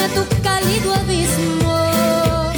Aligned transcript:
A 0.00 0.08
tu 0.08 0.42
cálido 0.42 0.94
abismo? 0.94 2.52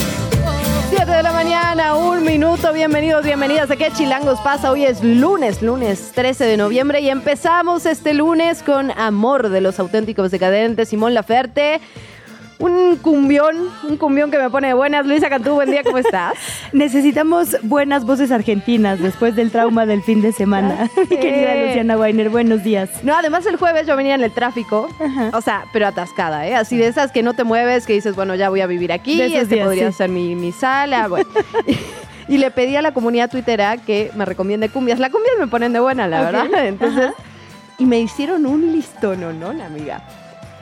7 0.91 1.11
de 1.11 1.23
la 1.23 1.33
mañana, 1.33 1.97
un 1.97 2.23
minuto. 2.23 2.73
Bienvenidos, 2.73 3.25
bienvenidas 3.25 3.71
a 3.71 3.77
¿Qué 3.77 3.91
chilangos 3.93 4.41
pasa? 4.41 4.71
Hoy 4.71 4.85
es 4.85 5.03
lunes, 5.03 5.63
lunes 5.63 6.13
13 6.15 6.45
de 6.45 6.57
noviembre 6.57 7.01
y 7.01 7.09
empezamos 7.09 7.87
este 7.87 8.13
lunes 8.13 8.63
con 8.63 8.91
Amor 8.91 9.49
de 9.49 9.61
los 9.61 9.79
auténticos 9.79 10.31
decadentes, 10.31 10.91
Simón 10.91 11.15
Laferte. 11.15 11.81
Un 12.61 12.99
cumbión, 12.99 13.57
un 13.89 13.97
cumbión 13.97 14.31
que 14.31 14.39
me 14.39 14.51
pone 14.51 14.69
de 14.69 14.75
buenas. 14.75 15.07
Luisa 15.07 15.31
Cantú, 15.31 15.55
buen 15.55 15.71
día, 15.71 15.83
¿cómo 15.83 15.97
estás? 15.97 16.35
Necesitamos 16.75 17.57
buenas 17.63 18.05
voces 18.05 18.31
argentinas 18.31 19.01
después 19.01 19.35
del 19.35 19.51
trauma 19.51 19.87
del 19.87 20.03
fin 20.03 20.21
de 20.21 20.31
semana. 20.31 20.91
Mi 21.11 21.17
querida 21.17 21.55
Luciana 21.55 21.97
Weiner, 21.97 22.29
buenos 22.29 22.63
días. 22.63 22.91
No, 23.03 23.17
además 23.17 23.47
el 23.47 23.57
jueves 23.57 23.87
yo 23.87 23.97
venía 23.97 24.15
en 24.15 24.23
el 24.23 24.31
tráfico, 24.31 24.91
o 25.33 25.41
sea, 25.41 25.65
pero 25.73 25.87
atascada, 25.87 26.47
¿eh? 26.47 26.55
Así 26.55 26.77
de 26.77 26.89
esas 26.89 27.13
que 27.13 27.23
no 27.23 27.33
te 27.33 27.45
mueves, 27.45 27.87
que 27.87 27.95
dices, 27.95 28.15
bueno, 28.15 28.35
ya 28.35 28.51
voy 28.51 28.61
a 28.61 28.67
vivir 28.67 28.93
aquí, 28.93 29.23
este 29.23 29.47
días, 29.47 29.65
podría 29.65 29.91
sí. 29.91 29.97
ser 29.97 30.11
mi, 30.11 30.35
mi 30.35 30.53
sala, 30.53 31.09
bueno. 31.09 31.29
Y, 32.29 32.39
le 32.39 32.53
pedí 32.53 32.77
a 32.77 32.83
la 32.83 32.93
comunidad 32.93 33.29
twittera 33.29 33.77
que 33.77 34.13
me 34.15 34.25
recomiende 34.25 34.69
cumbias. 34.69 35.01
La 35.01 35.11
cumbias 35.11 35.35
me 35.41 35.49
ponen 35.49 35.73
de 35.73 35.81
buena, 35.81 36.07
la 36.07 36.23
verdad. 36.23 36.65
Entonces, 36.65 37.11
y 37.77 37.87
me 37.87 37.99
hicieron 37.99 38.47
un 38.47 38.71
listón, 38.71 39.21
¿no, 39.21 39.33
no, 39.33 39.49
amiga? 39.49 40.01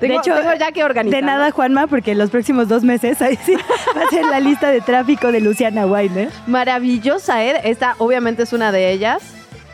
Tengo, 0.01 0.15
de 0.15 0.19
hecho, 0.21 0.35
tengo 0.35 0.55
ya 0.55 0.73
que 0.73 0.85
organizar. 0.85 1.21
De 1.21 1.27
nada, 1.27 1.51
Juanma, 1.51 1.87
porque 1.87 2.15
los 2.15 2.31
próximos 2.31 2.69
dos 2.69 2.85
meses 2.85 3.21
ahí 3.23 3.37
sí 3.45 3.55
va 3.97 4.03
a 4.03 4.09
ser 4.09 4.25
la 4.27 4.41
lista 4.41 4.71
de 4.71 4.81
tráfico 4.81 5.33
de 5.33 5.41
Luciana 5.41 5.87
Weiner. 5.87 6.31
Maravillosa, 6.47 7.45
¿eh? 7.45 7.61
Esta 7.65 7.95
obviamente 7.99 8.43
es 8.45 8.53
una 8.53 8.71
de 8.73 8.91
ellas. 8.93 9.23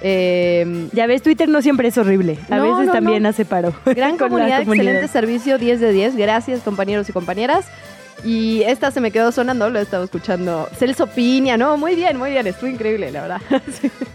Eh, 0.07 0.89
Ya 0.93 1.07
ves, 1.07 1.23
Twitter 1.23 1.49
no 1.49 1.63
siempre 1.63 1.89
es 1.89 1.97
horrible. 1.99 2.39
A 2.51 2.57
No, 2.57 2.71
veces 2.73 2.87
no, 2.89 2.93
también 2.93 3.23
no. 3.23 3.29
hace 3.31 3.45
paro. 3.45 3.73
Gran 3.87 4.17
comunidad. 4.19 4.61
excelente 4.63 5.09
servicio, 5.09 5.59
10 5.59 5.81
de 5.81 5.93
10. 5.93 6.17
Gracias, 6.17 6.61
compañeros 6.61 7.09
y 7.09 7.13
compañeras. 7.13 7.67
Y 8.25 8.63
esta 8.63 8.91
se 8.91 9.01
me 9.01 9.11
quedó 9.11 9.33
sonando, 9.33 9.69
lo 9.69 9.79
he 9.79 9.83
estado 9.83 10.05
escuchando. 10.05 10.67
Celso 10.79 11.07
Piña, 11.07 11.59
no, 11.59 11.77
muy 11.77 11.95
bien, 11.95 12.17
muy 12.17 12.31
bien, 12.31 12.47
estuvo 12.47 12.71
increíble, 12.71 13.11
la 13.11 13.23
verdad. 13.23 13.43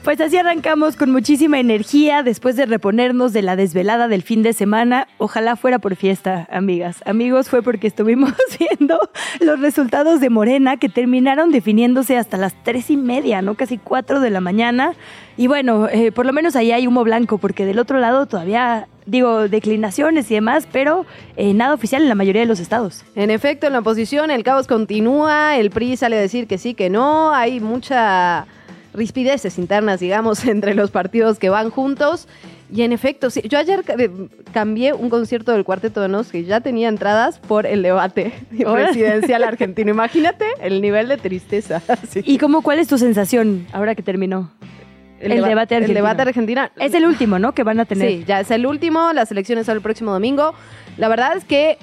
Pues 0.03 0.21
así 0.21 0.37
arrancamos 0.37 0.95
con 0.95 1.11
muchísima 1.11 1.59
energía 1.59 2.23
después 2.23 2.55
de 2.55 2.65
reponernos 2.65 3.31
de 3.31 3.43
la 3.43 3.55
desvelada 3.55 4.07
del 4.07 4.23
fin 4.23 4.41
de 4.41 4.53
semana. 4.53 5.07
Ojalá 5.19 5.55
fuera 5.55 5.77
por 5.77 5.95
fiesta, 5.95 6.47
amigas. 6.51 7.03
Amigos, 7.05 7.49
fue 7.49 7.61
porque 7.61 7.85
estuvimos 7.85 8.33
viendo 8.59 8.97
los 9.39 9.59
resultados 9.59 10.19
de 10.19 10.31
Morena 10.31 10.77
que 10.77 10.89
terminaron 10.89 11.51
definiéndose 11.51 12.17
hasta 12.17 12.37
las 12.37 12.55
tres 12.63 12.89
y 12.89 12.97
media, 12.97 13.43
¿no? 13.43 13.53
Casi 13.53 13.77
cuatro 13.77 14.19
de 14.19 14.31
la 14.31 14.41
mañana. 14.41 14.93
Y 15.39 15.47
bueno, 15.47 15.87
eh, 15.87 16.11
por 16.11 16.25
lo 16.25 16.33
menos 16.33 16.57
ahí 16.57 16.73
hay 16.73 16.85
humo 16.85 17.05
blanco, 17.05 17.37
porque 17.37 17.65
del 17.65 17.79
otro 17.79 17.97
lado 17.97 18.25
todavía, 18.25 18.89
digo, 19.05 19.47
declinaciones 19.47 20.29
y 20.29 20.33
demás, 20.33 20.67
pero 20.69 21.05
eh, 21.37 21.53
nada 21.53 21.73
oficial 21.73 22.01
en 22.01 22.09
la 22.09 22.15
mayoría 22.15 22.41
de 22.41 22.45
los 22.45 22.59
estados. 22.59 23.05
En 23.15 23.31
efecto, 23.31 23.65
en 23.65 23.71
la 23.71 23.79
oposición 23.79 24.31
el 24.31 24.43
caos 24.43 24.67
continúa, 24.67 25.55
el 25.55 25.69
PRI 25.69 25.95
sale 25.95 26.17
a 26.17 26.19
decir 26.19 26.45
que 26.45 26.57
sí, 26.57 26.73
que 26.73 26.89
no, 26.89 27.33
hay 27.33 27.61
mucha 27.61 28.47
rispideces 28.93 29.57
internas, 29.57 30.01
digamos, 30.01 30.43
entre 30.45 30.75
los 30.75 30.91
partidos 30.91 31.39
que 31.39 31.47
van 31.47 31.69
juntos. 31.69 32.27
Y 32.69 32.81
en 32.81 32.91
efecto, 32.91 33.29
sí, 33.29 33.41
yo 33.47 33.59
ayer 33.59 33.81
eh, 33.97 34.09
cambié 34.51 34.91
un 34.91 35.09
concierto 35.09 35.53
del 35.53 35.63
Cuarteto 35.63 36.01
de 36.01 36.09
Nos 36.09 36.33
que 36.33 36.43
ya 36.43 36.59
tenía 36.59 36.89
entradas 36.89 37.39
por 37.39 37.65
el 37.65 37.81
debate 37.81 38.33
presidencial 38.73 39.45
argentino. 39.45 39.89
Imagínate 39.89 40.47
el 40.59 40.81
nivel 40.81 41.07
de 41.07 41.15
tristeza. 41.15 41.81
Sí. 42.09 42.23
¿Y 42.25 42.39
cómo, 42.39 42.61
cuál 42.61 42.79
es 42.79 42.89
tu 42.89 42.97
sensación 42.97 43.67
ahora 43.71 43.95
que 43.95 44.03
terminó? 44.03 44.51
El, 45.19 45.31
deba- 45.33 45.47
debate 45.47 45.75
argentino. 45.75 45.97
El 45.99 46.03
debate 46.03 46.21
argentina. 46.21 46.71
Es 46.79 46.93
el 46.93 47.05
último, 47.05 47.39
¿no? 47.39 47.53
Que 47.53 47.63
van 47.63 47.79
a 47.79 47.85
tener. 47.85 48.07
Sí, 48.09 48.23
ya 48.27 48.39
es 48.39 48.51
el 48.51 48.65
último, 48.65 49.11
las 49.13 49.31
elecciones 49.31 49.65
son 49.65 49.75
el 49.75 49.81
próximo 49.81 50.11
domingo. 50.11 50.53
La 50.97 51.07
verdad 51.07 51.35
es 51.37 51.43
que 51.45 51.77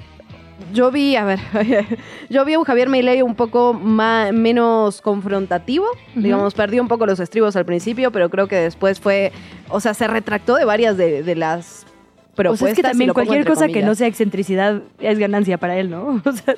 yo 0.73 0.89
vi, 0.89 1.15
a 1.15 1.23
ver, 1.23 1.39
yo 2.29 2.43
vi 2.43 2.53
a 2.55 2.59
un 2.59 2.65
Javier 2.65 2.89
Milei 2.89 3.21
un 3.21 3.35
poco 3.35 3.73
ma- 3.73 4.31
menos 4.31 5.01
confrontativo, 5.01 5.85
digamos, 6.15 6.55
perdió 6.55 6.81
un 6.81 6.87
poco 6.87 7.05
los 7.05 7.19
estribos 7.19 7.55
al 7.55 7.65
principio, 7.65 8.11
pero 8.11 8.29
creo 8.31 8.47
que 8.47 8.55
después 8.55 8.99
fue, 8.99 9.31
o 9.69 9.79
sea, 9.79 9.93
se 9.93 10.07
retractó 10.07 10.55
de 10.55 10.65
varias 10.65 10.97
de, 10.97 11.21
de 11.21 11.35
las 11.35 11.85
O 12.31 12.35
propuestas. 12.35 12.59
sea, 12.59 12.69
es 12.71 12.75
que 12.75 12.81
también 12.83 13.13
cualquier 13.13 13.45
cosa 13.45 13.67
que 13.67 13.83
no 13.83 13.93
sea 13.93 14.07
excentricidad 14.07 14.81
es 14.99 15.19
ganancia 15.19 15.59
para 15.59 15.77
él, 15.77 15.91
¿no? 15.91 16.21
O 16.25 16.31
sea, 16.31 16.55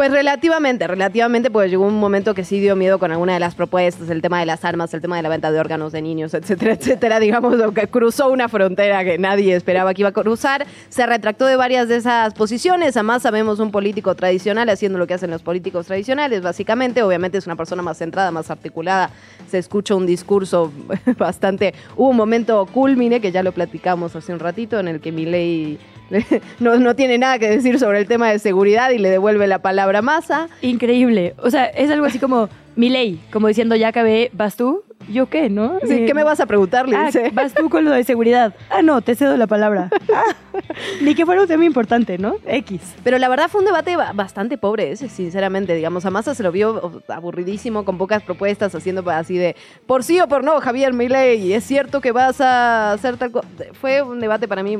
Pues 0.00 0.12
relativamente, 0.12 0.86
relativamente, 0.86 1.50
pues 1.50 1.70
llegó 1.70 1.84
un 1.84 2.00
momento 2.00 2.32
que 2.32 2.42
sí 2.42 2.58
dio 2.58 2.74
miedo 2.74 2.98
con 2.98 3.12
alguna 3.12 3.34
de 3.34 3.38
las 3.38 3.54
propuestas, 3.54 4.08
el 4.08 4.22
tema 4.22 4.40
de 4.40 4.46
las 4.46 4.64
armas, 4.64 4.94
el 4.94 5.02
tema 5.02 5.16
de 5.16 5.22
la 5.22 5.28
venta 5.28 5.52
de 5.52 5.60
órganos 5.60 5.92
de 5.92 6.00
niños, 6.00 6.32
etcétera, 6.32 6.72
etcétera, 6.72 7.20
digamos, 7.20 7.54
cruzó 7.90 8.30
una 8.30 8.48
frontera 8.48 9.04
que 9.04 9.18
nadie 9.18 9.54
esperaba 9.54 9.92
que 9.92 10.00
iba 10.00 10.08
a 10.08 10.12
cruzar, 10.12 10.66
se 10.88 11.04
retractó 11.04 11.44
de 11.44 11.56
varias 11.56 11.86
de 11.88 11.96
esas 11.96 12.32
posiciones, 12.32 12.96
además 12.96 13.20
sabemos 13.20 13.58
un 13.58 13.70
político 13.70 14.14
tradicional 14.14 14.70
haciendo 14.70 14.96
lo 14.96 15.06
que 15.06 15.12
hacen 15.12 15.30
los 15.30 15.42
políticos 15.42 15.84
tradicionales, 15.84 16.40
básicamente, 16.40 17.02
obviamente 17.02 17.36
es 17.36 17.44
una 17.44 17.56
persona 17.56 17.82
más 17.82 17.98
centrada, 17.98 18.30
más 18.30 18.50
articulada, 18.50 19.10
se 19.50 19.58
escucha 19.58 19.94
un 19.94 20.06
discurso 20.06 20.72
bastante, 21.18 21.74
hubo 21.94 22.08
un 22.08 22.16
momento 22.16 22.64
culmine 22.72 23.20
que 23.20 23.32
ya 23.32 23.42
lo 23.42 23.52
platicamos 23.52 24.16
hace 24.16 24.32
un 24.32 24.38
ratito 24.38 24.80
en 24.80 24.88
el 24.88 25.00
que 25.02 25.12
Milei 25.12 25.78
no, 26.60 26.76
no 26.76 26.96
tiene 26.96 27.18
nada 27.18 27.38
que 27.38 27.48
decir 27.48 27.78
sobre 27.78 28.00
el 28.00 28.08
tema 28.08 28.30
de 28.30 28.38
seguridad 28.38 28.90
y 28.90 28.98
le 28.98 29.10
devuelve 29.10 29.46
la 29.46 29.60
palabra 29.60 29.89
a 29.96 30.02
Massa. 30.02 30.48
increíble. 30.62 31.34
O 31.38 31.50
sea, 31.50 31.64
es 31.66 31.90
algo 31.90 32.06
así 32.06 32.18
como 32.18 32.48
mi 32.76 32.88
ley, 32.88 33.20
como 33.32 33.48
diciendo, 33.48 33.76
ya 33.76 33.88
acabé, 33.88 34.30
¿vas 34.32 34.56
tú? 34.56 34.82
¿Yo 35.08 35.26
qué, 35.28 35.48
no? 35.50 35.78
Sí, 35.82 35.92
Eh, 35.94 36.04
¿Qué 36.06 36.14
me 36.14 36.22
vas 36.22 36.38
a 36.40 36.46
preguntar? 36.46 36.88
Le 36.88 36.94
Ah, 36.96 37.06
dice. 37.06 37.30
vas 37.34 37.52
tú 37.54 37.68
con 37.68 37.84
lo 37.84 37.90
de 37.90 38.04
seguridad. 38.04 38.54
Ah, 38.70 38.82
no, 38.82 39.00
te 39.00 39.14
cedo 39.16 39.36
la 39.36 39.46
palabra. 39.46 39.90
Ah, 40.14 40.22
ni 41.02 41.14
que 41.14 41.24
fuera 41.26 41.40
un 41.42 41.48
tema 41.48 41.64
importante, 41.64 42.16
¿no? 42.18 42.36
X. 42.46 42.80
Pero 43.02 43.18
la 43.18 43.28
verdad 43.28 43.48
fue 43.48 43.60
un 43.60 43.64
debate 43.66 43.96
ba- 43.96 44.12
bastante 44.12 44.56
pobre, 44.58 44.92
ese, 44.92 45.08
sinceramente. 45.08 45.74
Digamos, 45.74 46.04
a 46.06 46.10
Massa 46.10 46.34
se 46.34 46.42
lo 46.42 46.52
vio 46.52 47.02
aburridísimo, 47.08 47.84
con 47.84 47.98
pocas 47.98 48.22
propuestas, 48.22 48.74
haciendo 48.74 49.02
así 49.10 49.36
de 49.36 49.56
por 49.86 50.04
sí 50.04 50.20
o 50.20 50.28
por 50.28 50.44
no, 50.44 50.60
Javier 50.60 50.92
Milei, 50.92 51.52
es 51.54 51.64
cierto 51.64 52.00
que 52.00 52.12
vas 52.12 52.40
a 52.40 52.92
hacer 52.92 53.16
tal 53.16 53.32
cosa. 53.32 53.48
Fue 53.80 54.02
un 54.02 54.20
debate 54.20 54.46
para 54.48 54.62
mí 54.62 54.78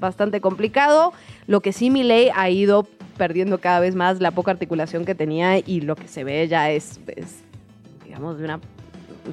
bastante 0.00 0.40
complicado. 0.40 1.12
Lo 1.46 1.60
que 1.60 1.72
sí 1.72 1.90
Milei 1.90 2.30
ha 2.34 2.48
ido 2.48 2.86
perdiendo 3.18 3.58
cada 3.58 3.80
vez 3.80 3.94
más 3.94 4.20
la 4.20 4.30
poca 4.30 4.50
articulación 4.50 5.04
que 5.04 5.14
tenía 5.14 5.58
y 5.58 5.82
lo 5.82 5.96
que 5.96 6.08
se 6.08 6.24
ve 6.24 6.48
ya 6.48 6.70
es, 6.70 7.00
es, 7.14 7.42
digamos, 8.04 8.38
de 8.38 8.44
una... 8.44 8.60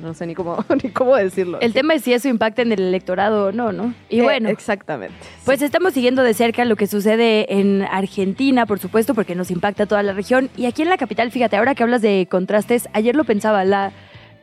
No 0.01 0.13
sé 0.13 0.27
ni 0.27 0.35
cómo, 0.35 0.57
ni 0.83 0.89
cómo 0.89 1.15
decirlo. 1.15 1.61
El 1.61 1.71
tema 1.71 1.93
es 1.93 2.03
si 2.03 2.11
eso 2.11 2.27
impacta 2.27 2.61
en 2.61 2.73
el 2.73 2.81
electorado 2.81 3.45
o 3.45 3.51
no, 3.53 3.71
¿no? 3.71 3.93
Y 4.09 4.19
Eh, 4.19 4.23
bueno, 4.23 4.49
Exactamente. 4.49 5.15
Pues 5.45 5.61
estamos 5.61 5.93
siguiendo 5.93 6.21
de 6.21 6.33
cerca 6.33 6.65
lo 6.65 6.75
que 6.75 6.85
sucede 6.85 7.45
en 7.57 7.83
Argentina, 7.83 8.65
por 8.65 8.79
supuesto, 8.79 9.15
porque 9.15 9.35
nos 9.35 9.51
impacta 9.51 9.85
toda 9.85 10.03
la 10.03 10.11
región. 10.11 10.49
Y 10.57 10.65
aquí 10.65 10.81
en 10.81 10.89
la 10.89 10.97
capital, 10.97 11.31
fíjate, 11.31 11.55
ahora 11.55 11.75
que 11.75 11.83
hablas 11.83 12.01
de 12.01 12.27
contrastes, 12.29 12.89
ayer 12.91 13.15
lo 13.15 13.23
pensaba, 13.23 13.63
la 13.63 13.93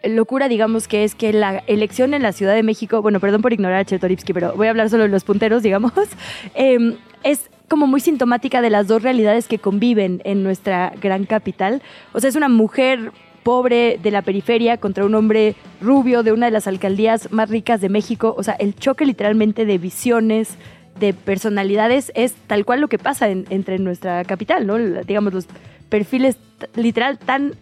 locura, 0.08 0.48
digamos, 0.48 0.88
que 0.88 1.04
es 1.04 1.14
que 1.14 1.32
la 1.32 1.62
elección 1.66 2.14
en 2.14 2.22
la 2.22 2.32
Ciudad 2.32 2.54
de 2.54 2.62
México, 2.62 3.02
bueno, 3.02 3.20
perdón 3.20 3.42
por 3.42 3.52
ignorar 3.52 3.80
a 3.80 3.84
Chertorivsky, 3.84 4.32
pero 4.32 4.54
voy 4.54 4.66
a 4.66 4.70
hablar 4.70 4.90
solo 4.90 5.04
de 5.04 5.08
los 5.08 5.24
punteros, 5.24 5.62
digamos, 5.62 5.92
eh, 6.54 6.96
es 7.22 7.50
como 7.72 7.86
muy 7.86 8.00
sintomática 8.00 8.60
de 8.60 8.68
las 8.68 8.86
dos 8.86 9.02
realidades 9.02 9.48
que 9.48 9.58
conviven 9.58 10.20
en 10.24 10.42
nuestra 10.42 10.92
gran 11.00 11.24
capital. 11.24 11.80
O 12.12 12.20
sea, 12.20 12.28
es 12.28 12.36
una 12.36 12.50
mujer 12.50 13.12
pobre 13.44 13.98
de 14.02 14.10
la 14.10 14.20
periferia 14.20 14.76
contra 14.76 15.06
un 15.06 15.14
hombre 15.14 15.54
rubio 15.80 16.22
de 16.22 16.32
una 16.32 16.44
de 16.44 16.52
las 16.52 16.66
alcaldías 16.66 17.32
más 17.32 17.48
ricas 17.48 17.80
de 17.80 17.88
México. 17.88 18.34
O 18.36 18.42
sea, 18.42 18.52
el 18.58 18.74
choque 18.76 19.06
literalmente 19.06 19.64
de 19.64 19.78
visiones, 19.78 20.58
de 21.00 21.14
personalidades, 21.14 22.12
es 22.14 22.34
tal 22.46 22.66
cual 22.66 22.82
lo 22.82 22.88
que 22.88 22.98
pasa 22.98 23.30
en- 23.30 23.46
entre 23.48 23.78
nuestra 23.78 24.22
capital, 24.24 24.66
¿no? 24.66 24.76
Digamos, 24.78 25.32
los 25.32 25.46
perfiles 25.88 26.36
literal 26.76 27.18
tan 27.18 27.54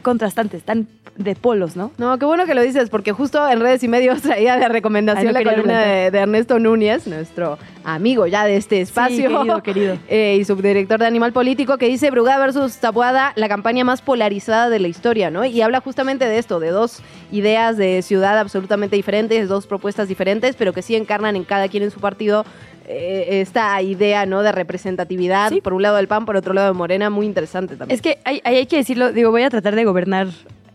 contrastantes, 0.00 0.62
tan 0.62 0.88
de 1.18 1.34
polos, 1.34 1.76
¿no? 1.76 1.90
No, 1.98 2.16
qué 2.18 2.24
bueno 2.24 2.46
que 2.46 2.54
lo 2.54 2.62
dices, 2.62 2.88
porque 2.90 3.12
justo 3.12 3.46
en 3.48 3.60
redes 3.60 3.82
y 3.82 3.88
medios 3.88 4.22
traía 4.22 4.56
de 4.56 4.68
recomendación 4.68 5.36
Ay, 5.36 5.44
no 5.44 5.50
la 5.50 5.50
columna 5.56 5.80
de, 5.80 6.18
Ernesto 6.18 6.58
Núñez, 6.58 7.06
nuestro 7.06 7.58
amigo 7.84 8.26
ya 8.26 8.44
de 8.44 8.56
este 8.56 8.80
espacio. 8.80 9.28
querido, 9.28 9.62
querido. 9.62 9.98
eh, 10.08 10.38
y 10.40 10.44
subdirector 10.44 11.00
de 11.00 11.06
Animal 11.06 11.32
Político, 11.32 11.76
que 11.76 11.86
dice 11.86 12.10
Brugada 12.10 12.38
versus 12.38 12.76
Tabuada, 12.78 13.32
la 13.34 13.48
campaña 13.48 13.84
más 13.84 14.00
polarizada 14.00 14.70
de 14.70 14.78
la 14.78 14.88
historia, 14.88 15.30
¿no? 15.30 15.44
Y 15.44 15.60
habla 15.60 15.80
justamente 15.80 16.24
de 16.24 16.38
esto, 16.38 16.60
de 16.60 16.70
dos 16.70 17.02
ideas 17.32 17.76
de 17.76 18.00
ciudad 18.02 18.38
absolutamente 18.38 18.96
diferentes, 18.96 19.48
dos 19.48 19.66
propuestas 19.66 20.08
diferentes, 20.08 20.54
pero 20.56 20.72
que 20.72 20.82
sí 20.82 20.94
encarnan 20.94 21.34
en 21.34 21.44
cada 21.44 21.68
quien 21.68 21.82
en 21.82 21.90
su 21.90 22.00
partido 22.00 22.44
eh, 22.86 23.40
esta 23.42 23.82
idea, 23.82 24.24
¿no? 24.24 24.42
De 24.42 24.52
representatividad, 24.52 25.50
Sí. 25.50 25.60
por 25.60 25.74
un 25.74 25.82
lado 25.82 25.96
del 25.96 26.08
PAN, 26.08 26.24
por 26.24 26.36
otro 26.36 26.54
lado 26.54 26.68
de 26.68 26.74
Morena, 26.74 27.10
muy 27.10 27.26
interesante 27.26 27.76
también. 27.76 27.94
Es 27.94 28.00
que 28.00 28.18
hay, 28.24 28.40
ahí 28.44 28.56
hay 28.56 28.66
que 28.66 28.76
decirlo, 28.76 29.12
digo, 29.12 29.30
voy 29.30 29.42
a 29.42 29.50
tratar 29.50 29.74
de 29.74 29.84
gobernar 29.84 30.28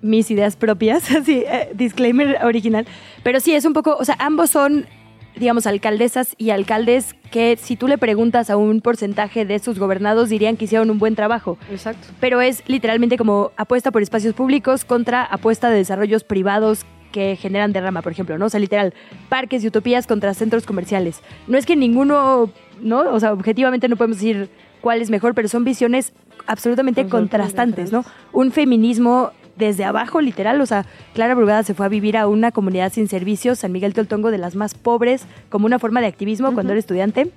mis 0.04 0.30
ideas 0.30 0.56
propias, 0.56 1.10
así, 1.16 1.44
eh, 1.48 1.72
disclaimer 1.74 2.38
original. 2.44 2.86
Pero 3.24 3.40
sí, 3.40 3.56
es 3.56 3.66
un 3.66 3.74
poco, 3.74 3.96
o 4.00 4.06
sea, 4.06 4.16
ambos 4.20 4.52
son, 4.52 4.86
digamos, 5.36 5.66
alcaldesas 5.66 6.36
y 6.38 6.52
alcaldes 6.52 7.16
que 7.32 7.58
si 7.58 7.76
tú 7.76 7.88
le 7.88 7.98
preguntas 7.98 8.52
a 8.52 8.58
un 8.58 8.82
porcentaje 8.82 9.46
de 9.46 9.58
sus 9.58 9.80
gobernados 9.80 10.30
dirían 10.30 10.58
que 10.58 10.66
hicieron 10.66 10.92
un 10.92 11.00
buen 11.00 11.16
trabajo. 11.16 11.58
Exacto. 11.72 12.10
Pero 12.20 12.42
es 12.42 12.64
literalmente 12.68 13.18
como 13.18 13.52
apuesta 13.58 13.92
por 13.92 14.04
espacios 14.04 14.36
públicos 14.36 14.86
contra 14.86 15.24
apuesta 15.24 15.70
de 15.70 15.78
desarrollos 15.78 16.24
privados 16.24 16.86
que 17.12 17.36
generan 17.36 17.72
derrama, 17.72 18.02
por 18.02 18.12
ejemplo, 18.12 18.38
¿no? 18.38 18.48
O 18.48 18.50
sea, 18.50 18.60
literal, 18.60 18.94
parques 19.30 19.64
y 19.64 19.68
utopías 19.68 20.08
contra 20.08 20.34
centros 20.34 20.66
comerciales. 20.66 21.22
No 21.48 21.58
es 21.58 21.66
que 21.66 21.76
ninguno, 21.76 22.52
¿no? 22.82 23.02
O 23.14 23.20
sea, 23.20 23.32
objetivamente 23.32 23.88
no 23.88 23.96
podemos 23.96 24.18
decir 24.18 24.50
cuál 24.82 25.02
es 25.02 25.10
mejor, 25.10 25.34
pero 25.34 25.48
son 25.48 25.64
visiones 25.64 26.12
absolutamente 26.48 27.02
Absolutamente 27.02 27.10
contrastantes, 27.10 27.92
¿no? 27.92 28.04
Un 28.34 28.52
feminismo 28.52 29.32
desde 29.56 29.86
abajo, 29.86 30.22
literal, 30.22 30.60
o 30.62 30.66
sea, 30.66 30.86
Clara 31.14 31.36
Brugada 31.36 31.64
se 31.64 31.74
fue 31.74 31.86
a 31.86 31.90
vivir 31.90 32.18
a 32.18 32.28
una 32.28 32.52
comunidad 32.52 32.92
sin 32.92 33.08
servicios, 33.08 33.60
San 33.60 33.72
Miguel 33.72 33.94
Toltongo, 33.94 34.32
de 34.32 34.38
las 34.38 34.56
más 34.56 34.74
pobres, 34.74 35.26
como 35.50 35.66
una 35.66 35.80
forma 35.80 36.02
de 36.02 36.08
activismo 36.08 36.54
cuando 36.54 36.74
era 36.74 36.80
estudiante 36.80 37.32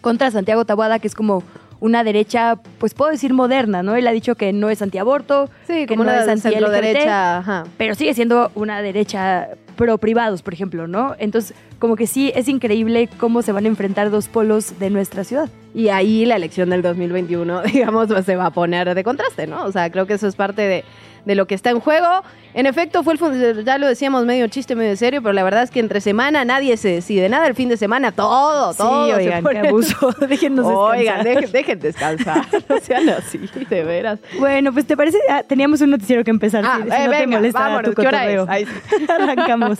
contra 0.00 0.30
Santiago 0.30 0.64
Taboada, 0.64 0.98
que 0.98 1.08
es 1.08 1.14
como 1.14 1.42
una 1.80 2.04
derecha, 2.04 2.56
pues 2.78 2.94
puedo 2.94 3.10
decir 3.10 3.32
moderna, 3.32 3.82
¿no? 3.82 3.96
Él 3.96 4.06
ha 4.06 4.12
dicho 4.12 4.34
que 4.34 4.52
no 4.52 4.68
es 4.70 4.82
antiaborto, 4.82 5.48
Sí, 5.66 5.86
que 5.86 5.88
como 5.88 6.04
no 6.04 6.10
una 6.10 6.22
es 6.22 6.28
anti 6.28 6.50
derecha, 6.50 7.38
ajá. 7.38 7.64
pero 7.78 7.94
sigue 7.94 8.14
siendo 8.14 8.50
una 8.54 8.82
derecha 8.82 9.48
pro 9.76 9.96
privados, 9.96 10.42
por 10.42 10.52
ejemplo, 10.52 10.86
¿no? 10.86 11.16
Entonces, 11.18 11.56
como 11.78 11.96
que 11.96 12.06
sí 12.06 12.32
es 12.34 12.48
increíble 12.48 13.08
cómo 13.18 13.40
se 13.40 13.52
van 13.52 13.64
a 13.64 13.68
enfrentar 13.68 14.10
dos 14.10 14.28
polos 14.28 14.78
de 14.78 14.90
nuestra 14.90 15.24
ciudad. 15.24 15.48
Y 15.74 15.88
ahí 15.88 16.24
la 16.26 16.36
elección 16.36 16.70
del 16.70 16.82
2021, 16.82 17.62
digamos, 17.72 18.08
pues, 18.08 18.24
se 18.26 18.36
va 18.36 18.46
a 18.46 18.50
poner 18.50 18.94
de 18.94 19.04
contraste, 19.04 19.46
¿no? 19.46 19.64
O 19.64 19.72
sea, 19.72 19.90
creo 19.90 20.06
que 20.06 20.14
eso 20.14 20.26
es 20.26 20.34
parte 20.36 20.62
de, 20.62 20.84
de 21.24 21.34
lo 21.34 21.46
que 21.46 21.54
está 21.54 21.70
en 21.70 21.78
juego. 21.80 22.22
En 22.54 22.66
efecto, 22.66 23.04
fue 23.04 23.14
el 23.14 23.64
ya 23.64 23.78
lo 23.78 23.86
decíamos 23.86 24.24
medio 24.26 24.48
chiste, 24.48 24.74
medio 24.74 24.96
serio, 24.96 25.22
pero 25.22 25.32
la 25.32 25.44
verdad 25.44 25.62
es 25.62 25.70
que 25.70 25.78
entre 25.78 26.00
semana 26.00 26.44
nadie 26.44 26.76
se 26.76 26.88
decide 26.88 27.28
nada. 27.28 27.46
El 27.46 27.54
fin 27.54 27.68
de 27.68 27.76
semana 27.76 28.10
todo, 28.10 28.74
todo. 28.74 29.06
sí, 29.06 29.12
oigan, 29.12 29.44
qué 29.44 29.58
abuso. 29.68 30.10
Déjennos 30.28 30.66
Oigan, 30.66 31.22
descansar. 31.22 31.24
dejen, 31.24 31.52
dejen 31.52 31.78
descansar. 31.80 32.46
No 32.68 32.78
sean 32.80 33.08
así, 33.10 33.38
de 33.68 33.84
veras. 33.84 34.18
Bueno, 34.40 34.72
pues 34.72 34.84
te 34.86 34.96
parece, 34.96 35.18
Ah, 35.28 35.44
teníamos 35.46 35.80
un 35.82 35.90
noticiero 35.90 36.24
que 36.24 36.30
empezar. 36.30 36.64
Ah, 36.66 36.78
si, 36.82 36.90
si 36.90 36.96
eh, 36.96 37.04
no 37.06 37.10
te 37.12 37.18
venga, 37.20 37.36
molesta 37.38 37.60
vámonos, 37.60 37.94
tu 37.94 38.00
¿qué 38.02 38.08
hora 38.08 38.28
es? 38.28 38.38
cotorreo. 38.40 38.46
Ahí 38.52 38.64
sí. 38.66 39.06
Arrancamos. 39.08 39.78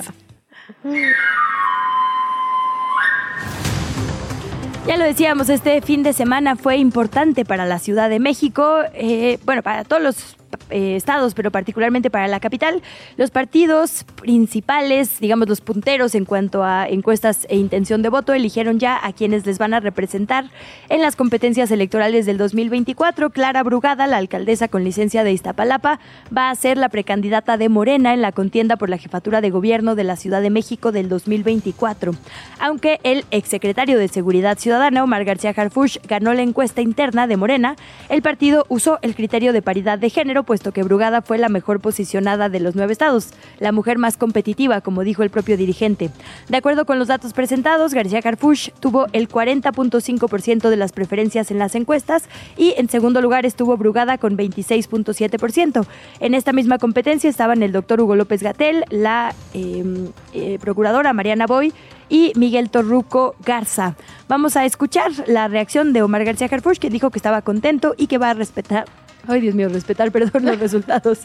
Ya 4.87 4.97
lo 4.97 5.05
decíamos, 5.05 5.49
este 5.51 5.83
fin 5.83 6.03
de 6.03 6.13
semana 6.13 6.57
fue 6.57 6.79
importante 6.79 7.45
para 7.45 7.67
la 7.67 7.79
Ciudad 7.79 8.09
de 8.09 8.19
México, 8.19 8.79
eh, 8.95 9.39
bueno, 9.45 9.63
para 9.63 9.85
todos 9.85 10.03
los 10.03 10.37
eh, 10.71 10.97
estados, 10.97 11.35
pero 11.35 11.51
particularmente 11.51 12.11
para 12.11 12.29
la 12.29 12.41
capital. 12.41 12.83
Los 13.17 13.31
partidos 13.31 14.05
principales, 14.21 15.21
digamos 15.21 15.49
los 15.49 15.61
punteros 15.61 16.15
en 16.15 16.25
cuanto 16.25 16.63
a 16.65 16.89
encuestas 16.89 17.47
e 17.49 17.57
intención 17.57 18.03
de 18.03 18.09
voto, 18.09 18.33
eligieron 18.33 18.79
ya 18.79 18.99
a 19.05 19.13
quienes 19.13 19.47
les 19.47 19.59
van 19.59 19.75
a 19.75 19.81
representar 19.81 20.51
en 20.89 21.03
las 21.03 21.17
competencias 21.17 21.71
electorales 21.71 22.27
del 22.27 22.39
2024. 22.39 23.31
Clara 23.31 23.63
Brugada, 23.63 24.07
la 24.07 24.17
alcaldesa 24.17 24.69
con 24.69 24.85
licencia 24.85 25.25
de 25.25 25.33
Iztapalapa, 25.33 26.01
va 26.37 26.51
a 26.51 26.55
ser 26.55 26.77
la 26.77 26.89
precandidata 26.89 27.57
de 27.57 27.69
Morena 27.69 28.15
en 28.15 28.23
la 28.23 28.33
contienda 28.33 28.77
por 28.77 28.91
la 28.91 28.99
jefatura 28.99 29.41
de 29.41 29.51
gobierno 29.51 29.95
de 29.95 30.05
la 30.05 30.17
Ciudad 30.17 30.43
de 30.43 30.51
México 30.51 30.93
del 30.93 31.09
2024. 31.09 32.13
Aunque 32.59 33.01
el 33.03 33.25
exsecretario 33.31 33.99
de 33.99 34.09
Seguridad 34.09 34.59
Ciudadana, 34.59 35.03
Omar 35.03 35.25
García 35.25 35.55
Harfush, 35.57 35.99
ganó 36.07 36.35
la 36.35 36.43
encuesta 36.43 36.81
interna 36.81 37.27
de 37.27 37.37
Morena, 37.37 37.77
el 38.09 38.23
partido 38.23 38.67
usó 38.69 38.99
el 39.03 39.15
criterio 39.15 39.53
de 39.53 39.63
paridad 39.63 39.99
de 39.99 40.11
género, 40.11 40.40
puesto 40.43 40.73
que 40.73 40.83
Brugada 40.83 41.23
fue 41.23 41.39
la 41.39 41.49
mejor 41.49 41.81
posicionada 41.81 42.49
de 42.49 42.61
los 42.61 42.75
nueve 42.75 42.93
estados, 42.93 43.31
la 43.59 43.73
mujer 43.73 43.99
más 43.99 44.17
competitiva, 44.17 44.81
como 44.81 45.05
dijo 45.05 45.23
el 45.23 45.31
propio 45.31 45.57
dirigente. 45.57 46.11
De 46.49 46.57
acuerdo 46.57 46.87
con 46.87 46.99
los 46.99 47.09
datos 47.09 47.33
presentados, 47.33 47.95
García 47.95 48.21
Harfush 48.23 48.71
tuvo 48.81 49.07
el 49.13 49.29
40.5% 49.29 50.69
de 50.69 50.77
las 50.77 50.93
preferencias 50.93 51.51
en 51.51 51.59
las 51.59 51.75
encuestas 51.75 52.25
y 52.57 52.75
en 52.77 52.89
segundo 52.89 53.21
lugar 53.21 53.47
estuvo 53.47 53.77
Brugada 53.77 54.19
con 54.19 54.37
26.7%. 54.37 55.87
En 56.21 56.35
esta 56.35 56.53
misma 56.53 56.79
competencia 56.79 57.31
estaban 57.31 57.63
el 57.63 57.73
doctor 57.73 58.01
Hugo 58.01 58.17
López 58.17 58.43
Gatel, 58.43 58.85
la 58.91 59.35
eh, 59.55 59.85
eh, 60.33 60.59
procuradora 60.61 61.13
Mariana 61.13 61.47
Boy 61.47 61.73
y 62.09 62.33
Miguel 62.37 62.71
Torruco 62.71 63.35
Garza. 63.45 63.95
Vamos 64.29 64.57
a 64.57 64.65
escuchar 64.67 65.11
la 65.27 65.49
reacción 65.49 65.93
de 65.93 66.03
Omar 66.03 66.25
García 66.25 66.49
Harfuch, 66.51 66.79
que 66.79 66.91
dijo 66.91 67.11
que 67.11 67.19
estaba 67.19 67.43
contento 67.43 67.95
y 67.97 68.09
que 68.09 68.19
va 68.19 68.31
a 68.31 68.35
respetar, 68.35 68.85
ay 69.31 69.41
Dios 69.41 69.55
mío, 69.55 69.69
respetar, 69.69 70.11
perdón, 70.13 70.45
los 70.45 70.59
resultados. 70.59 71.21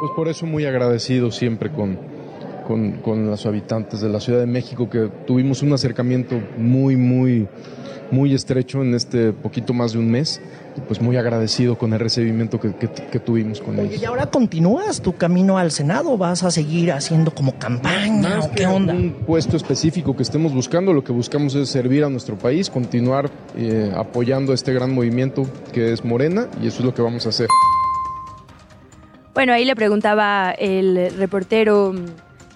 Pues 0.00 0.12
por 0.16 0.28
eso 0.28 0.46
muy 0.46 0.64
agradecido 0.64 1.30
siempre 1.30 1.70
con, 1.70 1.98
con, 2.66 2.92
con 2.98 3.26
los 3.26 3.46
habitantes 3.46 4.00
de 4.00 4.08
la 4.08 4.20
Ciudad 4.20 4.40
de 4.40 4.46
México, 4.46 4.90
que 4.90 5.10
tuvimos 5.26 5.62
un 5.62 5.72
acercamiento 5.72 6.40
muy, 6.58 6.96
muy, 6.96 7.46
muy 8.10 8.34
estrecho 8.34 8.82
en 8.82 8.94
este 8.94 9.32
poquito 9.32 9.72
más 9.72 9.92
de 9.92 9.98
un 9.98 10.10
mes. 10.10 10.40
Y 10.76 10.80
pues 10.80 11.00
muy 11.00 11.16
agradecido 11.16 11.78
con 11.78 11.92
el 11.92 12.00
recibimiento 12.00 12.58
que, 12.58 12.74
que- 12.74 12.88
que 12.88 13.20
tuvimos 13.20 13.60
con 13.60 13.78
Oye, 13.78 13.90
ellos. 13.90 14.02
y 14.02 14.04
ahora 14.06 14.26
continúas 14.26 15.00
tu 15.00 15.12
camino 15.16 15.56
al 15.56 15.70
Senado, 15.70 16.18
vas 16.18 16.42
a 16.42 16.50
seguir 16.50 16.90
haciendo 16.90 17.32
como 17.32 17.56
campaña 17.58 18.28
Más 18.36 18.46
o 18.46 18.48
que 18.50 18.56
qué 18.56 18.66
onda. 18.66 18.92
un 18.92 19.12
puesto 19.24 19.56
específico 19.56 20.16
que 20.16 20.24
estemos 20.24 20.52
buscando, 20.52 20.92
lo 20.92 21.04
que 21.04 21.12
buscamos 21.12 21.54
es 21.54 21.68
servir 21.68 22.02
a 22.02 22.08
nuestro 22.08 22.36
país, 22.36 22.70
continuar 22.70 23.30
eh, 23.56 23.92
apoyando 23.96 24.52
este 24.52 24.72
gran 24.72 24.92
movimiento 24.92 25.44
que 25.72 25.92
es 25.92 26.04
Morena 26.04 26.48
y 26.60 26.66
eso 26.66 26.80
es 26.80 26.84
lo 26.86 26.92
que 26.94 27.02
vamos 27.02 27.24
a 27.26 27.28
hacer. 27.28 27.46
Bueno, 29.34 29.52
ahí 29.52 29.64
le 29.64 29.74
preguntaba 29.74 30.52
el 30.52 31.12
reportero 31.16 31.92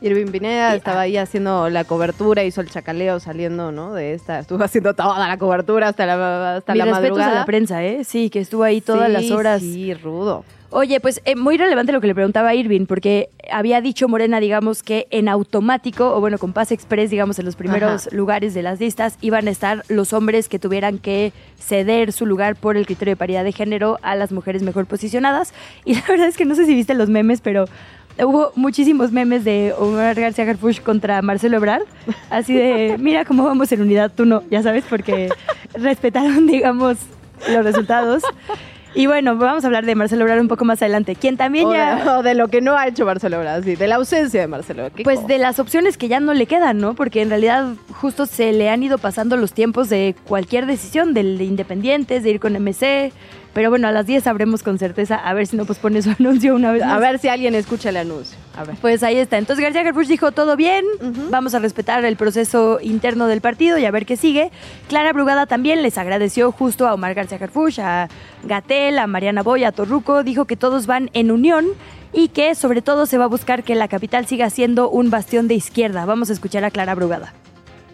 Irving 0.01 0.27
Pineda 0.31 0.75
Y- 0.75 0.79
estaba 0.79 1.01
ahí 1.03 1.17
haciendo 1.17 1.69
la 1.69 1.85
cobertura, 1.85 2.45
hizo 2.45 2.61
el 2.61 2.71
chacaleo 2.71 3.21
saliendo, 3.21 3.73
¿no? 3.73 3.95
De 3.95 4.15
esta, 4.15 4.39
estuvo 4.39 4.63
haciendo 4.63 4.95
toda 4.95 5.27
la 5.27 5.37
cobertura 5.39 5.89
hasta 5.89 6.07
la, 6.07 6.57
hasta 6.57 6.75
la 6.75 6.87
madrugada. 6.87 7.33
a 7.33 7.35
la 7.37 7.45
prensa, 7.45 7.83
¿eh? 7.85 8.05
Sí, 8.05 8.31
que 8.31 8.41
estuvo 8.41 8.63
ahí 8.63 8.81
todas 8.81 9.07
Sí, 9.09 9.13
las 9.13 9.31
horas. 9.31 9.61
Sí, 9.61 9.95
rudo. 9.95 10.45
Oye, 10.71 11.01
pues 11.01 11.23
eh, 11.25 11.35
muy 11.35 11.57
relevante 11.57 11.93
lo 11.93 12.01
que 12.03 12.09
le 12.09 12.15
preguntaba 12.15 12.51
a 12.51 12.55
Irving, 12.55 12.85
porque 12.85 13.31
había 13.51 13.81
dicho 13.81 14.07
Morena, 14.07 14.39
digamos, 14.39 14.83
que 14.83 15.07
en 15.11 15.31
automático, 15.31 16.15
o 16.15 16.21
bueno, 16.21 16.37
con 16.37 16.53
Paz 16.53 16.73
Express, 16.73 17.09
digamos, 17.11 17.39
en 17.39 17.47
los 17.47 17.57
primeros 17.57 18.07
Ajá. 18.09 18.15
lugares 18.17 18.53
de 18.53 18.61
las 18.63 18.79
listas, 18.79 19.17
iban 19.23 19.49
a 19.49 19.51
estar 19.51 19.83
los 19.89 20.13
hombres 20.13 20.51
que 20.51 20.59
tuvieran 20.59 20.99
que 20.99 21.33
ceder 21.59 22.13
su 22.13 22.27
lugar 22.27 22.55
por 22.55 22.77
el 22.77 22.85
criterio 22.85 23.13
de 23.13 23.17
paridad 23.17 23.45
de 23.45 23.53
género 23.53 23.99
a 24.03 24.15
las 24.15 24.31
mujeres 24.31 24.63
mejor 24.63 24.85
posicionadas. 24.85 25.55
Y 25.87 25.95
la 25.95 26.03
verdad 26.07 26.29
es 26.29 26.37
que 26.37 26.45
no 26.45 26.55
sé 26.55 26.67
si 26.67 26.75
viste 26.75 26.93
los 26.93 27.09
memes, 27.09 27.41
pero 27.41 27.65
hubo 28.25 28.53
muchísimos 28.57 29.13
memes 29.13 29.45
de 29.45 29.75
Omar 29.79 30.15
García 30.15 30.49
Harfuch 30.49 30.81
contra 30.81 31.23
Marcelo 31.23 31.57
Ebrard, 31.57 31.83
así 32.31 32.55
de, 32.55 32.97
mira 33.01 33.25
cómo 33.25 33.45
vamos 33.45 33.71
en 33.73 33.83
unidad, 33.83 34.13
tú 34.15 34.25
no, 34.25 34.43
ya 34.51 34.63
sabes, 34.63 34.85
porque 34.89 35.29
respetaron, 35.75 36.47
digamos, 36.49 36.99
los 37.49 37.65
resultados. 37.65 38.23
Y 38.95 39.07
bueno, 39.07 39.37
vamos 39.37 39.65
a 39.65 39.67
hablar 39.67 39.85
de 39.85 39.95
Marcelo 39.95 40.23
Ebrard 40.23 40.41
un 40.41 40.49
poco 40.49 40.65
más 40.65 40.81
adelante, 40.83 41.15
quien 41.15 41.37
también 41.37 41.67
O 41.67 41.73
ya... 41.75 41.97
de, 41.97 42.11
o 42.11 42.23
de 42.23 42.35
lo 42.35 42.49
que 42.49 42.61
no 42.61 42.77
ha 42.77 42.87
hecho 42.87 43.05
Marcelo 43.05 43.37
Ebrard, 43.37 43.65
sí, 43.65 43.77
de 43.77 43.87
la 43.87 43.97
ausencia 43.97 44.41
de 44.41 44.47
Marcelo. 44.47 44.89
Pues 45.05 45.17
cosa. 45.21 45.29
de 45.29 45.39
las 45.39 45.59
opciones 45.59 45.97
que 45.99 46.09
ya 46.09 46.21
no 46.21 46.35
le 46.35 46.47
quedan, 46.47 46.79
¿no? 46.79 46.95
Porque 46.95 47.23
en 47.23 47.29
realidad 47.29 47.75
justo 47.93 48.27
se 48.27 48.53
le 48.53 48.71
han 48.71 48.83
ido 48.83 48.99
pasando 48.99 49.37
los 49.37 49.53
tiempos 49.53 49.89
de 49.89 50.15
cualquier 50.25 50.67
decisión, 50.67 51.15
del 51.15 51.39
de 51.39 51.45
Independientes, 51.45 52.23
de 52.23 52.31
ir 52.31 52.41
con 52.41 52.55
MC. 52.55 53.13
Pero 53.53 53.71
bueno, 53.71 53.89
a 53.89 53.93
las 53.93 54.07
10 54.07 54.25
sabremos 54.25 54.63
con 54.63 54.79
certeza, 54.79 55.17
a 55.17 55.35
ver 55.35 55.47
si 55.47 55.57
no 55.57 55.65
pospone 55.65 56.03
su 56.03 56.11
anuncio 56.19 56.55
una 56.55 56.73
vez 56.73 56.85
más. 56.85 56.95
A 56.95 56.99
ver 56.99 57.19
si 57.19 57.29
alguien 57.29 57.55
escucha 57.55 57.91
el 57.91 57.97
anuncio. 57.99 58.37
A 58.59 58.65
ver. 58.65 58.77
Pues 58.81 59.05
ahí 59.05 59.17
está. 59.19 59.39
Entonces 59.39 59.63
García 59.63 59.83
Harfuch 59.83 60.09
dijo, 60.09 60.33
todo 60.33 60.57
bien, 60.57 60.85
vamos 61.31 61.55
a 61.55 61.61
respetar 61.61 62.05
el 62.05 62.17
proceso 62.17 62.81
interno 62.83 63.29
del 63.29 63.41
partido 63.41 63.79
y 63.79 63.85
a 63.85 63.91
ver 63.93 64.05
qué 64.05 64.17
sigue. 64.17 64.51
Clara 64.89 65.13
Brugada 65.13 65.47
también 65.47 65.81
les 65.81 65.97
agradeció 65.97 66.51
justo 66.51 66.89
a 66.89 66.95
Omar 66.95 67.15
García 67.15 67.39
Harfuch, 67.41 67.79
a 67.79 68.09
Gatel, 68.43 68.99
a 68.99 69.07
Mariana 69.07 69.45
Boy, 69.45 69.63
a 69.63 69.71
Torruco, 69.71 70.25
dijo 70.25 70.47
que 70.47 70.57
todos 70.57 70.89
van 70.89 71.09
en 71.13 71.31
unión 71.31 71.67
y 72.13 72.31
que 72.31 72.57
sobre 72.57 72.83
todo 72.83 73.07
se 73.07 73.17
va 73.17 73.25
a 73.27 73.29
buscar 73.29 73.63
que 73.63 73.77
la 73.77 73.87
capital 73.87 74.27
siga 74.27 74.51
siendo 74.51 74.91
un 74.91 75.09
bastión 75.09 75.47
de 75.47 75.55
izquierda. 75.55 76.05
Vamos 76.05 76.31
a 76.31 76.33
escuchar 76.33 76.65
a 76.65 76.73
Clara 76.73 76.97
Brugada. 76.97 77.35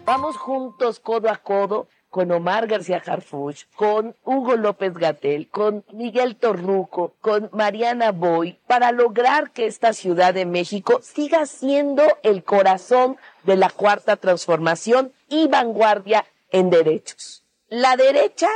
Vamos 0.03 0.35
juntos, 0.35 0.99
codo 0.99 1.29
a 1.29 1.37
codo, 1.37 1.87
con 2.15 2.31
Omar 2.31 2.67
García 2.67 3.03
Harfuch, 3.05 3.65
con 3.75 4.15
Hugo 4.23 4.55
López 4.55 4.93
Gatel, 4.93 5.49
con 5.49 5.83
Miguel 5.91 6.37
Torruco, 6.37 7.13
con 7.19 7.49
Mariana 7.51 8.13
Boy, 8.13 8.57
para 8.67 8.93
lograr 8.93 9.51
que 9.51 9.65
esta 9.65 9.91
Ciudad 9.91 10.33
de 10.33 10.45
México 10.45 11.01
siga 11.03 11.45
siendo 11.45 12.03
el 12.23 12.45
corazón 12.45 13.17
de 13.43 13.57
la 13.57 13.69
cuarta 13.69 14.15
transformación 14.15 15.11
y 15.27 15.49
vanguardia 15.49 16.23
en 16.51 16.69
derechos. 16.69 17.43
La 17.67 17.97
derecha 17.97 18.47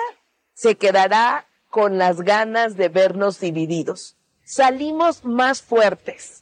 se 0.54 0.76
quedará 0.76 1.46
con 1.70 1.98
las 1.98 2.22
ganas 2.22 2.78
de 2.78 2.88
vernos 2.88 3.42
divididos. 3.42 4.16
Salimos 4.46 5.26
más 5.26 5.62
fuertes. 5.62 6.40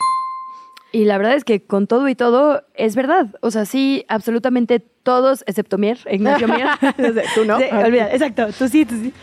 Y 0.91 1.05
la 1.05 1.17
verdad 1.17 1.33
es 1.33 1.43
que 1.43 1.65
con 1.65 1.87
todo 1.87 2.07
y 2.09 2.15
todo 2.15 2.63
es 2.75 2.95
verdad. 2.95 3.35
O 3.41 3.49
sea, 3.49 3.65
sí, 3.65 4.05
absolutamente 4.07 4.79
todos, 5.07 5.41
excepto 5.47 5.77
Mier, 5.77 5.97
Ignacio 6.11 6.49
Mier. 6.49 6.67
Tú 7.35 7.45
no. 7.45 7.57
Sí, 7.59 7.63
olvida, 7.71 8.11
exacto, 8.11 8.47
tú 8.57 8.67
sí, 8.67 8.85
tú 8.85 8.95
sí. 9.01 9.13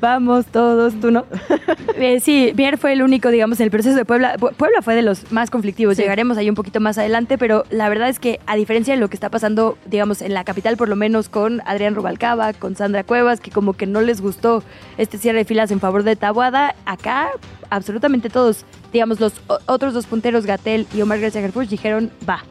Vamos 0.00 0.46
todos, 0.46 0.94
tú 1.00 1.10
no. 1.10 1.24
Eh, 1.96 2.18
sí, 2.20 2.52
Mier 2.56 2.78
fue 2.78 2.92
el 2.92 3.02
único, 3.02 3.28
digamos, 3.28 3.60
en 3.60 3.64
el 3.64 3.70
proceso 3.70 3.96
de 3.96 4.04
Puebla. 4.04 4.36
Pu- 4.36 4.52
Puebla 4.54 4.82
fue 4.82 4.94
de 4.96 5.02
los 5.02 5.30
más 5.30 5.50
conflictivos. 5.50 5.96
Llegaremos 5.96 6.36
ahí 6.36 6.48
un 6.48 6.54
poquito 6.56 6.80
más 6.80 6.96
adelante, 6.98 7.38
pero 7.38 7.64
la 7.70 7.88
verdad 7.88 8.08
es 8.08 8.18
que, 8.18 8.40
a 8.46 8.56
diferencia 8.56 8.94
de 8.94 9.00
lo 9.00 9.08
que 9.08 9.14
está 9.16 9.30
pasando, 9.30 9.76
digamos, 9.86 10.20
en 10.22 10.32
la 10.34 10.42
capital, 10.44 10.76
por 10.76 10.88
lo 10.88 10.96
menos 10.96 11.28
con 11.28 11.60
Adrián 11.66 11.94
Rubalcaba, 11.94 12.52
con 12.54 12.74
Sandra 12.76 13.04
Cuevas, 13.04 13.40
que 13.40 13.50
como 13.52 13.74
que 13.74 13.86
no 13.86 14.00
les 14.00 14.20
gustó 14.20 14.64
este 14.98 15.18
cierre 15.18 15.38
de 15.38 15.44
filas 15.44 15.70
en 15.70 15.78
favor 15.80 16.02
de 16.02 16.16
Tabuada, 16.16 16.74
acá 16.86 17.30
absolutamente 17.70 18.28
todos, 18.30 18.64
digamos, 18.92 19.20
los 19.20 19.34
otros 19.66 19.92
dos 19.94 20.06
punteros, 20.06 20.44
Gatel 20.46 20.86
y 20.94 21.02
Omar 21.02 21.20
García 21.20 21.44
Harfuch, 21.44 21.68
dijeron, 21.68 22.10
va, 22.28 22.42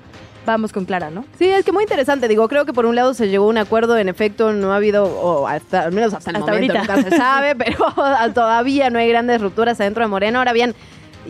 vamos 0.45 0.71
con 0.73 0.85
Clara, 0.85 1.09
¿no? 1.09 1.25
Sí, 1.37 1.45
es 1.49 1.63
que 1.65 1.71
muy 1.71 1.83
interesante. 1.83 2.27
Digo, 2.27 2.47
creo 2.47 2.65
que 2.65 2.73
por 2.73 2.85
un 2.85 2.95
lado 2.95 3.13
se 3.13 3.29
llegó 3.29 3.45
a 3.45 3.49
un 3.49 3.57
acuerdo. 3.57 3.97
En 3.97 4.09
efecto, 4.09 4.51
no 4.53 4.73
ha 4.73 4.77
habido, 4.77 5.05
o 5.05 5.47
hasta, 5.47 5.81
al 5.83 5.91
menos 5.91 6.13
hasta 6.13 6.31
el 6.31 6.37
Hasta 6.37 6.51
momento, 6.51 6.73
ahorita. 6.77 6.95
nunca 6.95 7.09
se 7.09 7.15
sabe, 7.17 7.55
pero 7.57 7.77
todavía 8.33 8.89
no 8.89 8.99
hay 8.99 9.09
grandes 9.09 9.41
rupturas 9.41 9.79
adentro 9.79 10.03
de 10.03 10.07
Morena. 10.07 10.39
Ahora 10.39 10.53
bien, 10.53 10.75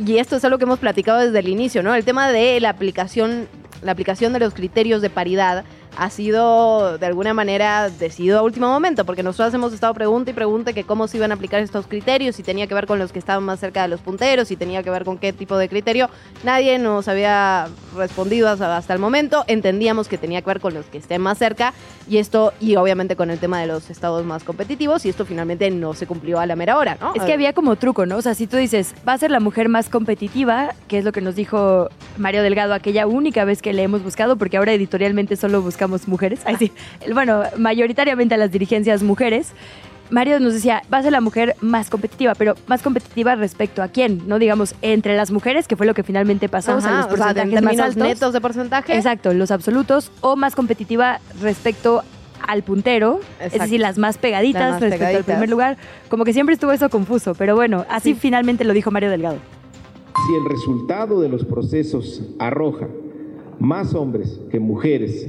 y 0.05 0.17
esto 0.17 0.35
es 0.37 0.45
algo 0.45 0.57
que 0.57 0.63
hemos 0.63 0.79
platicado 0.79 1.19
desde 1.19 1.39
el 1.39 1.47
inicio, 1.49 1.83
¿no? 1.83 1.93
El 1.95 2.05
tema 2.05 2.29
de 2.29 2.59
la 2.59 2.69
aplicación, 2.69 3.47
la 3.81 3.91
aplicación 3.91 4.33
de 4.33 4.39
los 4.39 4.53
criterios 4.53 5.01
de 5.01 5.09
paridad 5.09 5.65
ha 5.97 6.09
sido 6.09 6.97
de 6.97 7.05
alguna 7.05 7.33
manera 7.33 7.89
decidido 7.89 8.39
a 8.39 8.41
último 8.41 8.67
momento, 8.67 9.05
porque 9.05 9.23
nosotros 9.23 9.53
hemos 9.53 9.73
estado 9.73 9.93
pregunta 9.93 10.31
y 10.31 10.33
pregunta 10.33 10.73
que 10.73 10.83
cómo 10.83 11.07
se 11.07 11.17
iban 11.17 11.31
a 11.31 11.35
aplicar 11.35 11.61
estos 11.61 11.87
criterios, 11.87 12.35
si 12.35 12.43
tenía 12.43 12.67
que 12.67 12.73
ver 12.73 12.85
con 12.85 12.99
los 12.99 13.11
que 13.11 13.19
estaban 13.19 13.43
más 13.43 13.59
cerca 13.59 13.81
de 13.81 13.87
los 13.87 14.01
punteros, 14.01 14.47
si 14.47 14.55
tenía 14.55 14.83
que 14.83 14.89
ver 14.89 15.03
con 15.03 15.17
qué 15.17 15.33
tipo 15.33 15.57
de 15.57 15.67
criterio. 15.69 16.09
Nadie 16.43 16.79
nos 16.79 17.07
había 17.07 17.67
respondido 17.95 18.49
hasta, 18.49 18.77
hasta 18.77 18.93
el 18.93 18.99
momento. 18.99 19.43
Entendíamos 19.47 20.07
que 20.07 20.17
tenía 20.17 20.41
que 20.41 20.47
ver 20.47 20.59
con 20.61 20.73
los 20.73 20.85
que 20.85 20.97
estén 20.97 21.21
más 21.21 21.37
cerca 21.37 21.73
y 22.07 22.17
esto, 22.17 22.53
y 22.59 22.75
obviamente 22.75 23.15
con 23.15 23.29
el 23.29 23.39
tema 23.39 23.59
de 23.59 23.67
los 23.67 23.89
estados 23.89 24.25
más 24.25 24.43
competitivos, 24.43 25.05
y 25.05 25.09
esto 25.09 25.25
finalmente 25.25 25.69
no 25.71 25.93
se 25.93 26.07
cumplió 26.07 26.39
a 26.39 26.45
la 26.45 26.55
mera 26.55 26.77
hora, 26.77 26.97
¿no? 26.99 27.13
Es 27.15 27.23
que 27.23 27.33
había 27.33 27.53
como 27.53 27.75
truco, 27.75 28.05
¿no? 28.05 28.17
O 28.17 28.21
sea, 28.21 28.33
si 28.33 28.47
tú 28.47 28.57
dices, 28.57 28.95
va 29.07 29.13
a 29.13 29.17
ser 29.17 29.31
la 29.31 29.39
mujer 29.39 29.69
más 29.69 29.89
competitiva, 29.89 30.73
que 30.87 30.97
es 30.97 31.05
lo 31.05 31.11
que 31.11 31.21
nos 31.21 31.35
dijo 31.35 31.89
Mario 32.17 32.43
Delgado 32.43 32.73
aquella 32.73 33.07
única 33.07 33.45
vez 33.45 33.61
que 33.61 33.73
le 33.73 33.83
hemos 33.83 34.03
buscado, 34.03 34.35
porque 34.37 34.57
ahora 34.57 34.73
editorialmente 34.73 35.35
solo 35.35 35.61
buscamos 35.61 35.80
mujeres. 35.87 36.41
Ay, 36.45 36.55
sí. 36.57 36.71
Bueno, 37.13 37.43
mayoritariamente 37.57 38.35
a 38.35 38.37
las 38.37 38.51
dirigencias 38.51 39.03
mujeres. 39.03 39.53
Mario 40.09 40.41
nos 40.41 40.53
decía, 40.53 40.83
va 40.93 40.97
a 40.97 41.03
ser 41.03 41.13
la 41.13 41.21
mujer 41.21 41.55
más 41.61 41.89
competitiva, 41.89 42.35
pero 42.35 42.55
más 42.67 42.81
competitiva 42.81 43.35
respecto 43.35 43.81
a 43.81 43.87
quién, 43.87 44.23
¿no? 44.27 44.39
Digamos, 44.39 44.75
entre 44.81 45.15
las 45.15 45.31
mujeres, 45.31 45.69
que 45.69 45.77
fue 45.77 45.85
lo 45.85 45.93
que 45.93 46.03
finalmente 46.03 46.49
pasó, 46.49 46.75
o 46.75 46.81
sea, 46.81 46.99
Ajá, 46.99 47.09
los 47.09 47.13
o 47.13 47.17
sea, 47.17 47.29
en 47.29 47.35
porcentajes 47.35 47.77
más 47.77 47.79
altos. 47.79 48.03
netos 48.03 48.33
de 48.33 48.41
porcentaje. 48.41 48.95
Exacto, 48.97 49.33
los 49.33 49.51
absolutos, 49.51 50.11
o 50.19 50.35
más 50.35 50.53
competitiva 50.53 51.21
respecto 51.41 52.03
al 52.45 52.63
puntero, 52.63 53.21
es 53.39 53.53
decir, 53.53 53.79
las 53.79 53.97
más 53.97 54.17
pegaditas 54.17 54.61
Las 54.61 54.71
más 54.73 54.81
respecto 54.81 55.17
al 55.17 55.23
primer 55.23 55.49
lugar. 55.49 55.77
Como 56.09 56.25
que 56.25 56.33
siempre 56.33 56.55
estuvo 56.55 56.73
eso 56.73 56.89
confuso, 56.89 57.33
pero 57.33 57.55
bueno, 57.55 57.85
así 57.89 58.13
finalmente 58.13 58.65
lo 58.65 58.73
dijo 58.73 58.91
Mario 58.91 59.09
Delgado. 59.11 59.37
Si 60.27 60.35
el 60.35 60.49
resultado 60.49 61.21
de 61.21 61.29
los 61.29 61.45
procesos 61.45 62.21
arroja 62.37 62.87
más 63.59 63.93
hombres 63.93 64.41
que 64.51 64.59
mujeres 64.59 65.27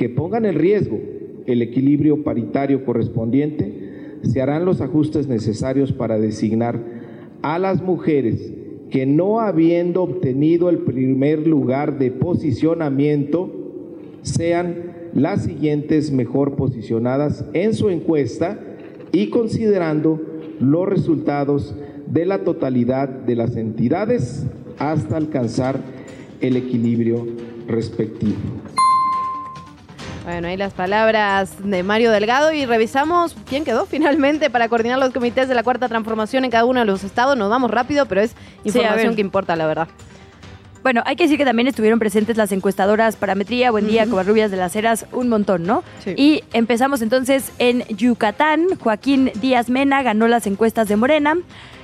que 0.00 0.08
pongan 0.08 0.46
en 0.46 0.54
riesgo 0.54 0.98
el 1.44 1.60
equilibrio 1.60 2.24
paritario 2.24 2.86
correspondiente, 2.86 4.16
se 4.22 4.40
harán 4.40 4.64
los 4.64 4.80
ajustes 4.80 5.28
necesarios 5.28 5.92
para 5.92 6.18
designar 6.18 6.80
a 7.42 7.58
las 7.58 7.82
mujeres 7.82 8.50
que 8.88 9.04
no 9.04 9.40
habiendo 9.40 10.02
obtenido 10.02 10.70
el 10.70 10.78
primer 10.78 11.46
lugar 11.46 11.98
de 11.98 12.10
posicionamiento, 12.12 13.50
sean 14.22 15.10
las 15.12 15.44
siguientes 15.44 16.12
mejor 16.12 16.56
posicionadas 16.56 17.44
en 17.52 17.74
su 17.74 17.90
encuesta 17.90 18.58
y 19.12 19.28
considerando 19.28 20.18
los 20.60 20.88
resultados 20.88 21.74
de 22.06 22.24
la 22.24 22.38
totalidad 22.38 23.06
de 23.10 23.36
las 23.36 23.54
entidades 23.54 24.46
hasta 24.78 25.18
alcanzar 25.18 25.78
el 26.40 26.56
equilibrio 26.56 27.26
respectivo. 27.68 28.79
Bueno, 30.30 30.46
ahí 30.46 30.56
las 30.56 30.72
palabras 30.72 31.56
de 31.58 31.82
Mario 31.82 32.12
Delgado 32.12 32.52
y 32.52 32.64
revisamos 32.64 33.34
quién 33.48 33.64
quedó 33.64 33.84
finalmente 33.84 34.48
para 34.48 34.68
coordinar 34.68 34.96
los 35.00 35.10
comités 35.10 35.48
de 35.48 35.56
la 35.56 35.64
cuarta 35.64 35.88
transformación 35.88 36.44
en 36.44 36.52
cada 36.52 36.64
uno 36.64 36.78
de 36.78 36.86
los 36.86 37.02
estados. 37.02 37.36
Nos 37.36 37.50
vamos 37.50 37.68
rápido, 37.68 38.06
pero 38.06 38.20
es 38.20 38.36
información 38.62 39.16
que 39.16 39.22
importa, 39.22 39.56
la 39.56 39.66
verdad. 39.66 39.88
Bueno, 40.84 41.02
hay 41.04 41.16
que 41.16 41.24
decir 41.24 41.36
que 41.36 41.44
también 41.44 41.66
estuvieron 41.66 41.98
presentes 41.98 42.36
las 42.36 42.52
encuestadoras 42.52 43.16
Parametría, 43.16 43.72
Buen 43.72 43.88
Día, 43.88 44.06
Covarrubias 44.06 44.52
de 44.52 44.56
las 44.56 44.76
Heras, 44.76 45.04
un 45.10 45.28
montón, 45.28 45.64
¿no? 45.64 45.82
Sí. 46.04 46.14
Y 46.16 46.44
empezamos 46.52 47.02
entonces 47.02 47.50
en 47.58 47.82
Yucatán. 47.88 48.78
Joaquín 48.78 49.32
Díaz 49.40 49.68
Mena 49.68 50.04
ganó 50.04 50.28
las 50.28 50.46
encuestas 50.46 50.86
de 50.86 50.94
Morena 50.94 51.38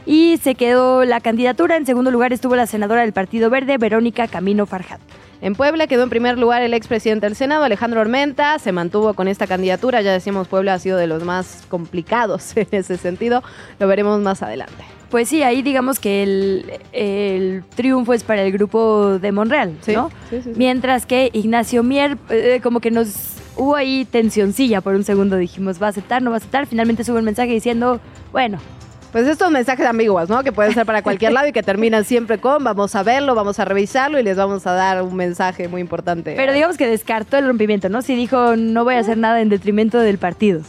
y 0.06 0.38
se 0.38 0.54
quedó 0.54 1.04
la 1.04 1.20
candidatura. 1.20 1.76
En 1.76 1.84
segundo 1.84 2.10
lugar 2.10 2.32
estuvo 2.32 2.56
la 2.56 2.66
senadora 2.66 3.02
del 3.02 3.12
Partido 3.12 3.50
Verde, 3.50 3.76
Verónica 3.76 4.28
Camino 4.28 4.64
Farjat. 4.64 5.00
En 5.42 5.54
Puebla 5.54 5.86
quedó 5.86 6.02
en 6.04 6.08
primer 6.08 6.38
lugar 6.38 6.62
el 6.62 6.72
expresidente 6.72 7.26
del 7.26 7.36
Senado, 7.36 7.64
Alejandro 7.64 8.00
Ormenta, 8.00 8.58
se 8.58 8.72
mantuvo 8.72 9.12
con 9.12 9.28
esta 9.28 9.46
candidatura, 9.46 10.00
ya 10.00 10.10
decíamos 10.12 10.48
Puebla 10.48 10.72
ha 10.72 10.78
sido 10.78 10.96
de 10.96 11.06
los 11.06 11.24
más 11.24 11.64
complicados 11.68 12.56
en 12.56 12.66
ese 12.70 12.96
sentido, 12.96 13.42
lo 13.78 13.86
veremos 13.86 14.18
más 14.22 14.42
adelante. 14.42 14.82
Pues 15.10 15.28
sí, 15.28 15.42
ahí 15.42 15.60
digamos 15.62 16.00
que 16.00 16.22
el, 16.22 16.72
el 16.92 17.64
triunfo 17.76 18.14
es 18.14 18.24
para 18.24 18.42
el 18.42 18.50
grupo 18.50 19.18
de 19.18 19.30
Monreal, 19.30 19.76
Sí, 19.82 19.92
¿no? 19.92 20.08
sí, 20.30 20.38
sí, 20.38 20.42
sí. 20.44 20.52
Mientras 20.56 21.04
que 21.04 21.28
Ignacio 21.34 21.82
Mier, 21.82 22.16
eh, 22.30 22.60
como 22.62 22.80
que 22.80 22.90
nos 22.90 23.34
hubo 23.56 23.76
ahí 23.76 24.06
tensioncilla 24.06 24.80
por 24.80 24.94
un 24.94 25.04
segundo, 25.04 25.36
dijimos, 25.36 25.80
¿va 25.80 25.86
a 25.88 25.90
aceptar, 25.90 26.22
no 26.22 26.30
va 26.30 26.36
a 26.36 26.38
aceptar? 26.38 26.66
Finalmente 26.66 27.04
sube 27.04 27.18
un 27.18 27.24
mensaje 27.26 27.52
diciendo, 27.52 28.00
bueno, 28.32 28.58
Pues 29.16 29.28
estos 29.28 29.50
mensajes 29.50 29.86
ambiguos, 29.86 30.28
¿no? 30.28 30.44
Que 30.44 30.52
pueden 30.52 30.74
ser 30.74 30.84
para 30.84 31.00
cualquier 31.00 31.32
lado 31.32 31.48
y 31.48 31.52
que 31.52 31.62
terminan 31.62 32.04
siempre 32.04 32.36
con 32.36 32.62
vamos 32.62 32.94
a 32.94 33.02
verlo, 33.02 33.34
vamos 33.34 33.58
a 33.58 33.64
revisarlo 33.64 34.20
y 34.20 34.22
les 34.22 34.36
vamos 34.36 34.66
a 34.66 34.72
dar 34.72 35.00
un 35.00 35.16
mensaje 35.16 35.68
muy 35.68 35.80
importante. 35.80 36.34
pero 36.36 36.52
digamos 36.52 36.76
que 36.76 36.86
descartó 36.86 37.38
el 37.38 37.46
rompimiento, 37.46 37.88
¿no? 37.88 38.02
Sí 38.02 38.14
dijo, 38.14 38.56
no 38.56 38.84
voy 38.84 38.96
a 38.96 38.98
hacer 38.98 39.16
nada 39.16 39.40
en 39.40 39.48
detrimento 39.48 40.00
del 40.00 40.18
partido. 40.18 40.60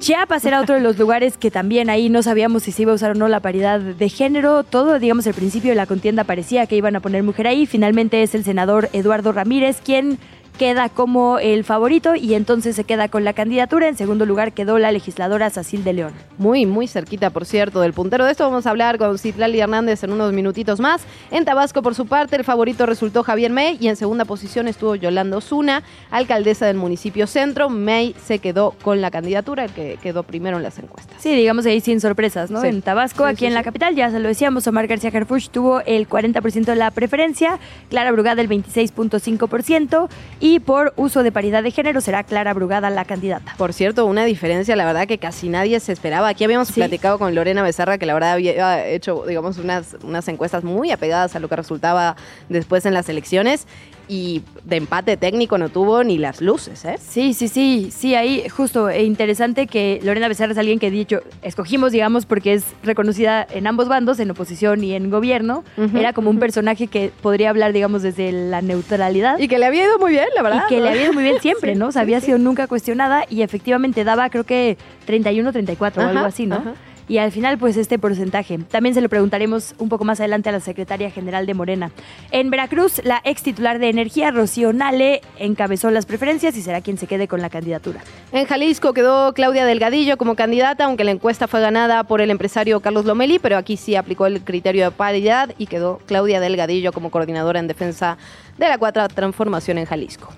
Chiapas 0.00 0.44
era 0.44 0.60
otro 0.60 0.74
de 0.74 0.80
los 0.80 0.98
lugares 0.98 1.36
que 1.36 1.52
también 1.52 1.90
ahí 1.90 2.08
no 2.08 2.24
sabíamos 2.24 2.64
si 2.64 2.72
se 2.72 2.82
iba 2.82 2.90
a 2.90 2.96
usar 2.96 3.12
o 3.12 3.14
no 3.14 3.28
la 3.28 3.38
paridad 3.38 3.78
de 3.78 4.08
género. 4.08 4.64
Todo, 4.64 4.98
digamos, 4.98 5.24
al 5.28 5.34
principio 5.34 5.70
de 5.70 5.76
la 5.76 5.86
contienda 5.86 6.24
parecía 6.24 6.66
que 6.66 6.74
iban 6.74 6.96
a 6.96 7.00
poner 7.00 7.22
mujer 7.22 7.46
ahí. 7.46 7.66
Finalmente 7.66 8.24
es 8.24 8.34
el 8.34 8.42
senador 8.42 8.88
Eduardo 8.92 9.30
Ramírez 9.30 9.80
quien 9.80 10.18
queda 10.58 10.88
como 10.88 11.38
el 11.38 11.64
favorito 11.64 12.14
y 12.14 12.34
entonces 12.34 12.76
se 12.76 12.84
queda 12.84 13.08
con 13.08 13.24
la 13.24 13.32
candidatura. 13.32 13.88
En 13.88 13.96
segundo 13.96 14.26
lugar 14.26 14.52
quedó 14.52 14.78
la 14.78 14.92
legisladora 14.92 15.50
Sacil 15.50 15.84
de 15.84 15.92
León. 15.92 16.12
Muy, 16.38 16.66
muy 16.66 16.86
cerquita, 16.86 17.30
por 17.30 17.44
cierto, 17.44 17.80
del 17.80 17.92
puntero. 17.92 18.24
De 18.24 18.32
esto 18.32 18.44
vamos 18.44 18.66
a 18.66 18.70
hablar 18.70 18.98
con 18.98 19.18
Citlali 19.18 19.60
Hernández 19.60 20.04
en 20.04 20.12
unos 20.12 20.32
minutitos 20.32 20.80
más. 20.80 21.02
En 21.30 21.44
Tabasco, 21.44 21.82
por 21.82 21.94
su 21.94 22.06
parte, 22.06 22.36
el 22.36 22.44
favorito 22.44 22.86
resultó 22.86 23.22
Javier 23.22 23.50
May 23.50 23.76
y 23.80 23.88
en 23.88 23.96
segunda 23.96 24.24
posición 24.24 24.68
estuvo 24.68 24.94
Yolanda 24.94 25.36
Osuna, 25.36 25.82
alcaldesa 26.10 26.66
del 26.66 26.76
municipio 26.76 27.26
centro. 27.26 27.68
May 27.68 28.14
se 28.24 28.38
quedó 28.38 28.74
con 28.82 29.00
la 29.00 29.10
candidatura, 29.10 29.64
el 29.64 29.72
que 29.72 29.98
quedó 30.02 30.22
primero 30.22 30.56
en 30.56 30.62
las 30.62 30.78
encuestas. 30.78 31.20
Sí, 31.20 31.34
digamos 31.34 31.66
ahí 31.66 31.80
sin 31.80 32.00
sorpresas, 32.00 32.50
¿no? 32.50 32.60
Sí. 32.60 32.68
En 32.68 32.82
Tabasco, 32.82 33.24
Sí, 33.24 33.30
aquí 33.30 33.38
sí, 33.40 33.46
en 33.46 33.54
la 33.54 33.62
capital, 33.62 33.94
ya 33.94 34.10
se 34.10 34.18
lo 34.20 34.28
decíamos, 34.28 34.66
Omar 34.66 34.86
García 34.86 35.10
Harfuch 35.12 35.48
tuvo 35.48 35.80
el 35.80 36.08
40% 36.08 36.64
de 36.64 36.76
la 36.76 36.90
preferencia, 36.90 37.58
Clara 37.90 38.12
Brugada 38.12 38.40
el 38.40 38.48
26.5% 38.48 40.08
y 40.44 40.60
por 40.60 40.92
uso 40.96 41.22
de 41.22 41.32
paridad 41.32 41.62
de 41.62 41.70
género 41.70 42.02
será 42.02 42.22
Clara 42.22 42.52
Brugada 42.52 42.90
la 42.90 43.06
candidata. 43.06 43.54
Por 43.56 43.72
cierto, 43.72 44.04
una 44.04 44.26
diferencia, 44.26 44.76
la 44.76 44.84
verdad, 44.84 45.06
que 45.08 45.16
casi 45.16 45.48
nadie 45.48 45.80
se 45.80 45.90
esperaba. 45.90 46.28
Aquí 46.28 46.44
habíamos 46.44 46.68
Sí. 46.68 46.74
platicado 46.74 47.18
con 47.18 47.34
Lorena 47.34 47.62
Becerra, 47.62 47.96
que 47.96 48.04
la 48.04 48.12
verdad 48.12 48.32
había 48.32 48.86
hecho, 48.86 49.24
digamos, 49.26 49.56
unas, 49.56 49.96
unas 50.02 50.28
encuestas 50.28 50.62
muy 50.62 50.90
apegadas 50.90 51.34
a 51.34 51.38
lo 51.38 51.48
que 51.48 51.56
resultaba 51.56 52.16
después 52.50 52.84
en 52.84 52.92
las 52.92 53.08
elecciones. 53.08 53.66
Y 54.08 54.42
de 54.64 54.76
empate 54.76 55.16
técnico 55.16 55.58
no 55.58 55.68
tuvo 55.68 56.04
ni 56.04 56.18
las 56.18 56.40
luces, 56.40 56.84
¿eh? 56.84 56.96
Sí, 56.98 57.34
sí, 57.34 57.48
sí, 57.48 57.88
sí, 57.90 58.14
ahí 58.14 58.48
justo 58.48 58.88
e 58.88 59.04
interesante 59.04 59.66
que 59.66 60.00
Lorena 60.02 60.28
Becerra 60.28 60.52
es 60.52 60.58
alguien 60.58 60.78
que 60.78 60.90
dicho, 60.90 61.20
escogimos, 61.42 61.92
digamos, 61.92 62.26
porque 62.26 62.54
es 62.54 62.64
reconocida 62.82 63.46
en 63.50 63.66
ambos 63.66 63.88
bandos, 63.88 64.18
en 64.20 64.30
oposición 64.30 64.84
y 64.84 64.94
en 64.94 65.10
gobierno. 65.10 65.64
Era 65.94 66.12
como 66.12 66.30
un 66.30 66.38
personaje 66.38 66.86
que 66.86 67.10
podría 67.22 67.50
hablar, 67.50 67.72
digamos, 67.72 68.02
desde 68.02 68.32
la 68.32 68.62
neutralidad. 68.62 69.38
Y 69.38 69.48
que 69.48 69.58
le 69.58 69.66
había 69.66 69.84
ido 69.84 69.98
muy 69.98 70.12
bien, 70.12 70.26
la 70.34 70.42
verdad. 70.42 70.64
Y 70.66 70.74
que 70.74 70.80
le 70.80 70.88
había 70.90 71.04
ido 71.04 71.12
muy 71.12 71.22
bien 71.22 71.40
siempre, 71.40 71.72
Sí, 71.74 71.78
¿no? 71.78 71.88
O 71.88 71.92
sea, 71.92 72.02
había 72.02 72.20
sí. 72.20 72.26
sido 72.26 72.38
nunca 72.38 72.66
cuestionada 72.66 73.24
y 73.28 73.42
efectivamente 73.42 74.04
daba, 74.04 74.30
creo 74.30 74.44
que 74.44 74.76
31, 75.06 75.52
34 75.52 76.02
o 76.02 76.04
Ajá, 76.04 76.14
algo 76.14 76.26
así, 76.26 76.46
¿no? 76.46 76.56
ajá. 76.56 76.74
Y 77.08 77.18
al 77.18 77.32
final, 77.32 77.58
pues 77.58 77.76
este 77.76 77.98
porcentaje. 77.98 78.58
También 78.58 78.94
se 78.94 79.00
lo 79.00 79.08
preguntaremos 79.08 79.74
un 79.78 79.88
poco 79.88 80.04
más 80.04 80.20
adelante 80.20 80.48
a 80.48 80.52
la 80.52 80.60
secretaria 80.60 81.10
general 81.10 81.46
de 81.46 81.54
Morena. 81.54 81.90
En 82.30 82.50
Veracruz, 82.50 83.00
la 83.04 83.20
ex 83.24 83.42
titular 83.42 83.78
de 83.78 83.88
Energía, 83.88 84.30
Rocío 84.30 84.72
Nale, 84.72 85.20
encabezó 85.38 85.90
las 85.90 86.06
preferencias 86.06 86.56
y 86.56 86.62
será 86.62 86.80
quien 86.80 86.98
se 86.98 87.06
quede 87.06 87.28
con 87.28 87.42
la 87.42 87.50
candidatura. 87.50 88.00
En 88.32 88.46
Jalisco 88.46 88.94
quedó 88.94 89.34
Claudia 89.34 89.66
Delgadillo 89.66 90.16
como 90.16 90.34
candidata, 90.34 90.84
aunque 90.84 91.04
la 91.04 91.10
encuesta 91.10 91.48
fue 91.48 91.60
ganada 91.60 92.04
por 92.04 92.20
el 92.20 92.30
empresario 92.30 92.80
Carlos 92.80 93.04
Lomelí, 93.04 93.38
pero 93.38 93.56
aquí 93.56 93.76
sí 93.76 93.96
aplicó 93.96 94.26
el 94.26 94.42
criterio 94.42 94.84
de 94.84 94.90
paridad 94.90 95.54
y 95.58 95.66
quedó 95.66 96.00
Claudia 96.06 96.40
Delgadillo 96.40 96.92
como 96.92 97.10
coordinadora 97.10 97.60
en 97.60 97.68
defensa 97.68 98.16
de 98.58 98.68
la 98.68 98.78
cuarta 98.78 99.08
transformación 99.08 99.78
en 99.78 99.84
Jalisco. 99.84 100.32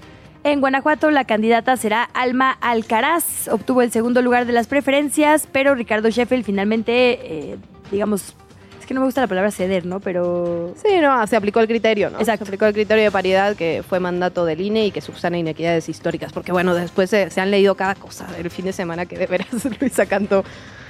En 0.46 0.60
Guanajuato, 0.60 1.10
la 1.10 1.24
candidata 1.24 1.76
será 1.76 2.04
Alma 2.04 2.52
Alcaraz. 2.60 3.48
Obtuvo 3.48 3.82
el 3.82 3.90
segundo 3.90 4.22
lugar 4.22 4.46
de 4.46 4.52
las 4.52 4.68
preferencias, 4.68 5.48
pero 5.50 5.74
Ricardo 5.74 6.08
Sheffield 6.08 6.44
finalmente, 6.44 7.18
eh, 7.52 7.56
digamos, 7.90 8.36
es 8.78 8.86
que 8.86 8.94
no 8.94 9.00
me 9.00 9.06
gusta 9.06 9.22
la 9.22 9.26
palabra 9.26 9.50
ceder, 9.50 9.84
¿no? 9.86 9.98
Pero 9.98 10.72
Sí, 10.76 11.00
no, 11.02 11.26
se 11.26 11.34
aplicó 11.34 11.58
el 11.58 11.66
criterio, 11.66 12.10
¿no? 12.10 12.20
Exacto. 12.20 12.44
Se 12.44 12.50
aplicó 12.50 12.66
el 12.66 12.74
criterio 12.74 13.02
de 13.02 13.10
paridad 13.10 13.56
que 13.56 13.82
fue 13.82 13.98
mandato 13.98 14.44
del 14.44 14.60
INE 14.60 14.86
y 14.86 14.90
que 14.92 15.00
subsana 15.00 15.36
inequidades 15.36 15.88
históricas, 15.88 16.32
porque 16.32 16.52
bueno, 16.52 16.76
después 16.76 17.10
se, 17.10 17.28
se 17.30 17.40
han 17.40 17.50
leído 17.50 17.74
cada 17.74 17.96
cosa 17.96 18.28
el 18.38 18.48
fin 18.48 18.66
de 18.66 18.72
semana 18.72 19.04
que 19.04 19.18
de 19.18 19.26
veras 19.26 19.48
Luisa 19.80 20.06
cantó. 20.06 20.44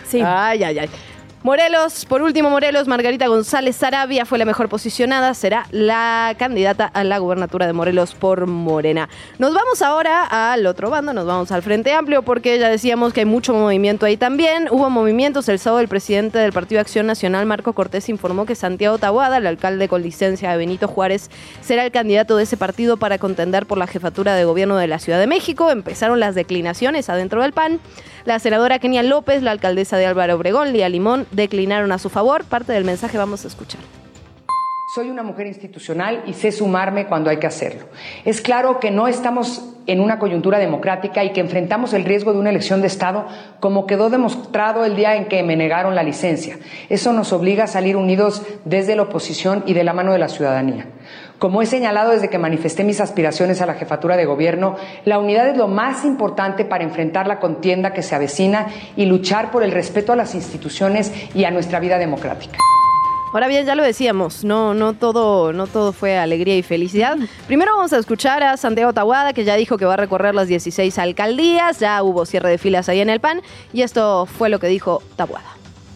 sí. 0.07 0.21
Ay, 0.23 0.65
ay, 0.65 0.81
ay. 0.81 0.91
Morelos, 1.47 2.07
por 2.07 2.23
último, 2.23 2.51
Morelos, 2.51 2.89
Margarita 2.89 3.29
González 3.29 3.77
Sarabia 3.77 4.27
fue 4.27 4.37
la 4.37 4.45
mejor 4.45 4.69
posicionada, 4.69 5.33
será 5.33 5.69
la 5.71 6.35
candidata 6.37 6.87
a 6.87 7.05
la 7.05 7.19
gubernatura 7.19 7.69
de 7.69 7.73
Morelos 7.73 8.17
por 8.17 8.49
Morena. 8.49 9.09
Nos 9.39 9.55
vamos 9.55 9.81
ahora 9.81 10.25
al 10.25 10.67
otro 10.67 10.91
bando, 10.91 11.13
nos 11.13 11.25
vamos 11.25 11.53
al 11.53 11.63
Frente 11.63 11.93
Amplio, 11.93 12.23
porque 12.23 12.59
ya 12.59 12.69
decíamos 12.69 13.13
que 13.13 13.21
hay 13.21 13.27
mucho 13.27 13.55
movimiento 13.55 14.07
ahí 14.07 14.17
también. 14.17 14.67
Hubo 14.73 14.91
movimientos, 14.91 15.49
el 15.49 15.61
sábado 15.61 15.79
el 15.79 15.87
presidente 15.87 16.37
del 16.37 16.53
Partido 16.53 16.81
Acción 16.81 17.07
Nacional, 17.07 17.47
Marco 17.47 17.75
Cortés, 17.75 18.09
informó 18.09 18.45
que 18.45 18.57
Santiago 18.57 18.99
Tabuada, 18.99 19.37
el 19.37 19.47
alcalde 19.47 19.87
con 19.87 20.03
licencia 20.03 20.51
de 20.51 20.57
Benito 20.57 20.89
Juárez, 20.89 21.31
será 21.61 21.85
el 21.85 21.93
candidato 21.93 22.37
de 22.37 22.43
ese 22.43 22.57
partido 22.57 22.97
para 22.97 23.19
contender 23.19 23.67
por 23.67 23.79
la 23.79 23.87
jefatura 23.87 24.35
de 24.35 24.45
gobierno 24.45 24.79
de 24.79 24.89
la 24.89 24.99
Ciudad 24.99 25.21
de 25.21 25.29
México. 25.29 25.71
Empezaron 25.71 26.19
las 26.19 26.35
declinaciones 26.35 27.09
adentro 27.09 27.41
del 27.41 27.53
PAN. 27.53 27.79
La 28.27 28.41
senadora 28.41 28.81
Kenia 28.81 29.05
López, 29.05 29.41
la 29.45 29.53
alcaldesa 29.53 29.97
de 29.97 30.05
Álvaro 30.05 30.35
Obregón, 30.35 30.73
Lía 30.73 30.89
Limón, 30.89 31.29
declinaron 31.31 31.93
a 31.93 31.99
su 31.99 32.11
favor. 32.11 32.45
Parte 32.45 32.73
del 32.73 32.85
mensaje 32.85 33.17
vamos 33.17 33.45
a 33.45 33.49
escuchar. 33.49 33.81
Soy 34.97 35.11
una 35.11 35.23
mujer 35.23 35.47
institucional 35.47 36.25
y 36.27 36.33
sé 36.33 36.51
sumarme 36.51 37.07
cuando 37.07 37.31
hay 37.31 37.37
que 37.37 37.47
hacerlo. 37.47 37.87
Es 38.25 38.41
claro 38.41 38.81
que 38.81 38.91
no 38.91 39.07
estamos 39.07 39.63
en 39.87 40.01
una 40.01 40.19
coyuntura 40.19 40.59
democrática 40.59 41.23
y 41.23 41.33
que 41.33 41.41
enfrentamos 41.41 41.93
el 41.93 42.05
riesgo 42.05 42.33
de 42.33 42.41
una 42.41 42.51
elección 42.51 42.81
de 42.81 42.89
Estado 42.89 43.27
como 43.61 43.87
quedó 43.87 44.11
demostrado 44.11 44.85
el 44.85 44.97
día 44.97 45.15
en 45.15 45.27
que 45.27 45.45
me 45.45 45.55
negaron 45.55 45.95
la 45.95 46.03
licencia. 46.03 46.59
Eso 46.89 47.13
nos 47.13 47.33
obliga 47.33 47.65
a 47.65 47.69
salir 47.69 47.97
unidos 47.97 48.43
desde 48.65 48.97
la 48.97 49.03
oposición 49.03 49.63
y 49.67 49.75
de 49.75 49.85
la 49.85 49.93
mano 49.93 50.13
de 50.13 50.19
la 50.19 50.29
ciudadanía. 50.29 50.87
Como 51.39 51.61
he 51.61 51.67
señalado 51.67 52.13
desde 52.13 52.31
que 52.31 52.39
manifesté 52.39 52.83
mis 52.83 53.01
aspiraciones 53.01 53.61
a 53.61 53.67
la 53.67 53.75
jefatura 53.75 54.17
de 54.17 54.25
gobierno, 54.25 54.77
la 55.05 55.19
unidad 55.19 55.49
es 55.49 55.57
lo 55.59 55.69
más 55.69 56.07
importante 56.07 56.65
para 56.65 56.83
enfrentar 56.83 57.27
la 57.27 57.41
contienda 57.41 57.93
que 57.93 58.03
se 58.03 58.15
avecina 58.15 58.69
y 58.97 59.05
luchar 59.05 59.51
por 59.51 59.63
el 59.63 59.71
respeto 59.71 60.15
a 60.15 60.17
las 60.17 60.35
instituciones 60.35 61.13
y 61.35 61.45
a 61.45 61.51
nuestra 61.51 61.79
vida 61.79 61.99
democrática. 61.99 62.59
Ahora 63.35 63.49
bien, 63.49 63.67
ya 63.67 63.75
lo 63.75 63.83
decíamos, 63.83 64.45
no, 64.45 64.73
no, 64.73 64.95
todo, 64.95 65.53
no 65.53 65.67
todo 65.67 65.93
fue 65.93 66.17
alegría 66.17 66.57
y 66.57 66.63
felicidad. 66.63 67.19
Primero 67.47 67.77
vamos 67.77 67.93
a 67.93 67.99
escuchar 67.99 68.43
a 68.43 68.57
Santiago 68.57 68.95
Tahuada, 68.95 69.35
que 69.35 69.45
ya 69.45 69.57
dijo 69.57 69.77
que 69.77 69.85
va 69.85 69.93
a 69.93 69.99
recorrer 69.99 70.35
las 70.35 70.49
16 70.49 70.99
alcaldías, 70.99 71.81
ya 71.81 72.03
hubo 72.03 72.25
cierre 72.25 72.49
de 72.49 72.57
filas 72.57 72.89
ahí 72.89 73.01
en 73.01 73.11
el 73.11 73.21
PAN, 73.21 73.43
y 73.75 73.83
esto 73.83 74.25
fue 74.25 74.49
lo 74.49 74.59
que 74.59 74.69
dijo 74.69 75.03
Tahuada. 75.17 75.51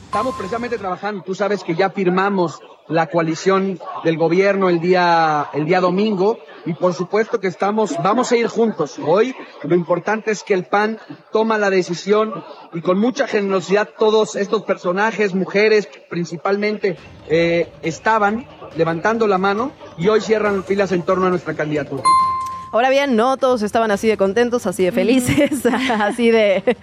Estamos 0.04 0.35
precisamente 0.35 0.76
trabajando, 0.76 1.23
tú 1.23 1.35
sabes 1.35 1.64
que 1.64 1.75
ya 1.75 1.88
firmamos 1.88 2.61
la 2.90 3.06
coalición 3.06 3.78
del 4.04 4.18
gobierno 4.18 4.68
el 4.68 4.80
día, 4.80 5.49
el 5.54 5.64
día 5.64 5.80
domingo 5.80 6.38
y 6.66 6.75
por 6.75 6.92
supuesto 6.92 7.40
que 7.40 7.47
estamos, 7.47 7.97
vamos 8.02 8.30
a 8.32 8.37
ir 8.37 8.49
juntos. 8.49 8.99
Hoy 9.04 9.35
lo 9.62 9.75
importante 9.75 10.30
es 10.30 10.42
que 10.42 10.52
el 10.52 10.64
PAN 10.64 10.99
toma 11.32 11.56
la 11.56 11.70
decisión 11.70 12.44
y 12.75 12.82
con 12.82 12.99
mucha 12.99 13.26
generosidad 13.26 13.88
todos 13.99 14.37
estos 14.37 14.62
personajes, 14.64 15.35
mujeres 15.35 15.88
principalmente, 16.11 16.99
eh, 17.28 17.73
estaban 17.82 18.47
levantando 18.76 19.26
la 19.26 19.38
mano 19.38 19.73
y 19.97 20.09
hoy 20.09 20.20
cierran 20.20 20.64
filas 20.64 20.92
en 20.92 21.02
torno 21.02 21.26
a 21.26 21.30
nuestra 21.30 21.54
candidatura. 21.54 22.02
Ahora 22.73 22.90
bien, 22.90 23.16
no 23.16 23.37
todos 23.37 23.62
estaban 23.62 23.90
así 23.90 24.06
de 24.06 24.16
contentos, 24.16 24.66
así 24.66 24.85
de 24.85 24.92
felices, 24.92 25.66
así 26.00 26.30
de... 26.30 26.76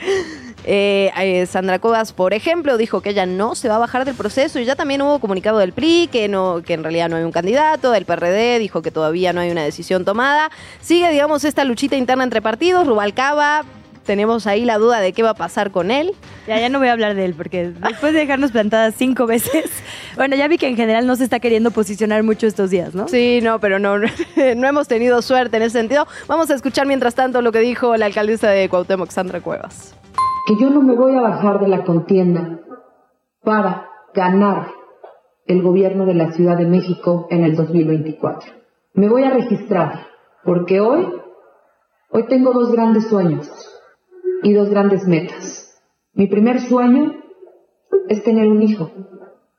Eh, 0.70 1.14
eh, 1.18 1.46
Sandra 1.46 1.80
Covas, 1.80 2.12
por 2.12 2.34
ejemplo, 2.34 2.76
dijo 2.76 3.00
que 3.00 3.12
ella 3.12 3.26
no 3.26 3.56
se 3.56 3.70
va 3.70 3.78
a 3.78 3.80
bajar 3.80 4.04
del 4.04 4.15
proceso 4.15 4.60
y 4.60 4.65
ya 4.65 4.76
también 4.76 5.02
hubo 5.02 5.20
comunicado 5.20 5.60
del 5.60 5.72
PRI 5.72 6.10
que 6.12 6.28
no, 6.28 6.62
que 6.62 6.74
en 6.74 6.84
realidad 6.84 7.08
no 7.08 7.15
hay 7.15 7.24
un 7.24 7.32
candidato, 7.32 7.96
el 7.96 8.04
PRD 8.04 8.60
dijo 8.60 8.82
que 8.82 8.91
todavía 8.91 9.32
no 9.32 9.39
hay 9.39 9.50
una 9.50 9.63
decisión 9.63 10.04
tomada. 10.04 10.52
Sigue, 10.82 11.10
digamos, 11.10 11.46
esta 11.46 11.63
luchita 11.63 11.96
interna 11.96 12.26
entre 12.26 12.41
partidos. 12.41 12.86
Rubalcaba, 12.86 13.63
tenemos 14.04 14.46
ahí 14.46 14.65
la 14.65 14.78
duda 14.78 15.00
de 15.00 15.13
qué 15.13 15.24
va 15.24 15.30
a 15.30 15.36
pasar 15.36 15.72
con 15.72 15.89
él. 15.89 16.13
Ya, 16.48 16.60
ya 16.60 16.68
no 16.68 16.80
voy 16.80 16.89
a 16.89 16.91
hablar 16.91 17.15
de 17.15 17.24
él, 17.24 17.34
porque 17.34 17.70
después 17.88 18.12
de 18.12 18.20
dejarnos 18.20 18.52
plantadas 18.52 18.94
cinco 18.98 19.26
veces, 19.26 19.72
bueno, 20.18 20.36
ya 20.36 20.50
vi 20.50 20.58
que 20.58 20.68
en 20.68 20.76
general 20.76 21.08
no 21.08 21.15
se 21.15 21.24
está 21.24 21.39
queriendo 21.39 21.72
posicionar 21.72 22.24
mucho 22.24 22.46
estos 22.46 22.72
días, 22.72 22.94
¿no? 22.94 23.08
Sí, 23.08 23.39
no, 23.41 23.62
pero 23.62 23.80
no, 23.80 24.00
no 24.00 24.68
hemos 24.68 24.89
tenido 24.89 25.22
suerte 25.22 25.56
en 25.56 25.63
ese 25.63 25.80
sentido. 25.80 26.06
Vamos 26.28 26.50
a 26.50 26.56
escuchar 26.56 26.88
mientras 26.88 27.15
tanto 27.15 27.41
lo 27.41 27.54
que 27.54 27.60
dijo 27.60 27.96
la 27.96 28.08
alcaldesa 28.08 28.50
de 28.50 28.68
Cuauhtémoc, 28.68 29.12
Sandra 29.12 29.39
Cuevas. 29.39 29.96
Que 30.48 30.56
yo 30.56 30.70
no 30.70 30.82
me 30.82 30.96
voy 30.96 31.14
a 31.14 31.22
bajar 31.22 31.60
de 31.60 31.68
la 31.68 31.84
contienda 31.84 32.62
para 33.44 33.90
ganar 34.14 34.72
el 35.46 35.62
gobierno 35.62 36.06
de 36.06 36.14
la 36.14 36.32
Ciudad 36.32 36.58
de 36.58 36.66
México 36.66 37.28
en 37.30 37.44
el 37.44 37.58
2024. 37.58 38.54
Me 38.94 39.10
voy 39.10 39.24
a 39.24 39.30
registrar 39.30 40.08
porque 40.46 40.80
hoy, 40.80 41.06
hoy 42.12 42.28
tengo 42.28 42.54
dos 42.54 42.72
grandes 42.72 43.10
sueños 43.10 43.52
y 44.42 44.54
dos 44.54 44.70
grandes 44.70 45.06
metas. 45.06 45.78
Mi 46.14 46.28
primer 46.28 46.62
sueño 46.62 47.14
es 48.08 48.24
tener 48.24 48.48
un 48.48 48.62
hijo 48.64 48.90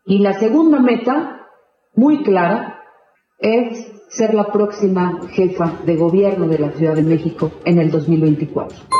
y 0.06 0.20
la 0.20 0.38
segunda 0.38 0.80
meta, 0.80 1.48
muy 1.94 2.22
clara, 2.22 2.80
es 3.38 3.92
ser 4.08 4.32
la 4.32 4.50
próxima 4.50 5.20
jefa 5.32 5.80
de 5.84 5.96
gobierno 5.96 6.48
de 6.48 6.58
la 6.58 6.70
Ciudad 6.72 6.94
de 6.94 7.02
México 7.02 7.50
en 7.66 7.78
el 7.78 7.90
2024. 7.90 8.97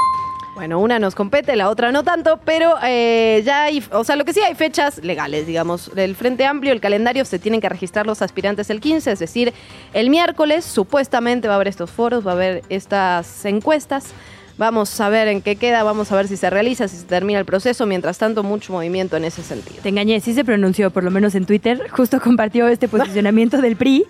Bueno, 0.59 0.81
una 0.81 0.99
nos 0.99 1.15
compete, 1.15 1.55
la 1.55 1.71
otra 1.71 1.93
no 1.93 2.03
tanto, 2.03 2.41
pero 2.45 2.75
eh, 2.83 3.43
ya 3.45 3.63
hay, 3.63 3.81
o 3.93 4.03
sea, 4.03 4.17
lo 4.17 4.25
que 4.25 4.33
sí 4.33 4.41
hay 4.41 4.57
fechas 4.57 4.99
legales, 5.05 5.47
digamos. 5.47 5.89
El 5.95 6.17
Frente 6.17 6.45
Amplio, 6.47 6.73
el 6.73 6.81
calendario, 6.81 7.25
se 7.25 7.39
tienen 7.39 7.61
que 7.61 7.69
registrar 7.69 8.09
los 8.09 8.23
aspirantes 8.23 8.69
el 8.69 8.81
15, 8.81 9.13
es 9.13 9.21
decir, 9.21 9.55
el 9.93 10.11
miércoles 10.11 10.65
supuestamente 10.65 11.47
va 11.47 11.55
a 11.55 11.59
haber 11.59 11.69
estos 11.69 11.93
foros, 11.93 12.27
va 12.27 12.33
a 12.33 12.35
haber 12.35 12.65
estas 12.71 13.45
encuestas. 13.45 14.13
Vamos 14.59 15.01
a 15.01 15.09
ver 15.09 15.29
en 15.29 15.41
qué 15.41 15.55
queda, 15.55 15.85
vamos 15.85 16.11
a 16.11 16.17
ver 16.17 16.27
si 16.27 16.37
se 16.37 16.51
realiza, 16.51 16.89
si 16.89 16.97
se 16.97 17.05
termina 17.05 17.39
el 17.39 17.45
proceso. 17.45 17.87
Mientras 17.87 18.19
tanto, 18.19 18.43
mucho 18.43 18.73
movimiento 18.73 19.17
en 19.17 19.25
ese 19.25 19.45
sentido. 19.45 19.77
Te 19.83 19.89
engañé, 19.89 20.19
sí 20.19 20.35
se 20.35 20.45
pronunció, 20.45 20.91
por 20.91 21.05
lo 21.05 21.13
menos 21.13 21.37
en 21.37 21.47
Twitter. 21.47 21.89
Justo 21.91 22.21
compartió 22.21 22.67
este 22.67 22.89
posicionamiento 22.89 23.63
del 23.63 23.77
PRI, 23.77 24.05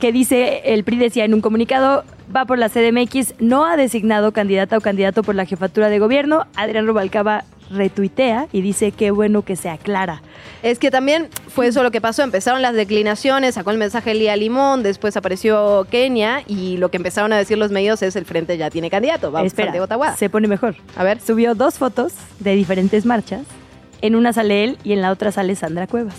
que 0.00 0.10
dice, 0.10 0.62
el 0.64 0.82
PRI 0.82 0.96
decía 0.96 1.24
en 1.24 1.34
un 1.34 1.40
comunicado, 1.40 2.02
va 2.34 2.44
por 2.46 2.58
la 2.58 2.68
CDMX, 2.68 3.34
no 3.38 3.64
ha 3.64 3.76
designado 3.76 4.32
candidata 4.32 4.76
o 4.76 4.80
candidato 4.80 5.22
por 5.22 5.36
la 5.36 5.46
jefatura 5.46 5.88
de 5.88 6.00
gobierno. 6.00 6.46
Adrián 6.56 6.88
Rubalcaba 6.88 7.44
retuitea 7.72 8.48
y 8.52 8.60
dice 8.60 8.92
qué 8.92 9.10
bueno 9.10 9.42
que 9.42 9.56
se 9.56 9.70
aclara. 9.70 10.22
Es 10.62 10.78
que 10.78 10.90
también 10.90 11.28
fue 11.48 11.66
eso 11.66 11.82
lo 11.82 11.90
que 11.90 12.00
pasó. 12.00 12.22
Empezaron 12.22 12.62
las 12.62 12.74
declinaciones, 12.74 13.54
sacó 13.54 13.70
el 13.70 13.78
mensaje 13.78 14.14
Lía 14.14 14.36
Limón, 14.36 14.82
después 14.82 15.16
apareció 15.16 15.86
Kenia 15.90 16.42
y 16.46 16.76
lo 16.76 16.90
que 16.90 16.98
empezaron 16.98 17.32
a 17.32 17.38
decir 17.38 17.58
los 17.58 17.70
medios 17.70 18.02
es 18.02 18.16
el 18.16 18.24
frente 18.24 18.56
ya 18.56 18.70
tiene 18.70 18.90
candidato. 18.90 19.30
Vamos, 19.30 19.46
Espera, 19.46 19.72
Tahuada. 19.86 20.16
se 20.16 20.30
pone 20.30 20.48
mejor. 20.48 20.76
A 20.96 21.04
ver. 21.04 21.20
Subió 21.20 21.54
dos 21.54 21.78
fotos 21.78 22.12
de 22.38 22.54
diferentes 22.54 23.04
marchas. 23.06 23.42
En 24.00 24.16
una 24.16 24.32
sale 24.32 24.64
él 24.64 24.78
y 24.84 24.92
en 24.92 25.00
la 25.00 25.10
otra 25.10 25.32
sale 25.32 25.54
Sandra 25.54 25.86
Cuevas. 25.86 26.16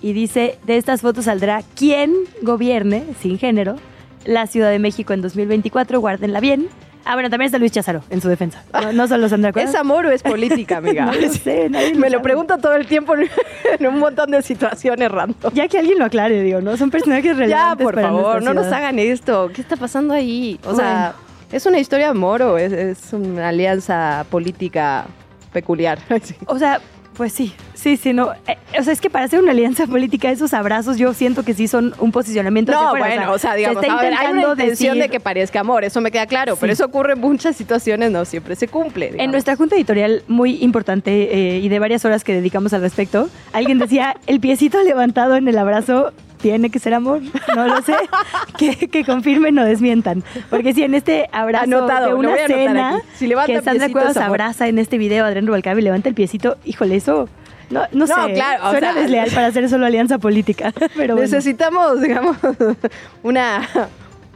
Y 0.00 0.12
dice, 0.12 0.58
de 0.66 0.76
estas 0.76 1.00
fotos 1.00 1.24
saldrá 1.24 1.62
quién 1.74 2.12
gobierne, 2.42 3.04
sin 3.20 3.38
género, 3.38 3.76
la 4.24 4.46
Ciudad 4.46 4.70
de 4.70 4.78
México 4.78 5.12
en 5.12 5.22
2024, 5.22 6.00
guárdenla 6.00 6.40
bien. 6.40 6.68
Ah, 7.06 7.14
bueno, 7.14 7.28
también 7.30 7.46
está 7.46 7.58
Luis 7.58 7.70
Cházaro 7.72 8.02
en 8.10 8.20
su 8.22 8.28
defensa. 8.28 8.62
No, 8.72 8.92
no 8.92 9.06
solo 9.08 9.28
Sandra 9.28 9.52
Cuevas. 9.52 9.70
¿Es 9.74 9.76
amor 9.78 10.06
o 10.06 10.10
es 10.10 10.22
política, 10.22 10.78
amiga? 10.78 11.04
No 11.06 11.12
lo 11.12 11.28
sé, 11.30 11.68
nadie 11.68 11.94
Me 11.94 12.08
lo 12.10 12.22
pregunto 12.22 12.56
todo 12.58 12.74
el 12.74 12.86
tiempo 12.86 13.14
en- 13.78 13.86
un 13.86 13.98
montón 13.98 14.30
de 14.30 14.40
situaciones 14.42 15.10
random. 15.10 15.52
Ya 15.52 15.68
que 15.68 15.78
alguien 15.78 15.98
lo 15.98 16.04
aclare, 16.06 16.40
digo, 16.42 16.60
¿no? 16.60 16.76
Son 16.76 16.90
personajes 16.90 17.24
Ya, 17.24 17.34
relevantes 17.34 17.84
por 17.84 17.94
para 17.94 18.08
favor, 18.08 18.42
no 18.42 18.54
nos 18.54 18.66
hagan 18.72 18.98
esto. 18.98 19.50
¿Qué 19.54 19.60
está 19.60 19.76
pasando 19.76 20.14
ahí? 20.14 20.58
O 20.64 20.74
sea, 20.74 21.14
es 21.52 21.66
una 21.66 21.78
historia 21.78 22.06
de 22.06 22.10
amor 22.12 22.42
o 22.42 22.56
es, 22.58 22.72
es 22.72 23.12
una 23.12 23.48
alianza 23.48 24.24
política 24.30 25.04
peculiar. 25.52 25.98
Sí. 26.22 26.34
O 26.46 26.58
sea, 26.58 26.80
pues 27.16 27.32
sí, 27.32 27.52
sí, 27.74 27.96
sí, 27.96 28.12
no. 28.12 28.32
Eh, 28.46 28.56
o 28.78 28.82
sea, 28.82 28.92
es 28.92 29.00
que 29.00 29.10
para 29.10 29.24
hacer 29.24 29.40
una 29.40 29.52
alianza 29.52 29.86
política, 29.88 30.30
esos 30.30 30.52
abrazos 30.54 30.98
yo 30.98 31.14
siento 31.14 31.44
que 31.44 31.54
sí 31.54 31.68
son 31.68 31.94
un 31.98 32.12
posicionamiento 32.12 32.72
No, 32.72 32.88
afuera. 32.88 33.06
bueno, 33.06 33.32
o 33.32 33.38
sea, 33.38 33.52
se 33.52 33.58
digamos, 33.58 33.82
está 33.82 33.98
a 33.98 34.02
ver, 34.02 34.12
hay 34.14 34.26
una 34.32 34.40
intentando 34.40 34.62
intención 34.62 34.98
de 34.98 35.08
que 35.08 35.20
parezca 35.20 35.60
amor, 35.60 35.84
eso 35.84 36.00
me 36.00 36.10
queda 36.10 36.26
claro, 36.26 36.56
pero 36.56 36.72
eso 36.72 36.84
ocurre 36.84 37.12
en 37.14 37.20
muchas 37.20 37.56
situaciones, 37.56 38.10
no 38.10 38.24
siempre 38.24 38.56
se 38.56 38.68
cumple. 38.68 39.14
En 39.18 39.30
nuestra 39.30 39.56
junta 39.56 39.76
editorial 39.76 40.22
muy 40.28 40.62
importante 40.62 41.54
eh, 41.56 41.60
y 41.60 41.68
de 41.68 41.78
varias 41.78 42.04
horas 42.04 42.24
que 42.24 42.34
dedicamos 42.34 42.72
al 42.72 42.80
respecto, 42.80 43.28
alguien 43.52 43.78
decía, 43.78 44.16
el 44.26 44.40
piecito 44.40 44.82
levantado 44.82 45.36
en 45.36 45.48
el 45.48 45.58
abrazo 45.58 46.12
tiene 46.44 46.68
que 46.68 46.78
ser 46.78 46.92
amor. 46.92 47.22
No 47.56 47.66
lo 47.66 47.80
sé. 47.80 47.94
que, 48.58 48.88
que 48.88 49.02
confirmen 49.02 49.58
o 49.58 49.64
desmientan. 49.64 50.22
Porque 50.50 50.74
si 50.74 50.82
en 50.82 50.94
este 50.94 51.26
abrazo 51.32 51.64
Anotado, 51.64 52.08
de 52.08 52.14
una 52.14 52.36
cena. 52.46 53.00
Si 53.14 53.26
que 53.46 53.62
Sandra 53.62 53.88
Cuevas 53.88 54.18
abraza 54.18 54.68
en 54.68 54.78
este 54.78 54.98
video 54.98 55.24
a 55.24 55.28
Adrián 55.28 55.46
Rubalcaba 55.46 55.80
y 55.80 55.82
levanta 55.82 56.10
el 56.10 56.14
piecito, 56.14 56.58
híjole, 56.66 56.96
eso... 56.96 57.30
No, 57.70 57.80
no, 57.92 58.04
No, 58.04 58.26
sé, 58.26 58.34
claro, 58.34 58.66
o 58.66 58.70
suena 58.72 58.92
sea, 58.92 59.00
desleal 59.00 59.30
para 59.30 59.46
hacer 59.46 59.70
solo 59.70 59.86
alianza 59.86 60.18
política. 60.18 60.70
Pero 60.94 61.14
bueno. 61.14 61.22
Necesitamos, 61.22 62.02
digamos, 62.02 62.36
una 63.22 63.66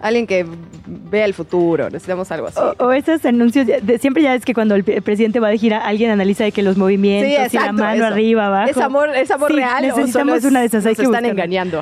alguien 0.00 0.26
que 0.26 0.46
vea 0.86 1.24
el 1.24 1.34
futuro, 1.34 1.84
necesitamos 1.90 2.30
algo 2.32 2.46
así. 2.48 2.58
O, 2.60 2.86
o 2.86 2.92
esos 2.92 3.24
anuncios, 3.24 3.66
de- 3.66 3.98
siempre 3.98 4.22
ya 4.22 4.34
es 4.34 4.44
que 4.44 4.54
cuando 4.54 4.74
el 4.74 4.84
presidente 4.84 5.40
va 5.40 5.48
de 5.48 5.58
gira, 5.58 5.78
alguien 5.78 6.10
analiza 6.10 6.44
de 6.44 6.52
que 6.52 6.62
los 6.62 6.76
movimientos 6.76 7.28
Sí, 7.28 7.34
y 7.34 7.38
la 7.38 7.44
exacto, 7.46 7.72
mano 7.74 7.94
eso. 8.04 8.06
arriba, 8.06 8.46
abajo. 8.46 8.70
¿Es 8.70 8.76
amor, 8.78 9.10
es 9.16 9.30
amor 9.30 9.50
Sí, 9.50 9.56
real 9.56 9.84
o 9.84 9.88
solo 9.90 9.96
Necesitamos 9.98 10.36
es- 10.38 10.44
una 10.44 10.60
de 10.60 10.66
esas. 10.66 10.86
hay 10.86 10.92
nos 10.92 10.96
que 10.98 11.04
están 11.04 11.24
engañando. 11.26 11.80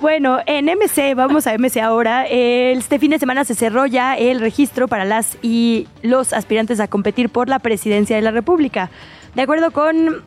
Bueno, 0.00 0.38
en 0.46 0.66
MC, 0.68 1.14
vamos 1.14 1.46
a 1.46 1.52
MC 1.52 1.80
ahora. 1.82 2.24
Este 2.26 2.98
fin 2.98 3.10
de 3.10 3.18
semana 3.18 3.44
se 3.44 3.54
cerró 3.54 3.84
ya 3.84 4.16
el 4.16 4.40
registro 4.40 4.88
para 4.88 5.04
las 5.04 5.36
y 5.42 5.88
los 6.02 6.32
aspirantes 6.32 6.80
a 6.80 6.88
competir 6.88 7.28
por 7.28 7.48
la 7.50 7.58
presidencia 7.58 8.16
de 8.16 8.22
la 8.22 8.30
República. 8.30 8.88
De 9.34 9.42
acuerdo 9.42 9.70
con 9.72 10.22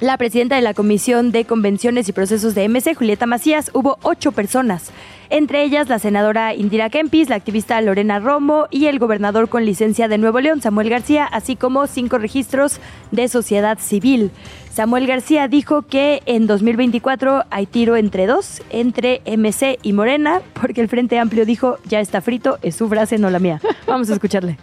la 0.00 0.18
presidenta 0.18 0.56
de 0.56 0.62
la 0.62 0.74
Comisión 0.74 1.30
de 1.30 1.44
Convenciones 1.44 2.08
y 2.08 2.12
Procesos 2.12 2.56
de 2.56 2.64
MC, 2.68 2.94
Julieta 2.94 3.26
Macías, 3.26 3.70
hubo 3.72 3.98
ocho 4.02 4.32
personas. 4.32 4.90
Entre 5.34 5.64
ellas 5.64 5.88
la 5.88 5.98
senadora 5.98 6.54
Indira 6.54 6.90
Kempis, 6.90 7.28
la 7.28 7.34
activista 7.34 7.80
Lorena 7.80 8.20
Romo 8.20 8.68
y 8.70 8.86
el 8.86 9.00
gobernador 9.00 9.48
con 9.48 9.66
licencia 9.66 10.06
de 10.06 10.16
Nuevo 10.16 10.38
León, 10.38 10.62
Samuel 10.62 10.88
García, 10.88 11.24
así 11.24 11.56
como 11.56 11.88
cinco 11.88 12.18
registros 12.18 12.78
de 13.10 13.26
sociedad 13.26 13.80
civil. 13.80 14.30
Samuel 14.72 15.08
García 15.08 15.48
dijo 15.48 15.82
que 15.82 16.22
en 16.26 16.46
2024 16.46 17.46
hay 17.50 17.66
tiro 17.66 17.96
entre 17.96 18.28
dos, 18.28 18.62
entre 18.70 19.22
MC 19.26 19.80
y 19.82 19.92
Morena, 19.92 20.40
porque 20.52 20.80
el 20.80 20.88
Frente 20.88 21.18
Amplio 21.18 21.44
dijo, 21.44 21.78
ya 21.84 21.98
está 21.98 22.20
frito, 22.20 22.60
es 22.62 22.76
su 22.76 22.88
frase, 22.88 23.18
no 23.18 23.28
la 23.28 23.40
mía. 23.40 23.60
Vamos 23.88 24.10
a 24.10 24.12
escucharle. 24.12 24.56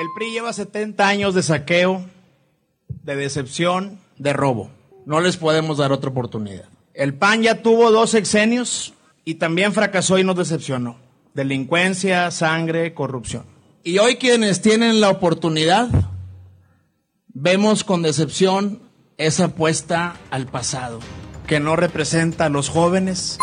El 0.00 0.08
PRI 0.16 0.32
lleva 0.32 0.52
70 0.52 1.06
años 1.06 1.32
de 1.32 1.44
saqueo, 1.44 2.04
de 2.88 3.14
decepción, 3.14 4.00
de 4.18 4.32
robo. 4.32 4.68
No 5.06 5.20
les 5.20 5.36
podemos 5.36 5.78
dar 5.78 5.92
otra 5.92 6.10
oportunidad. 6.10 6.64
El 6.92 7.14
PAN 7.14 7.42
ya 7.42 7.62
tuvo 7.62 7.92
dos 7.92 8.10
sexenios 8.10 8.94
y 9.24 9.34
también 9.34 9.72
fracasó 9.72 10.18
y 10.18 10.24
nos 10.24 10.36
decepcionó. 10.36 10.96
Delincuencia, 11.34 12.30
sangre, 12.30 12.94
corrupción. 12.94 13.44
Y 13.84 13.98
hoy 13.98 14.16
quienes 14.16 14.62
tienen 14.62 15.00
la 15.00 15.10
oportunidad, 15.10 15.88
vemos 17.28 17.84
con 17.84 18.02
decepción 18.02 18.80
esa 19.16 19.46
apuesta 19.46 20.16
al 20.30 20.46
pasado, 20.46 21.00
que 21.46 21.60
no 21.60 21.76
representa 21.76 22.46
a 22.46 22.48
los 22.48 22.68
jóvenes, 22.68 23.38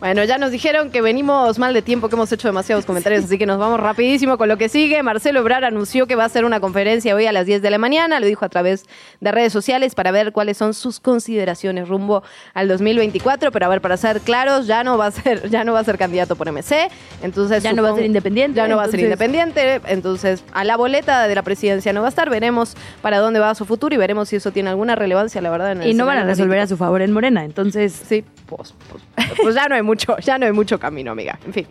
Bueno, 0.00 0.22
ya 0.22 0.38
nos 0.38 0.52
dijeron 0.52 0.90
que 0.92 1.02
venimos 1.02 1.58
mal 1.58 1.74
de 1.74 1.82
tiempo, 1.82 2.08
que 2.08 2.14
hemos 2.14 2.30
hecho 2.30 2.46
demasiados 2.46 2.86
comentarios, 2.86 3.24
así 3.24 3.36
que 3.36 3.46
nos 3.46 3.58
vamos 3.58 3.80
rapidísimo 3.80 4.38
con 4.38 4.48
lo 4.48 4.56
que 4.56 4.68
sigue. 4.68 5.02
Marcelo 5.02 5.40
Ebrard 5.40 5.64
anunció 5.64 6.06
que 6.06 6.14
va 6.14 6.22
a 6.22 6.26
hacer 6.26 6.44
una 6.44 6.60
conferencia 6.60 7.16
hoy 7.16 7.26
a 7.26 7.32
las 7.32 7.46
10 7.46 7.62
de 7.62 7.70
la 7.70 7.78
mañana, 7.78 8.20
lo 8.20 8.26
dijo 8.26 8.44
a 8.44 8.48
través 8.48 8.84
de 9.20 9.32
redes 9.32 9.52
sociales 9.52 9.96
para 9.96 10.12
ver 10.12 10.30
cuáles 10.30 10.56
son 10.56 10.72
sus 10.72 11.00
consideraciones 11.00 11.88
rumbo 11.88 12.22
al 12.54 12.68
2024, 12.68 13.50
pero 13.50 13.66
a 13.66 13.68
ver, 13.68 13.80
para 13.80 13.96
ser 13.96 14.20
claros, 14.20 14.68
ya 14.68 14.84
no 14.84 14.98
va 14.98 15.06
a 15.06 15.10
ser, 15.10 15.50
ya 15.50 15.64
no 15.64 15.72
va 15.72 15.80
a 15.80 15.84
ser 15.84 15.98
candidato 15.98 16.36
por 16.36 16.46
MC, 16.52 16.88
entonces 17.20 17.64
Ya 17.64 17.72
no 17.72 17.82
va 17.82 17.90
a 17.90 17.94
ser 17.96 18.04
independiente, 18.04 18.56
Ya 18.56 18.68
no 18.68 18.76
va 18.76 18.84
a 18.84 18.88
ser 18.88 19.00
independiente, 19.00 19.80
entonces 19.88 20.44
a 20.52 20.62
la 20.62 20.76
boleta 20.76 21.26
de 21.26 21.34
la 21.34 21.42
presidencia 21.42 21.92
no 21.92 22.02
va 22.02 22.06
a 22.06 22.10
estar, 22.10 22.30
veremos 22.30 22.76
para 23.02 23.18
dónde 23.18 23.40
va 23.40 23.52
su 23.56 23.64
futuro 23.64 23.96
y 23.96 23.98
veremos 23.98 24.28
si 24.28 24.36
eso 24.36 24.52
tiene 24.52 24.70
alguna 24.70 24.94
relevancia, 24.94 25.40
la 25.40 25.50
verdad. 25.50 25.72
En 25.72 25.82
el 25.82 25.88
Y 25.88 25.94
no 25.94 26.06
van 26.06 26.18
a 26.18 26.24
resolver 26.24 26.60
a 26.60 26.68
su 26.68 26.76
favor 26.76 27.02
en 27.02 27.10
Morena, 27.10 27.44
entonces... 27.44 28.00
Sí, 28.08 28.24
pues, 28.46 28.74
pues, 28.88 29.02
pues 29.42 29.54
ya 29.56 29.66
no 29.66 29.74
hay 29.74 29.82
mucho, 29.88 30.16
ya 30.18 30.38
no 30.38 30.46
hay 30.46 30.52
mucho 30.52 30.78
camino, 30.78 31.10
amiga. 31.10 31.38
En 31.44 31.52
fin. 31.52 31.66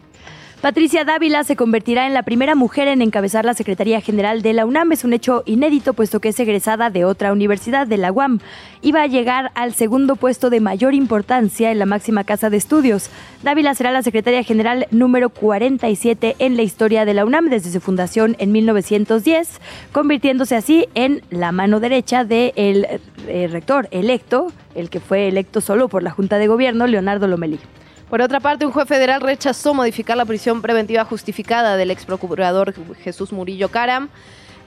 Patricia 0.62 1.06
Dávila 1.06 1.44
se 1.44 1.56
convertirá 1.56 2.08
en 2.08 2.16
la 2.16 2.24
primera 2.24 2.56
mujer 2.56 2.88
en 2.88 3.04
encabezar 3.04 3.46
la 3.46 3.54
Secretaría 3.54 4.02
General 4.02 4.42
de 4.42 4.54
la 4.54 4.66
UNAM. 4.66 4.92
Es 4.92 5.04
un 5.04 5.14
hecho 5.14 5.44
inédito, 5.46 5.94
puesto 5.94 6.20
que 6.20 6.30
es 6.30 6.40
egresada 6.40 6.90
de 6.90 7.06
otra 7.06 7.32
universidad, 7.32 7.86
de 7.86 7.98
la 7.98 8.12
UAM. 8.12 8.40
Iba 8.82 9.04
a 9.04 9.08
llegar 9.08 9.52
al 9.54 9.76
segundo 9.76 10.16
puesto 10.16 10.50
de 10.50 10.60
mayor 10.60 10.96
importancia 10.96 11.72
en 11.72 11.78
la 11.78 11.86
máxima 11.86 12.24
casa 12.24 12.50
de 12.50 12.58
estudios. 12.58 13.12
Dávila 13.44 13.76
será 13.76 13.92
la 13.92 14.02
secretaria 14.02 14.42
general 14.42 14.88
número 14.90 15.30
47 15.30 16.38
en 16.40 16.58
la 16.58 16.64
historia 16.64 17.06
de 17.06 17.14
la 17.14 17.24
UNAM 17.24 17.50
desde 17.50 17.72
su 17.72 17.80
fundación 17.80 18.36
en 18.40 18.52
1910, 18.52 19.62
convirtiéndose 19.92 20.56
así 20.56 20.88
en 20.96 21.22
la 21.30 21.52
mano 21.52 21.80
derecha 21.80 22.24
del 22.24 22.88
eh, 23.28 23.48
rector 23.52 23.88
electo, 23.92 24.52
el 24.74 24.90
que 24.90 25.02
fue 25.02 25.28
electo 25.28 25.62
solo 25.62 25.88
por 25.88 26.02
la 26.02 26.10
Junta 26.10 26.40
de 26.40 26.48
Gobierno, 26.48 26.88
Leonardo 26.88 27.28
Lomelí. 27.28 27.60
Por 28.10 28.22
otra 28.22 28.40
parte, 28.40 28.66
un 28.66 28.72
juez 28.72 28.88
federal 28.88 29.22
rechazó 29.22 29.74
modificar 29.74 30.16
la 30.16 30.26
prisión 30.26 30.62
preventiva 30.62 31.04
justificada 31.04 31.76
del 31.76 31.92
ex 31.92 32.06
procurador 32.06 32.74
Jesús 32.96 33.34
Murillo 33.34 33.70
Caram 33.70 34.10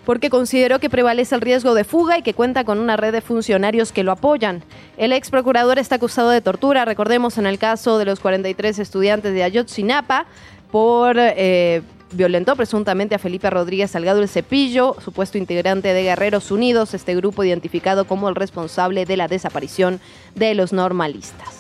porque 0.05 0.31
consideró 0.31 0.79
que 0.79 0.91
prevalece 0.91 1.35
el 1.35 1.41
riesgo 1.41 1.75
de 1.75 1.85
fuga 1.85 2.19
y 2.19 2.23
que 2.23 2.35
cuenta 2.35 2.65
con 2.65 2.79
una 2.79 2.97
red 2.97 3.13
de 3.13 3.21
funcionarios 3.21 3.93
que 3.93 4.03
lo 4.03 4.13
apoyan. 4.13 4.63
El 4.97 5.13
ex 5.13 5.31
procurador 5.31 5.79
está 5.79 5.97
acusado 5.97 6.31
de 6.31 6.41
tortura, 6.41 6.85
recordemos 6.85 7.39
en 7.39 7.47
el 7.47 7.59
caso 7.59 7.99
de 7.99 8.07
los 8.07 8.21
43 8.21 8.79
estudiantes 8.79 9.33
de 9.33 9.43
Ayotzinapa, 9.43 10.27
por... 10.71 11.17
eh, 11.19 11.83
violentó 12.13 12.57
presuntamente 12.57 13.15
a 13.15 13.19
Felipe 13.19 13.49
Rodríguez 13.51 13.93
Salgado 13.93 14.21
el 14.21 14.29
Cepillo, 14.29 14.97
supuesto 15.01 15.39
integrante 15.39 15.93
de 15.95 16.03
Guerreros 16.03 16.51
Unidos, 16.51 16.93
este 16.93 17.15
grupo 17.15 17.45
identificado 17.45 18.05
como 18.05 18.29
el 18.29 18.35
responsable 18.35 19.07
de 19.07 19.17
la 19.17 19.29
desaparición 19.29 20.01
de 20.35 20.55
los 20.55 20.73
normalistas. 20.73 21.60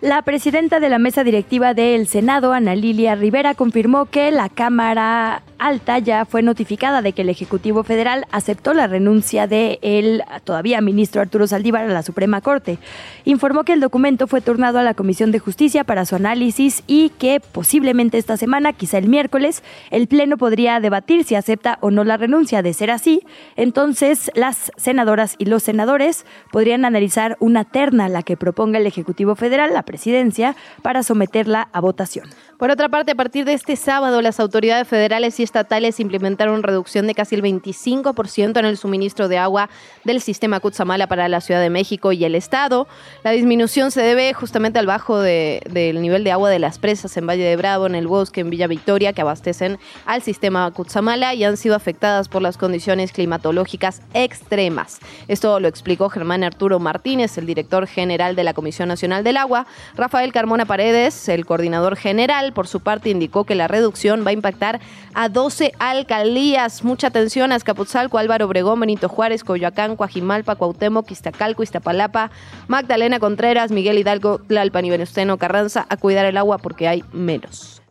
La 0.00 0.22
presidenta 0.22 0.80
de 0.80 0.88
la 0.88 0.98
mesa 0.98 1.24
directiva 1.24 1.74
del 1.74 2.06
Senado, 2.06 2.54
Ana 2.54 2.74
Lilia 2.74 3.16
Rivera, 3.16 3.54
confirmó 3.54 4.06
que 4.06 4.30
la 4.30 4.48
Cámara 4.48 5.42
Alta 5.60 5.98
ya 5.98 6.24
fue 6.24 6.42
notificada 6.42 7.02
de 7.02 7.12
que 7.12 7.20
el 7.20 7.28
Ejecutivo 7.28 7.84
Federal 7.84 8.24
aceptó 8.32 8.72
la 8.72 8.86
renuncia 8.86 9.46
de 9.46 9.78
el 9.82 10.22
todavía 10.42 10.80
ministro 10.80 11.20
Arturo 11.20 11.46
Saldívar 11.46 11.84
a 11.84 11.88
la 11.92 12.02
Suprema 12.02 12.40
Corte. 12.40 12.78
Informó 13.26 13.64
que 13.64 13.74
el 13.74 13.80
documento 13.80 14.26
fue 14.26 14.40
turnado 14.40 14.78
a 14.78 14.82
la 14.82 14.94
Comisión 14.94 15.32
de 15.32 15.38
Justicia 15.38 15.84
para 15.84 16.06
su 16.06 16.16
análisis 16.16 16.82
y 16.86 17.10
que 17.10 17.40
posiblemente 17.40 18.16
esta 18.16 18.38
semana, 18.38 18.72
quizá 18.72 18.96
el 18.96 19.06
miércoles, 19.06 19.62
el 19.90 20.08
Pleno 20.08 20.38
podría 20.38 20.80
debatir 20.80 21.24
si 21.24 21.34
acepta 21.34 21.76
o 21.82 21.90
no 21.90 22.04
la 22.04 22.16
renuncia. 22.16 22.62
De 22.62 22.72
ser 22.72 22.90
así, 22.90 23.22
entonces 23.56 24.30
las 24.34 24.72
senadoras 24.78 25.34
y 25.36 25.44
los 25.44 25.62
senadores 25.62 26.24
podrían 26.50 26.86
analizar 26.86 27.36
una 27.38 27.64
terna, 27.64 28.08
la 28.08 28.22
que 28.22 28.38
proponga 28.38 28.78
el 28.78 28.86
Ejecutivo 28.86 29.36
Federal, 29.36 29.74
la 29.74 29.82
presidencia, 29.82 30.56
para 30.80 31.02
someterla 31.02 31.68
a 31.72 31.80
votación. 31.80 32.30
Por 32.60 32.70
otra 32.70 32.90
parte, 32.90 33.12
a 33.12 33.14
partir 33.14 33.46
de 33.46 33.54
este 33.54 33.74
sábado, 33.74 34.20
las 34.20 34.38
autoridades 34.38 34.86
federales 34.86 35.40
y 35.40 35.42
estatales 35.42 35.98
implementaron 35.98 36.62
reducción 36.62 37.06
de 37.06 37.14
casi 37.14 37.34
el 37.34 37.42
25% 37.42 38.58
en 38.58 38.66
el 38.66 38.76
suministro 38.76 39.28
de 39.28 39.38
agua 39.38 39.70
del 40.04 40.20
sistema 40.20 40.60
Cutzamala 40.60 41.06
para 41.06 41.26
la 41.30 41.40
Ciudad 41.40 41.62
de 41.62 41.70
México 41.70 42.12
y 42.12 42.22
el 42.22 42.34
Estado. 42.34 42.86
La 43.24 43.30
disminución 43.30 43.90
se 43.90 44.02
debe 44.02 44.34
justamente 44.34 44.78
al 44.78 44.84
bajo 44.84 45.18
de- 45.18 45.62
del 45.70 46.02
nivel 46.02 46.22
de 46.22 46.32
agua 46.32 46.50
de 46.50 46.58
las 46.58 46.78
presas 46.78 47.16
en 47.16 47.26
Valle 47.26 47.44
de 47.44 47.56
Bravo, 47.56 47.86
en 47.86 47.94
el 47.94 48.06
Bosque, 48.06 48.42
en 48.42 48.50
Villa 48.50 48.66
Victoria, 48.66 49.14
que 49.14 49.22
abastecen 49.22 49.78
al 50.04 50.20
sistema 50.20 50.70
Cutzamala 50.70 51.32
y 51.32 51.44
han 51.44 51.56
sido 51.56 51.74
afectadas 51.74 52.28
por 52.28 52.42
las 52.42 52.58
condiciones 52.58 53.12
climatológicas 53.12 54.02
extremas. 54.12 54.98
Esto 55.28 55.60
lo 55.60 55.68
explicó 55.68 56.10
Germán 56.10 56.44
Arturo 56.44 56.78
Martínez, 56.78 57.38
el 57.38 57.46
director 57.46 57.86
general 57.86 58.36
de 58.36 58.44
la 58.44 58.52
Comisión 58.52 58.88
Nacional 58.88 59.24
del 59.24 59.38
Agua. 59.38 59.64
Rafael 59.96 60.30
Carmona 60.30 60.66
Paredes, 60.66 61.26
el 61.30 61.46
coordinador 61.46 61.96
general, 61.96 62.49
por 62.52 62.66
su 62.66 62.80
parte 62.80 63.10
indicó 63.10 63.44
que 63.44 63.54
la 63.54 63.68
reducción 63.68 64.24
va 64.24 64.30
a 64.30 64.32
impactar 64.32 64.80
a 65.14 65.28
12 65.28 65.72
alcaldías. 65.78 66.84
Mucha 66.84 67.08
atención 67.08 67.52
a 67.52 67.56
Azcapotzalco, 67.56 68.18
Álvaro 68.18 68.46
Obregón, 68.46 68.80
Benito 68.80 69.08
Juárez, 69.08 69.44
Coyoacán, 69.44 69.96
Coajimalpa, 69.96 70.56
Cuauhtémoc, 70.56 71.10
Iztacalco, 71.10 71.62
Iztapalapa, 71.62 72.30
Magdalena 72.68 73.20
Contreras, 73.20 73.70
Miguel 73.70 73.98
Hidalgo, 73.98 74.38
Tlalpan 74.38 74.84
y 74.84 74.90
Venustiano 74.90 75.38
Carranza 75.38 75.86
a 75.88 75.96
cuidar 75.96 76.26
el 76.26 76.36
agua 76.36 76.58
porque 76.58 76.88
hay 76.88 77.04
menos. 77.12 77.82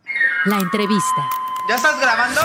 La 0.45 0.57
entrevista. 0.57 1.29
¿Ya 1.67 1.75
estás 1.75 1.99
grabando? 1.99 2.41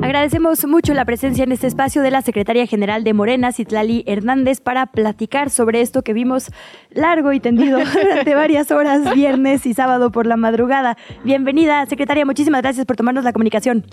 Agradecemos 0.00 0.64
mucho 0.66 0.94
la 0.94 1.04
presencia 1.04 1.44
en 1.44 1.52
este 1.52 1.66
espacio 1.66 2.02
de 2.02 2.10
la 2.10 2.22
Secretaria 2.22 2.66
General 2.66 3.04
de 3.04 3.12
Morena, 3.12 3.52
Citlali 3.52 4.04
Hernández, 4.06 4.60
para 4.60 4.86
platicar 4.86 5.50
sobre 5.50 5.80
esto 5.80 6.02
que 6.02 6.12
vimos 6.12 6.50
largo 6.90 7.32
y 7.32 7.40
tendido 7.40 7.78
durante 7.92 8.34
varias 8.34 8.70
horas, 8.70 9.14
viernes 9.14 9.66
y 9.66 9.74
sábado 9.74 10.10
por 10.10 10.26
la 10.26 10.36
madrugada. 10.36 10.96
Bienvenida, 11.24 11.84
Secretaria, 11.86 12.24
muchísimas 12.24 12.62
gracias 12.62 12.86
por 12.86 12.96
tomarnos 12.96 13.24
la 13.24 13.32
comunicación. 13.32 13.84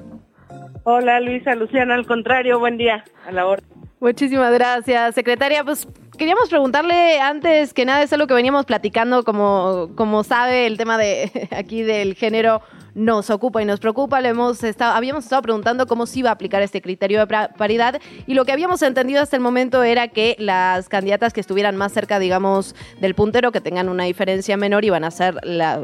Hola 0.84 1.20
Luisa, 1.20 1.56
Luciana, 1.56 1.96
al 1.96 2.06
contrario, 2.06 2.60
buen 2.60 2.78
día, 2.78 3.04
a 3.28 3.32
la 3.32 3.48
hora. 3.48 3.64
Muchísimas 4.00 4.54
gracias, 4.54 5.16
secretaria. 5.16 5.64
Pues 5.64 5.88
queríamos 6.18 6.50
preguntarle 6.50 7.20
antes 7.20 7.74
que 7.74 7.86
nada, 7.86 8.04
es 8.04 8.14
algo 8.14 8.28
que 8.28 8.34
veníamos 8.34 8.66
platicando, 8.66 9.24
como, 9.24 9.90
como 9.96 10.24
sabe, 10.24 10.68
el 10.68 10.78
tema 10.78 10.98
de 10.98 11.50
aquí 11.52 11.84
del 11.84 12.16
género 12.16 12.62
nos 12.96 13.30
ocupa 13.30 13.62
y 13.62 13.66
nos 13.66 13.80
preocupa. 13.80 14.22
Le 14.22 14.30
hemos 14.30 14.64
estado, 14.64 14.94
habíamos 14.94 15.26
estado 15.26 15.42
preguntando 15.44 15.86
cómo 15.86 16.08
se 16.08 16.20
iba 16.20 16.30
a 16.30 16.34
aplicar 16.34 16.62
este 16.64 16.82
criterio 16.82 17.20
de 17.20 17.28
paridad 17.28 18.02
y 18.26 18.34
lo 18.34 18.46
que 18.46 18.54
habíamos 18.54 18.82
entendido 18.82 19.22
hasta 19.22 19.36
el 19.36 19.42
momento 19.42 19.84
era 19.84 20.08
que 20.08 20.36
las 20.40 20.90
candidatas 20.90 21.34
que 21.34 21.42
estuvieran 21.42 21.76
más 21.76 21.92
cerca, 21.92 22.18
digamos, 22.18 22.74
del 23.00 23.14
puntero, 23.14 23.52
que 23.52 23.62
tengan 23.62 23.90
una 23.90 24.06
diferencia 24.06 24.58
menor, 24.58 24.86
iban 24.86 25.04
a 25.04 25.12
ser 25.12 25.36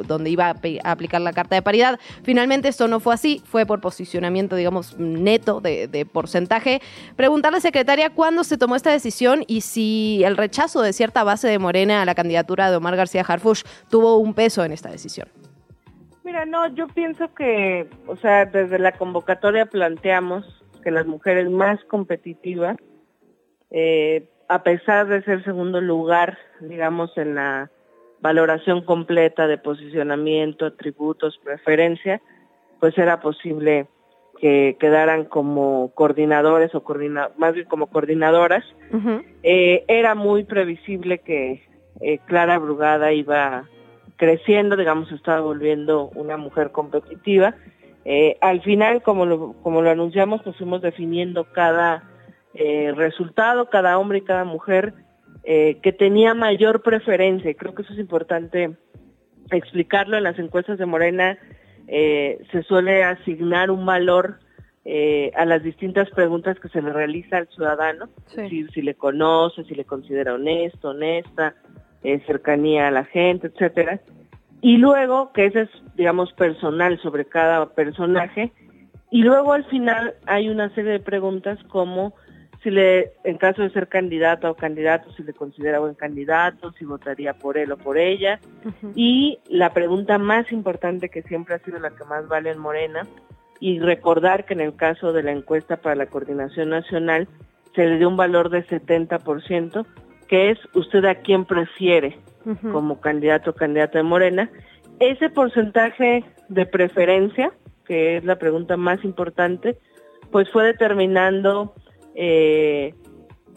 donde 0.07 0.29
iba 0.29 0.47
a, 0.47 0.91
aplicar 0.91 1.21
la 1.21 1.33
carta 1.33 1.55
de 1.55 1.61
paridad. 1.61 1.99
Finalmente 2.23 2.69
esto 2.69 2.87
no 2.87 2.99
fue 2.99 3.13
así, 3.13 3.43
fue 3.45 3.65
por 3.65 3.81
posicionamiento, 3.81 4.55
digamos, 4.55 4.97
neto 4.97 5.59
de, 5.59 5.87
de 5.87 6.05
porcentaje. 6.05 6.81
Preguntarle, 7.17 7.59
secretaria, 7.59 8.09
cuándo 8.09 8.43
se 8.45 8.57
tomó 8.57 8.77
esta 8.77 8.91
decisión 8.91 9.43
y 9.47 9.61
si 9.61 10.20
el 10.23 10.37
rechazo 10.37 10.81
de 10.81 10.93
cierta 10.93 11.23
base 11.23 11.47
de 11.47 11.59
Morena 11.59 12.01
a 12.01 12.05
la 12.05 12.15
candidatura 12.15 12.69
de 12.69 12.77
Omar 12.77 12.95
García 12.95 13.25
Harfush 13.27 13.63
tuvo 13.89 14.17
un 14.17 14.33
peso 14.33 14.63
en 14.63 14.71
esta 14.71 14.89
decisión. 14.89 15.27
Mira, 16.23 16.45
no, 16.45 16.67
yo 16.75 16.87
pienso 16.87 17.33
que, 17.33 17.89
o 18.07 18.15
sea, 18.17 18.45
desde 18.45 18.79
la 18.79 18.91
convocatoria 18.93 19.65
planteamos 19.65 20.45
que 20.83 20.91
las 20.91 21.05
mujeres 21.05 21.49
más 21.49 21.83
competitivas, 21.85 22.77
eh, 23.69 24.29
a 24.47 24.63
pesar 24.63 25.07
de 25.07 25.23
ser 25.23 25.43
segundo 25.43 25.81
lugar, 25.81 26.37
digamos, 26.59 27.17
en 27.17 27.35
la 27.35 27.71
valoración 28.21 28.83
completa 28.83 29.47
de 29.47 29.57
posicionamiento, 29.57 30.65
atributos, 30.65 31.39
preferencia, 31.43 32.21
pues 32.79 32.97
era 32.97 33.19
posible 33.19 33.87
que 34.41 34.75
quedaran 34.79 35.25
como 35.25 35.91
coordinadores 35.93 36.73
o 36.73 36.83
coordina 36.83 37.29
más 37.37 37.53
bien 37.53 37.67
como 37.67 37.87
coordinadoras. 37.87 38.65
eh, 39.43 39.85
era 39.87 40.15
muy 40.15 40.43
previsible 40.43 41.19
que 41.19 41.63
eh, 42.01 42.19
Clara 42.25 42.57
Brugada 42.57 43.13
iba 43.13 43.69
creciendo, 44.17 44.75
digamos, 44.75 45.11
estaba 45.11 45.41
volviendo 45.41 46.09
una 46.15 46.37
mujer 46.37 46.71
competitiva. 46.71 47.55
Eh, 48.03 48.37
al 48.41 48.61
final, 48.61 49.03
como 49.03 49.27
lo, 49.27 49.53
como 49.61 49.83
lo 49.83 49.91
anunciamos, 49.91 50.41
pues 50.41 50.57
fuimos 50.57 50.81
definiendo 50.81 51.43
cada 51.45 52.03
eh, 52.55 52.93
resultado, 52.95 53.69
cada 53.69 53.99
hombre 53.99 54.19
y 54.19 54.21
cada 54.21 54.43
mujer 54.43 54.95
eh, 55.43 55.77
que 55.83 55.93
tenía 55.93 56.33
mayor 56.33 56.81
preferencia. 56.81 57.51
Y 57.51 57.55
creo 57.55 57.75
que 57.75 57.83
eso 57.83 57.93
es 57.93 57.99
importante 57.99 58.71
explicarlo. 59.51 60.17
En 60.17 60.23
las 60.23 60.39
encuestas 60.39 60.79
de 60.79 60.87
Morena 60.87 61.37
se 61.87 62.63
suele 62.67 63.03
asignar 63.03 63.71
un 63.71 63.85
valor 63.85 64.39
a 65.35 65.45
las 65.45 65.63
distintas 65.63 66.09
preguntas 66.09 66.59
que 66.59 66.69
se 66.69 66.81
le 66.81 66.91
realiza 66.91 67.37
al 67.37 67.47
ciudadano, 67.49 68.09
es 68.29 68.35
decir, 68.35 68.71
si 68.71 68.81
le 68.81 68.95
conoce, 68.95 69.63
si 69.65 69.75
le 69.75 69.85
considera 69.85 70.33
honesto, 70.33 70.89
honesta, 70.89 71.55
eh, 72.03 72.19
cercanía 72.25 72.87
a 72.87 72.91
la 72.91 73.05
gente, 73.05 73.47
etcétera. 73.47 74.01
Y 74.59 74.77
luego, 74.77 75.31
que 75.33 75.45
ese 75.45 75.61
es, 75.61 75.69
digamos, 75.95 76.33
personal 76.33 76.99
sobre 76.99 77.25
cada 77.25 77.73
personaje. 77.73 78.51
Y 79.11 79.21
luego 79.21 79.53
al 79.53 79.65
final 79.65 80.15
hay 80.25 80.49
una 80.49 80.73
serie 80.73 80.93
de 80.93 80.99
preguntas 80.99 81.59
como 81.67 82.13
si 82.63 82.69
le, 82.69 83.13
en 83.23 83.37
caso 83.37 83.63
de 83.63 83.71
ser 83.71 83.87
candidata 83.87 84.49
o 84.49 84.55
candidato, 84.55 85.11
si 85.13 85.23
le 85.23 85.33
considera 85.33 85.79
buen 85.79 85.95
candidato, 85.95 86.71
si 86.73 86.85
votaría 86.85 87.33
por 87.33 87.57
él 87.57 87.71
o 87.71 87.77
por 87.77 87.97
ella. 87.97 88.39
Y 88.95 89.39
la 89.49 89.73
pregunta 89.73 90.17
más 90.17 90.51
importante 90.51 91.09
que 91.09 91.23
siempre 91.23 91.55
ha 91.55 91.59
sido 91.59 91.79
la 91.79 91.89
que 91.91 92.03
más 92.05 92.27
vale 92.27 92.51
en 92.51 92.59
Morena, 92.59 93.07
y 93.59 93.79
recordar 93.79 94.45
que 94.45 94.55
en 94.55 94.61
el 94.61 94.75
caso 94.75 95.13
de 95.13 95.23
la 95.23 95.31
encuesta 95.31 95.77
para 95.77 95.95
la 95.95 96.07
coordinación 96.07 96.69
nacional 96.69 97.27
se 97.75 97.85
le 97.85 97.97
dio 97.97 98.09
un 98.09 98.17
valor 98.17 98.49
de 98.49 98.65
70%, 98.65 99.85
que 100.27 100.49
es 100.49 100.59
usted 100.73 101.05
a 101.05 101.15
quién 101.15 101.45
prefiere 101.45 102.17
como 102.71 102.99
candidato 102.99 103.51
o 103.51 103.53
candidata 103.53 103.99
de 103.99 104.03
Morena. 104.03 104.49
Ese 104.99 105.29
porcentaje 105.29 106.23
de 106.49 106.65
preferencia, 106.65 107.51
que 107.85 108.17
es 108.17 108.25
la 108.25 108.37
pregunta 108.37 108.77
más 108.77 109.03
importante, 109.03 109.77
pues 110.31 110.49
fue 110.49 110.65
determinando 110.65 111.75
eh, 112.15 112.93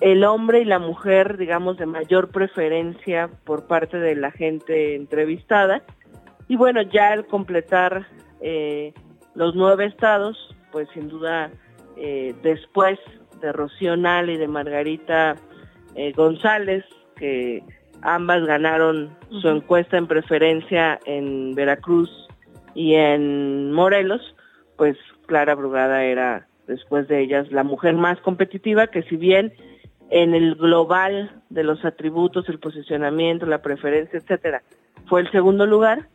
el 0.00 0.24
hombre 0.24 0.60
y 0.60 0.64
la 0.64 0.78
mujer, 0.78 1.36
digamos, 1.38 1.78
de 1.78 1.86
mayor 1.86 2.30
preferencia 2.30 3.30
por 3.44 3.66
parte 3.66 3.98
de 3.98 4.16
la 4.16 4.30
gente 4.30 4.94
entrevistada. 4.94 5.82
Y 6.48 6.56
bueno, 6.56 6.82
ya 6.82 7.12
al 7.12 7.26
completar 7.26 8.06
eh, 8.40 8.92
los 9.34 9.54
nueve 9.54 9.86
estados, 9.86 10.36
pues 10.72 10.88
sin 10.92 11.08
duda 11.08 11.50
eh, 11.96 12.34
después 12.42 12.98
de 13.40 13.52
Rocío 13.52 13.94
y 13.94 14.36
de 14.36 14.48
Margarita 14.48 15.36
eh, 15.94 16.12
González, 16.12 16.84
que 17.16 17.62
ambas 18.02 18.44
ganaron 18.44 19.16
su 19.40 19.48
encuesta 19.48 19.96
en 19.96 20.06
preferencia 20.06 20.98
en 21.06 21.54
Veracruz 21.54 22.10
y 22.74 22.94
en 22.94 23.72
Morelos, 23.72 24.34
pues 24.76 24.96
Clara 25.26 25.54
Brugada 25.54 26.04
era 26.04 26.48
después 26.66 27.08
de 27.08 27.20
ellas 27.20 27.50
la 27.50 27.64
mujer 27.64 27.94
más 27.94 28.20
competitiva, 28.20 28.86
que 28.86 29.02
si 29.02 29.16
bien 29.16 29.52
en 30.10 30.34
el 30.34 30.54
global 30.54 31.42
de 31.50 31.64
los 31.64 31.84
atributos, 31.84 32.48
el 32.48 32.58
posicionamiento, 32.58 33.46
la 33.46 33.62
preferencia, 33.62 34.18
etcétera, 34.18 34.62
fue 35.06 35.20
el 35.20 35.30
segundo 35.30 35.66
lugar, 35.66 36.08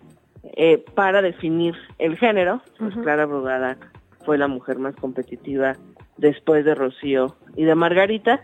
eh, 0.55 0.83
para 0.95 1.21
definir 1.21 1.75
el 1.97 2.17
género, 2.17 2.62
pues 2.77 2.95
Clara 2.95 3.25
Brugada 3.25 3.77
fue 4.25 4.38
la 4.38 4.47
mujer 4.47 4.79
más 4.79 4.95
competitiva 4.95 5.75
después 6.17 6.63
de 6.63 6.75
Rocío 6.75 7.35
y 7.55 7.65
de 7.65 7.75
Margarita, 7.75 8.41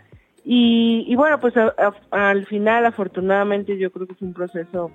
y, 0.48 1.16
bueno, 1.16 1.40
pues 1.40 1.56
al 2.12 2.46
final, 2.46 2.86
afortunadamente, 2.86 3.80
yo 3.80 3.92
creo 3.92 4.06
que 4.06 4.14
es 4.14 4.22
un 4.22 4.34
proceso 4.34 4.92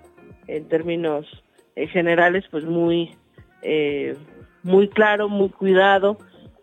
en 0.47 0.69
términos 0.69 1.27
eh, 1.75 1.89
generales, 1.89 2.45
pues 2.53 2.65
muy, 2.65 3.17
eh, 3.63 4.17
muy 4.63 4.89
claro, 4.89 5.29
muy 5.29 5.49
cuidado 5.49 6.19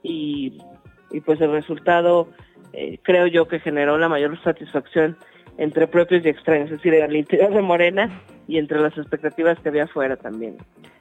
y, 0.08 1.22
pues 1.26 1.42
el 1.42 1.52
resultado 1.52 2.30
eh, 2.74 3.00
creo 3.02 3.28
yo 3.28 3.48
que 3.48 3.60
generó 3.60 3.98
la 3.98 4.10
mayor 4.10 4.42
satisfacción 4.44 5.18
entre 5.58 5.88
propios 5.88 6.24
y 6.26 6.30
extraños, 6.30 6.72
es 6.72 6.78
decir, 6.78 6.94
el 6.94 7.16
interior 7.16 7.54
de 7.54 7.62
Morena 7.62 8.22
y 8.48 8.58
entre 8.58 8.80
las 8.80 8.98
expectativas 8.98 9.60
que 9.60 9.70
había 9.70 9.84
afuera 9.84 10.16
también. 10.16 10.58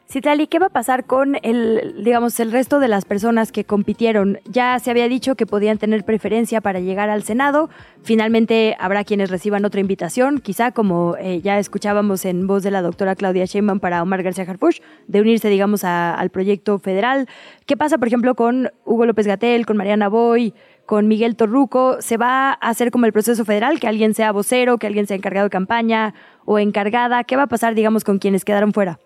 Citlali, 0.09 0.47
¿qué 0.47 0.61
va 0.61 0.67
a 0.67 0.71
pasar 0.71 1.05
con 1.05 1.37
el, 1.43 2.05
digamos, 2.05 2.39
el 2.39 2.53
resto 2.53 2.79
de 2.79 2.87
las 2.87 3.05
personas 3.05 3.51
que 3.51 3.65
compitieron? 3.65 4.39
Ya 4.45 4.79
se 4.79 4.93
había 4.93 5.09
dicho 5.09 5.35
que 5.35 5.47
podían 5.47 5.79
tener 5.79 6.05
preferencia 6.05 6.61
para 6.61 6.79
llegar 6.79 7.11
al 7.11 7.25
Senado. 7.25 7.71
Finalmente 8.05 8.77
habrá 8.79 9.03
quienes 9.03 9.31
reciban 9.31 9.65
otra 9.65 9.81
invitación, 9.81 10.39
quizá 10.39 10.71
como 10.71 11.17
eh, 11.19 11.41
ya 11.41 11.59
escuchábamos 11.59 12.25
en 12.25 12.47
voz 12.47 12.63
de 12.63 12.71
la 12.71 12.83
doctora 12.83 13.17
Claudia 13.17 13.47
Sheinbaum 13.47 13.81
para 13.81 14.01
Omar 14.01 14.23
García 14.23 14.45
Harfuch, 14.45 14.81
de 15.09 15.21
unirse, 15.21 15.49
digamos, 15.49 15.83
al 15.83 16.31
proyecto 16.31 16.79
federal. 16.79 17.27
¿Qué 17.67 17.77
pasa, 17.77 17.99
por 17.99 18.07
ejemplo, 18.07 18.37
con 18.37 18.71
Hugo 18.85 19.07
López 19.07 19.27
Gatel, 19.27 19.67
con 19.67 19.77
Mariana 19.77 20.09
Boy, 20.09 20.55
con 20.87 21.09
Miguel 21.09 21.35
Torruco? 21.35 22.01
¿Se 22.01 22.17
va 22.17 22.51
a 22.51 22.53
hacer 22.53 22.93
como 22.93 23.07
el 23.07 23.13
proceso 23.13 23.45
federal, 23.45 23.81
que 23.81 23.89
alguien 23.89 24.15
sea 24.15 24.31
vocero, 24.31 24.79
que 24.79 24.87
alguien 24.87 25.09
sea 25.09 25.17
encargado 25.17 25.47
de 25.47 25.51
campaña 25.51 26.15
o 26.47 26.59
encargada? 26.59 27.25
¿Qué 27.25 27.37
va 27.37 27.43
a 27.43 27.49
pasar, 27.49 27.75
digamos, 27.75 28.05
con 28.05 28.19
quienes 28.19 28.45
quedaron 28.45 28.73
fuera? 28.73 28.99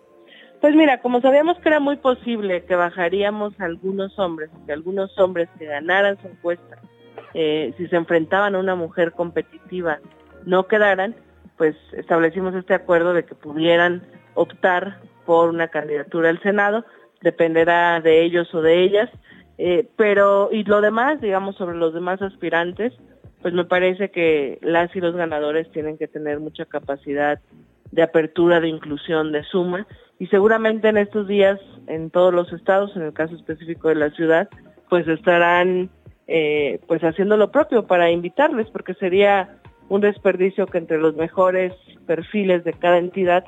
Pues 0.61 0.75
mira, 0.75 1.01
como 1.01 1.21
sabíamos 1.21 1.57
que 1.59 1.69
era 1.69 1.79
muy 1.79 1.97
posible 1.97 2.63
que 2.65 2.75
bajaríamos 2.75 3.59
algunos 3.59 4.17
hombres, 4.19 4.51
que 4.65 4.71
algunos 4.71 5.17
hombres 5.17 5.49
que 5.57 5.65
ganaran 5.65 6.21
su 6.21 6.27
encuesta, 6.27 6.77
eh, 7.33 7.73
si 7.77 7.87
se 7.87 7.95
enfrentaban 7.95 8.55
a 8.55 8.59
una 8.59 8.75
mujer 8.75 9.11
competitiva, 9.13 9.99
no 10.45 10.67
quedaran, 10.67 11.15
pues 11.57 11.75
establecimos 11.93 12.53
este 12.53 12.75
acuerdo 12.75 13.13
de 13.13 13.25
que 13.25 13.35
pudieran 13.35 14.03
optar 14.35 14.99
por 15.25 15.49
una 15.49 15.67
candidatura 15.67 16.29
al 16.29 16.41
Senado, 16.41 16.85
dependerá 17.21 17.99
de 17.99 18.23
ellos 18.23 18.53
o 18.53 18.61
de 18.61 18.83
ellas, 18.83 19.09
eh, 19.57 19.87
pero 19.95 20.49
y 20.51 20.63
lo 20.63 20.81
demás, 20.81 21.21
digamos, 21.21 21.55
sobre 21.55 21.75
los 21.75 21.93
demás 21.93 22.21
aspirantes, 22.21 22.93
pues 23.41 23.53
me 23.53 23.65
parece 23.65 24.11
que 24.11 24.59
las 24.61 24.95
y 24.95 24.99
los 24.99 25.15
ganadores 25.15 25.71
tienen 25.71 25.97
que 25.97 26.07
tener 26.07 26.39
mucha 26.39 26.65
capacidad 26.65 27.39
de 27.91 28.03
apertura, 28.03 28.59
de 28.59 28.69
inclusión, 28.69 29.31
de 29.31 29.43
suma, 29.43 29.87
y 30.19 30.27
seguramente 30.27 30.89
en 30.89 30.97
estos 30.97 31.27
días 31.27 31.59
en 31.87 32.09
todos 32.09 32.33
los 32.33 32.53
estados, 32.53 32.95
en 32.95 33.01
el 33.01 33.13
caso 33.13 33.35
específico 33.35 33.89
de 33.89 33.95
la 33.95 34.11
ciudad, 34.11 34.47
pues 34.89 35.07
estarán 35.07 35.89
eh, 36.27 36.79
pues 36.87 37.03
haciendo 37.03 37.37
lo 37.37 37.51
propio 37.51 37.87
para 37.87 38.11
invitarles, 38.11 38.69
porque 38.69 38.93
sería 38.93 39.57
un 39.89 40.01
desperdicio 40.01 40.67
que 40.67 40.77
entre 40.77 40.99
los 40.99 41.15
mejores 41.15 41.73
perfiles 42.05 42.63
de 42.63 42.73
cada 42.73 42.97
entidad, 42.97 43.45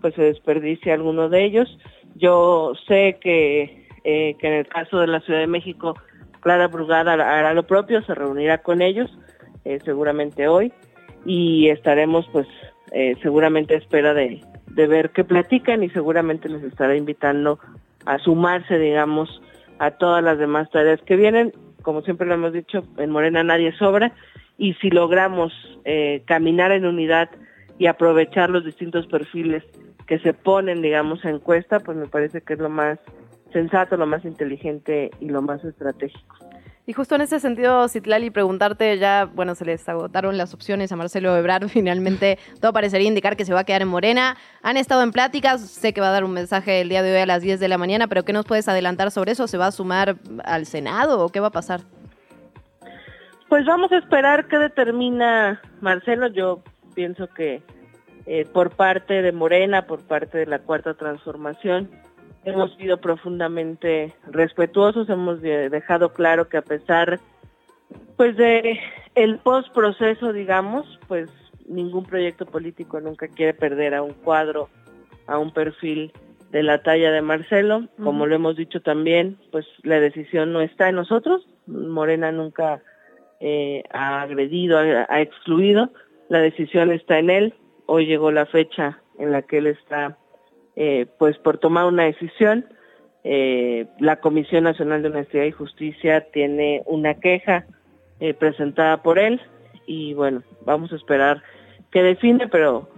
pues 0.00 0.14
se 0.14 0.22
desperdicie 0.22 0.92
alguno 0.92 1.28
de 1.28 1.44
ellos. 1.44 1.78
Yo 2.16 2.72
sé 2.86 3.18
que, 3.20 3.86
eh, 4.04 4.36
que 4.38 4.46
en 4.46 4.52
el 4.54 4.68
caso 4.68 4.98
de 4.98 5.06
la 5.06 5.20
Ciudad 5.20 5.40
de 5.40 5.46
México, 5.46 5.94
Clara 6.40 6.68
Brugada 6.68 7.14
hará 7.14 7.54
lo 7.54 7.66
propio, 7.66 8.02
se 8.02 8.14
reunirá 8.14 8.58
con 8.58 8.82
ellos 8.82 9.10
eh, 9.66 9.80
seguramente 9.84 10.46
hoy 10.46 10.72
y 11.24 11.68
estaremos 11.70 12.28
pues 12.30 12.46
eh, 12.92 13.16
seguramente 13.20 13.74
a 13.74 13.78
espera 13.78 14.14
de, 14.14 14.40
de 14.68 14.86
ver 14.86 15.10
qué 15.10 15.24
platican 15.24 15.82
y 15.82 15.90
seguramente 15.90 16.48
les 16.48 16.62
estará 16.62 16.94
invitando 16.96 17.58
a 18.04 18.18
sumarse, 18.18 18.78
digamos, 18.78 19.42
a 19.80 19.90
todas 19.90 20.22
las 20.22 20.38
demás 20.38 20.70
tareas 20.70 21.00
que 21.02 21.16
vienen. 21.16 21.52
Como 21.82 22.02
siempre 22.02 22.28
lo 22.28 22.34
hemos 22.34 22.52
dicho, 22.52 22.84
en 22.96 23.10
Morena 23.10 23.42
nadie 23.42 23.72
sobra 23.76 24.12
y 24.56 24.74
si 24.74 24.90
logramos 24.90 25.52
eh, 25.84 26.22
caminar 26.26 26.70
en 26.70 26.86
unidad 26.86 27.28
y 27.78 27.86
aprovechar 27.86 28.48
los 28.48 28.64
distintos 28.64 29.06
perfiles 29.08 29.64
que 30.06 30.20
se 30.20 30.32
ponen, 30.32 30.80
digamos, 30.80 31.24
a 31.24 31.30
encuesta, 31.30 31.80
pues 31.80 31.96
me 31.96 32.06
parece 32.06 32.40
que 32.40 32.54
es 32.54 32.60
lo 32.60 32.70
más 32.70 33.00
sensato, 33.56 33.96
lo 33.96 34.06
más 34.06 34.22
inteligente 34.26 35.10
y 35.18 35.30
lo 35.30 35.40
más 35.40 35.64
estratégico. 35.64 36.36
Y 36.84 36.92
justo 36.92 37.14
en 37.14 37.22
ese 37.22 37.40
sentido, 37.40 37.88
Citlali, 37.88 38.30
preguntarte 38.30 38.98
ya, 38.98 39.24
bueno, 39.24 39.54
se 39.54 39.64
les 39.64 39.88
agotaron 39.88 40.36
las 40.36 40.52
opciones 40.52 40.92
a 40.92 40.96
Marcelo 40.96 41.34
Ebrard, 41.34 41.66
finalmente 41.68 42.38
todo 42.60 42.74
parecería 42.74 43.08
indicar 43.08 43.34
que 43.34 43.46
se 43.46 43.54
va 43.54 43.60
a 43.60 43.64
quedar 43.64 43.80
en 43.80 43.88
Morena. 43.88 44.36
Han 44.62 44.76
estado 44.76 45.02
en 45.02 45.10
pláticas, 45.10 45.62
sé 45.62 45.94
que 45.94 46.02
va 46.02 46.08
a 46.08 46.12
dar 46.12 46.24
un 46.24 46.32
mensaje 46.32 46.82
el 46.82 46.90
día 46.90 47.02
de 47.02 47.14
hoy 47.14 47.20
a 47.20 47.26
las 47.26 47.40
10 47.40 47.58
de 47.58 47.68
la 47.68 47.78
mañana, 47.78 48.08
pero 48.08 48.24
¿qué 48.24 48.34
nos 48.34 48.44
puedes 48.44 48.68
adelantar 48.68 49.10
sobre 49.10 49.32
eso? 49.32 49.48
¿Se 49.48 49.56
va 49.56 49.68
a 49.68 49.72
sumar 49.72 50.16
al 50.44 50.66
Senado 50.66 51.24
o 51.24 51.30
qué 51.30 51.40
va 51.40 51.46
a 51.46 51.50
pasar? 51.50 51.80
Pues 53.48 53.64
vamos 53.64 53.90
a 53.90 53.96
esperar 53.96 54.48
qué 54.48 54.58
determina 54.58 55.62
Marcelo. 55.80 56.26
Yo 56.26 56.62
pienso 56.94 57.26
que 57.28 57.62
eh, 58.26 58.44
por 58.52 58.76
parte 58.76 59.22
de 59.22 59.32
Morena, 59.32 59.86
por 59.86 60.02
parte 60.02 60.36
de 60.36 60.46
la 60.46 60.58
Cuarta 60.58 60.92
Transformación, 60.92 61.88
hemos 62.46 62.74
sido 62.76 63.00
profundamente 63.00 64.14
respetuosos, 64.30 65.08
hemos 65.08 65.42
dejado 65.42 66.12
claro 66.12 66.48
que 66.48 66.56
a 66.56 66.62
pesar 66.62 67.20
pues 68.16 68.36
de 68.36 68.80
el 69.14 69.38
post 69.38 69.72
proceso, 69.72 70.32
digamos, 70.32 70.98
pues 71.08 71.28
ningún 71.68 72.04
proyecto 72.04 72.46
político 72.46 73.00
nunca 73.00 73.28
quiere 73.28 73.54
perder 73.54 73.94
a 73.94 74.02
un 74.02 74.12
cuadro, 74.12 74.68
a 75.26 75.38
un 75.38 75.52
perfil 75.52 76.12
de 76.50 76.62
la 76.62 76.82
talla 76.82 77.10
de 77.10 77.22
Marcelo. 77.22 77.88
Como 78.02 78.26
lo 78.26 78.34
hemos 78.34 78.56
dicho 78.56 78.80
también, 78.80 79.38
pues 79.50 79.66
la 79.82 80.00
decisión 80.00 80.52
no 80.52 80.60
está 80.60 80.88
en 80.88 80.96
nosotros. 80.96 81.46
Morena 81.66 82.32
nunca 82.32 82.80
eh, 83.40 83.84
ha 83.90 84.22
agredido, 84.22 84.78
ha, 84.78 85.20
excluido. 85.20 85.90
La 86.28 86.40
decisión 86.40 86.92
está 86.92 87.18
en 87.18 87.30
él. 87.30 87.54
Hoy 87.86 88.06
llegó 88.06 88.30
la 88.30 88.46
fecha 88.46 89.00
en 89.18 89.32
la 89.32 89.42
que 89.42 89.58
él 89.58 89.66
está, 89.66 90.16
eh, 90.76 91.06
pues, 91.18 91.38
por 91.38 91.58
tomar 91.58 91.86
una 91.86 92.04
decisión. 92.04 92.66
Eh, 93.24 93.86
la 93.98 94.20
Comisión 94.20 94.64
Nacional 94.64 95.02
de 95.02 95.08
Honestidad 95.08 95.44
y 95.44 95.50
Justicia 95.50 96.20
tiene 96.32 96.82
una 96.86 97.14
queja 97.14 97.66
presentada 98.38 99.02
por 99.02 99.18
él 99.18 99.42
y 99.86 100.14
bueno, 100.14 100.42
vamos 100.64 100.90
a 100.90 100.96
esperar 100.96 101.42
que 101.90 102.02
define, 102.02 102.48
pero 102.48 102.88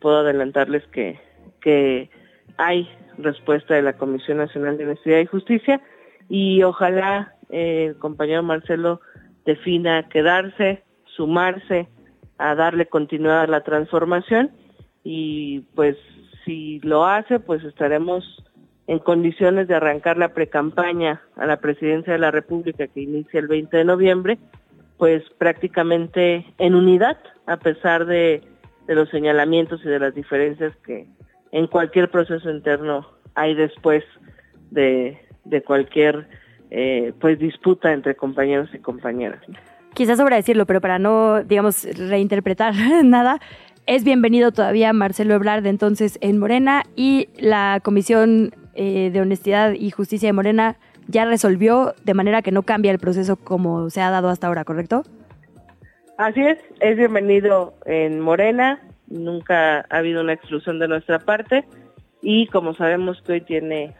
puedo 0.00 0.20
adelantarles 0.20 0.82
que, 0.86 1.20
que 1.60 2.08
hay 2.56 2.88
respuesta 3.18 3.74
de 3.74 3.82
la 3.82 3.98
Comisión 3.98 4.38
Nacional 4.38 4.78
de 4.78 4.84
Honestidad 4.84 5.18
y 5.18 5.26
Justicia 5.26 5.82
y 6.30 6.62
ojalá 6.62 7.34
el 7.50 7.98
compañero 7.98 8.42
Marcelo 8.42 9.02
defina 9.44 10.08
quedarse, 10.08 10.82
sumarse, 11.04 11.88
a 12.38 12.54
darle 12.54 12.86
continuidad 12.86 13.42
a 13.42 13.46
la 13.46 13.62
transformación 13.62 14.50
y 15.04 15.60
pues 15.74 15.96
si 16.44 16.80
lo 16.80 17.04
hace, 17.04 17.40
pues 17.40 17.62
estaremos 17.64 18.42
en 18.86 18.98
condiciones 18.98 19.68
de 19.68 19.74
arrancar 19.74 20.18
la 20.18 20.34
precampaña 20.34 21.22
a 21.36 21.46
la 21.46 21.58
presidencia 21.58 22.12
de 22.12 22.18
la 22.18 22.30
República 22.30 22.86
que 22.86 23.00
inicia 23.00 23.40
el 23.40 23.48
20 23.48 23.76
de 23.76 23.84
noviembre, 23.84 24.38
pues 24.98 25.22
prácticamente 25.38 26.44
en 26.58 26.74
unidad, 26.74 27.18
a 27.46 27.56
pesar 27.56 28.06
de, 28.06 28.42
los 28.86 29.08
señalamientos 29.08 29.80
y 29.82 29.88
de 29.88 29.98
las 29.98 30.14
diferencias 30.14 30.76
que 30.84 31.06
en 31.52 31.66
cualquier 31.68 32.10
proceso 32.10 32.50
interno 32.50 33.06
hay 33.34 33.54
después 33.54 34.04
de, 34.70 35.18
de 35.44 35.62
cualquier 35.62 36.28
eh, 36.70 37.14
pues 37.18 37.38
disputa 37.38 37.92
entre 37.92 38.14
compañeros 38.14 38.68
y 38.74 38.78
compañeras. 38.78 39.40
Quizás 39.94 40.18
sobra 40.18 40.36
decirlo, 40.36 40.66
pero 40.66 40.80
para 40.80 40.98
no, 40.98 41.42
digamos, 41.44 41.84
reinterpretar 41.96 42.74
nada, 43.04 43.40
es 43.86 44.04
bienvenido 44.04 44.50
todavía 44.50 44.92
Marcelo 44.92 45.34
Ebrard 45.34 45.66
entonces 45.66 46.18
en 46.22 46.38
Morena 46.38 46.84
y 46.96 47.28
la 47.38 47.80
Comisión 47.82 48.54
eh, 48.74 49.10
de 49.12 49.20
Honestidad 49.20 49.72
y 49.72 49.90
Justicia 49.90 50.28
de 50.28 50.32
Morena 50.32 50.76
ya 51.06 51.26
resolvió 51.26 51.94
de 52.04 52.14
manera 52.14 52.40
que 52.40 52.50
no 52.50 52.62
cambia 52.62 52.90
el 52.90 52.98
proceso 52.98 53.36
como 53.36 53.90
se 53.90 54.00
ha 54.00 54.08
dado 54.08 54.30
hasta 54.30 54.46
ahora, 54.46 54.64
¿correcto? 54.64 55.02
Así 56.16 56.40
es, 56.40 56.58
es 56.80 56.96
bienvenido 56.96 57.74
en 57.84 58.20
Morena, 58.20 58.80
nunca 59.08 59.80
ha 59.90 59.98
habido 59.98 60.22
una 60.22 60.32
exclusión 60.32 60.78
de 60.78 60.88
nuestra 60.88 61.18
parte 61.18 61.64
y 62.22 62.46
como 62.46 62.74
sabemos 62.74 63.20
que 63.22 63.32
hoy 63.32 63.40
tiene 63.42 63.92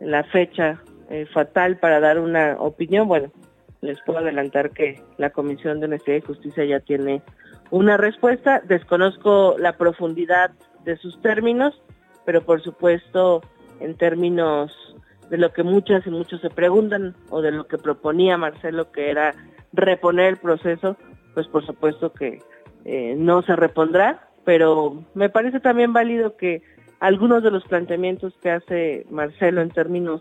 la 0.00 0.22
fecha 0.24 0.82
eh, 1.08 1.26
fatal 1.32 1.78
para 1.78 2.00
dar 2.00 2.18
una 2.18 2.56
opinión, 2.58 3.08
bueno, 3.08 3.30
les 3.80 3.98
puedo 4.02 4.18
adelantar 4.18 4.70
que 4.70 5.00
la 5.16 5.30
Comisión 5.30 5.80
de 5.80 5.86
Honestidad 5.86 6.18
y 6.18 6.20
Justicia 6.20 6.64
ya 6.66 6.80
tiene 6.80 7.22
una 7.70 7.96
respuesta. 7.96 8.60
Desconozco 8.66 9.56
la 9.58 9.76
profundidad 9.76 10.52
de 10.84 10.96
sus 10.96 11.20
términos, 11.22 11.80
pero 12.24 12.42
por 12.42 12.62
supuesto 12.62 13.42
en 13.80 13.96
términos 13.96 14.72
de 15.30 15.38
lo 15.38 15.52
que 15.52 15.62
muchas 15.62 16.06
y 16.06 16.10
muchos 16.10 16.40
se 16.40 16.50
preguntan 16.50 17.14
o 17.30 17.40
de 17.40 17.52
lo 17.52 17.66
que 17.66 17.78
proponía 17.78 18.36
Marcelo, 18.36 18.90
que 18.90 19.10
era 19.10 19.34
reponer 19.72 20.26
el 20.26 20.36
proceso, 20.36 20.96
pues 21.34 21.46
por 21.46 21.64
supuesto 21.64 22.12
que 22.12 22.42
eh, 22.84 23.14
no 23.16 23.42
se 23.42 23.54
repondrá, 23.54 24.28
pero 24.44 25.04
me 25.14 25.28
parece 25.28 25.60
también 25.60 25.92
válido 25.92 26.36
que 26.36 26.62
algunos 26.98 27.42
de 27.42 27.50
los 27.50 27.64
planteamientos 27.64 28.34
que 28.42 28.50
hace 28.50 29.06
Marcelo 29.10 29.60
en 29.60 29.70
términos 29.70 30.20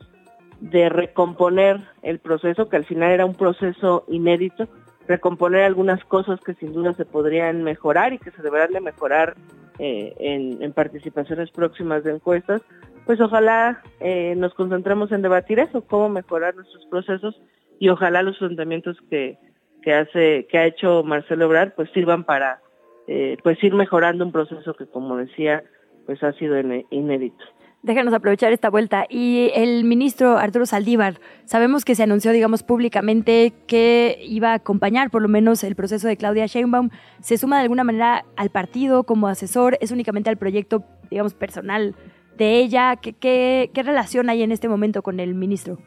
de 0.62 0.90
recomponer 0.90 1.82
el 2.02 2.20
proceso, 2.20 2.70
que 2.70 2.78
al 2.78 2.86
final 2.86 3.12
era 3.12 3.26
un 3.26 3.36
proceso 3.36 4.06
inédito, 4.08 4.68
recomponer 5.10 5.64
algunas 5.64 6.06
cosas 6.06 6.40
que 6.40 6.54
sin 6.54 6.72
duda 6.72 6.94
se 6.94 7.04
podrían 7.04 7.64
mejorar 7.64 8.14
y 8.14 8.20
que 8.20 8.30
se 8.30 8.44
deberán 8.44 8.72
de 8.72 8.80
mejorar 8.80 9.36
eh, 9.80 10.14
en, 10.20 10.72
participaciones 10.72 11.50
próximas 11.50 12.04
de 12.04 12.12
encuestas, 12.12 12.62
pues 13.08 13.20
ojalá 13.20 13.82
eh, 14.00 14.36
nos 14.38 14.54
concentremos 14.54 15.12
en 15.12 15.24
debatir 15.24 15.58
eso, 15.58 15.82
cómo 15.82 16.10
mejorar 16.10 16.56
nuestros 16.56 16.86
procesos 16.86 17.42
y 17.80 17.90
ojalá 17.90 18.22
los 18.22 18.38
planteamientos 18.38 18.98
que, 19.10 19.40
que 19.82 19.96
hace, 19.96 20.46
que 20.46 20.60
ha 20.60 20.68
hecho 20.68 21.02
Marcelo 21.04 21.48
Obrar, 21.48 21.74
pues 21.74 21.90
sirvan 21.90 22.24
para 22.24 22.62
eh, 23.08 23.38
pues 23.42 23.62
ir 23.64 23.74
mejorando 23.74 24.24
un 24.24 24.32
proceso 24.32 24.76
que 24.76 24.86
como 24.86 25.18
decía, 25.18 25.64
pues 26.06 26.22
ha 26.22 26.34
sido 26.34 26.56
inédito. 26.92 27.44
Déjanos 27.82 28.14
aprovechar 28.14 28.52
esta 28.52 28.70
vuelta. 28.70 29.06
Y 29.10 29.52
el 29.56 29.86
ministro 29.86 30.38
Arturo 30.38 30.66
Saldívar, 30.66 31.16
sabemos 31.46 31.86
que 31.86 31.96
se 31.96 32.04
anunció, 32.04 32.32
digamos, 32.32 32.62
públicamente 32.62 33.54
que 33.68 34.20
iba 34.22 34.52
a 34.52 34.56
acompañar 34.56 35.10
por 35.10 35.22
lo 35.22 35.30
menos 35.30 35.64
el 35.64 35.76
proceso 35.76 36.08
de 36.08 36.18
Claudia 36.18 36.46
Sheinbaum. 36.46 36.90
¿Se 37.22 37.38
suma 37.38 37.58
de 37.58 37.64
alguna 37.64 37.86
manera 37.86 38.26
al 38.36 38.50
partido 38.50 39.04
como 39.04 39.30
asesor? 39.30 39.78
¿Es 39.80 39.92
únicamente 39.92 40.30
al 40.30 40.36
proyecto, 40.36 40.84
digamos, 41.10 41.34
personal 41.34 41.96
de 42.38 42.58
ella? 42.58 42.98
¿Qué, 42.98 43.14
qué, 43.14 43.84
relación 43.84 44.30
hay 44.30 44.44
en 44.44 44.52
este 44.52 44.68
momento 44.68 45.02
con 45.02 45.22
el 45.22 45.34
ministro? 45.34 45.78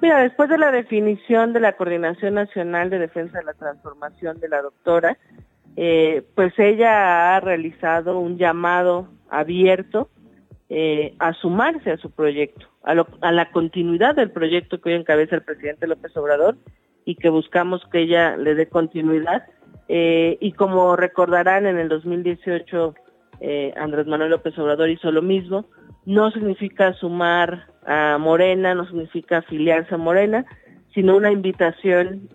Mira, 0.00 0.20
después 0.20 0.48
de 0.48 0.58
la 0.58 0.70
definición 0.70 1.52
de 1.52 1.60
la 1.60 1.72
Coordinación 1.72 2.34
Nacional 2.34 2.90
de 2.90 3.00
Defensa 3.00 3.38
de 3.38 3.44
la 3.44 3.54
Transformación 3.54 4.38
de 4.38 4.48
la 4.48 4.62
doctora, 4.62 5.18
eh, 5.74 6.22
pues 6.36 6.56
ella 6.58 7.34
ha 7.34 7.40
realizado 7.40 8.20
un 8.20 8.38
llamado 8.38 9.08
abierto 9.30 10.10
eh, 10.68 11.14
a 11.20 11.32
sumarse 11.34 11.92
a 11.92 11.96
su 11.96 12.10
proyecto, 12.10 12.66
a, 12.82 13.30
la 13.30 13.50
continuidad 13.52 14.16
del 14.16 14.32
proyecto 14.32 14.80
que 14.80 14.90
hoy 14.90 14.96
encabeza 14.96 15.36
el 15.36 15.42
presidente 15.42 15.86
López 15.86 16.16
Obrador 16.16 16.56
y 17.04 17.14
que 17.14 17.28
buscamos 17.28 17.86
que 17.92 18.00
ella 18.00 18.36
le 18.36 18.56
dé 18.56 18.68
continuidad. 18.68 19.44
Eh, 19.86 20.38
y 20.40 20.52
como 20.52 20.96
recordarán, 20.96 21.66
en 21.66 21.78
el 21.78 21.88
2018 21.88 22.94
eh, 23.40 23.74
Andrés 23.76 24.08
Manuel 24.08 24.30
López 24.30 24.58
Obrador 24.58 24.90
hizo 24.90 25.12
lo 25.12 25.22
mismo. 25.22 25.66
No 26.04 26.32
significa 26.32 26.94
sumar 26.94 27.68
a 27.86 28.18
Morena, 28.18 28.74
no 28.74 28.86
significa 28.86 29.38
afiliarse 29.38 29.94
a 29.94 29.98
Morena, 29.98 30.46
sino 30.92 31.16
una 31.16 31.30
invitación 31.30 32.28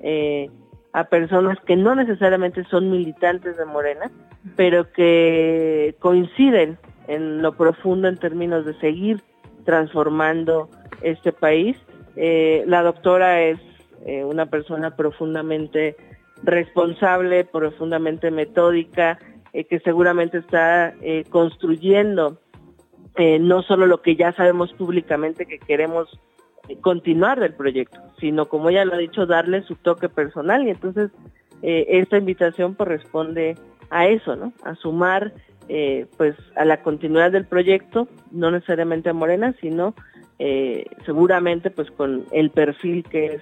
a 0.93 1.03
personas 1.05 1.57
que 1.65 1.75
no 1.75 1.95
necesariamente 1.95 2.63
son 2.65 2.91
militantes 2.91 3.57
de 3.57 3.65
Morena, 3.65 4.09
pero 4.55 4.89
que 4.93 5.95
coinciden 5.99 6.77
en 7.07 7.41
lo 7.41 7.53
profundo 7.53 8.07
en 8.07 8.17
términos 8.17 8.65
de 8.65 8.73
seguir 8.79 9.21
transformando 9.65 10.69
este 11.01 11.31
país. 11.31 11.77
Eh, 12.15 12.63
la 12.67 12.83
doctora 12.83 13.41
es 13.41 13.59
eh, 14.05 14.23
una 14.23 14.47
persona 14.47 14.95
profundamente 14.95 15.95
responsable, 16.43 17.45
profundamente 17.45 18.31
metódica, 18.31 19.19
eh, 19.53 19.65
que 19.65 19.79
seguramente 19.79 20.39
está 20.39 20.93
construyendo 21.29 22.37
no 23.17 23.61
solo 23.61 23.87
lo 23.87 24.01
que 24.01 24.15
ya 24.15 24.31
sabemos 24.31 24.71
públicamente 24.73 25.45
que 25.45 25.59
queremos 25.59 26.07
continuar 26.79 27.41
del 27.41 27.53
proyecto, 27.53 27.99
sino 28.19 28.47
como 28.47 28.69
ella 28.69 28.85
lo 28.85 28.93
ha 28.93 28.97
dicho, 28.97 29.25
darle 29.25 29.63
su 29.63 29.75
toque 29.75 30.07
personal 30.07 30.65
y 30.65 30.69
entonces 30.69 31.11
esta 31.61 32.17
invitación 32.17 32.73
corresponde 32.73 33.57
a 33.89 34.07
eso, 34.07 34.37
¿no? 34.37 34.53
A 34.63 34.75
sumar 34.75 35.33
eh, 35.73 36.05
pues 36.17 36.35
a 36.57 36.65
la 36.65 36.81
continuidad 36.83 37.31
del 37.31 37.45
proyecto, 37.45 38.09
no 38.31 38.51
necesariamente 38.51 39.09
a 39.09 39.13
Morena, 39.13 39.55
sino 39.61 39.95
eh, 40.37 40.85
seguramente 41.05 41.71
pues 41.71 41.89
con 41.91 42.25
el 42.31 42.49
perfil 42.49 43.05
que 43.09 43.25
es 43.35 43.41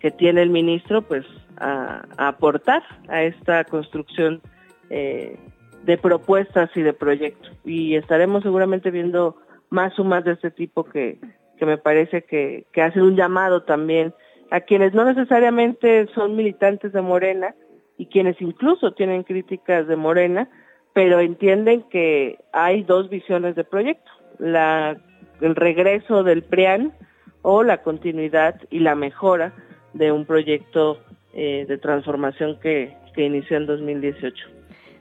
que 0.00 0.10
tiene 0.10 0.42
el 0.42 0.50
ministro, 0.50 1.02
pues 1.02 1.24
a, 1.58 2.04
aportar 2.16 2.82
a 3.08 3.22
esta 3.22 3.62
construcción 3.62 4.40
de 4.88 5.98
propuestas 6.02 6.70
y 6.74 6.82
de 6.82 6.92
proyectos. 6.92 7.52
Y 7.64 7.94
estaremos 7.94 8.42
seguramente 8.42 8.90
viendo 8.90 9.36
más 9.70 9.94
sumas 9.94 10.24
de 10.24 10.32
este 10.32 10.50
tipo 10.50 10.82
que, 10.82 11.20
que 11.56 11.66
me 11.66 11.78
parece 11.78 12.22
que, 12.22 12.66
que 12.72 12.82
hacen 12.82 13.02
un 13.02 13.14
llamado 13.14 13.62
también 13.62 14.12
a 14.50 14.60
quienes 14.60 14.94
no 14.94 15.04
necesariamente 15.04 16.06
son 16.14 16.36
militantes 16.36 16.92
de 16.92 17.02
Morena 17.02 17.54
y 17.98 18.06
quienes 18.06 18.40
incluso 18.40 18.92
tienen 18.92 19.22
críticas 19.22 19.86
de 19.86 19.96
Morena, 19.96 20.48
pero 20.96 21.20
entienden 21.20 21.82
que 21.90 22.38
hay 22.54 22.82
dos 22.82 23.10
visiones 23.10 23.54
de 23.54 23.64
proyecto, 23.64 24.10
la, 24.38 24.96
el 25.42 25.54
regreso 25.54 26.22
del 26.22 26.42
PRIAN 26.42 26.94
o 27.42 27.62
la 27.62 27.82
continuidad 27.82 28.62
y 28.70 28.78
la 28.78 28.94
mejora 28.94 29.52
de 29.92 30.10
un 30.10 30.24
proyecto 30.24 30.98
eh, 31.34 31.66
de 31.68 31.76
transformación 31.76 32.58
que, 32.60 32.96
inició 33.14 33.58
en 33.58 33.66
2018. 33.66 34.46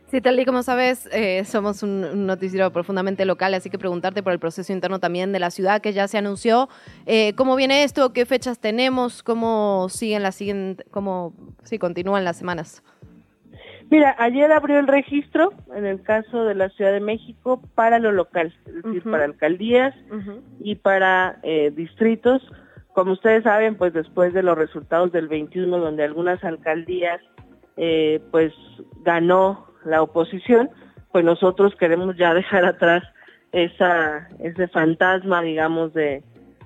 Sí, 0.07 0.19
tal 0.19 0.37
y 0.37 0.43
como 0.43 0.63
sabes, 0.63 1.07
eh, 1.13 1.45
somos 1.45 1.81
un, 1.81 2.25
noticiero 2.25 2.69
profundamente 2.73 3.23
local, 3.23 3.53
así 3.53 3.69
que 3.69 3.79
preguntarte 3.79 4.21
por 4.21 4.33
el 4.33 4.39
proceso 4.39 4.73
interno 4.73 4.99
también 4.99 5.31
de 5.31 5.39
la 5.39 5.49
ciudad 5.49 5.81
que 5.81 5.93
ya 5.93 6.09
se 6.09 6.17
anunció. 6.17 6.67
Eh, 7.05 7.31
¿Cómo 7.35 7.55
viene 7.55 7.85
esto? 7.85 8.11
¿Qué 8.11 8.25
fechas 8.25 8.59
tenemos? 8.59 9.23
¿Cómo 9.23 9.87
siguen 9.87 10.23
las 10.23 10.35
siguientes, 10.35 10.85
cómo 10.91 11.33
sí, 11.63 11.79
continúan 11.79 12.25
las 12.25 12.35
semanas? 12.35 12.83
Mira, 13.89 14.15
ayer 14.17 14.51
abrió 14.51 14.79
el 14.79 14.87
registro 14.87 15.53
en 15.75 15.85
el 15.85 16.01
caso 16.01 16.43
de 16.43 16.55
la 16.55 16.69
Ciudad 16.69 16.91
de 16.91 16.99
México 16.99 17.61
para 17.75 17.99
lo 17.99 18.11
local, 18.11 18.53
es 18.65 18.83
decir, 18.83 19.03
para 19.03 19.25
alcaldías 19.25 19.93
y 20.59 20.75
para 20.75 21.39
eh, 21.43 21.71
distritos. 21.75 22.41
Como 22.93 23.11
ustedes 23.11 23.43
saben, 23.43 23.75
pues 23.75 23.93
después 23.93 24.33
de 24.33 24.43
los 24.43 24.57
resultados 24.57 25.11
del 25.11 25.27
21, 25.27 25.77
donde 25.77 26.03
algunas 26.03 26.43
alcaldías 26.43 27.21
pues 28.31 28.53
ganó 29.03 29.67
la 29.83 30.01
oposición, 30.01 30.69
pues 31.11 31.23
nosotros 31.23 31.75
queremos 31.75 32.17
ya 32.17 32.33
dejar 32.33 32.65
atrás 32.65 33.03
esa, 33.51 34.27
ese 34.39 34.67
fantasma, 34.67 35.41
digamos, 35.41 35.93
de, 35.93 36.23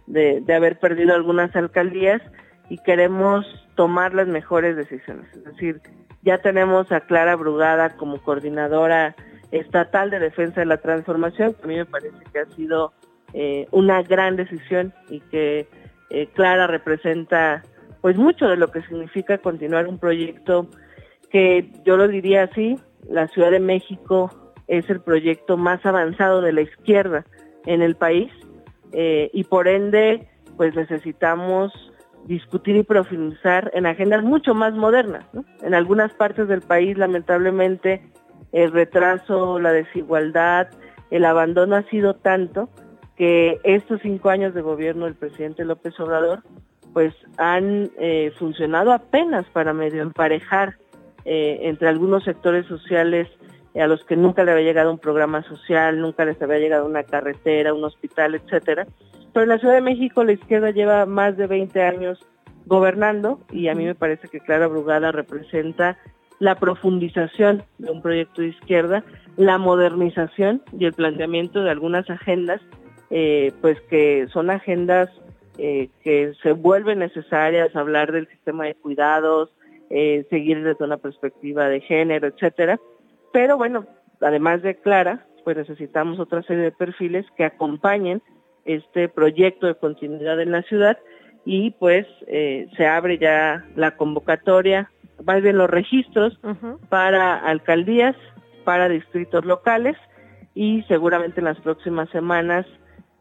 de, 0.08 0.56
haber 0.56 0.80
perdido 0.80 1.14
algunas 1.14 1.56
alcaldías 1.56 2.22
y 2.70 2.78
queremos 2.80 3.46
tomar 3.76 4.14
las 4.14 4.28
mejores 4.28 4.76
decisiones. 4.76 5.32
Es 5.34 5.44
decir, 5.44 5.82
ya 6.22 6.40
tenemos 6.40 6.92
a 6.92 7.02
Clara 7.02 7.36
Brugada 7.36 7.96
como 7.96 8.18
coordinadora 8.22 9.16
estatal 9.52 10.10
de 10.10 10.20
defensa 10.20 10.62
de 10.62 10.66
la 10.66 10.78
transformación, 10.78 11.56
a 11.64 11.68
mí 11.68 11.76
me 11.76 11.86
parece 11.86 12.18
que 12.32 12.40
ha 12.40 12.46
sido 12.56 12.94
eh, 13.34 13.68
una 13.72 14.04
gran 14.04 14.36
decisión 14.36 14.94
y 15.10 15.22
que 15.22 15.68
eh, 16.10 16.28
Clara 16.34 16.68
representa 16.68 17.64
pues 18.02 18.16
mucho 18.18 18.48
de 18.48 18.58
lo 18.58 18.72
que 18.72 18.82
significa 18.84 19.38
continuar 19.38 19.88
un 19.88 20.00
proyecto 20.00 20.68
que 21.30 21.72
yo 21.86 21.98
lo 21.98 22.08
diría 22.08 22.44
así, 22.44 22.80
la 23.08 23.28
Ciudad 23.28 23.52
de 23.52 23.60
México 23.60 24.54
es 24.68 24.90
el 24.90 25.02
proyecto 25.02 25.58
más 25.58 25.86
avanzado 25.86 26.42
de 26.42 26.54
la 26.54 26.62
izquierda 26.62 27.26
en 27.66 27.82
el 27.82 27.96
país 27.96 28.32
eh, 28.94 29.30
y 29.34 29.44
por 29.44 29.68
ende 29.68 30.28
pues 30.58 30.76
necesitamos 30.76 31.72
discutir 32.26 32.76
y 32.76 32.84
profundizar 32.84 33.72
en 33.74 33.86
agendas 33.86 34.24
mucho 34.24 34.54
más 34.54 34.74
modernas. 34.74 35.26
En 35.62 35.74
algunas 35.74 36.14
partes 36.14 36.48
del 36.48 36.62
país 36.62 36.98
lamentablemente 36.98 38.02
el 38.52 38.72
retraso, 38.72 39.60
la 39.60 39.72
desigualdad, 39.72 40.68
el 41.12 41.26
abandono 41.26 41.76
ha 41.76 41.84
sido 41.84 42.16
tanto 42.16 42.70
que 43.16 43.60
estos 43.64 44.02
cinco 44.02 44.30
años 44.30 44.54
de 44.54 44.62
gobierno 44.62 45.06
del 45.06 45.16
presidente 45.16 45.66
López 45.66 46.00
Obrador 46.00 46.44
pues 46.94 47.14
han 47.38 47.92
eh, 48.00 48.32
funcionado 48.38 48.92
apenas 48.92 49.46
para 49.48 49.74
medio 49.74 50.02
emparejar 50.02 50.76
eh, 51.26 51.60
entre 51.64 51.88
algunos 51.88 52.24
sectores 52.24 52.66
sociales 52.66 53.28
a 53.76 53.88
los 53.88 54.04
que 54.04 54.16
nunca 54.16 54.44
le 54.44 54.52
había 54.52 54.64
llegado 54.64 54.92
un 54.92 55.00
programa 55.00 55.44
social, 55.44 56.00
nunca 56.00 56.26
les 56.26 56.42
había 56.42 56.58
llegado 56.58 56.86
una 56.86 57.04
carretera, 57.04 57.74
un 57.74 57.84
hospital, 57.84 58.36
etcétera. 58.36 58.88
Pero 59.34 59.44
en 59.44 59.50
la 59.50 59.60
Ciudad 59.60 59.76
de 59.76 59.82
México 59.82 60.24
la 60.24 60.34
izquierda 60.34 60.72
lleva 60.72 61.06
más 61.06 61.38
de 61.38 61.48
20 61.48 61.82
años 61.84 62.26
gobernando 62.66 63.40
y 63.52 63.68
a 63.68 63.76
mí 63.76 63.86
me 63.86 63.96
parece 63.96 64.28
que 64.28 64.40
Clara 64.40 64.68
Brugada 64.68 65.12
representa 65.12 65.98
la 66.40 66.56
profundización 66.56 67.64
de 67.78 67.92
un 67.92 68.02
proyecto 68.02 68.42
de 68.42 68.50
izquierda, 68.50 69.04
la 69.36 69.58
modernización 69.58 70.64
y 70.78 70.86
el 70.86 70.94
planteamiento 70.94 71.64
de 71.64 71.72
algunas 71.72 72.10
agendas, 72.10 72.62
eh, 73.10 73.52
pues 73.62 73.80
que 73.90 74.28
son 74.32 74.50
agendas 74.50 75.10
eh, 75.58 75.90
que 76.04 76.34
se 76.42 76.54
vuelven 76.54 77.00
necesarias, 77.00 77.76
hablar 77.76 78.14
del 78.14 78.28
sistema 78.30 78.66
de 78.66 78.76
cuidados, 78.76 79.50
eh, 79.90 80.26
seguir 80.30 80.64
desde 80.64 80.86
una 80.86 80.98
perspectiva 80.98 81.68
de 81.68 81.82
género, 81.82 82.28
etcétera. 82.28 82.80
Pero 83.34 83.58
bueno, 83.58 83.86
además 84.22 84.62
de 84.62 84.76
Clara, 84.76 85.26
pues 85.44 85.58
necesitamos 85.58 86.20
otra 86.20 86.44
serie 86.44 86.64
de 86.64 86.72
perfiles 86.72 87.26
que 87.36 87.44
acompañen 87.44 88.22
este 88.76 89.10
proyecto 89.10 89.68
de 89.68 89.76
continuidad 89.76 90.40
en 90.40 90.52
la 90.52 90.62
ciudad 90.64 90.98
y 91.46 91.72
pues 91.72 92.06
eh, 92.28 92.68
se 92.78 92.86
abre 92.86 93.18
ya 93.18 93.66
la 93.76 93.98
convocatoria, 93.98 94.92
más 95.26 95.42
bien 95.42 95.58
los 95.58 95.70
registros 95.70 96.40
para 96.90 97.36
alcaldías, 97.38 98.16
para 98.64 98.90
distritos 98.90 99.46
locales 99.46 99.96
y 100.54 100.84
seguramente 100.88 101.40
en 101.40 101.46
las 101.46 101.60
próximas 101.60 102.10
semanas 102.10 102.66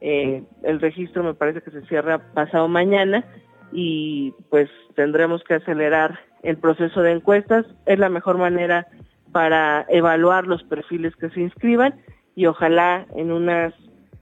eh, 0.00 0.42
el 0.62 0.80
registro 0.80 1.24
me 1.24 1.34
parece 1.34 1.62
que 1.62 1.70
se 1.70 1.82
cierra 1.86 2.32
pasado 2.34 2.68
mañana 2.68 3.24
y 3.72 4.34
pues 4.50 4.68
tendremos 4.94 5.42
que 5.44 5.54
acelerar 5.54 6.18
el 6.42 6.56
proceso 6.58 7.02
de 7.02 7.12
encuestas. 7.12 7.66
Es 7.86 7.98
la 7.98 8.08
mejor 8.08 8.38
manera 8.38 8.86
para 9.32 9.86
evaluar 9.88 10.46
los 10.46 10.62
perfiles 10.64 11.14
que 11.16 11.30
se 11.30 11.40
inscriban 11.40 12.00
y 12.34 12.46
ojalá 12.46 13.06
en 13.16 13.32
unas 13.32 13.74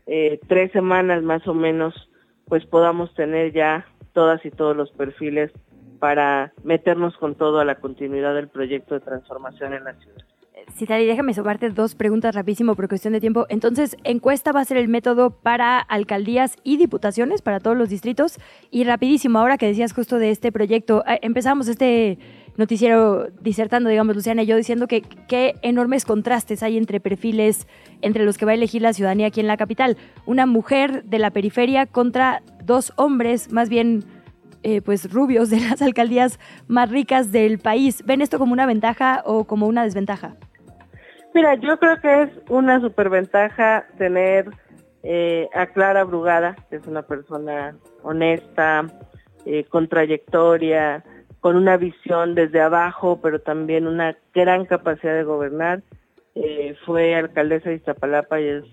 eh, 0.07 0.41
tres 0.47 0.73
semanas 0.73 1.23
más 1.23 1.47
o 1.47 1.55
menos 1.55 1.95
pues 2.47 2.65
podamos 2.65 3.13
tener 3.15 3.53
ya 3.53 3.87
todas 4.13 4.45
y 4.47 4.51
todos 4.51 4.77
los 4.77 4.91
perfiles 4.93 5.51
para 5.99 6.53
meternos 6.63 7.17
con 7.17 7.35
todo 7.35 7.59
a 7.59 7.65
la 7.65 7.77
continuidad 7.77 8.35
del 8.35 8.49
proyecto 8.49 8.95
de 8.95 9.01
transformación 9.01 9.75
en 9.75 9.85
la 9.85 9.95
ciudad. 9.95 10.25
Citari, 10.75 11.07
déjame 11.07 11.33
sumarte 11.33 11.71
dos 11.71 11.95
preguntas 11.95 12.35
rapidísimo 12.35 12.75
por 12.75 12.89
cuestión 12.89 13.13
de 13.13 13.21
tiempo. 13.21 13.47
Entonces, 13.49 13.97
¿encuesta 14.05 14.53
va 14.53 14.61
a 14.61 14.65
ser 14.65 14.79
el 14.79 14.89
método 14.89 15.31
para 15.31 15.79
alcaldías 15.79 16.57
y 16.65 16.77
diputaciones, 16.77 17.41
para 17.41 17.61
todos 17.61 17.77
los 17.77 17.89
distritos? 17.89 18.39
Y 18.71 18.85
rapidísimo, 18.85 19.39
ahora 19.39 19.59
que 19.59 19.67
decías 19.67 19.93
justo 19.93 20.19
de 20.19 20.31
este 20.31 20.51
proyecto, 20.53 21.05
eh, 21.07 21.19
empezamos 21.23 21.69
este 21.69 22.19
noticiero 22.57 23.29
disertando, 23.41 23.89
digamos, 23.91 24.17
Luciana 24.17 24.43
y 24.43 24.47
yo, 24.47 24.57
diciendo 24.57 24.87
que 24.87 25.03
qué 25.03 25.55
enormes 25.63 26.05
contrastes 26.05 26.63
hay 26.63 26.77
entre 26.77 27.01
perfiles 27.01 27.67
entre 28.03 28.25
los 28.25 28.39
que 28.39 28.45
va 28.45 28.53
a 28.53 28.55
elegir 28.55 28.83
la 28.83 28.93
ciudadanía 28.93 29.29
aquí 29.29 29.41
en 29.41 29.47
la 29.47 29.57
capital. 29.57 29.97
Una 30.27 30.47
mujer 30.47 31.05
de 31.05 31.19
la 31.19 31.31
periferia 31.31 31.87
contra 31.87 32.43
dos 32.65 32.93
hombres, 32.97 33.53
más 33.53 33.69
bien 33.69 34.05
eh, 34.63 34.83
pues 34.83 35.13
rubios 35.13 35.51
de 35.51 35.61
las 35.61 35.81
alcaldías 35.83 36.41
más 36.67 36.91
ricas 36.91 37.31
del 37.31 37.59
país. 37.59 38.05
¿Ven 38.05 38.21
esto 38.21 38.39
como 38.39 38.53
una 38.53 38.67
ventaja 38.67 39.23
o 39.25 39.45
como 39.45 39.67
una 39.67 39.85
desventaja? 39.85 40.37
Mira, 41.35 41.55
yo 41.55 41.79
creo 41.79 42.01
que 42.01 42.23
es 42.23 42.31
una 42.49 42.81
superventaja 42.81 43.87
tener 43.99 44.49
eh, 45.03 45.49
a 45.55 45.67
Clara 45.67 46.03
Brugada, 46.03 46.57
que 46.69 46.77
es 46.77 46.87
una 46.87 47.03
persona 47.03 47.77
honesta, 48.03 48.87
eh, 49.45 49.65
con 49.69 49.87
trayectoria, 49.87 51.05
con 51.41 51.57
una 51.57 51.77
visión 51.77 52.35
desde 52.35 52.61
abajo, 52.61 53.21
pero 53.23 53.41
también 53.41 53.87
una 53.87 54.17
gran 54.35 54.65
capacidad 54.65 55.15
de 55.15 55.25
gobernar. 55.25 55.83
Eh, 56.35 56.77
fue 56.85 57.15
alcaldesa 57.15 57.71
de 57.71 57.77
Iztapalapa 57.77 58.41
y 58.41 58.49
es 58.49 58.65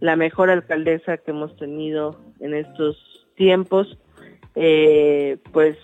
la 0.00 0.16
mejor 0.16 0.50
alcaldesa 0.50 1.16
que 1.16 1.32
hemos 1.32 1.56
tenido 1.56 2.20
en 2.40 2.54
estos 2.54 3.26
tiempos. 3.34 3.98
pues 5.52 5.76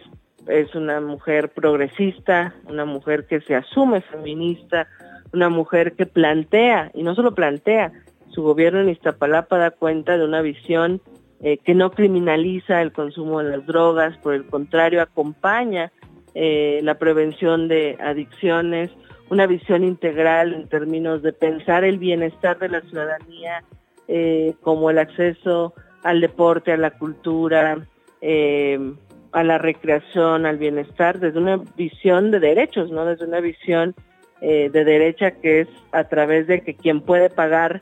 es 0.49 0.75
una 0.75 1.01
mujer 1.01 1.51
progresista, 1.51 2.55
una 2.69 2.85
mujer 2.85 3.27
que 3.27 3.41
se 3.41 3.55
asume 3.55 4.01
feminista, 4.03 4.87
una 5.33 5.49
mujer 5.49 5.93
que 5.93 6.07
plantea, 6.07 6.91
y 6.95 7.03
no 7.03 7.15
solo 7.15 7.35
plantea, 7.35 7.93
su 8.29 8.43
gobierno 8.43 8.81
en 8.81 8.89
Iztapalapa 8.89 9.59
da 9.59 9.71
cuenta 9.71 10.17
de 10.17 10.25
una 10.25 10.43
visión 10.43 11.01
eh, 11.43 11.59
que 11.59 11.75
no 11.75 11.91
criminaliza 11.91 12.83
el 12.83 12.93
consumo 12.93 13.41
de 13.41 13.57
las 13.57 13.67
drogas, 13.67 14.17
por 14.19 14.35
el 14.35 14.47
contrario, 14.47 15.03
acompaña 15.03 15.93
eh, 16.35 16.81
la 16.83 16.99
prevención 16.99 17.69
de 17.69 17.97
adicciones, 18.01 18.91
una 19.31 19.47
visión 19.47 19.85
integral 19.85 20.53
en 20.53 20.69
términos 20.69 21.23
de 21.23 21.33
pensar 21.33 21.85
el 21.85 21.99
bienestar 21.99 22.59
de 22.59 22.69
la 22.69 22.81
ciudadanía, 22.81 23.63
eh, 24.09 24.55
como 24.61 24.91
el 24.91 24.99
acceso 24.99 25.75
al 26.03 26.21
deporte, 26.21 26.73
a 26.73 26.77
la 26.77 26.91
cultura, 26.91 27.79
eh, 28.21 28.79
a 29.31 29.45
la 29.45 29.59
recreación, 29.59 30.45
al 30.45 30.59
bienestar, 30.59 31.21
desde 31.21 31.39
una 31.39 31.61
visión 31.77 32.33
de 32.33 32.41
derechos, 32.41 32.91
¿no? 32.91 33.05
Desde 33.05 33.27
una 33.27 33.41
visión 33.41 33.95
de 34.41 34.69
derecha 34.69 35.31
que 35.31 35.61
es 35.61 35.69
a 35.93 36.05
través 36.05 36.47
de 36.47 36.61
que 36.61 36.75
quien 36.75 37.01
puede 37.01 37.31
pagar 37.31 37.81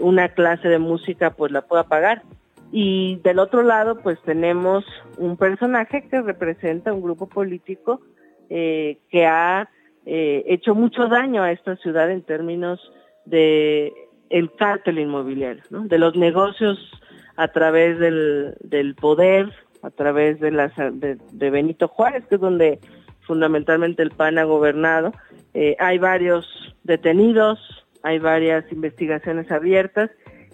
una 0.00 0.30
clase 0.30 0.68
de 0.68 0.78
música 0.78 1.32
pues 1.32 1.52
la 1.52 1.60
pueda 1.60 1.84
pagar. 1.84 2.22
Y 2.72 3.16
del 3.24 3.38
otro 3.38 3.62
lado 3.62 4.00
pues 4.00 4.20
tenemos 4.22 4.84
un 5.16 5.36
personaje 5.36 6.08
que 6.08 6.22
representa 6.22 6.92
un 6.92 7.02
grupo 7.02 7.28
político 7.28 8.00
eh, 8.48 8.98
que 9.10 9.26
ha 9.26 9.68
hecho 10.06 10.74
mucho 10.74 11.06
daño 11.06 11.42
a 11.42 11.52
esta 11.52 11.76
ciudad 11.76 12.10
en 12.10 12.22
términos 12.22 12.80
de 13.26 13.92
el 14.30 14.52
cártel 14.54 14.98
inmobiliario, 14.98 15.62
de 15.70 15.98
los 15.98 16.16
negocios 16.16 16.78
a 17.36 17.48
través 17.48 17.98
del, 17.98 18.54
del 18.60 18.94
poder, 18.94 19.52
a 19.82 19.90
través 19.90 20.40
de, 20.40 20.50
las, 20.50 20.72
de, 20.76 21.50
Benito 21.50 21.88
Juárez, 21.88 22.24
que 22.26 22.36
es 22.36 22.40
donde 22.40 22.80
fundamentalmente 23.20 24.02
el 24.02 24.10
PAN 24.10 24.38
ha 24.38 24.44
gobernado. 24.44 25.12
Eh, 25.54 25.76
hay 25.78 25.98
varios 25.98 26.46
detenidos, 26.84 27.58
hay 28.02 28.18
varias 28.18 28.70
investigaciones 28.72 29.50
abiertas, 29.50 30.10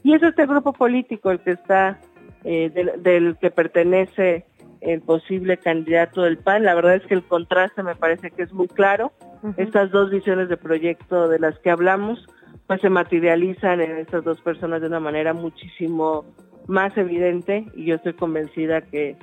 y 0.07 0.15
es 0.15 0.23
este 0.23 0.47
grupo 0.47 0.73
político 0.73 1.33
el 1.33 1.41
que 1.41 1.51
está, 1.51 1.99
eh, 2.45 2.71
del, 3.03 3.37
que 3.39 3.51
pertenece 3.51 4.45
el 4.81 5.01
posible 5.01 5.57
candidato 5.57 6.23
del 6.23 6.39
PAN. 6.39 6.63
La 6.63 6.77
verdad 6.77 6.95
es 6.95 7.05
que 7.07 7.15
el 7.15 7.25
contraste 7.25 7.83
me 7.83 7.97
parece 7.97 8.31
que 8.31 8.45
es 8.45 8.53
muy 8.53 8.69
claro. 8.69 9.11
Estas 9.57 9.91
dos 9.91 10.11
visiones 10.11 10.49
de 10.49 10.57
proyecto 10.57 11.27
de 11.27 11.41
las 11.41 11.59
que 11.59 11.71
hablamos, 11.71 12.25
pues 12.69 12.81
se 12.83 12.89
materializan 12.89 13.81
en 13.81 13.97
estas 13.97 14.23
dos 14.23 14.41
personas 14.43 14.81
de 14.81 14.87
una 14.87 15.01
manera 15.01 15.35
muchísimo 15.35 16.25
más 16.69 16.97
evidente 16.97 17.67
y 17.75 17.87
yo 17.87 17.97
estoy 17.97 18.13
convencida 18.13 18.83
que, 18.83 19.17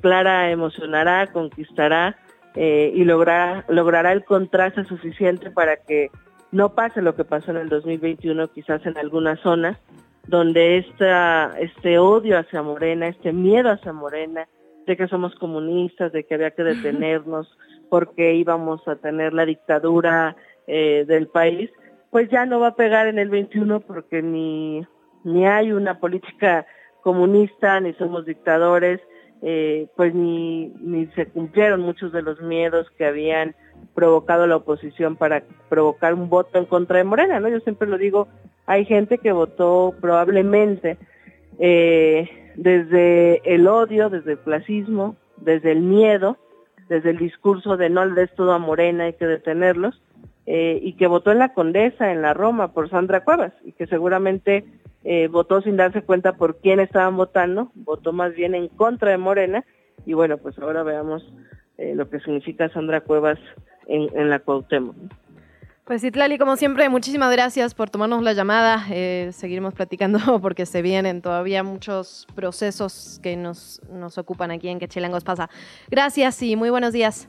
Clara 0.00 0.50
emocionará, 0.50 1.26
conquistará 1.26 2.16
eh, 2.54 2.90
y 2.94 3.04
logrará, 3.04 3.66
logrará 3.68 4.12
el 4.12 4.24
contraste 4.24 4.84
suficiente 4.84 5.50
para 5.50 5.76
que 5.76 6.10
no 6.52 6.74
pase 6.74 7.02
lo 7.02 7.16
que 7.16 7.24
pasó 7.24 7.50
en 7.50 7.58
el 7.58 7.68
2021 7.68 8.48
quizás 8.48 8.86
en 8.86 8.96
algunas 8.96 9.38
zonas 9.40 9.76
donde 10.26 10.78
esta, 10.78 11.54
este 11.58 11.98
odio 11.98 12.38
hacia 12.38 12.62
Morena, 12.62 13.08
este 13.08 13.32
miedo 13.32 13.70
hacia 13.70 13.92
Morena, 13.92 14.48
de 14.86 14.96
que 14.96 15.08
somos 15.08 15.34
comunistas, 15.36 16.12
de 16.12 16.24
que 16.24 16.34
había 16.34 16.52
que 16.52 16.64
detenernos 16.64 17.48
porque 17.88 18.34
íbamos 18.34 18.86
a 18.88 18.96
tener 18.96 19.32
la 19.32 19.44
dictadura 19.44 20.36
eh, 20.66 21.04
del 21.06 21.28
país, 21.28 21.70
pues 22.10 22.28
ya 22.30 22.46
no 22.46 22.60
va 22.60 22.68
a 22.68 22.76
pegar 22.76 23.06
en 23.06 23.18
el 23.18 23.28
21 23.28 23.80
porque 23.80 24.22
ni, 24.22 24.86
ni 25.24 25.46
hay 25.46 25.72
una 25.72 25.98
política 25.98 26.66
comunista, 27.02 27.80
ni 27.80 27.92
somos 27.94 28.24
dictadores, 28.24 29.00
eh, 29.42 29.88
pues 29.96 30.14
ni, 30.14 30.68
ni 30.80 31.06
se 31.08 31.26
cumplieron 31.26 31.80
muchos 31.80 32.12
de 32.12 32.22
los 32.22 32.40
miedos 32.40 32.88
que 32.96 33.06
habían 33.06 33.56
provocado 33.94 34.46
la 34.46 34.56
oposición 34.56 35.16
para 35.16 35.42
provocar 35.68 36.14
un 36.14 36.28
voto 36.28 36.58
en 36.58 36.66
contra 36.66 36.98
de 36.98 37.04
Morena, 37.04 37.40
¿no? 37.40 37.48
Yo 37.48 37.60
siempre 37.60 37.88
lo 37.88 37.98
digo, 37.98 38.28
hay 38.66 38.84
gente 38.84 39.18
que 39.18 39.32
votó 39.32 39.94
probablemente 40.00 40.98
eh, 41.58 42.28
desde 42.56 43.42
el 43.54 43.66
odio, 43.66 44.10
desde 44.10 44.32
el 44.32 44.38
clasismo, 44.38 45.16
desde 45.36 45.72
el 45.72 45.80
miedo, 45.80 46.38
desde 46.88 47.10
el 47.10 47.18
discurso 47.18 47.76
de 47.76 47.90
no 47.90 48.04
le 48.04 48.14
des 48.14 48.34
todo 48.34 48.52
a 48.52 48.58
Morena, 48.58 49.04
hay 49.04 49.14
que 49.14 49.26
detenerlos, 49.26 50.02
eh, 50.46 50.78
y 50.82 50.94
que 50.94 51.06
votó 51.06 51.30
en 51.30 51.38
la 51.38 51.54
Condesa, 51.54 52.12
en 52.12 52.22
la 52.22 52.34
Roma, 52.34 52.72
por 52.72 52.90
Sandra 52.90 53.24
Cuevas, 53.24 53.52
y 53.64 53.72
que 53.72 53.86
seguramente 53.86 54.64
eh, 55.04 55.28
votó 55.28 55.62
sin 55.62 55.76
darse 55.76 56.02
cuenta 56.02 56.34
por 56.34 56.58
quién 56.58 56.80
estaban 56.80 57.16
votando, 57.16 57.72
votó 57.74 58.12
más 58.12 58.34
bien 58.34 58.54
en 58.54 58.68
contra 58.68 59.10
de 59.10 59.18
Morena 59.18 59.64
y 60.06 60.14
bueno, 60.14 60.38
pues 60.38 60.58
ahora 60.58 60.82
veamos 60.82 61.24
eh, 61.78 61.94
lo 61.94 62.08
que 62.08 62.20
significa 62.20 62.68
Sandra 62.68 63.00
Cuevas 63.00 63.38
en, 63.86 64.30
la 64.30 64.38
Cuauhtémoc. 64.38 64.94
Pues 65.84 66.04
Itlali, 66.04 66.38
como 66.38 66.56
siempre, 66.56 66.88
muchísimas 66.88 67.32
gracias 67.32 67.74
por 67.74 67.90
tomarnos 67.90 68.22
la 68.22 68.32
llamada. 68.32 68.86
Eh, 68.90 69.30
seguiremos 69.32 69.74
platicando 69.74 70.18
porque 70.40 70.64
se 70.64 70.80
vienen 70.80 71.22
todavía 71.22 71.62
muchos 71.62 72.26
procesos 72.34 73.18
que 73.22 73.36
nos, 73.36 73.80
nos 73.90 74.16
ocupan 74.16 74.50
aquí 74.52 74.68
en 74.68 74.78
Que 74.78 74.88
Chilangos 74.88 75.24
pasa. 75.24 75.50
Gracias 75.90 76.40
y 76.42 76.56
muy 76.56 76.70
buenos 76.70 76.92
días. 76.92 77.28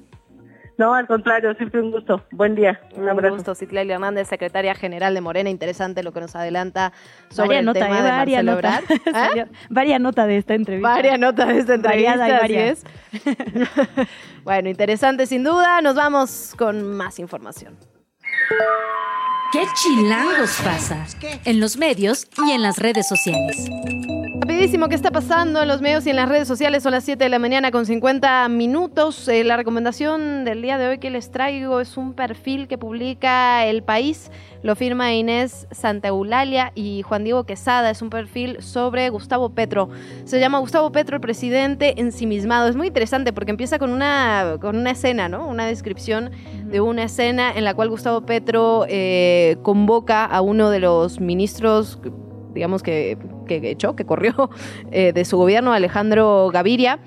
No, 0.78 0.93
al 0.93 1.05
contrario, 1.07 1.53
siempre 1.55 1.82
un 1.82 1.91
gusto. 1.91 2.24
Buen 2.32 2.55
día. 2.55 2.82
Un, 2.95 3.07
abrazo. 3.07 3.36
gusto, 3.36 3.55
Citlali 3.55 3.91
Hernández, 3.91 4.28
secretaria 4.28 4.74
general 4.74 5.13
de 5.13 5.21
Morena. 5.21 5.49
Interesante 5.49 6.01
lo 6.01 6.11
que 6.11 6.19
nos 6.19 6.36
adelanta 6.36 6.93
sobre 7.30 7.59
el 7.59 7.71
tema 7.74 8.01
de 8.01 8.09
Marcelo 8.09 8.55
nota. 8.55 8.82
¿Ah? 9.13 9.30
Varia 9.69 9.99
nota 9.99 10.26
de 10.26 10.38
esta 10.38 10.55
entrevista. 10.55 10.89
Varia 10.89 11.17
nota 11.17 11.45
de 11.45 11.59
esta 11.59 11.76
entrevista, 11.76 12.38
así 12.38 12.55
es. 12.55 12.84
bueno, 14.43 14.69
interesante 14.69 15.28
sin 15.28 15.43
duda. 15.43 15.82
Nos 15.82 15.95
vamos 15.95 16.55
con 16.57 16.84
más 16.95 17.19
información. 17.19 17.78
¿Qué 19.54 19.68
chilangos 19.76 20.60
pasa? 20.64 21.06
En 21.45 21.60
los 21.60 21.78
medios 21.78 22.26
y 22.43 22.54
en 22.54 22.64
las 22.64 22.80
redes 22.80 23.08
sociales. 23.08 23.70
Rapidísimo, 24.39 24.89
¿qué 24.89 24.95
está 24.95 25.12
pasando 25.12 25.62
en 25.62 25.68
los 25.68 25.80
medios 25.80 26.08
y 26.08 26.10
en 26.10 26.16
las 26.16 26.28
redes 26.28 26.47
sociales? 26.47 26.82
Son 26.82 26.91
las 26.91 27.04
7 27.04 27.24
de 27.24 27.30
la 27.30 27.38
mañana 27.38 27.70
con 27.70 27.86
50 27.86 28.49
minutos. 28.49 29.28
Eh, 29.28 29.43
la 29.43 29.56
recomendación 29.56 30.43
del 30.43 30.64
día 30.64 30.80
de 30.80 30.88
hoy 30.88 30.97
que 30.97 31.12
les 31.12 31.30
traigo 31.30 31.80
es 31.80 31.97
un 31.97 32.14
perfil 32.14 32.68
que 32.68 32.80
publica 32.80 33.64
El 33.68 33.84
País. 33.84 34.32
Lo 34.64 34.76
firma 34.76 35.14
Inés 35.14 35.68
Santaulalia 35.72 36.72
y 36.74 37.04
Juan 37.04 37.24
Diego 37.24 37.45
Quesada. 37.45 37.89
Es 37.91 38.01
un 38.01 38.10
perfil 38.10 38.62
sobre 38.62 39.10
Gustavo 39.10 39.49
Petro. 39.49 39.89
Se 40.26 40.39
llama 40.39 40.60
Gustavo 40.60 40.91
Petro, 40.91 41.18
el 41.18 41.22
presidente 41.22 42.01
ensimismado. 42.01 42.68
Es 42.68 42.76
muy 42.76 42.88
interesante 42.88 43.34
porque 43.34 43.51
empieza 43.51 43.78
con 43.78 43.91
una, 43.91 44.58
con 44.60 44.78
una 44.78 44.91
escena, 44.91 45.30
¿no? 45.30 45.47
Una 45.47 45.68
descripción 45.68 46.32
de 46.74 46.82
una 46.82 47.03
escena 47.03 47.51
en 47.55 47.65
la 47.65 47.76
cual 47.76 47.89
Gustavo 47.89 48.26
Petro 48.26 48.86
eh, 48.89 49.57
convoca 49.61 50.26
a 50.26 50.41
uno 50.41 50.71
de 50.71 50.80
los 50.80 51.19
ministros 51.19 51.99
digamos 52.51 52.82
que, 52.82 53.15
que 53.47 53.69
echó, 53.69 53.95
que 53.95 54.05
corrió 54.05 54.49
eh, 54.91 55.13
de 55.13 55.24
su 55.24 55.38
gobierno, 55.38 55.71
Alejandro 55.71 56.49
Gaviria. 56.51 56.99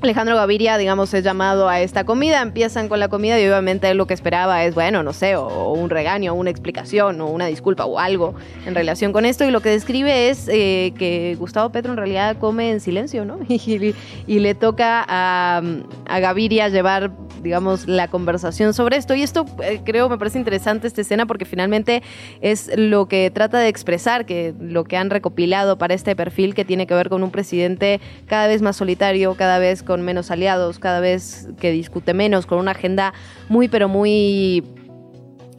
Alejandro 0.00 0.36
Gaviria, 0.36 0.78
digamos, 0.78 1.12
es 1.12 1.24
llamado 1.24 1.68
a 1.68 1.80
esta 1.80 2.04
comida, 2.04 2.40
empiezan 2.40 2.88
con 2.88 3.00
la 3.00 3.08
comida 3.08 3.40
y 3.40 3.44
obviamente 3.46 3.92
lo 3.94 4.06
que 4.06 4.14
esperaba 4.14 4.64
es, 4.64 4.74
bueno, 4.74 5.02
no 5.02 5.12
sé, 5.12 5.34
o, 5.34 5.72
un 5.72 5.90
regaño, 5.90 6.34
una 6.34 6.50
explicación, 6.50 7.20
o 7.20 7.26
una 7.26 7.46
disculpa, 7.46 7.84
o 7.84 7.98
algo 7.98 8.34
en 8.64 8.76
relación 8.76 9.12
con 9.12 9.24
esto. 9.24 9.44
Y 9.44 9.50
lo 9.50 9.60
que 9.60 9.70
describe 9.70 10.30
es 10.30 10.46
eh, 10.48 10.94
que 10.96 11.34
Gustavo 11.36 11.70
Petro 11.70 11.90
en 11.90 11.96
realidad 11.96 12.36
come 12.38 12.70
en 12.70 12.80
silencio, 12.80 13.24
¿no? 13.24 13.40
Y, 13.48 14.38
le 14.38 14.54
toca 14.54 15.04
a, 15.08 15.62
a 16.06 16.20
Gaviria 16.20 16.68
llevar 16.68 17.10
digamos, 17.42 17.86
la 17.86 18.08
conversación 18.08 18.74
sobre 18.74 18.96
esto. 18.96 19.14
Y 19.14 19.22
esto 19.22 19.46
eh, 19.62 19.80
creo, 19.84 20.08
me 20.08 20.18
parece 20.18 20.38
interesante 20.38 20.86
esta 20.86 21.00
escena 21.00 21.26
porque 21.26 21.44
finalmente 21.44 22.02
es 22.40 22.70
lo 22.76 23.06
que 23.06 23.30
trata 23.30 23.58
de 23.58 23.68
expresar, 23.68 24.26
que 24.26 24.54
lo 24.60 24.84
que 24.84 24.96
han 24.96 25.10
recopilado 25.10 25.78
para 25.78 25.94
este 25.94 26.16
perfil 26.16 26.54
que 26.54 26.64
tiene 26.64 26.86
que 26.86 26.94
ver 26.94 27.08
con 27.08 27.22
un 27.22 27.30
presidente 27.30 28.00
cada 28.26 28.46
vez 28.46 28.62
más 28.62 28.76
solitario, 28.76 29.34
cada 29.34 29.58
vez 29.58 29.82
con 29.88 30.02
menos 30.02 30.30
aliados, 30.30 30.78
cada 30.78 31.00
vez 31.00 31.48
que 31.58 31.72
discute 31.72 32.12
menos, 32.14 32.46
con 32.46 32.58
una 32.58 32.72
agenda 32.72 33.14
muy, 33.48 33.68
pero 33.68 33.88
muy 33.88 34.62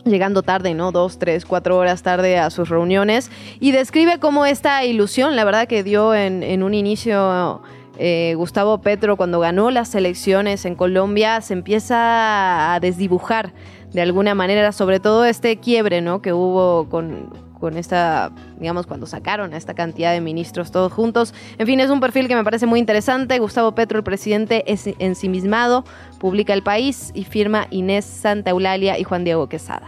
llegando 0.06 0.44
tarde, 0.44 0.76
¿no? 0.76 0.92
Dos, 0.92 1.18
tres, 1.18 1.46
cuatro 1.46 1.76
horas 1.78 2.04
tarde 2.04 2.38
a 2.38 2.52
sus 2.52 2.70
reuniones 2.70 3.32
y 3.60 3.72
describe 3.72 4.20
cómo 4.20 4.46
esta 4.46 4.86
ilusión, 4.86 5.36
la 5.36 5.44
verdad 5.44 5.68
que 5.68 5.84
dio 5.84 6.14
en, 6.14 6.62
un 6.62 6.74
inicio 6.76 7.62
eh, 7.98 8.34
Gustavo 8.38 8.82
Petro 8.82 9.18
cuando 9.18 9.40
ganó 9.40 9.72
las 9.72 9.96
elecciones 9.96 10.66
en 10.66 10.76
Colombia 10.76 11.42
se 11.42 11.54
empieza 11.54 12.74
a 12.76 12.80
desdibujar 12.80 13.52
de 13.92 14.02
alguna 14.02 14.36
manera, 14.36 14.72
sobre 14.72 15.00
todo 15.00 15.26
este 15.26 15.58
quiebre 15.58 16.02
¿no? 16.02 16.22
que 16.22 16.32
hubo 16.32 16.88
con, 16.90 17.49
con 17.60 17.78
esta, 17.78 18.32
digamos, 18.60 18.88
cuando 18.88 19.06
sacaron 19.06 19.54
a 19.54 19.58
esta 19.58 19.74
cantidad 19.74 20.12
de 20.12 20.22
ministros 20.22 20.72
todos 20.72 20.92
juntos. 20.92 21.34
En 21.58 21.68
fin, 21.68 21.80
es 21.80 21.90
un 21.90 22.00
perfil 22.00 22.28
que 22.28 22.36
me 22.36 22.44
parece 22.44 22.66
muy 22.66 22.80
interesante. 22.80 23.40
Gustavo 23.40 23.74
Petro, 23.74 23.98
el 23.98 24.04
presidente, 24.04 24.64
es 24.72 24.88
ensimismado, 25.00 25.84
publica 26.20 26.54
El 26.54 26.64
País 26.64 27.12
y 27.14 27.26
firma 27.26 27.68
Inés 27.70 28.06
Santa 28.06 28.52
Eulalia 28.52 28.98
y 28.98 29.04
Juan 29.04 29.24
Diego 29.24 29.48
Quesada. 29.50 29.88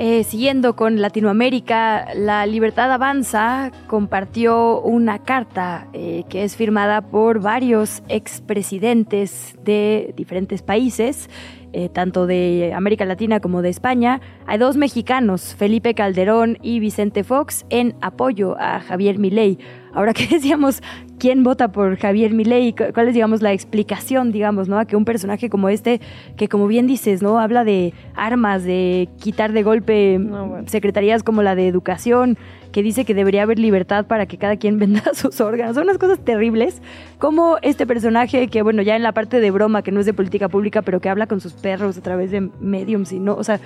Eh, 0.00 0.22
siguiendo 0.22 0.76
con 0.76 1.00
Latinoamérica, 1.00 2.14
La 2.14 2.46
Libertad 2.46 2.92
Avanza 2.92 3.72
compartió 3.88 4.80
una 4.80 5.18
carta 5.18 5.88
eh, 5.92 6.22
que 6.28 6.44
es 6.44 6.54
firmada 6.54 7.00
por 7.00 7.40
varios 7.40 8.04
expresidentes 8.08 9.56
de 9.64 10.14
diferentes 10.16 10.62
países, 10.62 11.28
eh, 11.72 11.88
tanto 11.88 12.26
de 12.26 12.72
América 12.74 13.04
Latina 13.04 13.40
como 13.40 13.62
de 13.62 13.68
España. 13.68 14.20
Hay 14.46 14.58
dos 14.58 14.76
mexicanos, 14.76 15.54
Felipe 15.54 15.94
Calderón 15.94 16.58
y 16.62 16.80
Vicente 16.80 17.24
Fox, 17.24 17.66
en 17.70 17.94
apoyo 18.00 18.56
a 18.58 18.80
Javier 18.80 19.18
Milei. 19.18 19.58
Ahora 19.92 20.14
que 20.14 20.26
decíamos, 20.30 20.82
¿quién 21.18 21.42
vota 21.42 21.72
por 21.72 21.96
Javier 21.96 22.32
Milei? 22.32 22.74
¿Cuál 22.74 23.08
es, 23.08 23.14
digamos, 23.14 23.42
la 23.42 23.52
explicación, 23.52 24.32
digamos, 24.32 24.68
¿no? 24.68 24.78
A 24.78 24.84
que 24.84 24.96
un 24.96 25.04
personaje 25.04 25.50
como 25.50 25.68
este, 25.68 26.00
que 26.36 26.48
como 26.48 26.66
bien 26.66 26.86
dices, 26.86 27.22
¿no? 27.22 27.38
Habla 27.38 27.64
de 27.64 27.92
armas, 28.14 28.64
de 28.64 29.08
quitar 29.20 29.52
de 29.52 29.62
golpe 29.62 30.20
secretarías 30.66 31.22
como 31.22 31.42
la 31.42 31.54
de 31.54 31.68
educación, 31.68 32.38
que 32.72 32.82
dice 32.82 33.04
que 33.04 33.14
debería 33.14 33.42
haber 33.42 33.58
libertad 33.58 34.06
para 34.06 34.26
que 34.26 34.38
cada 34.38 34.56
quien 34.56 34.78
venda 34.80 35.02
sus 35.14 35.40
órganos. 35.40 35.74
Son 35.74 35.84
unas 35.84 35.98
cosas 35.98 36.18
terribles. 36.18 36.82
Como 37.18 37.58
este 37.62 37.86
personaje 37.86 38.48
que, 38.48 38.62
bueno, 38.62 38.82
ya 38.82 38.96
en 38.96 39.02
la 39.02 39.12
parte 39.12 39.40
de 39.40 39.50
broma, 39.50 39.82
que 39.82 39.92
no 39.92 40.00
es 40.00 40.06
de 40.06 40.14
política 40.14 40.48
pública, 40.48 40.82
pero 40.82 41.00
que 41.00 41.08
habla 41.08 41.26
con 41.26 41.40
sus 41.40 41.52
perros 41.52 41.96
a 41.98 42.00
través 42.02 42.30
de 42.30 42.48
mediums 42.60 43.12
y 43.12 43.20
no, 43.20 43.34
o 43.34 43.44
sea, 43.44 43.60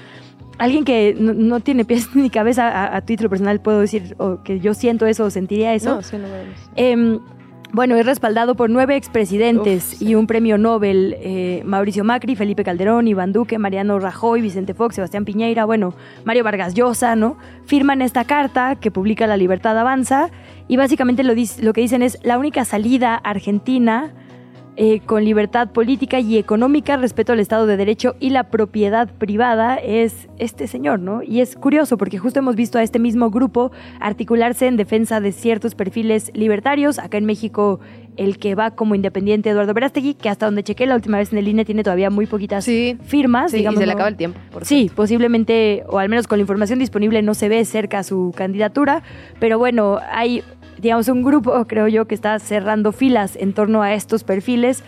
alguien 0.59 0.85
que 0.85 1.15
no, 1.19 1.33
no 1.35 1.61
tiene 1.61 1.85
pies 1.85 2.09
ni 2.15 2.31
cabeza 2.31 2.69
a, 2.69 2.97
a 2.97 3.01
título 3.03 3.29
personal, 3.31 3.61
puedo 3.61 3.81
decir 3.81 4.15
o 4.19 4.43
que 4.43 4.61
yo 4.61 4.75
siento 4.75 5.07
eso 5.07 5.25
o 5.25 5.31
sentiría 5.31 5.75
eso. 5.75 5.97
No, 5.97 6.03
sí, 6.03 6.17
no 6.17 6.29
vemos. 6.29 6.57
Bueno, 7.75 7.97
es 7.97 8.05
respaldado 8.05 8.55
por 8.55 8.69
nueve 8.69 8.97
expresidentes 8.97 10.03
y 10.03 10.15
un 10.15 10.27
premio 10.27 10.59
Nobel, 10.59 11.17
eh, 11.21 11.63
Mauricio 11.65 12.05
Macri, 12.05 12.37
Felipe 12.37 12.65
Calderón, 12.65 13.09
Iván 13.09 13.33
Duque, 13.33 13.57
Mariano 13.57 13.99
Rajoy, 13.99 14.43
Vicente 14.43 14.75
Fox, 14.75 14.97
Sebastián 14.97 15.25
Piñeira, 15.25 15.65
bueno, 15.65 15.95
Mario 16.27 16.45
Vargas 16.45 16.75
Llosa, 16.75 17.17
¿no? 17.17 17.39
Firman 17.65 18.03
esta 18.03 18.25
carta 18.27 18.77
que 18.77 18.91
publica 18.91 19.27
La 19.27 19.39
Libertad 19.39 19.79
Avanza 19.79 20.29
y 20.69 20.77
básicamente 20.77 21.23
lo, 21.25 21.33
lo 21.33 21.73
que 21.73 21.81
dicen 21.81 22.03
es 22.03 22.19
la 22.23 22.39
única 22.39 22.67
salida 22.67 23.15
argentina 23.15 24.13
eh, 24.77 25.01
con 25.01 25.23
libertad 25.23 25.71
política 25.71 26.19
y 26.21 26.39
económica, 26.39 26.97
respeto 26.97 27.35
al 27.35 27.41
Estado 27.41 27.67
de 27.67 27.77
Derecho 27.77 28.17
y 28.21 28.31
la 28.31 28.45
propiedad 28.45 29.07
privada 29.07 29.77
es 29.77 30.29
este 30.39 30.67
señor, 30.67 30.99
¿no? 30.99 31.23
Y 31.23 31.41
es 31.41 31.57
curioso 31.57 31.99
porque 31.99 32.17
justo 32.17 32.39
hemos 32.39 32.57
visto 32.57 32.79
a 32.79 32.83
este 32.83 32.99
mismo 32.99 33.31
grupo 33.31 33.71
articularse 34.01 34.67
en 34.67 34.79
defensa 34.79 35.21
de 35.21 35.33
ciertos 35.33 35.75
perfiles 35.75 36.31
libertarios. 36.33 36.99
Acá 36.99 37.19
en 37.19 37.27
México, 37.27 37.81
el 38.17 38.39
que 38.39 38.55
va 38.55 38.71
como 38.71 38.95
independiente 38.95 39.51
Eduardo 39.51 39.75
Verástegui, 39.75 40.15
que 40.15 40.31
hasta 40.31 40.47
donde 40.47 40.63
chequé 40.63 40.87
la 40.87 40.95
última 40.95 41.19
vez 41.19 41.33
en 41.33 41.39
el 41.39 41.49
INE 41.49 41.67
tiene 41.67 41.83
todavía 41.83 42.09
muy 42.09 42.25
poquitas 42.25 42.65
firmas. 43.05 43.51
Sí, 43.51 43.59
y 43.59 43.61
digamos, 43.61 43.79
se 43.79 43.85
le 43.85 43.93
acaba 43.93 44.09
el 44.09 44.17
tiempo. 44.17 44.41
por 44.51 44.65
Sí, 44.65 44.91
posiblemente, 44.95 45.85
o 45.87 45.99
al 45.99 46.09
menos 46.09 46.27
con 46.27 46.39
la 46.39 46.43
información 46.43 46.79
disponible, 46.79 47.21
no 47.21 47.35
se 47.35 47.51
ve 47.51 47.63
cerca 47.67 48.03
su 48.03 48.33
candidatura, 48.35 49.03
pero 49.39 49.59
bueno, 49.59 49.99
hay, 50.11 50.43
digamos, 50.83 51.09
un 51.09 51.23
grupo, 51.23 51.65
creo 51.67 51.87
yo, 51.87 52.07
que 52.07 52.15
está 52.15 52.39
cerrando 52.41 52.91
filas 52.91 53.37
en 53.37 53.55
torno 53.55 53.83
a 53.83 53.95
estos 53.95 54.25
perfiles 54.25 54.83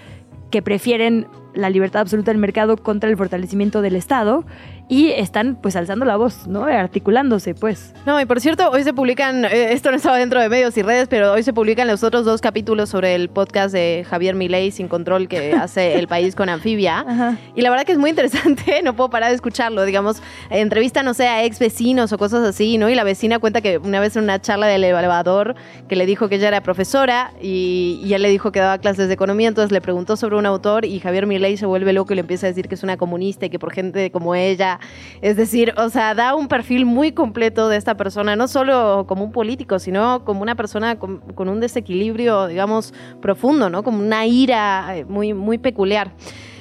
que 0.51 0.61
prefieren 0.61 1.29
la 1.55 1.71
libertad 1.71 2.03
absoluta 2.03 2.33
del 2.33 2.41
mercado 2.41 2.77
contra 2.77 3.09
el 3.09 3.17
fortalecimiento 3.17 3.81
del 3.81 3.95
Estado 3.95 4.45
y 4.89 5.11
están 5.11 5.57
pues 5.57 5.77
alzando 5.77 6.05
la 6.05 6.17
voz, 6.17 6.47
¿no? 6.47 6.65
Articulándose, 6.65 7.55
pues. 7.55 7.95
No, 8.05 8.21
y 8.21 8.27
por 8.27 8.41
cierto, 8.41 8.71
hoy 8.71 8.85
se 8.85 8.93
publican, 8.93 9.45
eh, 9.45 9.73
esto 9.73 9.91
no 9.91 9.97
estaba 9.97 10.19
dentro 10.19 10.41
de 10.41 10.49
medios 10.49 10.77
y 10.77 10.83
redes, 10.83 11.09
pero 11.09 11.33
hoy 11.33 11.43
se 11.43 11.53
publican 11.53 11.89
los 11.89 12.03
otros 12.03 12.25
dos 12.25 12.41
capítulos 12.41 12.91
sobre 12.91 13.15
el 13.15 13.29
podcast 13.31 13.73
de 13.73 14.07
Javier 14.09 14.35
Milei 14.35 14.71
sin 14.71 14.89
control 14.89 15.29
que 15.29 15.53
hace 15.61 15.99
El 15.99 16.07
País 16.07 16.35
con 16.35 16.49
Anfibia. 16.49 17.39
Y 17.55 17.63
la 17.63 17.71
verdad 17.71 17.85
que 17.85 17.93
es 17.93 17.99
muy 17.99 18.11
interesante, 18.11 18.81
no 18.85 18.95
puedo 18.95 19.11
parar 19.11 19.31
de 19.31 19.37
escucharlo. 19.37 19.85
Digamos, 19.85 20.23
entrevista, 20.51 21.03
no 21.03 21.15
sé, 21.15 21.29
a 21.29 21.45
ex 21.45 21.59
vecinos 21.59 22.13
o 22.13 22.19
cosas 22.19 22.47
así, 22.47 22.77
¿no? 22.77 22.91
Y 22.91 22.95
la 22.95 23.05
vecina 23.05 23.39
cuenta 23.39 23.61
que 23.61 23.79
una 23.79 24.01
vez 24.01 24.17
en 24.17 24.25
una 24.25 24.41
charla 24.41 24.67
del 24.67 24.85
elevador 24.85 25.55
que 25.89 25.97
le 25.97 26.07
dijo 26.07 26.29
que 26.29 26.37
ella 26.37 26.49
era 26.49 26.63
profesora 26.63 27.33
y, 27.41 28.01
y 28.05 28.13
él 28.13 28.23
le 28.23 28.29
dijo 28.29 28.53
que 28.53 28.61
daba 28.61 28.79
clases 28.79 29.09
de 29.09 29.15
economía, 29.15 29.49
entonces 29.49 29.73
le 29.73 29.81
preguntó 29.81 30.17
sobre 30.17 30.37
un 30.37 30.47
autor 30.47 30.85
y 30.85 31.01
Javier 31.01 31.27
Milei 31.27 31.57
se 31.57 31.67
vuelve 31.67 31.93
loco 31.93 32.13
y 32.13 32.17
le 32.17 32.21
empieza 32.21 32.47
a 32.47 32.51
decir 32.51 32.69
que 32.69 32.75
es 32.75 32.83
una 32.83 32.97
comunista 32.97 33.47
y 33.47 33.51
que 33.51 33.59
por 33.59 33.73
gente 33.73 34.11
como 34.11 34.35
ella, 34.35 34.74
es 35.23 35.37
decir, 35.37 35.75
o 35.77 35.89
sea, 35.89 36.15
da 36.15 36.35
un 36.35 36.49
perfil 36.49 36.87
muy 36.87 37.13
completo 37.13 37.69
de 37.69 37.77
esta 37.77 37.97
persona, 37.97 38.37
no 38.37 38.49
solo 38.49 39.05
como 39.07 39.25
un 39.25 39.33
político, 39.33 39.79
sino 39.79 40.25
como 40.25 40.43
una 40.43 40.55
persona 40.55 40.99
con, 40.99 41.19
con 41.35 41.49
un 41.49 41.61
desequilibrio, 41.61 42.47
digamos, 42.47 42.95
profundo, 43.21 43.71
¿no? 43.71 43.83
Como 43.83 43.99
una 43.99 44.27
ira 44.27 44.97
eh, 44.97 45.05
muy, 45.05 45.35
muy 45.35 45.59
peculiar. 45.59 46.13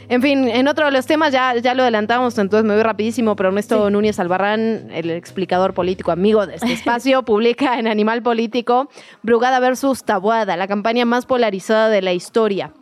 En 0.09 0.21
fin, 0.21 0.47
en 0.47 0.67
otro 0.67 0.85
de 0.85 0.91
los 0.91 1.05
temas 1.05 1.31
ya, 1.31 1.55
ya 1.55 1.73
lo 1.73 1.83
adelantamos, 1.83 2.37
entonces 2.37 2.67
me 2.67 2.73
voy 2.73 2.83
rapidísimo, 2.83 3.35
pero 3.35 3.49
Ernesto 3.49 3.89
Núñez 3.89 4.19
Albarrán, 4.19 4.89
el 4.91 5.09
explicador 5.09 5.73
político 5.73 6.11
amigo 6.11 6.45
de 6.45 6.55
este 6.55 6.73
espacio, 6.73 7.23
publica 7.23 7.79
en 7.79 7.87
Animal 7.87 8.21
Político 8.21 8.89
Brugada 9.21 9.59
versus 9.59 10.03
Tabuada, 10.03 10.57
la 10.57 10.67
campaña 10.67 11.05
más 11.05 11.25
polarizada 11.25 11.89
de 11.89 12.01
la 12.01 12.13
historia. 12.13 12.73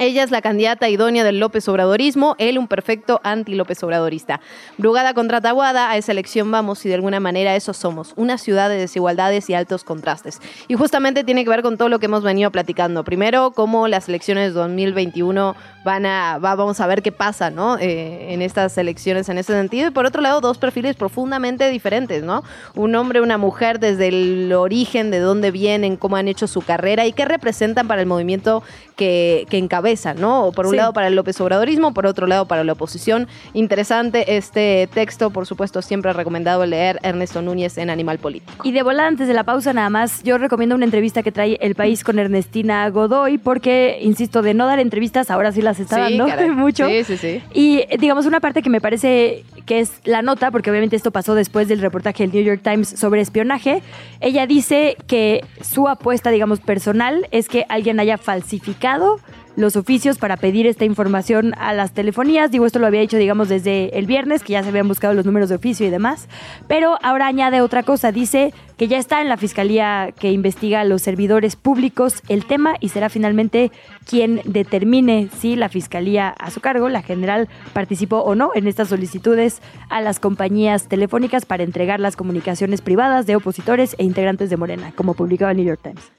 Ella 0.00 0.22
es 0.22 0.30
la 0.30 0.42
candidata 0.42 0.88
idónea 0.88 1.24
del 1.24 1.40
López 1.40 1.68
Obradorismo, 1.68 2.36
él 2.38 2.56
un 2.56 2.68
perfecto 2.68 3.20
anti-López 3.24 3.82
Obradorista. 3.82 4.40
Brugada 4.76 5.12
contra 5.12 5.40
Tabuada, 5.40 5.90
a 5.90 5.96
esa 5.96 6.12
elección 6.12 6.52
vamos 6.52 6.86
y 6.86 6.88
de 6.88 6.94
alguna 6.94 7.18
manera 7.18 7.56
eso 7.56 7.72
somos, 7.72 8.12
una 8.14 8.38
ciudad 8.38 8.68
de 8.68 8.76
desigualdades 8.76 9.50
y 9.50 9.54
altos 9.54 9.82
contrastes. 9.82 10.40
Y 10.68 10.74
justamente 10.74 11.24
tiene 11.24 11.42
que 11.42 11.50
ver 11.50 11.62
con 11.62 11.76
todo 11.76 11.88
lo 11.88 11.98
que 11.98 12.06
hemos 12.06 12.22
venido 12.22 12.52
platicando. 12.52 13.02
Primero, 13.02 13.50
cómo 13.50 13.88
las 13.88 14.08
elecciones 14.08 14.54
2021 14.54 15.56
van 15.84 16.04
a, 16.06 16.38
va- 16.38 16.54
vamos 16.54 16.80
a 16.80 16.86
ver 16.86 17.02
qué 17.02 17.12
pasa, 17.12 17.50
¿no? 17.50 17.78
Eh, 17.78 18.32
en 18.34 18.42
estas 18.42 18.76
elecciones 18.78 19.28
en 19.28 19.38
ese 19.38 19.52
sentido. 19.52 19.88
Y 19.88 19.90
por 19.90 20.06
otro 20.06 20.20
lado, 20.20 20.40
dos 20.40 20.58
perfiles 20.58 20.96
profundamente 20.96 21.68
diferentes, 21.70 22.22
¿no? 22.22 22.42
Un 22.74 22.94
hombre, 22.94 23.20
una 23.20 23.38
mujer, 23.38 23.78
desde 23.78 24.08
el 24.08 24.52
origen, 24.52 25.10
de 25.10 25.18
dónde 25.20 25.50
vienen, 25.50 25.96
cómo 25.96 26.16
han 26.16 26.28
hecho 26.28 26.46
su 26.46 26.60
carrera 26.62 27.06
y 27.06 27.12
qué 27.12 27.24
representan 27.24 27.88
para 27.88 28.00
el 28.02 28.06
movimiento 28.06 28.62
que, 28.96 29.46
que 29.48 29.58
encabezan, 29.58 30.20
¿no? 30.20 30.50
Por 30.54 30.66
un 30.66 30.72
Sí. 30.72 30.76
lado 30.78 30.92
para 30.92 31.06
el 31.06 31.14
López 31.14 31.40
Obradorismo, 31.40 31.94
por 31.94 32.04
otro 32.06 32.26
lado 32.26 32.46
para 32.46 32.64
la 32.64 32.72
oposición. 32.72 33.28
Interesante 33.54 34.36
este 34.36 34.88
texto, 34.92 35.30
por 35.30 35.46
supuesto, 35.46 35.82
siempre 35.82 36.12
recomendado 36.12 36.64
leer 36.66 36.98
Ernesto 37.02 37.40
Núñez 37.42 37.78
en 37.78 37.90
Animal 37.90 38.18
Político. 38.18 38.62
Y 38.64 38.72
de 38.72 38.82
volar 38.82 39.06
antes 39.06 39.28
de 39.28 39.34
la 39.34 39.44
pausa 39.44 39.72
nada 39.72 39.90
más, 39.90 40.22
yo 40.24 40.38
recomiendo 40.38 40.74
una 40.74 40.84
entrevista 40.84 41.22
que 41.22 41.32
trae 41.32 41.58
El 41.60 41.74
País 41.74 42.02
con 42.02 42.18
Ernestina 42.18 42.88
Godoy, 42.90 43.38
porque, 43.38 43.98
insisto, 44.02 44.42
de 44.42 44.54
no 44.54 44.66
dar 44.66 44.80
entrevistas, 44.80 45.30
ahora 45.30 45.52
sí 45.52 45.62
las 45.68 45.80
está 45.80 45.96
Sí, 46.08 46.16
dando 46.16 46.26
caray. 46.26 46.50
mucho. 46.50 46.86
Sí, 46.88 47.04
sí, 47.04 47.16
sí. 47.16 47.42
Y 47.54 47.84
digamos 47.98 48.26
una 48.26 48.40
parte 48.40 48.62
que 48.62 48.70
me 48.70 48.80
parece 48.80 49.44
que 49.66 49.80
es 49.80 49.92
la 50.04 50.22
nota, 50.22 50.50
porque 50.50 50.70
obviamente 50.70 50.96
esto 50.96 51.10
pasó 51.10 51.34
después 51.34 51.68
del 51.68 51.80
reportaje 51.80 52.22
del 52.26 52.32
New 52.32 52.42
York 52.42 52.60
Times 52.62 52.88
sobre 52.88 53.20
espionaje. 53.20 53.82
Ella 54.20 54.46
dice 54.46 54.96
que 55.06 55.44
su 55.60 55.88
apuesta, 55.88 56.30
digamos, 56.30 56.60
personal 56.60 57.28
es 57.30 57.48
que 57.48 57.66
alguien 57.68 58.00
haya 58.00 58.16
falsificado 58.18 59.20
los 59.58 59.74
oficios 59.74 60.18
para 60.18 60.36
pedir 60.36 60.68
esta 60.68 60.84
información 60.84 61.52
a 61.58 61.72
las 61.72 61.92
telefonías. 61.92 62.52
Digo, 62.52 62.64
esto 62.64 62.78
lo 62.78 62.86
había 62.86 63.00
dicho, 63.00 63.16
digamos, 63.16 63.48
desde 63.48 63.98
el 63.98 64.06
viernes, 64.06 64.44
que 64.44 64.52
ya 64.52 64.62
se 64.62 64.68
habían 64.68 64.86
buscado 64.86 65.14
los 65.14 65.26
números 65.26 65.48
de 65.48 65.56
oficio 65.56 65.84
y 65.84 65.90
demás. 65.90 66.28
Pero 66.68 66.96
ahora 67.02 67.26
añade 67.26 67.60
otra 67.60 67.82
cosa. 67.82 68.12
Dice 68.12 68.54
que 68.76 68.86
ya 68.86 68.98
está 68.98 69.20
en 69.20 69.28
la 69.28 69.36
fiscalía 69.36 70.14
que 70.16 70.30
investiga 70.30 70.80
a 70.80 70.84
los 70.84 71.02
servidores 71.02 71.56
públicos 71.56 72.22
el 72.28 72.46
tema 72.46 72.76
y 72.78 72.90
será 72.90 73.08
finalmente 73.08 73.72
quien 74.06 74.40
determine 74.44 75.28
si 75.40 75.56
la 75.56 75.68
fiscalía 75.68 76.28
a 76.28 76.52
su 76.52 76.60
cargo, 76.60 76.88
la 76.88 77.02
general, 77.02 77.48
participó 77.72 78.18
o 78.18 78.36
no 78.36 78.52
en 78.54 78.68
estas 78.68 78.90
solicitudes 78.90 79.60
a 79.90 80.00
las 80.00 80.20
compañías 80.20 80.86
telefónicas 80.86 81.46
para 81.46 81.64
entregar 81.64 81.98
las 81.98 82.14
comunicaciones 82.14 82.80
privadas 82.80 83.26
de 83.26 83.34
opositores 83.34 83.96
e 83.98 84.04
integrantes 84.04 84.50
de 84.50 84.56
Morena, 84.56 84.92
como 84.94 85.14
publicaba 85.14 85.50
el 85.50 85.56
New 85.56 85.66
York 85.66 85.80
Times. 85.82 86.12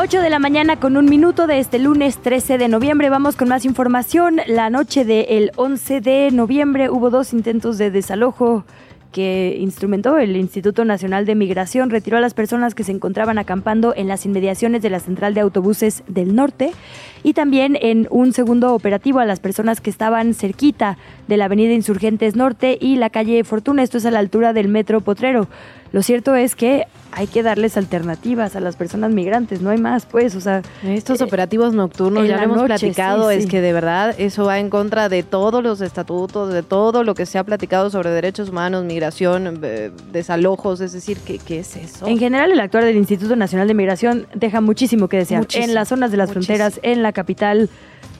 8 0.00 0.22
de 0.22 0.30
la 0.30 0.38
mañana 0.38 0.78
con 0.78 0.96
un 0.96 1.06
minuto 1.06 1.48
de 1.48 1.58
este 1.58 1.80
lunes 1.80 2.18
13 2.18 2.56
de 2.56 2.68
noviembre. 2.68 3.10
Vamos 3.10 3.34
con 3.34 3.48
más 3.48 3.64
información. 3.64 4.40
La 4.46 4.70
noche 4.70 5.04
del 5.04 5.50
11 5.56 6.00
de 6.00 6.30
noviembre 6.30 6.88
hubo 6.88 7.10
dos 7.10 7.32
intentos 7.32 7.78
de 7.78 7.90
desalojo 7.90 8.64
que 9.10 9.56
instrumentó 9.58 10.16
el 10.18 10.36
Instituto 10.36 10.84
Nacional 10.84 11.26
de 11.26 11.34
Migración. 11.34 11.90
Retiró 11.90 12.16
a 12.16 12.20
las 12.20 12.32
personas 12.32 12.76
que 12.76 12.84
se 12.84 12.92
encontraban 12.92 13.38
acampando 13.38 13.92
en 13.96 14.06
las 14.06 14.24
inmediaciones 14.24 14.82
de 14.82 14.90
la 14.90 15.00
central 15.00 15.34
de 15.34 15.40
autobuses 15.40 16.04
del 16.06 16.36
norte 16.36 16.70
y 17.22 17.34
también 17.34 17.76
en 17.80 18.06
un 18.10 18.32
segundo 18.32 18.74
operativo 18.74 19.18
a 19.18 19.24
las 19.24 19.40
personas 19.40 19.80
que 19.80 19.90
estaban 19.90 20.34
cerquita 20.34 20.98
de 21.26 21.36
la 21.36 21.46
avenida 21.46 21.72
Insurgentes 21.72 22.36
Norte 22.36 22.78
y 22.80 22.96
la 22.96 23.10
calle 23.10 23.44
Fortuna. 23.44 23.82
Esto 23.82 23.98
es 23.98 24.06
a 24.06 24.10
la 24.10 24.18
altura 24.18 24.52
del 24.52 24.68
metro 24.68 25.00
Potrero. 25.00 25.48
Lo 25.92 26.02
cierto 26.02 26.34
es 26.34 26.54
que 26.54 26.86
hay 27.12 27.26
que 27.26 27.42
darles 27.42 27.76
alternativas 27.76 28.54
a 28.54 28.60
las 28.60 28.76
personas 28.76 29.12
migrantes, 29.12 29.62
no 29.62 29.70
hay 29.70 29.78
más, 29.78 30.04
pues, 30.04 30.34
o 30.34 30.40
sea... 30.40 30.62
Estos 30.84 31.22
operativos 31.22 31.72
nocturnos, 31.72 32.28
ya 32.28 32.36
lo 32.36 32.42
hemos 32.42 32.56
noche, 32.58 32.66
platicado, 32.66 33.30
sí, 33.30 33.36
es 33.36 33.44
sí. 33.44 33.48
que 33.48 33.60
de 33.62 33.72
verdad 33.72 34.14
eso 34.18 34.44
va 34.44 34.58
en 34.58 34.68
contra 34.68 35.08
de 35.08 35.22
todos 35.22 35.62
los 35.62 35.80
estatutos, 35.80 36.52
de 36.52 36.62
todo 36.62 37.04
lo 37.04 37.14
que 37.14 37.24
se 37.24 37.38
ha 37.38 37.44
platicado 37.44 37.88
sobre 37.88 38.10
derechos 38.10 38.50
humanos, 38.50 38.84
migración, 38.84 39.58
eh, 39.62 39.90
desalojos, 40.12 40.80
es 40.82 40.92
decir, 40.92 41.18
¿qué, 41.26 41.38
qué 41.38 41.60
es 41.60 41.76
eso? 41.76 42.06
En 42.06 42.18
general, 42.18 42.52
el 42.52 42.60
actuar 42.60 42.84
del 42.84 42.96
Instituto 42.96 43.36
Nacional 43.36 43.68
de 43.68 43.74
Migración 43.74 44.26
deja 44.34 44.60
muchísimo 44.60 45.08
que 45.08 45.16
desear. 45.16 45.40
Muchísimo, 45.40 45.64
en 45.64 45.74
las 45.74 45.88
zonas 45.88 46.10
de 46.10 46.18
las 46.18 46.28
muchísimo. 46.28 46.56
fronteras, 46.56 46.80
en 46.82 47.02
la 47.02 47.07
capital, 47.12 47.68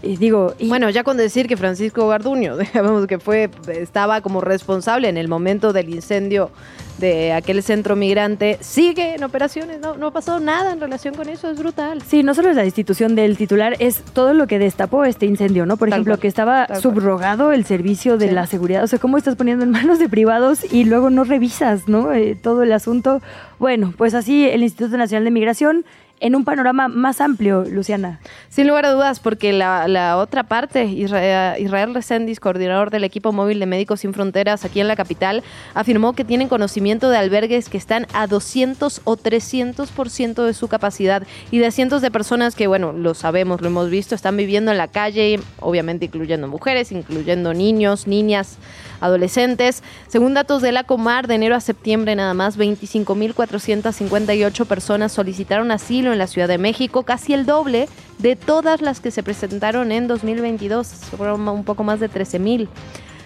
y 0.03 0.17
digo... 0.17 0.55
y- 0.59 0.69
Bueno, 0.69 0.91
ya 0.91 1.03
con 1.03 1.17
decir 1.17 1.47
que 1.49 1.57
Francisco 1.57 2.07
Garduño, 2.09 2.57
digamos 2.73 3.07
que 3.07 3.19
fue, 3.19 3.51
estaba 3.69 4.21
como 4.21 4.41
responsable 4.41 5.09
en 5.09 5.17
el 5.17 5.29
momento 5.29 5.73
del 5.73 5.89
incendio 5.89 6.51
de 6.99 7.33
aquel 7.33 7.63
centro 7.63 7.95
migrante, 7.95 8.59
sigue 8.61 9.15
en 9.15 9.23
operaciones, 9.23 9.79
no, 9.79 9.97
no 9.97 10.09
ha 10.09 10.11
pasado 10.11 10.41
nada 10.41 10.73
en 10.73 10.81
relación 10.81 11.15
con 11.15 11.29
eso, 11.29 11.49
es 11.49 11.57
brutal. 11.57 12.03
Sí, 12.03 12.25
no 12.25 12.35
solo 12.35 12.51
es 12.51 12.57
la 12.57 12.65
destitución 12.65 13.15
del 13.15 13.37
titular, 13.37 13.77
es 13.79 14.03
todo 14.15 14.35
lo 14.35 14.49
que 14.49 14.59
destapó 14.59 15.05
este 15.05 15.25
incendio, 15.27 15.65
¿no? 15.65 15.77
Por 15.77 15.91
Tal 15.91 15.99
ejemplo, 15.99 16.15
cual, 16.15 16.21
que 16.23 16.27
estaba 16.29 16.67
cual. 16.67 16.81
subrogado 16.81 17.53
el 17.53 17.65
servicio 17.65 18.19
de 18.19 18.29
Sí. 18.29 18.35
la 18.35 18.49
seguridad. 18.49 18.83
O 18.83 18.89
sea, 18.89 18.99
¿cómo 18.99 19.17
estás 19.17 19.37
poniendo 19.37 19.63
en 19.65 19.71
manos 19.71 20.01
de 20.01 20.09
privados 20.09 20.65
y 20.73 20.85
luego 20.85 21.09
no 21.09 21.23
revisas, 21.23 21.87
¿no? 21.87 22.13
Eh, 22.13 22.35
todo 22.41 22.65
el 22.65 22.73
asunto. 22.73 23.21
Bueno, 23.61 23.95
pues 23.97 24.15
así 24.15 24.49
el 24.49 24.65
Instituto 24.65 24.97
Nacional 24.97 25.23
de 25.25 25.31
Migración 25.31 25.85
en 26.21 26.35
un 26.35 26.45
panorama 26.45 26.89
más 26.89 27.21
amplio, 27.21 27.65
Luciana. 27.65 28.21
Sin 28.49 28.67
lugar 28.67 28.87
a 28.87 28.93
dudas, 28.93 29.21
porque 29.21 29.53
la, 29.53 29.89
la 29.89 30.17
otra 30.17 30.45
parte, 30.45 30.85
Israel, 30.85 31.61
Israel 31.63 31.95
Reséndiz, 31.95 32.41
coordinador 32.41 32.91
del 32.91 33.05
equipo 33.05 33.33
móvil 33.33 33.61
de 33.61 33.67
Médicos 33.67 34.01
Sin 34.01 34.15
Fronteras 34.15 34.65
aquí 34.65 34.81
en 34.81 34.89
la 34.89 34.97
capital, 34.97 35.43
afirmó 35.75 36.13
que 36.15 36.25
tienen 36.25 36.49
conocimiento 36.49 37.11
de 37.11 37.19
albergues 37.19 37.69
que 37.69 37.79
están 37.79 38.07
a 38.13 38.27
200 38.27 39.03
o 39.05 39.17
300% 39.17 40.45
de 40.45 40.55
su 40.55 40.69
capacidad 40.69 41.23
y 41.51 41.59
de 41.59 41.71
cientos 41.71 42.03
de 42.03 42.11
personas 42.11 42.55
que, 42.55 42.67
bueno, 42.67 42.93
lo 42.93 43.15
sabemos, 43.15 43.61
lo 43.61 43.69
hemos 43.69 43.91
visto, 43.91 44.15
están 44.15 44.37
viviendo 44.37 44.71
en 44.71 44.79
la 44.79 44.89
calle, 44.89 45.41
obviamente 45.61 46.07
incluyendo 46.07 46.49
mujeres, 46.49 46.93
incluyendo 46.93 47.55
niños, 47.55 48.07
niñas, 48.07 48.59
adolescentes. 49.01 49.83
Según 50.07 50.35
datos 50.35 50.63
de 50.63 50.73
la 50.73 50.85
Comar, 50.85 51.27
de 51.27 51.35
enero 51.35 51.55
a 51.55 51.61
septiembre 51.61 52.15
nada 52.15 52.35
más, 52.35 52.59
25.458 52.59 54.67
personas 54.67 55.13
solicitaron 55.13 55.71
asilo 55.71 56.13
en 56.13 56.19
la 56.19 56.27
Ciudad 56.27 56.49
de 56.49 56.59
México, 56.59 57.03
casi 57.03 57.35
el 57.35 57.47
doble 57.47 57.89
de 58.19 58.37
todas 58.37 58.81
las 58.81 59.01
que 59.01 59.11
se 59.11 59.23
presentaron 59.23 59.93
en 59.93 60.09
2022, 60.09 60.89
fueron 61.17 61.49
un 61.49 61.65
poco 61.65 61.85
más 61.85 62.01
de 62.01 62.11
13.000. 62.11 62.69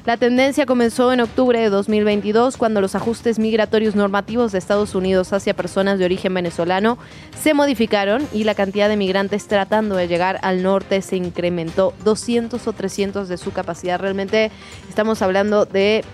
La 0.05 0.17
tendencia 0.17 0.67
comenzó 0.67 1.13
en 1.13 1.21
octubre 1.21 1.61
de 1.61 1.71
2022 1.71 2.57
cuando 2.57 2.81
los 2.81 2.97
ajustes 2.97 3.39
migratorios 3.39 3.95
normativos 3.95 4.51
de 4.51 4.59
Estados 4.59 4.97
Unidos 4.97 5.33
hacia 5.33 5.55
personas 5.55 6.01
de 6.01 6.05
origen 6.05 6.35
venezolano 6.35 6.99
se 7.41 7.55
modificaron 7.55 8.27
y 8.33 8.43
la 8.43 8.57
cantidad 8.57 8.89
de 8.89 8.97
migrantes 8.97 9.47
tratando 9.47 9.95
de 9.95 10.09
llegar 10.09 10.41
al 10.43 10.65
norte 10.65 11.03
se 11.03 11.15
incrementó 11.15 11.95
200 12.03 12.67
o 12.67 12.73
300 12.73 13.29
de 13.29 13.37
su 13.37 13.53
capacidad. 13.53 14.01
Realmente 14.01 14.51
estamos 14.89 15.23
hablando 15.23 15.67
de 15.67 16.05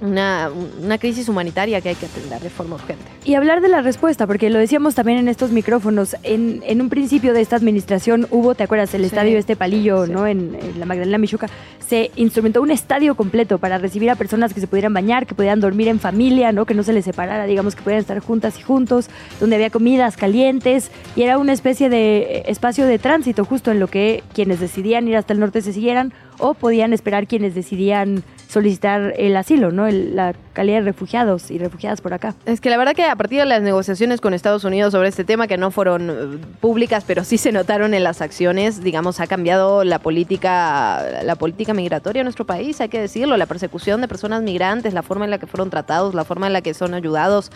una, 0.00 0.50
una, 0.82 0.98
crisis 0.98 1.28
humanitaria 1.28 1.80
que 1.80 1.90
hay 1.90 1.94
que 1.94 2.06
atender 2.06 2.40
de 2.40 2.50
forma 2.50 2.76
urgente. 2.76 3.04
Y 3.24 3.34
hablar 3.34 3.60
de 3.60 3.68
la 3.68 3.82
respuesta, 3.82 4.26
porque 4.26 4.50
lo 4.50 4.58
decíamos 4.58 4.94
también 4.94 5.18
en 5.18 5.28
estos 5.28 5.50
micrófonos, 5.50 6.16
en, 6.22 6.62
en 6.66 6.80
un 6.80 6.88
principio 6.88 7.34
de 7.34 7.40
esta 7.40 7.56
administración 7.56 8.26
hubo, 8.30 8.54
¿te 8.54 8.64
acuerdas? 8.64 8.94
El 8.94 9.04
estadio 9.04 9.38
este 9.38 9.56
palillo, 9.56 10.06
¿no? 10.06 10.26
En, 10.26 10.54
en, 10.54 10.80
la 10.80 10.86
Magdalena 10.86 11.18
Michuca, 11.18 11.48
se 11.86 12.10
instrumentó 12.16 12.62
un 12.62 12.70
estadio 12.70 13.14
completo 13.14 13.58
para 13.58 13.78
recibir 13.78 14.10
a 14.10 14.14
personas 14.14 14.54
que 14.54 14.60
se 14.60 14.66
pudieran 14.66 14.94
bañar, 14.94 15.26
que 15.26 15.34
pudieran 15.34 15.60
dormir 15.60 15.88
en 15.88 16.00
familia, 16.00 16.52
¿no? 16.52 16.64
Que 16.64 16.74
no 16.74 16.82
se 16.82 16.92
les 16.92 17.04
separara, 17.04 17.46
digamos, 17.46 17.74
que 17.74 17.82
pudieran 17.82 18.00
estar 18.00 18.18
juntas 18.20 18.58
y 18.58 18.62
juntos, 18.62 19.08
donde 19.38 19.56
había 19.56 19.70
comidas 19.70 20.16
calientes 20.16 20.90
y 21.16 21.22
era 21.22 21.38
una 21.38 21.52
especie 21.52 21.88
de 21.88 22.44
espacio 22.46 22.86
de 22.86 22.98
tránsito 22.98 23.44
justo 23.44 23.70
en 23.70 23.80
lo 23.80 23.88
que 23.88 24.22
quienes 24.34 24.60
decidían 24.60 25.08
ir 25.08 25.16
hasta 25.16 25.32
el 25.32 25.40
norte 25.40 25.62
se 25.62 25.72
siguieran 25.72 26.12
o 26.40 26.54
podían 26.54 26.92
esperar 26.92 27.26
quienes 27.26 27.54
decidían 27.54 28.22
solicitar 28.48 29.14
el 29.16 29.36
asilo, 29.36 29.70
¿no? 29.70 29.86
El, 29.86 30.16
la 30.16 30.34
calidad 30.52 30.78
de 30.78 30.84
refugiados 30.84 31.50
y 31.50 31.58
refugiadas 31.58 32.00
por 32.00 32.12
acá. 32.12 32.34
Es 32.46 32.60
que 32.60 32.70
la 32.70 32.76
verdad 32.76 32.94
que 32.94 33.04
a 33.04 33.16
partir 33.16 33.38
de 33.38 33.46
las 33.46 33.62
negociaciones 33.62 34.20
con 34.20 34.34
Estados 34.34 34.64
Unidos 34.64 34.92
sobre 34.92 35.08
este 35.08 35.24
tema, 35.24 35.46
que 35.46 35.56
no 35.56 35.70
fueron 35.70 36.10
uh, 36.10 36.38
públicas, 36.60 37.04
pero 37.06 37.24
sí 37.24 37.38
se 37.38 37.52
notaron 37.52 37.94
en 37.94 38.04
las 38.04 38.20
acciones, 38.20 38.82
digamos, 38.82 39.20
ha 39.20 39.26
cambiado 39.26 39.84
la 39.84 39.98
política, 39.98 41.22
la 41.22 41.36
política 41.36 41.74
migratoria 41.74 42.20
en 42.20 42.24
nuestro 42.24 42.46
país, 42.46 42.80
hay 42.80 42.88
que 42.88 43.00
decirlo, 43.00 43.36
la 43.36 43.46
persecución 43.46 44.00
de 44.00 44.08
personas 44.08 44.42
migrantes, 44.42 44.94
la 44.94 45.02
forma 45.02 45.24
en 45.24 45.30
la 45.30 45.38
que 45.38 45.46
fueron 45.46 45.70
tratados, 45.70 46.14
la 46.14 46.24
forma 46.24 46.46
en 46.46 46.52
la 46.52 46.62
que 46.62 46.74
son 46.74 46.94
ayudados. 46.94 47.50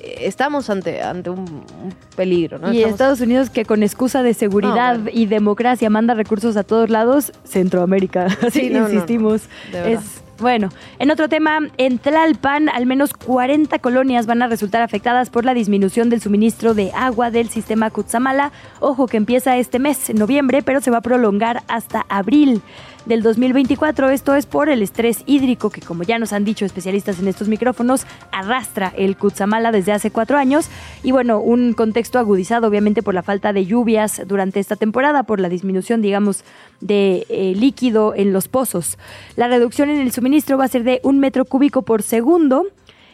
Eh, 0.00 0.22
estamos 0.22 0.70
ante, 0.70 1.02
ante 1.02 1.30
un, 1.30 1.40
un 1.40 1.94
peligro, 2.16 2.58
¿no? 2.58 2.72
Y 2.72 2.78
Estamos... 2.78 2.92
Estados 2.94 3.20
Unidos 3.20 3.50
que 3.50 3.64
con 3.64 3.82
excusa 3.82 4.22
de 4.22 4.34
seguridad 4.34 4.94
No, 4.94 5.02
bueno. 5.04 5.18
y 5.18 5.26
democracia 5.26 5.90
manda 5.90 6.14
recursos 6.14 6.56
a 6.56 6.64
todos 6.64 6.90
lados, 6.90 7.32
Centroamérica, 7.44 8.26
así 8.46 8.70
no, 8.70 8.80
no. 8.80 8.88
insistimos. 8.88 9.42
De 9.72 9.80
verdad. 9.80 10.02
es 10.02 10.29
bueno, 10.40 10.70
en 10.98 11.10
otro 11.10 11.28
tema, 11.28 11.58
en 11.76 11.98
Tlalpan, 11.98 12.68
al 12.68 12.86
menos 12.86 13.12
40 13.12 13.78
colonias 13.78 14.26
van 14.26 14.42
a 14.42 14.48
resultar 14.48 14.82
afectadas 14.82 15.30
por 15.30 15.44
la 15.44 15.54
disminución 15.54 16.08
del 16.08 16.20
suministro 16.20 16.74
de 16.74 16.90
agua 16.94 17.30
del 17.30 17.48
sistema 17.48 17.90
Cutzamala. 17.90 18.52
Ojo 18.80 19.06
que 19.06 19.16
empieza 19.16 19.56
este 19.58 19.78
mes, 19.78 20.10
en 20.10 20.16
noviembre, 20.16 20.62
pero 20.62 20.80
se 20.80 20.90
va 20.90 20.98
a 20.98 21.02
prolongar 21.02 21.62
hasta 21.68 22.06
abril 22.08 22.62
del 23.06 23.22
2024. 23.22 24.10
Esto 24.10 24.34
es 24.34 24.46
por 24.46 24.68
el 24.68 24.82
estrés 24.82 25.22
hídrico 25.26 25.70
que, 25.70 25.80
como 25.80 26.02
ya 26.02 26.18
nos 26.18 26.32
han 26.32 26.44
dicho 26.44 26.64
especialistas 26.64 27.18
en 27.18 27.28
estos 27.28 27.48
micrófonos, 27.48 28.06
arrastra 28.32 28.92
el 28.96 29.16
Cutzamala 29.16 29.72
desde 29.72 29.92
hace 29.92 30.10
cuatro 30.10 30.36
años. 30.36 30.68
Y 31.02 31.12
bueno, 31.12 31.40
un 31.40 31.72
contexto 31.72 32.18
agudizado 32.18 32.68
obviamente 32.68 33.02
por 33.02 33.14
la 33.14 33.22
falta 33.22 33.52
de 33.52 33.66
lluvias 33.66 34.22
durante 34.26 34.60
esta 34.60 34.76
temporada, 34.76 35.22
por 35.22 35.40
la 35.40 35.48
disminución, 35.48 36.02
digamos, 36.02 36.44
de 36.80 37.26
eh, 37.28 37.54
líquido 37.56 38.14
en 38.14 38.32
los 38.32 38.48
pozos. 38.48 38.98
La 39.36 39.48
reducción 39.48 39.90
en 39.90 40.00
el 40.00 40.12
suministro 40.12 40.58
va 40.58 40.64
a 40.64 40.68
ser 40.68 40.84
de 40.84 41.00
un 41.02 41.18
metro 41.18 41.44
cúbico 41.44 41.82
por 41.82 42.02
segundo. 42.02 42.66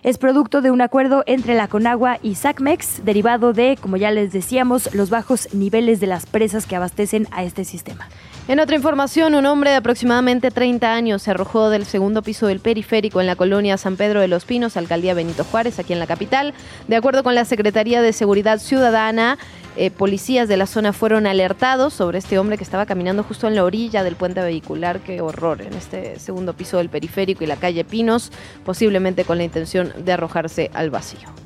Es 0.02 0.18
producto 0.18 0.62
de 0.62 0.70
un 0.70 0.82
acuerdo 0.82 1.24
entre 1.26 1.54
la 1.54 1.66
Conagua 1.66 2.18
y 2.22 2.36
SACMEX, 2.36 3.04
derivado 3.04 3.52
de, 3.52 3.76
como 3.80 3.96
ya 3.96 4.12
les 4.12 4.32
decíamos, 4.32 4.94
los 4.94 5.10
bajos 5.10 5.52
niveles 5.52 5.98
de 5.98 6.06
las 6.06 6.26
presas 6.26 6.66
que 6.66 6.76
abastecen 6.76 7.26
a 7.32 7.42
este 7.42 7.64
sistema. 7.64 8.08
En 8.48 8.60
otra 8.60 8.76
información, 8.76 9.34
un 9.34 9.44
hombre 9.44 9.70
de 9.70 9.76
aproximadamente 9.76 10.52
30 10.52 10.94
años 10.94 11.22
se 11.22 11.32
arrojó 11.32 11.68
del 11.68 11.84
segundo 11.84 12.22
piso 12.22 12.46
del 12.46 12.60
periférico 12.60 13.20
en 13.20 13.26
la 13.26 13.34
colonia 13.34 13.76
San 13.76 13.96
Pedro 13.96 14.20
de 14.20 14.28
los 14.28 14.44
Pinos, 14.44 14.76
alcaldía 14.76 15.14
Benito 15.14 15.42
Juárez, 15.42 15.80
aquí 15.80 15.92
en 15.92 15.98
la 15.98 16.06
capital. 16.06 16.54
De 16.86 16.94
acuerdo 16.94 17.24
con 17.24 17.34
la 17.34 17.44
Secretaría 17.44 18.00
de 18.02 18.12
Seguridad 18.12 18.60
Ciudadana, 18.60 19.36
eh, 19.76 19.90
policías 19.90 20.46
de 20.46 20.56
la 20.56 20.66
zona 20.66 20.92
fueron 20.92 21.26
alertados 21.26 21.92
sobre 21.92 22.18
este 22.18 22.38
hombre 22.38 22.56
que 22.56 22.62
estaba 22.62 22.86
caminando 22.86 23.24
justo 23.24 23.48
en 23.48 23.56
la 23.56 23.64
orilla 23.64 24.04
del 24.04 24.14
puente 24.14 24.40
vehicular. 24.40 25.00
Qué 25.00 25.20
horror, 25.20 25.62
en 25.62 25.74
este 25.74 26.20
segundo 26.20 26.52
piso 26.52 26.76
del 26.76 26.88
periférico 26.88 27.42
y 27.42 27.48
la 27.48 27.56
calle 27.56 27.84
Pinos, 27.84 28.30
posiblemente 28.64 29.24
con 29.24 29.38
la 29.38 29.44
intención 29.44 29.92
de 29.98 30.12
arrojarse 30.12 30.70
al 30.72 30.90
vacío. 30.90 31.45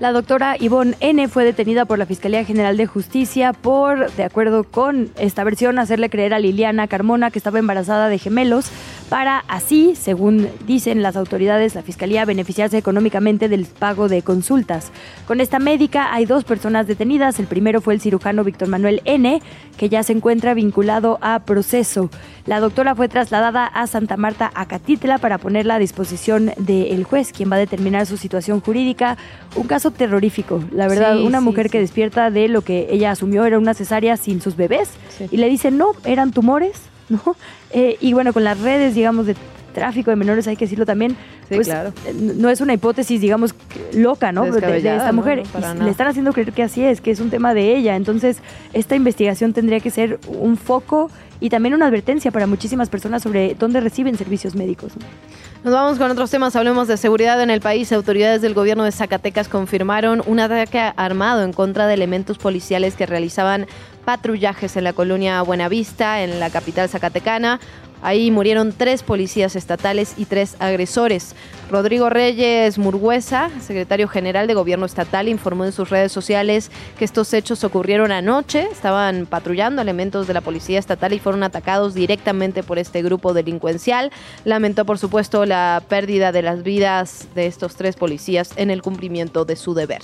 La 0.00 0.12
doctora 0.12 0.56
Ivonne 0.60 0.96
N. 1.00 1.26
fue 1.26 1.44
detenida 1.44 1.84
por 1.84 1.98
la 1.98 2.06
Fiscalía 2.06 2.44
General 2.44 2.76
de 2.76 2.86
Justicia 2.86 3.52
por, 3.52 4.12
de 4.12 4.22
acuerdo 4.22 4.62
con 4.62 5.10
esta 5.18 5.42
versión, 5.42 5.80
hacerle 5.80 6.08
creer 6.08 6.34
a 6.34 6.38
Liliana 6.38 6.86
Carmona 6.86 7.32
que 7.32 7.40
estaba 7.40 7.58
embarazada 7.58 8.08
de 8.08 8.18
gemelos 8.18 8.70
para 9.08 9.38
así, 9.48 9.94
según 9.96 10.48
dicen 10.66 11.02
las 11.02 11.16
autoridades, 11.16 11.74
la 11.74 11.82
Fiscalía 11.82 12.24
beneficiarse 12.24 12.76
económicamente 12.76 13.48
del 13.48 13.66
pago 13.66 14.08
de 14.08 14.22
consultas. 14.22 14.92
Con 15.26 15.40
esta 15.40 15.58
médica 15.58 16.12
hay 16.12 16.26
dos 16.26 16.44
personas 16.44 16.86
detenidas. 16.86 17.38
El 17.38 17.46
primero 17.46 17.80
fue 17.80 17.94
el 17.94 18.00
cirujano 18.00 18.44
Víctor 18.44 18.68
Manuel 18.68 19.00
N., 19.04 19.40
que 19.76 19.88
ya 19.88 20.02
se 20.02 20.12
encuentra 20.12 20.54
vinculado 20.54 21.18
a 21.22 21.40
proceso. 21.40 22.10
La 22.46 22.60
doctora 22.60 22.94
fue 22.94 23.08
trasladada 23.08 23.66
a 23.66 23.86
Santa 23.86 24.16
Marta, 24.16 24.50
Acatitla, 24.54 25.18
para 25.18 25.38
ponerla 25.38 25.76
a 25.76 25.78
disposición 25.78 26.52
del 26.58 27.04
juez, 27.04 27.32
quien 27.32 27.50
va 27.50 27.56
a 27.56 27.60
determinar 27.60 28.06
su 28.06 28.16
situación 28.16 28.60
jurídica. 28.60 29.16
Un 29.54 29.66
caso 29.66 29.90
terrorífico, 29.90 30.62
la 30.72 30.88
verdad. 30.88 31.16
Sí, 31.16 31.22
una 31.22 31.38
sí, 31.38 31.44
mujer 31.44 31.70
que 31.70 31.80
despierta 31.80 32.30
de 32.30 32.48
lo 32.48 32.62
que 32.62 32.88
ella 32.90 33.12
asumió 33.12 33.44
era 33.44 33.58
una 33.58 33.74
cesárea 33.74 34.16
sin 34.16 34.40
sus 34.40 34.56
bebés 34.56 34.90
y 35.30 35.36
le 35.38 35.48
dicen, 35.48 35.78
no, 35.78 35.92
eran 36.04 36.32
tumores, 36.32 36.82
¿no? 37.24 37.36
Eh, 37.70 37.96
y 38.00 38.12
bueno, 38.12 38.32
con 38.32 38.44
las 38.44 38.60
redes, 38.60 38.94
digamos, 38.94 39.26
de 39.26 39.36
tráfico 39.74 40.10
de 40.10 40.16
menores, 40.16 40.48
hay 40.48 40.56
que 40.56 40.64
decirlo 40.64 40.86
también, 40.86 41.12
Sí, 41.48 41.54
pues 41.54 41.68
claro. 41.68 41.92
eh, 42.06 42.12
no 42.14 42.48
es 42.50 42.60
una 42.60 42.72
hipótesis, 42.74 43.20
digamos, 43.20 43.54
loca, 43.94 44.32
¿no? 44.32 44.42
De- 44.44 44.76
esta 44.78 45.12
mujer. 45.12 45.42
No, 45.76 45.84
le 45.84 45.90
están 45.90 46.08
haciendo 46.08 46.32
creer 46.32 46.52
que 46.52 46.62
así 46.62 46.82
es, 46.84 47.00
que 47.00 47.10
es 47.10 47.20
un 47.20 47.30
tema 47.30 47.54
de 47.54 47.76
ella. 47.76 47.94
Entonces, 47.94 48.38
esta 48.72 48.96
investigación 48.96 49.52
tendría 49.52 49.78
que 49.80 49.90
ser 49.90 50.18
un 50.26 50.56
foco 50.56 51.10
y 51.40 51.50
también 51.50 51.74
una 51.74 51.86
advertencia 51.86 52.30
para 52.32 52.46
muchísimas 52.48 52.88
personas 52.88 53.22
sobre 53.22 53.54
dónde 53.54 53.80
reciben 53.80 54.16
servicios 54.16 54.56
médicos. 54.56 54.92
¿no? 54.96 55.06
Nos 55.64 55.72
vamos 55.74 55.98
con 55.98 56.10
otros 56.10 56.30
temas, 56.30 56.56
hablemos 56.56 56.88
de 56.88 56.96
seguridad 56.96 57.40
en 57.40 57.50
el 57.50 57.60
país. 57.60 57.92
Autoridades 57.92 58.42
del 58.42 58.54
gobierno 58.54 58.82
de 58.84 58.90
Zacatecas 58.92 59.48
confirmaron 59.48 60.22
un 60.26 60.40
ataque 60.40 60.92
armado 60.96 61.44
en 61.44 61.52
contra 61.52 61.86
de 61.86 61.94
elementos 61.94 62.38
policiales 62.38 62.94
que 62.96 63.06
realizaban 63.06 63.66
patrullajes 64.08 64.74
en 64.78 64.84
la 64.84 64.94
colonia 64.94 65.42
Buenavista, 65.42 66.22
en 66.22 66.40
la 66.40 66.48
capital 66.48 66.88
zacatecana. 66.88 67.60
Ahí 68.00 68.30
murieron 68.30 68.72
tres 68.72 69.02
policías 69.02 69.54
estatales 69.54 70.14
y 70.16 70.24
tres 70.24 70.56
agresores. 70.60 71.34
Rodrigo 71.70 72.08
Reyes 72.08 72.78
Murguesa, 72.78 73.50
secretario 73.60 74.08
general 74.08 74.46
de 74.46 74.54
Gobierno 74.54 74.86
Estatal, 74.86 75.28
informó 75.28 75.66
en 75.66 75.72
sus 75.72 75.90
redes 75.90 76.10
sociales 76.10 76.70
que 76.98 77.04
estos 77.04 77.34
hechos 77.34 77.64
ocurrieron 77.64 78.10
anoche. 78.10 78.66
Estaban 78.72 79.26
patrullando 79.26 79.82
elementos 79.82 80.26
de 80.26 80.32
la 80.32 80.40
Policía 80.40 80.78
Estatal 80.78 81.12
y 81.12 81.18
fueron 81.18 81.42
atacados 81.42 81.92
directamente 81.92 82.62
por 82.62 82.78
este 82.78 83.02
grupo 83.02 83.34
delincuencial. 83.34 84.10
Lamentó, 84.46 84.86
por 84.86 84.96
supuesto, 84.96 85.44
la 85.44 85.82
pérdida 85.86 86.32
de 86.32 86.40
las 86.40 86.62
vidas 86.62 87.28
de 87.34 87.46
estos 87.46 87.76
tres 87.76 87.94
policías 87.94 88.52
en 88.56 88.70
el 88.70 88.80
cumplimiento 88.80 89.44
de 89.44 89.56
su 89.56 89.74
deber. 89.74 90.00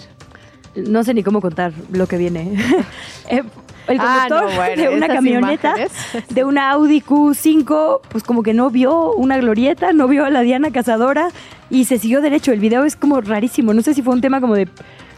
No 0.77 1.05
sé 1.05 1.15
ni 1.15 1.23
cómo 1.23 1.41
contar 1.41 1.73
lo 1.93 2.07
que 2.07 2.17
viene. 2.19 2.53
Eh, 3.31 3.43
el 3.87 3.99
Ah, 4.01 4.27
conductor 4.29 4.51
no, 4.51 4.57
bueno, 4.57 4.83
de 4.83 4.89
una 4.97 5.09
camioneta, 5.09 5.69
imágenes. 5.77 5.93
de 6.29 6.45
una 6.45 6.71
Audi 6.71 7.01
Q5, 7.03 8.01
pues 8.09 8.23
como 8.25 8.43
que 8.43 8.53
no 8.55 8.71
vio 8.71 9.13
una 9.13 9.37
glorieta, 9.39 9.93
no 9.93 10.09
vio 10.09 10.25
a 10.25 10.31
la 10.31 10.41
Diana 10.43 10.71
Cazadora 10.71 11.29
y 11.71 11.85
se 11.87 11.99
siguió 11.99 12.21
derecho. 12.21 12.53
El 12.53 12.61
video 12.61 12.85
es 12.85 12.97
como 12.97 13.21
rarísimo. 13.21 13.73
No 13.75 13.83
sé 13.83 13.95
si 13.95 14.03
fue 14.03 14.15
un 14.15 14.21
tema 14.21 14.41
como 14.41 14.55
de 14.55 14.69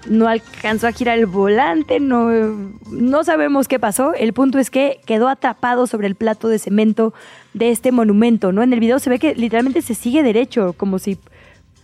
no 0.09 0.29
alcanzó 0.29 0.87
a 0.87 0.93
girar 0.93 1.19
el 1.19 1.27
volante, 1.27 1.99
no, 1.99 2.29
no 2.91 3.25
sabemos 3.25 3.67
qué 3.67 3.79
pasó. 3.81 4.15
El 4.15 4.33
punto 4.33 4.59
es 4.61 4.71
que 4.71 5.01
quedó 5.05 5.29
atrapado 5.29 5.87
sobre 5.89 6.07
el 6.07 6.15
plato 6.15 6.49
de 6.49 6.59
cemento 6.61 7.13
de 7.55 7.71
este 7.71 7.91
monumento, 7.91 8.53
¿no? 8.53 8.63
En 8.63 8.73
el 8.73 8.79
video 8.81 9.01
se 9.01 9.11
ve 9.11 9.19
que 9.19 9.35
literalmente 9.35 9.83
se 9.83 9.95
sigue 9.97 10.23
derecho, 10.23 10.75
como 10.77 11.01
si 11.01 11.19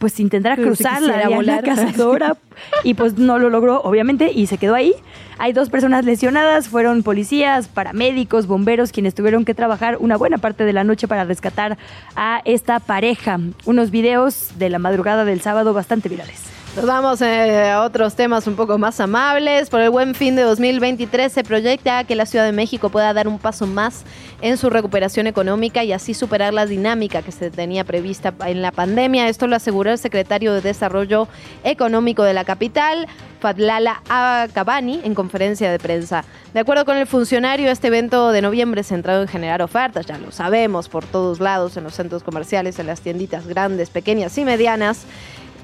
pues 0.03 0.15
si 0.15 0.29
cruzar 0.29 0.95
la 0.95 0.99
quisiera 0.99 1.29
Diana 1.29 1.37
volar. 1.37 1.65
cazadora 1.65 2.37
y 2.85 2.95
pues 2.95 3.19
no 3.19 3.39
lo 3.39 3.51
logró, 3.51 3.81
obviamente, 3.83 4.33
y 4.35 4.49
se 4.49 4.59
quedó 4.59 4.75
ahí. 4.75 4.95
Hay 5.39 5.53
dos 5.53 5.71
personas 5.71 6.05
lesionadas, 6.05 6.69
fueron 6.69 7.05
policías, 7.05 7.69
paramédicos, 7.69 8.49
bomberos, 8.49 8.91
quienes 8.91 9.15
tuvieron 9.15 9.45
que 9.45 9.55
trabajar 9.55 9.99
una 10.01 10.17
buena 10.17 10.39
parte 10.39 10.65
de 10.65 10.73
la 10.73 10.83
noche 10.83 11.07
para 11.07 11.25
rescatar 11.25 11.79
a 12.17 12.43
esta 12.45 12.81
pareja. 12.81 13.39
Unos 13.65 13.93
videos 13.93 14.59
de 14.59 14.71
la 14.71 14.81
madrugada 14.81 15.25
del 15.25 15.41
sábado 15.41 15.73
bastante 15.73 16.09
virales. 16.09 16.62
Nos 16.75 16.87
vamos 16.87 17.21
eh, 17.21 17.71
a 17.71 17.83
otros 17.83 18.15
temas 18.15 18.47
un 18.47 18.57
poco 18.57 18.79
más 18.79 18.99
amables. 18.99 19.69
Por 19.69 19.83
el 19.83 19.91
buen 19.91 20.15
fin 20.15 20.37
de 20.37 20.43
2023 20.43 21.31
se 21.31 21.45
proyecta 21.45 22.03
que 22.05 22.15
la 22.15 22.25
Ciudad 22.25 22.47
de 22.47 22.53
México 22.53 22.89
pueda 22.89 23.13
dar 23.13 23.29
un 23.29 23.39
paso 23.39 23.67
más 23.67 24.05
en 24.41 24.57
su 24.57 24.71
recuperación 24.71 25.27
económica 25.27 25.85
y 25.85 25.93
así 25.93 26.15
superar 26.15 26.55
la 26.55 26.65
dinámica 26.65 27.21
que 27.21 27.31
se 27.31 27.51
tenía 27.51 27.85
prevista 27.85 28.33
en 28.47 28.63
la 28.63 28.73
pandemia. 28.73 29.29
Esto 29.29 29.49
lo 29.49 29.57
aseguró 29.57 29.91
el 29.91 29.99
secretario 29.99 30.55
de 30.55 30.63
Desarrollo 30.63 31.29
Económico 31.63 32.23
de 32.23 32.33
la 32.33 32.47
capital, 32.47 33.07
Fadlala 33.41 34.03
Akabani, 34.09 35.03
en 35.05 35.15
conferencia 35.15 35.71
de 35.71 35.79
prensa. 35.79 36.25
De 36.55 36.61
acuerdo 36.61 36.87
con 36.87 36.97
el 36.97 37.07
funcionario, 37.07 37.71
este 37.71 37.89
evento 37.89 38.33
de 38.33 38.41
noviembre 38.41 38.83
centrado 38.83 39.21
en 39.21 39.29
generar 39.29 39.61
ofertas, 39.61 40.07
ya 40.07 40.17
lo 40.17 40.33
sabemos, 40.33 40.89
por 40.89 41.05
todos 41.05 41.39
lados, 41.39 41.77
en 41.77 41.85
los 41.85 41.95
centros 41.95 42.23
comerciales, 42.23 42.79
en 42.79 42.87
las 42.87 43.03
tienditas 43.03 43.47
grandes, 43.47 43.91
pequeñas 43.91 44.39
y 44.39 44.45
medianas 44.47 45.05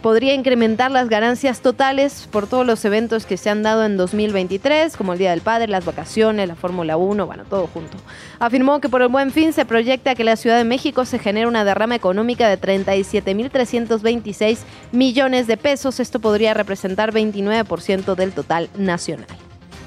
podría 0.03 0.34
incrementar 0.34 0.90
las 0.90 1.09
ganancias 1.09 1.61
totales 1.61 2.28
por 2.30 2.46
todos 2.46 2.66
los 2.66 2.84
eventos 2.84 3.26
que 3.26 3.36
se 3.36 3.51
han 3.51 3.62
dado 3.62 3.84
en 3.84 3.96
2023, 3.96 4.96
como 4.96 5.12
el 5.12 5.18
Día 5.18 5.30
del 5.30 5.40
Padre, 5.40 5.68
las 5.68 5.84
vacaciones, 5.84 6.49
la 6.49 6.55
Fórmula 6.55 6.96
1, 6.96 7.26
bueno, 7.26 7.44
todo 7.44 7.66
junto. 7.66 7.96
Afirmó 8.38 8.80
que 8.80 8.88
por 8.88 9.03
el 9.03 9.09
buen 9.09 9.30
fin 9.30 9.53
se 9.53 9.64
proyecta 9.64 10.14
que 10.14 10.24
la 10.24 10.36
Ciudad 10.36 10.57
de 10.57 10.64
México 10.64 11.05
se 11.05 11.18
genere 11.18 11.46
una 11.46 11.64
derrama 11.64 11.96
económica 11.96 12.49
de 12.49 12.61
37.326 12.61 14.59
millones 14.92 15.46
de 15.46 15.57
pesos. 15.57 16.01
Esto 16.01 16.20
podría 16.20 16.55
representar 16.55 17.12
29% 17.12 18.14
del 18.14 18.32
total 18.32 18.68
nacional. 18.76 19.26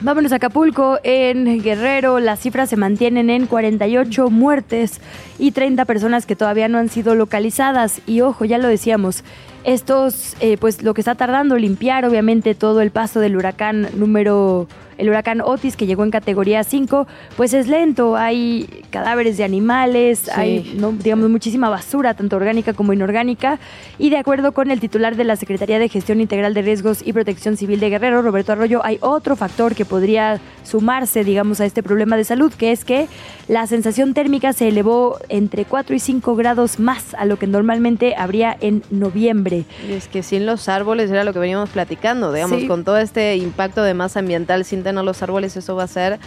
Vámonos 0.04 0.32
a 0.32 0.38
Acapulco, 0.38 1.00
en 1.04 1.62
Guerrero, 1.62 2.20
las 2.20 2.40
cifras 2.40 2.72
se 2.72 2.76
mantienen 2.76 3.30
en 3.30 3.46
48 3.46 4.32
muertes 4.32 5.00
y 5.38 5.52
30 5.52 5.86
personas 5.86 6.26
que 6.26 6.36
todavía 6.36 6.68
no 6.68 6.80
han 6.80 6.90
sido 6.90 7.14
localizadas. 7.14 8.02
Y 8.08 8.22
ojo, 8.22 8.44
ya 8.44 8.58
lo 8.58 8.68
decíamos, 8.68 9.24
estos, 9.64 10.36
eh, 10.40 10.58
pues 10.60 10.82
lo 10.84 10.94
que 10.94 11.02
está 11.02 11.16
tardando 11.16 11.58
limpiar, 11.58 12.06
obviamente, 12.06 12.56
todo 12.56 12.82
el 12.82 12.92
paso 12.92 13.20
del 13.20 13.36
huracán 13.36 13.90
número, 13.96 14.68
el 15.02 15.10
huracán 15.10 15.42
Otis 15.42 15.76
que 15.76 15.88
llegó 15.88 16.04
en 16.04 16.12
categoría 16.12 16.64
5, 16.64 17.08
pues 17.36 17.54
es 17.56 17.68
lento. 17.68 18.16
Hay 18.16 18.70
cadáveres 18.92 19.36
de 19.36 19.44
animales, 19.44 20.30
hay, 20.30 20.76
¿no? 20.78 20.92
digamos, 20.92 21.28
muchísima 21.32 21.70
basura, 21.70 22.14
tanto 22.14 22.36
orgánica 22.36 22.74
como 22.74 22.94
inorgánica. 22.94 23.58
Y 23.98 24.12
de 24.12 24.18
acuerdo 24.18 24.52
con 24.52 24.70
el 24.70 24.80
titular 24.80 25.16
de 25.16 25.24
la 25.24 25.36
Secretaría 25.38 25.80
de 25.80 25.90
Gestión 25.90 26.22
Integral 26.22 26.54
de 26.54 26.62
Riesgos 26.62 27.02
y 27.04 27.14
Protección 27.14 27.58
Civil 27.58 27.80
de 27.80 27.90
Guerrero, 27.90 28.22
Roberto 28.22 28.52
Arroyo, 28.52 28.82
hay 28.86 29.00
otro 29.02 29.36
factor 29.36 29.74
que 29.74 29.86
podría 29.86 30.40
sumarse, 30.64 31.24
digamos, 31.24 31.60
a 31.62 31.66
este 31.66 31.82
problema 31.82 32.16
de 32.16 32.24
salud, 32.24 32.54
que 32.54 32.72
es 32.72 32.86
que 32.86 33.08
la 33.48 33.66
sensación 33.66 34.14
térmica 34.14 34.54
se 34.54 34.68
elevó 34.68 35.18
entre 35.30 35.66
4 35.66 35.96
y 35.96 36.00
5 36.00 36.36
grados 36.36 36.80
más 36.80 37.16
a 37.16 37.26
lo 37.26 37.38
que 37.40 37.48
normalmente 37.48 38.14
habría 38.16 38.56
en 38.62 38.84
noviembre. 38.92 39.66
Y 39.90 39.94
es 39.94 40.08
que 40.08 40.22
sin 40.22 40.46
los 40.46 40.70
árboles 40.70 41.10
era 41.10 41.24
lo 41.24 41.34
que 41.34 41.40
veníamos 41.40 41.72
platicando, 41.72 42.32
digamos, 42.32 42.62
Sí. 42.62 42.68
con 42.68 42.84
todo 42.84 43.00
este 43.00 43.36
impacto 43.38 43.82
de 43.82 43.96
masa 43.96 44.20
ambiental 44.20 44.64
sin 44.64 44.84
tener 44.84 44.91
los 44.94 45.22
árboles, 45.24 45.56
eso 45.58 45.76
va 45.76 45.84
a 45.84 45.88
ser 45.88 46.20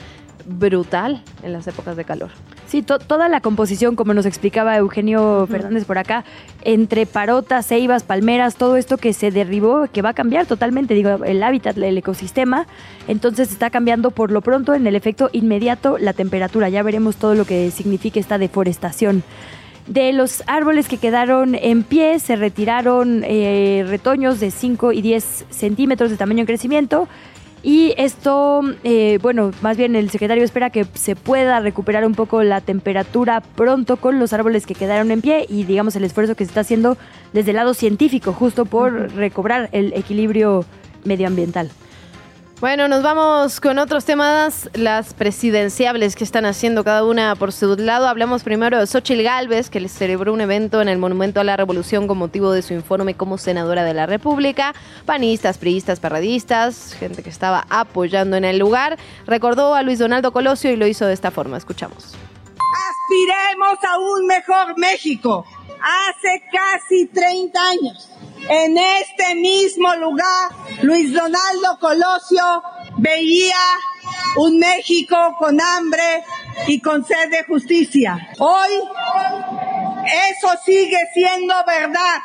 brutal 0.46 1.22
en 1.42 1.52
las 1.52 1.66
épocas 1.66 1.96
de 1.96 2.04
calor. 2.04 2.30
Sí, 2.66 2.82
to- 2.82 2.98
toda 2.98 3.28
la 3.28 3.40
composición, 3.40 3.94
como 3.94 4.14
nos 4.14 4.26
explicaba 4.26 4.76
Eugenio 4.76 5.46
Fernández 5.50 5.84
por 5.84 5.96
acá, 5.98 6.24
entre 6.62 7.06
parotas, 7.06 7.66
ceibas, 7.66 8.02
palmeras, 8.02 8.56
todo 8.56 8.76
esto 8.76 8.96
que 8.96 9.12
se 9.12 9.30
derribó, 9.30 9.86
que 9.92 10.02
va 10.02 10.10
a 10.10 10.14
cambiar 10.14 10.46
totalmente, 10.46 10.94
digo, 10.94 11.24
el 11.24 11.42
hábitat, 11.42 11.76
el 11.78 11.96
ecosistema, 11.96 12.66
entonces 13.06 13.52
está 13.52 13.70
cambiando 13.70 14.10
por 14.10 14.30
lo 14.32 14.40
pronto 14.40 14.74
en 14.74 14.86
el 14.86 14.96
efecto 14.96 15.30
inmediato 15.32 15.98
la 15.98 16.12
temperatura. 16.14 16.68
Ya 16.68 16.82
veremos 16.82 17.16
todo 17.16 17.34
lo 17.34 17.44
que 17.44 17.70
significa 17.70 18.18
esta 18.18 18.38
deforestación. 18.38 19.22
De 19.86 20.12
los 20.14 20.42
árboles 20.46 20.88
que 20.88 20.96
quedaron 20.96 21.54
en 21.54 21.82
pie, 21.82 22.18
se 22.18 22.36
retiraron 22.36 23.22
eh, 23.24 23.84
retoños 23.86 24.40
de 24.40 24.50
5 24.50 24.92
y 24.92 25.02
10 25.02 25.44
centímetros 25.50 26.10
de 26.10 26.16
tamaño 26.16 26.40
en 26.40 26.46
crecimiento. 26.46 27.06
Y 27.66 27.94
esto, 27.96 28.60
eh, 28.84 29.18
bueno, 29.22 29.50
más 29.62 29.78
bien 29.78 29.96
el 29.96 30.10
secretario 30.10 30.44
espera 30.44 30.68
que 30.68 30.84
se 30.92 31.16
pueda 31.16 31.60
recuperar 31.60 32.04
un 32.04 32.14
poco 32.14 32.42
la 32.42 32.60
temperatura 32.60 33.40
pronto 33.40 33.96
con 33.96 34.18
los 34.18 34.34
árboles 34.34 34.66
que 34.66 34.74
quedaron 34.74 35.10
en 35.10 35.22
pie 35.22 35.46
y 35.48 35.64
digamos 35.64 35.96
el 35.96 36.04
esfuerzo 36.04 36.34
que 36.34 36.44
se 36.44 36.50
está 36.50 36.60
haciendo 36.60 36.98
desde 37.32 37.52
el 37.52 37.56
lado 37.56 37.72
científico, 37.72 38.34
justo 38.34 38.66
por 38.66 39.14
recobrar 39.14 39.70
el 39.72 39.94
equilibrio 39.94 40.66
medioambiental. 41.04 41.70
Bueno, 42.60 42.86
nos 42.86 43.02
vamos 43.02 43.60
con 43.60 43.78
otros 43.78 44.04
temas, 44.04 44.70
las 44.74 45.12
presidenciables 45.12 46.14
que 46.14 46.22
están 46.22 46.46
haciendo 46.46 46.84
cada 46.84 47.04
una 47.04 47.34
por 47.34 47.52
su 47.52 47.76
lado. 47.76 48.06
Hablamos 48.06 48.44
primero 48.44 48.78
de 48.78 48.86
Xochitl 48.86 49.22
Galvez, 49.22 49.68
que 49.70 49.86
celebró 49.88 50.32
un 50.32 50.40
evento 50.40 50.80
en 50.80 50.88
el 50.88 50.96
Monumento 50.96 51.40
a 51.40 51.44
la 51.44 51.56
Revolución 51.56 52.06
con 52.06 52.16
motivo 52.16 52.52
de 52.52 52.62
su 52.62 52.72
informe 52.72 53.14
como 53.14 53.38
senadora 53.38 53.82
de 53.82 53.92
la 53.92 54.06
República. 54.06 54.72
Panistas, 55.04 55.58
priistas, 55.58 55.98
perradistas, 55.98 56.94
gente 56.94 57.24
que 57.24 57.30
estaba 57.30 57.66
apoyando 57.70 58.36
en 58.36 58.44
el 58.44 58.58
lugar. 58.58 58.98
Recordó 59.26 59.74
a 59.74 59.82
Luis 59.82 59.98
Donaldo 59.98 60.32
Colosio 60.32 60.70
y 60.70 60.76
lo 60.76 60.86
hizo 60.86 61.06
de 61.06 61.12
esta 61.12 61.32
forma. 61.32 61.56
Escuchamos. 61.56 62.14
Aspiremos 62.90 63.78
a 63.84 63.98
un 63.98 64.26
mejor 64.26 64.78
México. 64.78 65.46
Hace 65.80 66.42
casi 66.50 67.06
30 67.06 67.60
años, 67.60 68.10
en 68.48 68.76
este 68.78 69.34
mismo 69.34 69.94
lugar, 69.96 70.50
Luis 70.82 71.12
Donaldo 71.12 71.78
Colosio 71.80 72.62
veía 72.98 73.56
un 74.36 74.58
México 74.58 75.16
con 75.38 75.60
hambre 75.60 76.24
y 76.66 76.80
con 76.80 77.04
sed 77.04 77.30
de 77.30 77.44
justicia. 77.44 78.30
Hoy, 78.38 78.70
eso 80.28 80.48
sigue 80.64 80.98
siendo 81.12 81.54
verdad. 81.66 82.20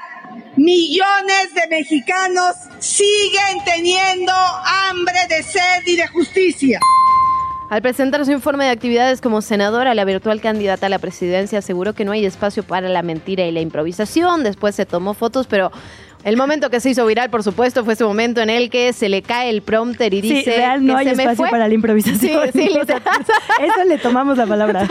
Millones 0.56 1.54
de 1.54 1.68
mexicanos 1.70 2.56
siguen 2.80 3.64
teniendo 3.64 4.34
hambre 4.34 5.20
de 5.30 5.44
sed 5.44 5.86
y 5.86 5.96
de 5.96 6.08
justicia. 6.08 6.80
Al 7.70 7.84
presentar 7.84 8.26
su 8.26 8.32
informe 8.32 8.66
de 8.66 8.72
actividades 8.72 9.22
como 9.22 9.44
senadora, 9.44 9.94
la 9.94 10.04
virtual 10.04 10.42
candidata 10.42 10.88
a 10.88 10.90
la 10.90 10.98
presidencia 10.98 11.60
aseguró 11.60 11.94
que 11.94 12.04
no 12.04 12.14
hay 12.14 12.26
espacio 12.26 12.64
para 12.64 12.90
la 12.90 13.04
mentira 13.04 13.46
y 13.46 13.52
la 13.52 13.62
improvisación. 13.62 14.44
Después 14.44 14.74
se 14.74 14.88
tomó 14.88 15.14
fotos, 15.14 15.46
pero 15.46 15.72
el 16.24 16.36
momento 16.38 16.70
que 16.70 16.80
se 16.80 16.90
hizo 16.90 17.06
viral, 17.06 17.30
por 17.30 17.44
supuesto, 17.44 17.84
fue 17.86 17.94
ese 17.94 18.04
momento 18.04 18.42
en 18.42 18.50
el 18.50 18.70
que 18.70 18.92
se 18.94 19.08
le 19.10 19.22
cae 19.22 19.50
el 19.50 19.62
prompter 19.62 20.14
y 20.14 20.22
Sí, 20.22 20.30
dice 20.34 20.52
real, 20.58 20.86
no 20.86 20.94
que 20.96 21.00
hay 21.00 21.06
se 21.10 21.16
me 21.16 21.24
espacio 21.24 21.44
fue. 21.44 21.50
para 21.50 21.68
la 21.68 21.74
improvisación. 21.74 22.44
Sí, 22.54 22.62
sí, 22.68 22.78
O 22.82 22.86
sea, 22.86 22.98
eso 22.98 23.84
le 23.88 23.98
tomamos 23.98 24.38
la 24.38 24.46
palabra. 24.46 24.88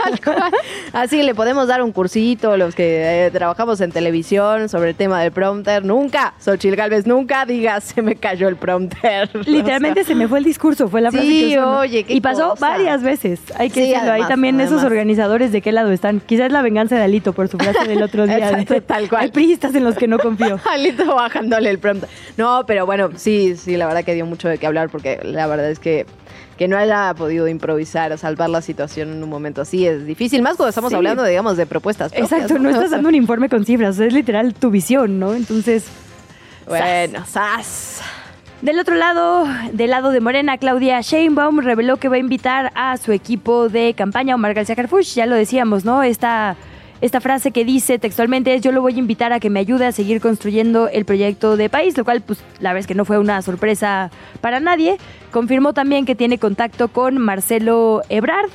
Así 0.93 1.21
le 1.23 1.35
podemos 1.35 1.67
dar 1.67 1.81
un 1.81 1.91
cursito 1.91 2.57
los 2.57 2.75
que 2.75 3.25
eh, 3.27 3.31
trabajamos 3.31 3.79
en 3.81 3.91
televisión 3.91 4.69
sobre 4.69 4.89
el 4.91 4.95
tema 4.95 5.21
del 5.21 5.31
prompter. 5.31 5.85
Nunca, 5.85 6.33
Xochitl 6.39 6.75
Galvez, 6.75 7.05
nunca 7.05 7.45
digas 7.45 7.83
se 7.83 8.01
me 8.01 8.15
cayó 8.15 8.47
el 8.47 8.55
prompter. 8.55 9.29
Literalmente 9.47 10.03
se 10.03 10.15
me 10.15 10.27
fue 10.27 10.39
el 10.39 10.45
discurso, 10.45 10.87
fue 10.89 11.01
la 11.01 11.11
frase 11.11 11.27
Sí, 11.27 11.57
oye, 11.57 12.03
qué 12.03 12.13
Y 12.13 12.21
pasó 12.21 12.51
cosa. 12.51 12.69
varias 12.69 13.03
veces, 13.03 13.39
hay 13.55 13.69
que 13.69 13.85
Sí, 13.85 13.89
decirlo. 13.91 14.03
Ahí 14.03 14.09
además, 14.11 14.29
también 14.29 14.61
esos 14.61 14.83
organizadores 14.83 15.51
de 15.51 15.61
qué 15.61 15.71
lado 15.71 15.91
están. 15.91 16.19
Quizás 16.21 16.51
la 16.51 16.61
venganza 16.61 16.95
de 16.95 17.03
Alito 17.03 17.33
por 17.33 17.47
su 17.47 17.57
frase 17.57 17.87
del 17.87 18.01
otro 18.01 18.25
día. 18.27 18.49
Exacto, 18.49 18.81
tal 18.81 19.07
cual. 19.09 19.23
Hay 19.23 19.31
priistas 19.31 19.75
en 19.75 19.83
los 19.83 19.95
que 19.95 20.07
no 20.07 20.17
confío. 20.19 20.59
Alito 20.69 21.18
bajándole 21.21 21.69
el 21.69 21.79
prompter. 21.79 22.09
No, 22.37 22.63
pero 22.67 22.85
bueno, 22.85 23.09
sí, 23.15 23.55
sí, 23.57 23.77
la 23.77 23.85
verdad 23.87 24.03
que 24.03 24.13
dio 24.13 24.25
mucho 24.25 24.47
de 24.49 24.57
qué 24.57 24.67
hablar 24.67 24.89
porque 24.89 25.19
la 25.23 25.47
verdad 25.47 25.69
es 25.69 25.79
que 25.79 26.05
que 26.57 26.67
no 26.67 26.77
haya 26.77 27.13
podido 27.13 27.47
improvisar, 27.47 28.17
salvar 28.17 28.49
la 28.49 28.61
situación 28.61 29.13
en 29.13 29.23
un 29.23 29.29
momento 29.29 29.61
así 29.61 29.87
es 29.87 30.05
difícil, 30.05 30.41
más 30.41 30.57
cuando 30.57 30.67
estamos 30.69 30.89
Sí. 30.89 30.95
hablando, 30.97 31.23
digamos, 31.23 31.55
de 31.55 31.65
propuestas 31.65 32.11
propias. 32.11 32.31
Exacto, 32.33 32.59
no 32.59 32.69
estás 32.69 32.91
dando 32.91 33.07
un 33.07 33.15
informe 33.15 33.47
con 33.47 33.63
cifras, 33.63 33.97
es 33.99 34.11
literal 34.11 34.53
tu 34.53 34.69
visión, 34.69 35.19
¿no? 35.19 35.33
Entonces, 35.35 35.85
Bueno, 36.67 37.25
sas. 37.25 38.01
Del 38.61 38.77
otro 38.77 38.95
lado, 38.95 39.47
del 39.71 39.89
lado 39.91 40.11
de 40.11 40.19
Morena, 40.19 40.57
Claudia 40.57 40.99
Sheinbaum 40.99 41.59
reveló 41.61 41.95
que 41.95 42.09
va 42.09 42.17
a 42.17 42.19
invitar 42.19 42.71
a 42.75 42.97
su 42.97 43.13
equipo 43.13 43.69
de 43.69 43.93
campaña, 43.93 44.35
Omar 44.35 44.53
García 44.53 44.75
Harfuch, 44.77 45.13
ya 45.15 45.25
lo 45.25 45.35
decíamos, 45.35 45.85
¿no? 45.85 46.03
Esta, 46.03 46.57
esta 47.01 47.21
frase 47.21 47.51
que 47.51 47.65
dice 47.65 47.99
textualmente 47.99 48.53
es 48.53 48.61
yo 48.61 48.71
lo 48.71 48.81
voy 48.81 48.95
a 48.95 48.99
invitar 48.99 49.33
a 49.33 49.39
que 49.39 49.49
me 49.49 49.59
ayude 49.59 49.85
a 49.85 49.91
seguir 49.91 50.21
construyendo 50.21 50.87
el 50.87 51.05
proyecto 51.05 51.57
de 51.57 51.69
país, 51.69 51.97
lo 51.97 52.03
cual 52.03 52.21
pues 52.21 52.39
la 52.59 52.69
verdad 52.69 52.81
es 52.81 52.87
que 52.87 52.95
no 52.95 53.05
fue 53.05 53.17
una 53.17 53.41
sorpresa 53.41 54.11
para 54.41 54.59
nadie. 54.59 54.97
Confirmó 55.31 55.73
también 55.73 56.05
que 56.05 56.15
tiene 56.15 56.37
contacto 56.37 56.87
con 56.87 57.17
Marcelo 57.17 58.01
Ebrard, 58.09 58.49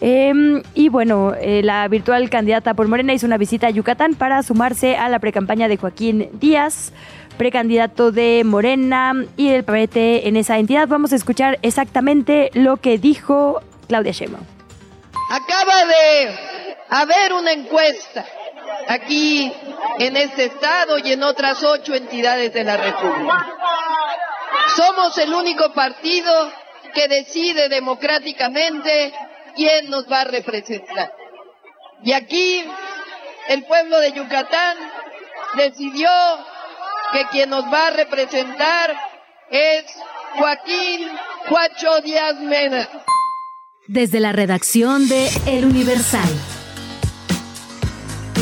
Em, 0.00 0.62
y 0.74 0.88
bueno, 0.90 1.32
eh, 1.40 1.62
la 1.62 1.88
virtual 1.88 2.28
candidata 2.28 2.74
por 2.74 2.86
Morena 2.88 3.14
hizo 3.14 3.26
una 3.26 3.38
visita 3.38 3.68
a 3.68 3.70
Yucatán 3.70 4.14
para 4.14 4.42
sumarse 4.42 4.96
a 4.96 5.08
la 5.08 5.18
precampaña 5.18 5.68
de 5.68 5.78
Joaquín 5.78 6.28
Díaz, 6.34 6.92
precandidato 7.38 8.12
de 8.12 8.42
Morena 8.44 9.14
y 9.36 9.48
el 9.48 9.64
PRT 9.64 10.26
en 10.26 10.36
esa 10.36 10.58
entidad. 10.58 10.86
Vamos 10.88 11.12
a 11.12 11.16
escuchar 11.16 11.58
exactamente 11.62 12.50
lo 12.52 12.76
que 12.76 12.98
dijo 12.98 13.62
Claudia 13.88 14.12
Sheinbaum. 14.12 14.44
Acaba 15.30 15.74
de 15.86 16.65
haber 16.88 17.32
una 17.32 17.52
encuesta 17.52 18.24
aquí 18.88 19.52
en 19.98 20.16
este 20.16 20.46
estado 20.46 20.98
y 20.98 21.12
en 21.12 21.22
otras 21.22 21.62
ocho 21.62 21.94
entidades 21.94 22.52
de 22.52 22.64
la 22.64 22.76
República. 22.76 23.46
Somos 24.76 25.16
el 25.18 25.32
único 25.32 25.72
partido 25.72 26.32
que 26.94 27.08
decide 27.08 27.68
democráticamente 27.68 29.12
quién 29.54 29.90
nos 29.90 30.10
va 30.10 30.22
a 30.22 30.24
representar. 30.24 31.12
Y 32.02 32.12
aquí 32.12 32.64
el 33.48 33.64
pueblo 33.64 33.98
de 34.00 34.12
Yucatán 34.12 34.76
decidió 35.56 36.08
que 37.12 37.26
quien 37.30 37.50
nos 37.50 37.64
va 37.64 37.88
a 37.88 37.90
representar 37.90 38.94
es 39.50 39.84
Joaquín 40.36 41.08
Cuacho 41.48 42.00
Díaz 42.02 42.36
Mena. 42.40 42.88
Desde 43.86 44.20
la 44.20 44.32
redacción 44.32 45.08
de 45.08 45.30
El 45.46 45.64
Universal. 45.64 46.55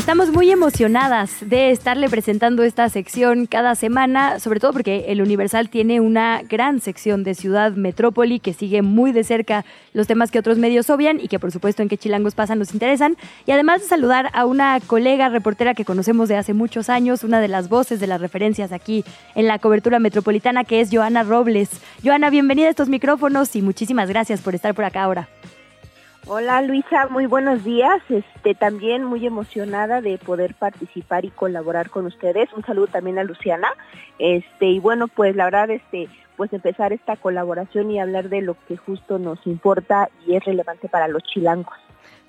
Estamos 0.05 0.29
muy 0.29 0.51
emocionadas 0.51 1.37
de 1.41 1.71
estarle 1.71 2.07
presentando 2.09 2.61
esta 2.61 2.87
sección 2.89 3.47
cada 3.47 3.73
semana, 3.73 4.39
sobre 4.39 4.59
todo 4.59 4.71
porque 4.71 5.05
el 5.07 5.19
Universal 5.19 5.67
tiene 5.67 5.99
una 5.99 6.43
gran 6.47 6.79
sección 6.79 7.23
de 7.23 7.33
ciudad 7.33 7.71
metrópoli 7.71 8.39
que 8.39 8.53
sigue 8.53 8.83
muy 8.83 9.13
de 9.13 9.23
cerca 9.23 9.65
los 9.93 10.05
temas 10.05 10.29
que 10.29 10.37
otros 10.37 10.59
medios 10.59 10.91
obvian 10.91 11.19
y 11.19 11.27
que 11.27 11.39
por 11.39 11.51
supuesto 11.51 11.81
en 11.81 11.89
que 11.89 11.97
chilangos 11.97 12.35
pasan 12.35 12.59
nos 12.59 12.71
interesan. 12.75 13.17
Y 13.47 13.51
además 13.51 13.81
de 13.81 13.87
saludar 13.87 14.29
a 14.33 14.45
una 14.45 14.79
colega 14.79 15.29
reportera 15.29 15.73
que 15.73 15.85
conocemos 15.85 16.29
de 16.29 16.37
hace 16.37 16.53
muchos 16.53 16.87
años, 16.87 17.23
una 17.23 17.41
de 17.41 17.47
las 17.47 17.67
voces 17.67 17.99
de 17.99 18.05
las 18.05 18.21
referencias 18.21 18.71
aquí 18.73 19.03
en 19.33 19.47
la 19.47 19.57
cobertura 19.57 19.97
metropolitana, 19.97 20.65
que 20.65 20.81
es 20.81 20.89
Joana 20.91 21.23
Robles. 21.23 21.81
Joana, 22.03 22.29
bienvenida 22.29 22.67
a 22.67 22.69
estos 22.69 22.89
micrófonos 22.89 23.55
y 23.55 23.63
muchísimas 23.63 24.07
gracias 24.07 24.41
por 24.41 24.53
estar 24.53 24.75
por 24.75 24.85
acá 24.85 25.01
ahora. 25.01 25.27
Hola 26.27 26.59
Luisa, 26.63 27.07
muy 27.11 27.27
buenos 27.27 27.63
días. 27.63 28.01
Este 28.09 28.55
también 28.55 29.03
muy 29.03 29.27
emocionada 29.27 30.01
de 30.01 30.17
poder 30.17 30.55
participar 30.55 31.23
y 31.23 31.29
colaborar 31.29 31.91
con 31.91 32.07
ustedes. 32.07 32.51
Un 32.53 32.65
saludo 32.65 32.87
también 32.87 33.19
a 33.19 33.23
Luciana. 33.23 33.67
Este 34.17 34.65
y 34.65 34.79
bueno, 34.79 35.07
pues 35.07 35.35
la 35.35 35.45
verdad 35.45 35.69
este 35.69 36.09
pues 36.35 36.51
empezar 36.51 36.93
esta 36.93 37.15
colaboración 37.15 37.91
y 37.91 37.99
hablar 37.99 38.29
de 38.29 38.41
lo 38.41 38.57
que 38.67 38.75
justo 38.75 39.19
nos 39.19 39.37
importa 39.45 40.09
y 40.25 40.35
es 40.35 40.43
relevante 40.43 40.89
para 40.89 41.07
los 41.07 41.21
chilangos. 41.23 41.75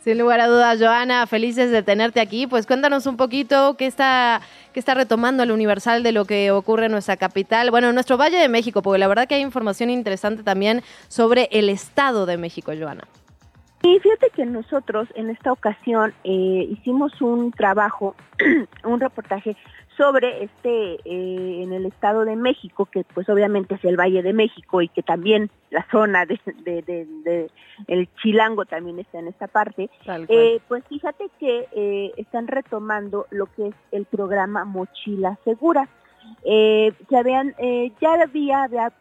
Sin 0.04 0.18
lugar 0.18 0.40
a 0.40 0.46
dudas, 0.46 0.78
Joana, 0.78 1.26
felices 1.26 1.70
de 1.70 1.82
tenerte 1.82 2.20
aquí. 2.20 2.46
Pues 2.46 2.66
cuéntanos 2.66 3.06
un 3.06 3.16
poquito 3.16 3.78
qué 3.78 3.86
está, 3.86 4.42
qué 4.74 4.78
está 4.78 4.92
retomando 4.92 5.42
el 5.42 5.50
Universal 5.50 6.02
de 6.02 6.12
lo 6.12 6.26
que 6.26 6.50
ocurre 6.50 6.86
en 6.86 6.92
nuestra 6.92 7.16
capital, 7.16 7.70
bueno, 7.70 7.88
en 7.88 7.94
nuestro 7.94 8.18
Valle 8.18 8.36
de 8.36 8.50
México, 8.50 8.82
porque 8.82 8.98
la 8.98 9.08
verdad 9.08 9.26
que 9.26 9.36
hay 9.36 9.40
información 9.40 9.88
interesante 9.88 10.42
también 10.42 10.82
sobre 11.08 11.48
el 11.50 11.70
Estado 11.70 12.26
de 12.26 12.36
México, 12.36 12.72
Joana. 12.78 13.08
Y 13.82 13.98
fíjate 14.00 14.30
que 14.30 14.46
nosotros 14.46 15.08
en 15.14 15.30
esta 15.30 15.52
ocasión 15.52 16.14
eh, 16.24 16.66
hicimos 16.70 17.20
un 17.20 17.52
trabajo, 17.52 18.14
un 18.84 19.00
reportaje 19.00 19.56
sobre 19.96 20.44
este 20.44 20.94
eh, 21.04 21.62
en 21.62 21.72
el 21.72 21.86
Estado 21.86 22.24
de 22.24 22.36
México, 22.36 22.86
que 22.86 23.04
pues 23.14 23.28
obviamente 23.28 23.76
es 23.76 23.84
el 23.84 23.98
Valle 23.98 24.22
de 24.22 24.32
México 24.32 24.82
y 24.82 24.88
que 24.88 25.02
también 25.02 25.50
la 25.70 25.86
zona 25.90 26.26
de, 26.26 26.38
de, 26.64 27.50
el 27.86 28.08
Chilango 28.16 28.66
también 28.66 28.98
está 28.98 29.20
en 29.20 29.28
esta 29.28 29.46
parte. 29.46 29.88
Eh, 30.28 30.60
pues 30.68 30.84
fíjate 30.88 31.30
que 31.38 32.12
están 32.16 32.46
retomando 32.46 33.26
lo 33.30 33.46
que 33.46 33.68
es 33.68 33.74
el 33.92 34.04
programa 34.04 34.64
Mochila 34.64 35.38
Segura 35.44 35.88
eh, 36.44 36.92
se 37.08 37.16
habían, 37.16 37.54
eh, 37.58 37.92
ya 38.00 38.14
había, 38.14 38.62
había, 38.62 38.92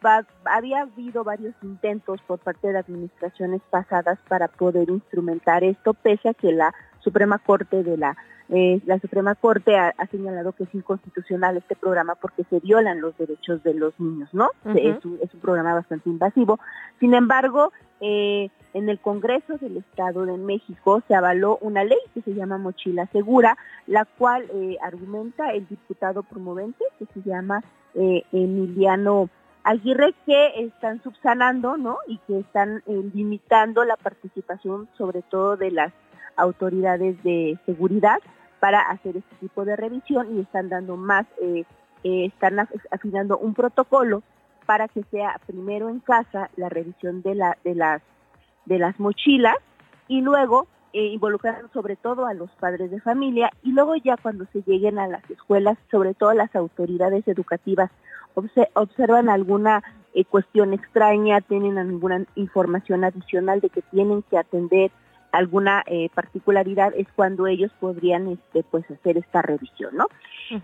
había 0.46 0.82
habido 0.82 1.24
varios 1.24 1.54
intentos 1.62 2.22
por 2.28 2.40
parte 2.40 2.72
de 2.72 2.80
administraciones 2.80 3.62
pasadas 3.70 4.18
para 4.28 4.48
poder 4.48 4.90
instrumentar 4.90 5.64
esto, 5.64 5.94
pese 5.94 6.30
a 6.30 6.34
que 6.34 6.52
la 6.52 6.74
Suprema 7.02 7.38
Corte 7.38 7.84
de 7.84 7.98
la 7.98 8.18
eh, 8.50 8.80
la 8.86 9.00
Suprema 9.00 9.34
Corte 9.34 9.76
ha, 9.76 9.94
señalado 10.12 10.52
que 10.52 10.66
es 10.66 10.76
inconstitucional 10.76 11.58
este 11.58 11.76
programa 11.76 12.14
porque 12.16 12.44
se 12.44 12.60
violan 12.60 13.02
los 13.02 13.18
derechos 13.18 13.64
de 13.64 13.74
los 13.74 14.00
niños, 14.00 14.30
¿no? 14.34 14.52
es, 14.66 15.04
un, 15.04 15.20
es, 15.22 15.34
un, 15.34 15.40
programa 15.40 15.74
bastante 15.74 16.10
invasivo. 16.10 16.60
Sin 17.00 17.16
embargo, 17.16 17.72
eh, 18.02 18.50
en 18.74 18.90
el 18.90 19.00
Congreso 19.00 19.58
del 19.58 19.78
Estado 19.78 20.26
de 20.26 20.38
México 20.38 21.02
se 21.08 21.16
avaló 21.16 21.58
una 21.62 21.84
ley 21.84 21.98
que 22.14 22.22
se 22.22 22.36
llama 22.36 22.60
Mochila 22.60 23.08
Segura, 23.08 23.58
la 23.88 24.06
cual 24.06 24.46
eh, 24.54 24.78
argumenta 24.82 25.52
el 25.52 25.68
diputado 25.68 26.22
promovente 26.22 26.86
que 27.00 27.06
se 27.14 27.28
llama 27.28 27.64
Emiliano 27.96 29.30
Aguirre 29.64 30.14
que 30.26 30.66
están 30.66 31.02
subsanando, 31.02 31.78
¿no? 31.78 31.98
Y 32.08 32.18
que 32.28 32.40
están 32.40 32.84
limitando 32.86 33.86
la 33.86 33.96
participación 33.96 34.90
sobre 34.98 35.22
todo 35.22 35.56
de 35.56 35.72
las 35.72 35.94
autoridades 36.38 37.22
de 37.24 37.58
seguridad 37.66 38.20
para 38.60 38.82
hacer 38.82 39.18
este 39.18 39.36
tipo 39.40 39.66
de 39.66 39.76
revisión 39.76 40.36
y 40.36 40.42
están 40.42 40.70
dando 40.70 40.98
más, 40.98 41.26
eh, 41.42 41.66
eh, 42.04 42.26
están 42.26 42.68
afinando 42.92 43.38
un 43.38 43.54
protocolo 43.54 44.24
para 44.66 44.88
que 44.88 45.04
sea 45.12 45.40
primero 45.46 45.90
en 45.90 46.00
casa 46.00 46.50
la 46.56 46.70
revisión 46.70 47.22
de, 47.22 47.36
la, 47.36 47.58
de, 47.64 47.76
las, 47.76 48.02
de 48.66 48.80
las 48.80 49.00
mochilas 49.00 49.58
y 50.08 50.22
luego 50.22 50.68
eh, 50.94 51.08
involucrar 51.08 51.70
sobre 51.74 51.96
todo 51.96 52.26
a 52.26 52.34
los 52.34 52.50
padres 52.52 52.90
de 52.90 53.02
familia 53.02 53.52
y 53.64 53.72
luego 53.74 53.96
ya 53.98 54.16
cuando 54.18 54.46
se 54.54 54.62
lleguen 54.62 54.98
a 54.98 55.08
las 55.08 55.30
escuelas, 55.30 55.78
sobre 55.92 56.14
todo 56.14 56.34
las 56.34 56.56
autoridades 56.56 57.28
educativas, 57.28 57.92
observan 58.74 59.30
alguna 59.30 59.84
eh, 60.14 60.24
cuestión 60.24 60.74
extraña, 60.74 61.42
tienen 61.42 61.78
alguna 61.78 62.24
información 62.36 63.04
adicional 63.04 63.60
de 63.60 63.70
que 63.70 63.82
tienen 63.82 64.22
que 64.24 64.38
atender 64.38 64.92
alguna 65.36 65.84
eh, 65.86 66.10
particularidad 66.14 66.94
es 66.96 67.08
cuando 67.16 67.48
ellos 67.48 67.72
podrían 67.80 68.28
este, 68.28 68.64
pues 68.64 68.90
hacer 68.90 69.18
esta 69.18 69.42
revisión, 69.42 69.96
¿no? 69.96 70.08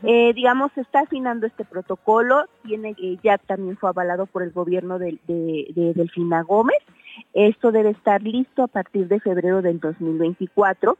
eh, 0.03 0.33
digamos, 0.33 0.71
se 0.73 0.81
está 0.81 1.01
afinando 1.01 1.47
este 1.47 1.65
protocolo, 1.65 2.45
tiene 2.63 2.95
eh, 3.01 3.17
ya 3.23 3.37
también 3.37 3.77
fue 3.77 3.89
avalado 3.89 4.25
por 4.25 4.43
el 4.43 4.51
gobierno 4.51 4.99
de, 4.99 5.17
de, 5.27 5.93
Delfina 5.95 6.43
Gómez. 6.43 6.79
Esto 7.33 7.71
debe 7.71 7.89
estar 7.89 8.21
listo 8.21 8.63
a 8.63 8.67
partir 8.67 9.07
de 9.07 9.19
febrero 9.19 9.61
del 9.61 9.79
2024. 9.79 10.97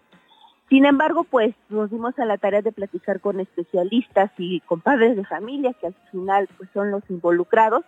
Sin 0.70 0.86
embargo, 0.86 1.24
pues 1.24 1.54
nos 1.70 1.92
dimos 1.92 2.18
a 2.20 2.26
la 2.26 2.38
tarea 2.38 2.62
de 2.62 2.72
platicar 2.72 3.20
con 3.20 3.40
especialistas 3.40 4.32
y 4.38 4.62
con 4.62 4.82
padres 4.82 5.16
de 5.16 5.26
familia 5.26 5.74
que 5.80 5.88
al 5.88 5.96
final 6.12 6.48
pues 6.58 6.70
son 6.74 6.92
los 6.92 7.04
involucrados 7.10 7.84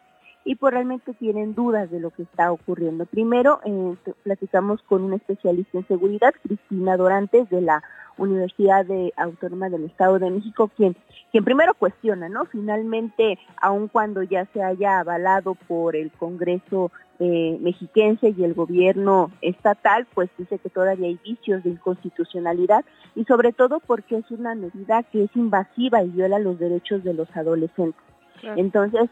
y 0.46 0.56
pues 0.56 0.74
realmente 0.74 1.14
tienen 1.14 1.56
dudas 1.56 1.89
de 1.89 2.00
lo 2.00 2.12
que 2.12 2.24
está 2.24 2.52
ocurriendo. 2.52 3.06
Primero, 3.06 3.60
eh, 3.66 3.96
platicamos 4.24 4.82
con 4.84 5.04
un 5.04 5.14
especialista 5.14 5.78
en 5.78 5.88
seguridad, 5.88 6.34
Cristina 6.44 6.98
Dorantes, 6.98 7.50
de 7.50 7.62
la 7.62 7.84
Universidad 8.18 8.86
de 8.86 9.14
Autónoma 9.18 9.70
del 9.70 9.86
Estado 9.86 10.20
de 10.20 10.30
México, 10.30 10.70
quien, 10.76 10.96
quien 11.32 11.44
primero 11.44 11.74
cuestiona, 11.74 12.30
¿no? 12.30 12.46
Finalmente, 12.46 13.39
aun 13.60 13.88
cuando 13.88 14.22
ya 14.22 14.46
se 14.54 14.62
haya 14.62 15.00
avalado 15.00 15.56
por 15.56 15.96
el 15.96 16.12
Congreso 16.12 16.91
eh, 17.20 17.58
mexiquense 17.62 18.34
y 18.38 18.44
el 18.44 18.54
gobierno 18.54 19.32
estatal, 19.41 20.06
pues 20.14 20.30
dice 20.38 20.60
que 20.60 20.70
todavía 20.70 21.08
hay 21.08 21.20
vicios 21.24 21.64
de 21.64 21.72
inconstitucionalidad 21.72 22.84
y 23.16 23.24
sobre 23.26 23.54
todo 23.54 23.80
porque 23.80 24.18
es 24.18 24.30
una 24.32 24.56
medida 24.56 25.04
que 25.04 25.24
es 25.24 25.36
invasiva 25.36 26.04
y 26.04 26.10
viola 26.10 26.39
los 26.39 26.60
derechos 26.60 27.04
de 27.04 27.14
los 27.14 27.30
adolescentes. 27.36 28.02
Entonces, 28.58 29.10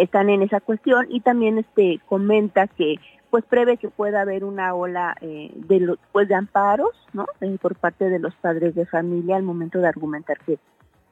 están 0.00 0.30
en 0.30 0.42
esa 0.42 0.60
cuestión 0.60 1.06
y 1.10 1.20
también 1.20 1.58
este 1.58 2.00
comenta 2.06 2.66
que 2.66 2.96
pues 3.28 3.44
prevé 3.44 3.76
que 3.76 3.88
pueda 3.88 4.22
haber 4.22 4.44
una 4.44 4.74
ola 4.74 5.14
eh, 5.20 5.52
de 5.54 5.94
pues 6.10 6.26
de 6.26 6.34
amparos 6.34 6.90
no 7.12 7.26
eh, 7.40 7.58
por 7.60 7.76
parte 7.76 8.08
de 8.08 8.18
los 8.18 8.34
padres 8.36 8.74
de 8.74 8.86
familia 8.86 9.36
al 9.36 9.42
momento 9.42 9.78
de 9.78 9.88
argumentar 9.88 10.38
que 10.40 10.58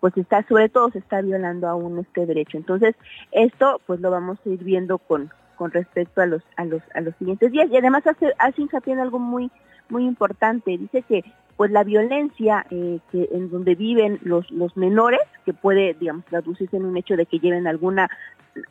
pues 0.01 0.17
está 0.17 0.43
sobre 0.49 0.71
todo 0.71 0.91
se 0.91 1.01
está 1.01 1.21
violando 1.21 1.69
aún 1.69 1.99
este 1.99 2.25
derecho. 2.25 2.57
Entonces 2.57 2.95
esto 3.31 3.81
pues 3.87 4.01
lo 4.01 4.11
vamos 4.11 4.39
a 4.45 4.49
ir 4.49 4.65
viendo 4.65 4.99
con 4.99 5.31
con 5.57 5.71
respecto 5.71 6.23
a 6.23 6.27
los 6.27 6.43
a 6.57 6.65
los 6.65 6.83
a 6.95 7.03
los 7.03 7.15
siguientes 7.17 7.53
días. 7.53 7.69
Y 7.71 7.77
además 7.77 8.07
hace 8.07 8.33
hace 8.39 8.63
hincapié 8.63 8.95
en 8.95 9.01
algo 9.01 9.19
muy 9.19 9.51
muy 9.91 10.05
importante. 10.05 10.79
Dice 10.79 11.03
que 11.03 11.25
pues 11.59 11.71
la 11.73 11.85
violencia 11.85 12.65
eh, 12.71 13.01
que 13.13 13.29
en 13.33 13.51
donde 13.51 13.75
viven 13.75 14.19
los 14.23 14.51
los 14.51 14.77
menores 14.79 15.21
que 15.45 15.53
puede 15.53 15.95
digamos 15.95 16.25
traducirse 16.25 16.77
en 16.79 16.87
un 16.87 16.97
hecho 16.97 17.17
de 17.17 17.27
que 17.27 17.39
lleven 17.39 17.67
alguna 17.67 18.09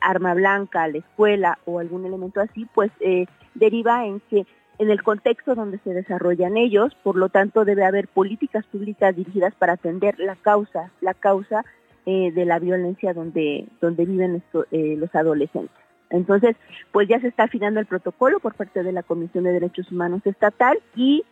arma 0.00 0.34
blanca 0.34 0.88
la 0.88 0.98
escuela 0.98 1.58
o 1.64 1.78
algún 1.78 2.06
elemento 2.06 2.40
así, 2.40 2.66
pues 2.74 2.90
eh, 3.00 3.26
deriva 3.54 4.06
en 4.06 4.20
que 4.30 4.46
en 4.78 4.90
el 4.90 5.02
contexto 5.02 5.54
donde 5.54 5.78
se 5.78 5.92
desarrollan 5.92 6.56
ellos, 6.56 6.94
por 7.02 7.16
lo 7.16 7.28
tanto 7.28 7.64
debe 7.64 7.84
haber 7.84 8.08
políticas 8.08 8.64
públicas 8.66 9.14
dirigidas 9.14 9.54
para 9.54 9.72
atender 9.74 10.18
la 10.18 10.36
causa, 10.36 10.92
la 11.00 11.14
causa 11.14 11.64
eh, 12.06 12.30
de 12.32 12.44
la 12.44 12.58
violencia 12.58 13.12
donde, 13.12 13.66
donde 13.80 14.06
viven 14.06 14.42
eh, 14.70 14.94
los 14.96 15.14
adolescentes. 15.14 15.76
Entonces, 16.10 16.56
pues 16.92 17.08
ya 17.08 17.20
se 17.20 17.28
está 17.28 17.44
afinando 17.44 17.80
el 17.80 17.86
protocolo 17.86 18.40
por 18.40 18.54
parte 18.54 18.82
de 18.82 18.92
la 18.92 19.02
Comisión 19.02 19.44
de 19.44 19.52
Derechos 19.52 19.90
Humanos 19.92 20.22
Estatal 20.24 20.78
y 20.96 21.24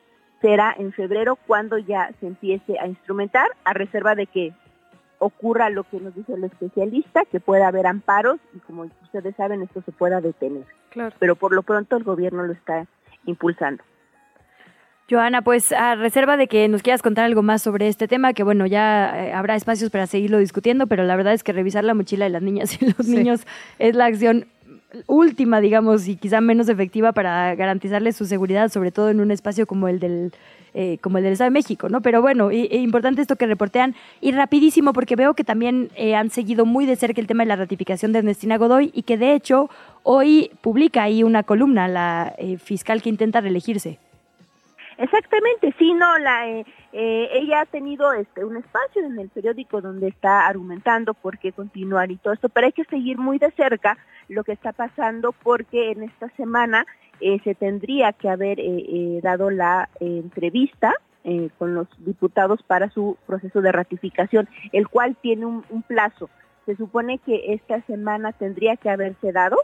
será 0.43 0.75
en 0.79 0.93
febrero 0.93 1.37
cuando 1.47 1.79
ya 1.79 2.11
se 2.21 2.27
empiece 2.27 2.79
a 2.79 2.87
instrumentar, 2.87 3.49
a 3.65 3.73
reserva 3.73 4.15
de 4.15 4.27
que 4.27 4.53
ocurra 5.19 5.71
lo 5.71 5.85
que 5.85 6.01
nos 6.01 6.15
dice 6.15 6.35
el 6.35 6.45
especialista, 6.45 7.25
que 7.31 7.41
pueda 7.41 7.69
haber 7.69 7.87
amparos 7.87 8.39
y 8.55 8.59
como 8.61 8.87
ustedes 9.03 9.35
saben 9.37 9.63
esto 9.63 9.83
se 9.83 9.93
pueda 9.93 10.21
detener. 10.21 10.65
Pero 11.19 11.37
por 11.37 11.53
lo 11.53 11.63
pronto 11.63 11.97
el 11.97 12.05
gobierno 12.05 12.43
lo 12.45 12.53
está 12.53 12.87
impulsando. 13.27 13.83
Joana, 15.09 15.43
pues 15.43 15.71
a 15.71 15.95
reserva 15.95 16.37
de 16.37 16.49
que 16.49 16.67
nos 16.67 16.83
quieras 16.83 17.01
contar 17.01 17.27
algo 17.27 17.43
más 17.43 17.63
sobre 17.63 17.87
este 17.87 18.09
tema, 18.09 18.33
que 18.33 18.43
bueno, 18.43 18.67
ya 18.67 19.27
eh, 19.27 19.33
habrá 19.33 19.55
espacios 19.55 19.91
para 19.91 20.07
seguirlo 20.09 20.39
discutiendo, 20.39 20.89
pero 20.89 21.05
la 21.05 21.15
verdad 21.15 21.33
es 21.33 21.45
que 21.45 21.53
revisar 21.53 21.85
la 21.85 21.95
mochila 21.95 22.25
de 22.25 22.31
las 22.31 22.43
niñas 22.43 22.77
y 22.83 22.87
los 22.87 23.07
niños 23.07 23.47
es 23.79 23.95
la 23.95 24.07
acción 24.07 24.47
última, 25.07 25.61
digamos, 25.61 26.09
y 26.09 26.17
quizá 26.17 26.41
menos 26.41 26.69
efectiva 26.69 27.13
para 27.13 27.55
garantizarles 27.55 28.17
su 28.17 28.25
seguridad, 28.25 28.69
sobre 28.71 28.91
todo 28.91 29.11
en 29.11 29.21
un 29.21 29.31
espacio 29.31 29.67
como 29.67 29.89
el 29.89 30.01
del 30.01 30.33
eh, 30.79 30.99
como 31.01 31.17
el 31.17 31.25
del 31.25 31.33
Estado 31.33 31.49
de 31.49 31.55
México, 31.55 31.89
¿no? 31.89 32.03
Pero 32.03 32.21
bueno, 32.21 32.53
y, 32.53 32.67
e 32.67 32.77
importante 32.77 33.23
esto 33.23 33.37
que 33.37 33.47
reportean 33.47 33.95
y 34.21 34.33
rapidísimo 34.33 34.93
porque 34.93 35.17
veo 35.17 35.33
que 35.33 35.43
también 35.43 35.91
eh, 35.97 36.15
han 36.15 36.29
seguido 36.29 36.67
muy 36.67 36.85
de 36.85 36.97
cerca 36.97 37.19
el 37.21 37.27
tema 37.27 37.45
de 37.45 37.49
la 37.49 37.57
ratificación 37.57 38.13
de 38.13 38.19
Ernestina 38.19 38.59
Godoy 38.59 38.91
y 38.95 39.03
que 39.05 39.17
de 39.17 39.33
hecho 39.33 39.71
hoy 40.03 40.51
publica 40.61 41.03
ahí 41.03 41.23
una 41.23 41.45
columna 41.45 41.89
la 41.89 42.35
eh, 42.37 42.59
fiscal 42.59 43.01
que 43.01 43.09
intenta 43.09 43.41
reelegirse. 43.41 43.99
Exactamente, 44.99 45.75
sí, 45.79 45.93
no, 45.93 46.17
la, 46.19 46.49
eh, 46.49 46.65
eh, 46.93 47.29
ella 47.33 47.61
ha 47.61 47.67
tenido 47.67 48.15
este, 48.15 48.45
un 48.45 48.57
espacio 48.57 49.05
en 49.05 49.19
el 49.19 49.29
periódico 49.29 49.83
donde 49.83 50.09
está 50.09 50.47
argumentando 50.47 51.13
por 51.13 51.39
qué 51.39 51.53
continuar 51.53 52.11
y 52.11 52.17
todo 52.17 52.33
esto, 52.33 52.49
pero 52.49 52.67
hay 52.67 52.73
que 52.73 52.85
seguir 52.85 53.19
muy 53.19 53.39
de 53.39 53.51
cerca 53.51 53.99
lo 54.29 54.43
que 54.43 54.53
está 54.53 54.73
pasando 54.73 55.33
porque 55.33 55.91
en 55.91 56.05
esta 56.05 56.31
semana 56.31 56.87
eh, 57.21 57.39
se 57.45 57.55
tendría 57.55 58.13
que 58.13 58.29
haber 58.29 58.59
dado 59.23 59.51
la 59.51 59.89
entrevista 60.01 60.95
con 61.59 61.75
los 61.75 61.89
diputados 61.99 62.63
para 62.63 62.89
su 62.91 63.17
proceso 63.27 63.61
de 63.61 63.73
ratificación, 63.73 64.49
el 64.73 64.87
cual 64.87 65.17
tiene 65.21 65.45
un, 65.45 65.83
plazo. 65.83 66.31
Se 66.67 66.77
supone 66.77 67.19
que 67.19 67.53
esta 67.53 67.81
semana 67.83 68.31
tendría 68.31 68.77
que 68.77 68.91
haberse 68.91 69.33
dado, 69.33 69.57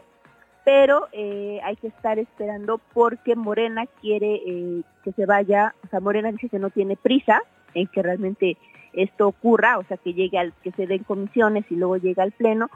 pero 0.65 1.07
eh, 1.11 1.59
hay 1.63 1.75
que 1.75 1.87
estar 1.87 2.19
esperando 2.19 2.79
porque 2.93 3.35
Morena 3.35 3.85
quiere 4.01 4.41
eh, 4.45 4.81
que 5.03 5.11
se 5.13 5.25
vaya, 5.25 5.75
o 5.83 5.87
sea, 5.87 5.99
Morena 5.99 6.31
dice 6.31 6.49
que 6.49 6.59
no 6.59 6.69
tiene 6.69 6.95
prisa 6.95 7.41
en 7.73 7.87
que 7.87 8.01
realmente 8.01 8.57
esto 8.93 9.27
ocurra, 9.27 9.77
o 9.79 9.83
sea, 9.83 9.97
que 9.97 10.13
llegue 10.13 10.37
al, 10.37 10.53
que 10.63 10.71
se 10.71 10.87
den 10.87 11.03
comisiones 11.03 11.65
y 11.69 11.75
luego 11.75 11.97
llegue 11.97 12.21
al 12.21 12.31
pleno, 12.31 12.69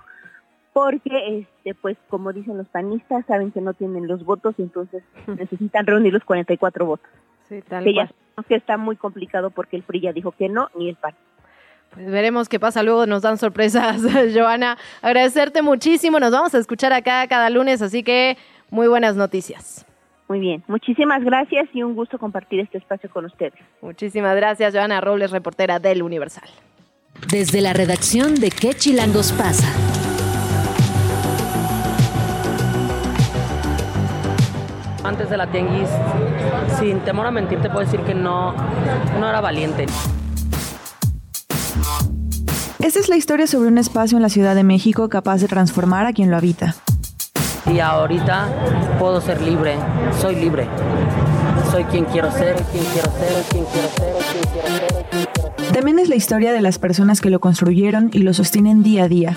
porque 0.78 1.40
este, 1.40 1.74
pues 1.74 1.98
como 2.08 2.32
dicen 2.32 2.56
los 2.56 2.68
panistas, 2.68 3.26
saben 3.26 3.52
que 3.52 3.62
no 3.62 3.74
tienen 3.74 4.08
los 4.08 4.24
votos 4.24 4.54
y 4.60 4.62
entonces 4.62 5.02
necesitan 5.28 5.88
reunir 5.88 6.14
los 6.14 6.24
44 6.24 6.86
votos. 6.86 7.10
Sí, 7.50 7.64
tal 7.68 7.84
que 7.84 7.94
cual. 7.94 8.10
ya 8.38 8.44
que 8.44 8.54
está 8.54 8.78
muy 8.78 8.96
complicado 8.96 9.50
porque 9.50 9.76
el 9.76 9.82
PRI 9.82 10.02
ya 10.02 10.14
dijo 10.14 10.34
que 10.34 10.50
no, 10.50 10.70
ni 10.76 10.90
el 10.90 10.96
PAN. 10.96 11.16
Pues 11.90 12.12
veremos 12.12 12.48
qué 12.48 12.60
pasa 12.60 12.84
luego, 12.84 13.08
nos 13.08 13.24
dan 13.24 13.40
sorpresas, 13.40 14.04
Joana. 14.36 14.78
Agradecerte 15.02 15.64
muchísimo, 15.64 16.20
nos 16.20 16.32
vamos 16.32 16.54
a 16.54 16.60
escuchar 16.60 16.94
acá 16.94 17.26
cada 17.28 17.50
lunes, 17.50 17.82
así 17.82 18.04
que 18.04 18.38
muy 18.70 18.88
buenas 18.88 19.16
noticias. 19.16 19.84
Muy 20.28 20.40
bien, 20.40 20.64
muchísimas 20.68 21.24
gracias 21.24 21.70
y 21.74 21.82
un 21.82 21.96
gusto 21.96 22.20
compartir 22.20 22.60
este 22.60 22.78
espacio 22.78 23.10
con 23.10 23.26
ustedes. 23.26 23.60
Muchísimas 23.82 24.36
gracias, 24.36 24.76
Joana 24.76 25.02
Robles, 25.02 25.32
reportera 25.32 25.80
del 25.80 26.04
Universal. 26.04 26.48
Desde 27.32 27.62
la 27.62 27.74
redacción 27.74 28.36
de 28.36 28.52
¿Qué 28.52 28.76
chilangos 28.76 29.32
pasa? 29.32 29.66
Antes 35.08 35.30
de 35.30 35.38
la 35.38 35.48
tianguis, 35.50 35.88
sin 36.82 37.00
temor 37.00 37.28
a 37.28 37.32
mentir, 37.32 37.62
te 37.62 37.70
puedo 37.70 37.80
decir 37.80 38.02
que 38.02 38.14
no, 38.14 38.54
no 39.18 39.30
era 39.30 39.40
valiente. 39.40 39.86
Esta 42.80 43.00
es 43.00 43.08
la 43.08 43.16
historia 43.16 43.48
sobre 43.48 43.70
un 43.70 43.78
espacio 43.78 44.18
en 44.18 44.22
la 44.22 44.28
Ciudad 44.28 44.54
de 44.54 44.66
México 44.66 45.08
capaz 45.08 45.38
de 45.38 45.48
transformar 45.48 46.06
a 46.08 46.12
quien 46.12 46.30
lo 46.30 46.36
habita. 46.36 46.76
Y 47.74 47.80
ahorita 47.80 48.50
puedo 49.00 49.22
ser 49.22 49.42
libre, 49.42 49.78
soy 50.20 50.36
libre. 50.36 50.68
Soy 51.72 51.86
quien 51.86 52.04
quiero 52.04 52.30
ser, 52.30 52.58
quien 52.70 52.84
quiero 52.92 53.10
ser, 53.10 53.44
quien 53.50 53.64
quiero 53.64 53.88
ser, 53.88 54.14
quien 54.32 54.44
quiero 54.52 54.68
ser. 54.68 54.92
Quien 54.92 54.98
quiero 55.08 55.28
ser. 55.62 55.72
También 55.72 56.00
es 56.00 56.10
la 56.10 56.16
historia 56.16 56.52
de 56.52 56.60
las 56.60 56.80
personas 56.80 57.22
que 57.22 57.30
lo 57.30 57.40
construyeron 57.40 58.10
y 58.12 58.24
lo 58.24 58.34
sostienen 58.34 58.84
día 58.84 59.06
a 59.06 59.08
día. 59.08 59.36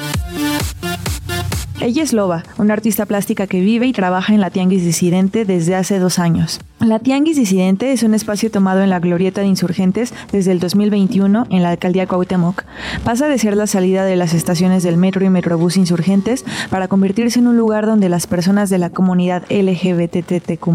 Ella 1.80 2.02
es 2.02 2.12
Loba, 2.12 2.42
una 2.58 2.74
artista 2.74 3.06
plástica 3.06 3.46
que 3.46 3.62
vive 3.62 3.86
y 3.86 3.94
trabaja 3.94 4.34
en 4.34 4.40
la 4.40 4.50
Tianguis 4.50 4.84
Disidente 4.84 5.46
desde 5.46 5.74
hace 5.74 5.98
dos 5.98 6.18
años. 6.18 6.60
La 6.78 6.98
Tianguis 6.98 7.38
Disidente 7.38 7.92
es 7.92 8.02
un 8.02 8.12
espacio 8.12 8.50
tomado 8.50 8.82
en 8.82 8.90
la 8.90 9.00
Glorieta 9.00 9.40
de 9.40 9.46
Insurgentes 9.46 10.12
desde 10.30 10.52
el 10.52 10.60
2021 10.60 11.46
en 11.48 11.62
la 11.62 11.70
alcaldía 11.70 12.06
Cuauhtémoc. 12.06 12.64
Pasa 13.02 13.28
de 13.28 13.38
ser 13.38 13.56
la 13.56 13.66
salida 13.66 14.04
de 14.04 14.16
las 14.16 14.34
estaciones 14.34 14.82
del 14.82 14.98
metro 14.98 15.24
y 15.24 15.30
metrobús 15.30 15.78
Insurgentes 15.78 16.44
para 16.68 16.86
convertirse 16.86 17.38
en 17.38 17.46
un 17.46 17.56
lugar 17.56 17.86
donde 17.86 18.10
las 18.10 18.26
personas 18.26 18.68
de 18.68 18.76
la 18.76 18.90
comunidad 18.90 19.44
LGBTTQ+, 19.48 20.68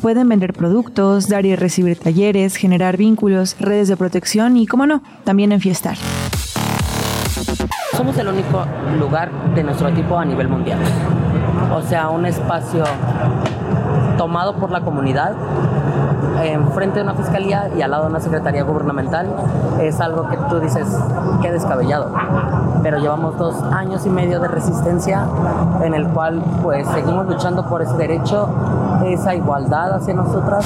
pueden 0.00 0.26
vender 0.26 0.54
productos, 0.54 1.28
dar 1.28 1.44
y 1.44 1.54
recibir 1.54 1.98
talleres, 1.98 2.56
generar 2.56 2.96
vínculos, 2.96 3.56
redes 3.60 3.88
de 3.88 3.98
protección 3.98 4.56
y, 4.56 4.66
como 4.66 4.86
no, 4.86 5.02
también 5.24 5.52
enfiestar. 5.52 5.98
Somos 8.00 8.16
el 8.16 8.28
único 8.28 8.64
lugar 8.98 9.30
de 9.54 9.62
nuestro 9.62 9.92
tipo 9.92 10.16
a 10.16 10.24
nivel 10.24 10.48
mundial. 10.48 10.78
O 11.76 11.82
sea, 11.82 12.08
un 12.08 12.24
espacio 12.24 12.82
tomado 14.16 14.54
por 14.54 14.70
la 14.70 14.80
comunidad 14.80 15.34
enfrente 16.42 17.00
de 17.00 17.02
una 17.04 17.12
fiscalía 17.12 17.68
y 17.76 17.82
al 17.82 17.90
lado 17.90 18.04
de 18.04 18.08
una 18.08 18.20
secretaría 18.20 18.62
gubernamental 18.62 19.28
es 19.82 20.00
algo 20.00 20.26
que 20.30 20.38
tú 20.48 20.60
dices, 20.60 20.88
qué 21.42 21.52
descabellado. 21.52 22.10
Pero 22.82 23.00
llevamos 23.00 23.36
dos 23.36 23.62
años 23.64 24.06
y 24.06 24.08
medio 24.08 24.40
de 24.40 24.48
resistencia 24.48 25.26
en 25.82 25.92
el 25.92 26.08
cual 26.08 26.42
pues 26.62 26.88
seguimos 26.88 27.26
luchando 27.26 27.66
por 27.66 27.82
ese 27.82 27.98
derecho, 27.98 28.48
esa 29.04 29.34
igualdad 29.34 29.92
hacia 29.96 30.14
nosotras. 30.14 30.64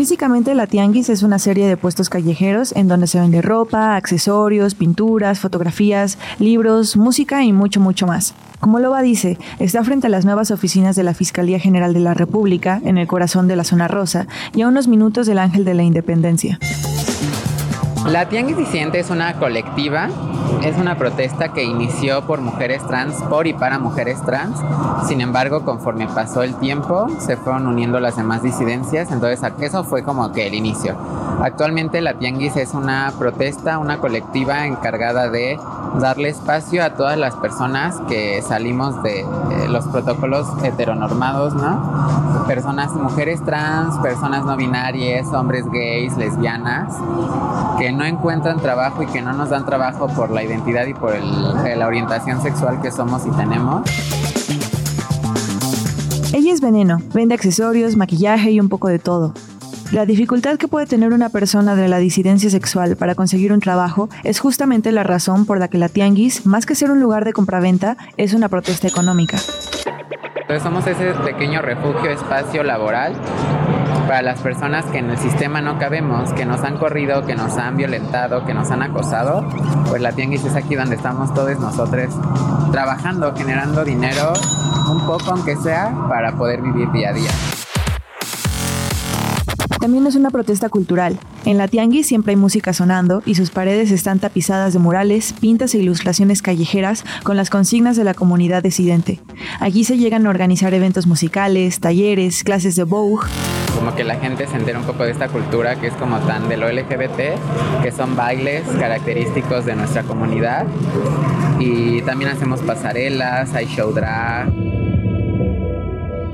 Físicamente, 0.00 0.54
la 0.54 0.66
Tianguis 0.66 1.10
es 1.10 1.22
una 1.22 1.38
serie 1.38 1.68
de 1.68 1.76
puestos 1.76 2.08
callejeros 2.08 2.72
en 2.74 2.88
donde 2.88 3.06
se 3.06 3.20
vende 3.20 3.42
ropa, 3.42 3.96
accesorios, 3.96 4.74
pinturas, 4.74 5.40
fotografías, 5.40 6.16
libros, 6.38 6.96
música 6.96 7.44
y 7.44 7.52
mucho, 7.52 7.80
mucho 7.80 8.06
más. 8.06 8.32
Como 8.60 8.78
Loba 8.78 9.02
dice, 9.02 9.36
está 9.58 9.84
frente 9.84 10.06
a 10.06 10.10
las 10.10 10.24
nuevas 10.24 10.52
oficinas 10.52 10.96
de 10.96 11.02
la 11.02 11.12
Fiscalía 11.12 11.60
General 11.60 11.92
de 11.92 12.00
la 12.00 12.14
República, 12.14 12.80
en 12.82 12.96
el 12.96 13.06
corazón 13.06 13.46
de 13.46 13.56
la 13.56 13.64
zona 13.64 13.88
rosa, 13.88 14.26
y 14.54 14.62
a 14.62 14.68
unos 14.68 14.88
minutos 14.88 15.26
del 15.26 15.38
Ángel 15.38 15.66
de 15.66 15.74
la 15.74 15.82
Independencia. 15.82 16.58
La 18.06 18.26
Tianguis 18.26 18.56
Disidente 18.56 19.00
es 19.00 19.10
una 19.10 19.38
colectiva, 19.38 20.08
es 20.62 20.76
una 20.76 20.96
protesta 20.96 21.52
que 21.52 21.64
inició 21.64 22.22
por 22.22 22.40
mujeres 22.40 22.86
trans, 22.86 23.14
por 23.24 23.46
y 23.46 23.52
para 23.52 23.78
mujeres 23.78 24.20
trans. 24.22 24.58
Sin 25.06 25.20
embargo, 25.20 25.64
conforme 25.64 26.06
pasó 26.06 26.42
el 26.42 26.54
tiempo, 26.56 27.06
se 27.18 27.36
fueron 27.36 27.66
uniendo 27.66 28.00
las 28.00 28.16
demás 28.16 28.42
disidencias, 28.42 29.10
entonces 29.10 29.40
eso 29.60 29.84
fue 29.84 30.02
como 30.02 30.32
que 30.32 30.46
el 30.46 30.54
inicio. 30.54 30.96
Actualmente 31.42 32.02
la 32.02 32.14
Tianguis 32.14 32.56
es 32.56 32.74
una 32.74 33.12
protesta, 33.18 33.78
una 33.78 33.98
colectiva 33.98 34.66
encargada 34.66 35.30
de 35.30 35.58
darle 35.98 36.28
espacio 36.28 36.84
a 36.84 36.90
todas 36.90 37.18
las 37.18 37.34
personas 37.36 37.98
que 38.08 38.42
salimos 38.42 39.02
de 39.02 39.20
eh, 39.20 39.26
los 39.68 39.86
protocolos 39.88 40.46
heteronormados, 40.62 41.54
¿no? 41.54 42.44
Personas, 42.46 42.92
mujeres 42.92 43.44
trans, 43.44 43.96
personas 43.98 44.44
no 44.44 44.56
binarias, 44.56 45.26
hombres 45.28 45.64
gays, 45.70 46.16
lesbianas, 46.16 46.94
que 47.78 47.92
no 47.92 48.04
encuentran 48.04 48.60
trabajo 48.60 49.02
y 49.02 49.06
que 49.06 49.22
no 49.22 49.32
nos 49.32 49.50
dan 49.50 49.64
trabajo 49.64 50.08
por 50.08 50.30
la 50.30 50.39
identidad 50.42 50.86
y 50.86 50.94
por 50.94 51.14
el, 51.14 51.78
la 51.78 51.86
orientación 51.86 52.42
sexual 52.42 52.80
que 52.80 52.90
somos 52.90 53.26
y 53.26 53.30
tenemos. 53.30 53.82
Ella 56.32 56.52
es 56.52 56.60
veneno, 56.60 56.98
vende 57.12 57.34
accesorios, 57.34 57.96
maquillaje 57.96 58.52
y 58.52 58.60
un 58.60 58.68
poco 58.68 58.88
de 58.88 58.98
todo. 58.98 59.34
La 59.92 60.06
dificultad 60.06 60.56
que 60.56 60.68
puede 60.68 60.86
tener 60.86 61.12
una 61.12 61.30
persona 61.30 61.74
de 61.74 61.88
la 61.88 61.98
disidencia 61.98 62.48
sexual 62.48 62.96
para 62.96 63.16
conseguir 63.16 63.52
un 63.52 63.58
trabajo 63.58 64.08
es 64.22 64.38
justamente 64.38 64.92
la 64.92 65.02
razón 65.02 65.46
por 65.46 65.58
la 65.58 65.66
que 65.66 65.78
la 65.78 65.88
Tianguis, 65.88 66.46
más 66.46 66.64
que 66.64 66.76
ser 66.76 66.92
un 66.92 67.00
lugar 67.00 67.24
de 67.24 67.32
compraventa, 67.32 67.96
es 68.16 68.32
una 68.32 68.48
protesta 68.48 68.86
económica. 68.86 69.38
Entonces 70.40 70.62
somos 70.62 70.86
ese 70.86 71.12
pequeño 71.24 71.60
refugio, 71.60 72.10
espacio 72.10 72.62
laboral 72.62 73.14
para 74.10 74.22
las 74.22 74.40
personas 74.40 74.86
que 74.86 74.98
en 74.98 75.08
el 75.08 75.18
sistema 75.18 75.60
no 75.60 75.78
cabemos, 75.78 76.32
que 76.32 76.44
nos 76.44 76.64
han 76.64 76.78
corrido, 76.78 77.24
que 77.26 77.36
nos 77.36 77.56
han 77.58 77.76
violentado, 77.76 78.44
que 78.44 78.52
nos 78.52 78.68
han 78.72 78.82
acosado, 78.82 79.48
pues 79.88 80.02
la 80.02 80.10
tianguis 80.10 80.44
es 80.44 80.56
aquí 80.56 80.74
donde 80.74 80.96
estamos 80.96 81.32
todos 81.32 81.56
nosotros 81.60 82.12
trabajando, 82.72 83.32
generando 83.36 83.84
dinero, 83.84 84.32
un 84.90 85.06
poco 85.06 85.30
aunque 85.30 85.54
sea, 85.54 85.94
para 86.08 86.32
poder 86.32 86.60
vivir 86.60 86.90
día 86.90 87.10
a 87.10 87.12
día. 87.12 87.30
También 89.80 90.06
es 90.06 90.14
una 90.14 90.30
protesta 90.30 90.68
cultural. 90.68 91.18
En 91.46 91.56
la 91.56 91.66
tianguis 91.66 92.06
siempre 92.06 92.32
hay 92.32 92.36
música 92.36 92.74
sonando 92.74 93.22
y 93.24 93.34
sus 93.34 93.50
paredes 93.50 93.90
están 93.90 94.18
tapizadas 94.18 94.74
de 94.74 94.78
murales, 94.78 95.32
pintas 95.40 95.74
e 95.74 95.78
ilustraciones 95.78 96.42
callejeras 96.42 97.02
con 97.22 97.38
las 97.38 97.48
consignas 97.48 97.96
de 97.96 98.04
la 98.04 98.12
comunidad 98.12 98.62
disidente. 98.62 99.20
Allí 99.58 99.84
se 99.84 99.96
llegan 99.96 100.26
a 100.26 100.30
organizar 100.30 100.74
eventos 100.74 101.06
musicales, 101.06 101.80
talleres, 101.80 102.44
clases 102.44 102.76
de 102.76 102.84
Vogue. 102.84 103.26
Como 103.74 103.94
que 103.94 104.04
la 104.04 104.16
gente 104.16 104.46
se 104.46 104.56
entera 104.56 104.78
un 104.78 104.84
poco 104.84 105.04
de 105.04 105.12
esta 105.12 105.28
cultura 105.28 105.76
que 105.76 105.86
es 105.86 105.94
como 105.94 106.18
tan 106.18 106.50
de 106.50 106.58
lo 106.58 106.70
LGBT, 106.70 107.82
que 107.82 107.90
son 107.90 108.16
bailes 108.16 108.64
característicos 108.78 109.64
de 109.64 109.76
nuestra 109.76 110.02
comunidad. 110.02 110.66
Y 111.58 112.02
también 112.02 112.32
hacemos 112.32 112.60
pasarelas, 112.60 113.54
hay 113.54 113.64
show 113.64 113.92
drag. 113.92 114.69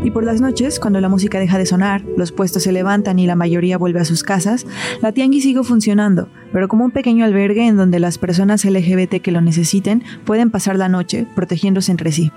Y 0.07 0.13
por 0.13 0.23
las 0.23 0.41
noches, 0.41 0.79
cuando 0.79 1.01
la 1.01 1.09
música 1.09 1.41
deja 1.41 1.59
de 1.59 1.67
sonar, 1.67 2.05
los 2.17 2.31
puestos 2.31 2.63
se 2.63 2.71
levantan 2.71 3.19
y 3.19 3.27
la 3.27 3.35
mayoría 3.35 3.77
vuelve 3.77 3.99
a 3.99 4.05
sus 4.05 4.23
casas, 4.23 4.65
la 5.03 5.11
tianguis 5.11 5.43
sigue 5.43 5.65
funcionando, 5.65 6.29
pero 6.53 6.69
como 6.69 6.85
un 6.85 6.93
pequeño 6.93 7.25
albergue 7.25 7.67
en 7.67 7.77
donde 7.77 7.99
las 7.99 8.17
personas 8.17 8.65
LGBT 8.65 9.21
que 9.21 9.33
lo 9.33 9.41
necesiten 9.41 10.05
pueden 10.25 10.53
pasar 10.53 10.77
la 10.77 10.89
noche 10.89 11.27
protegiéndose 11.35 11.91
entre 11.91 12.13
sí. 12.13 12.31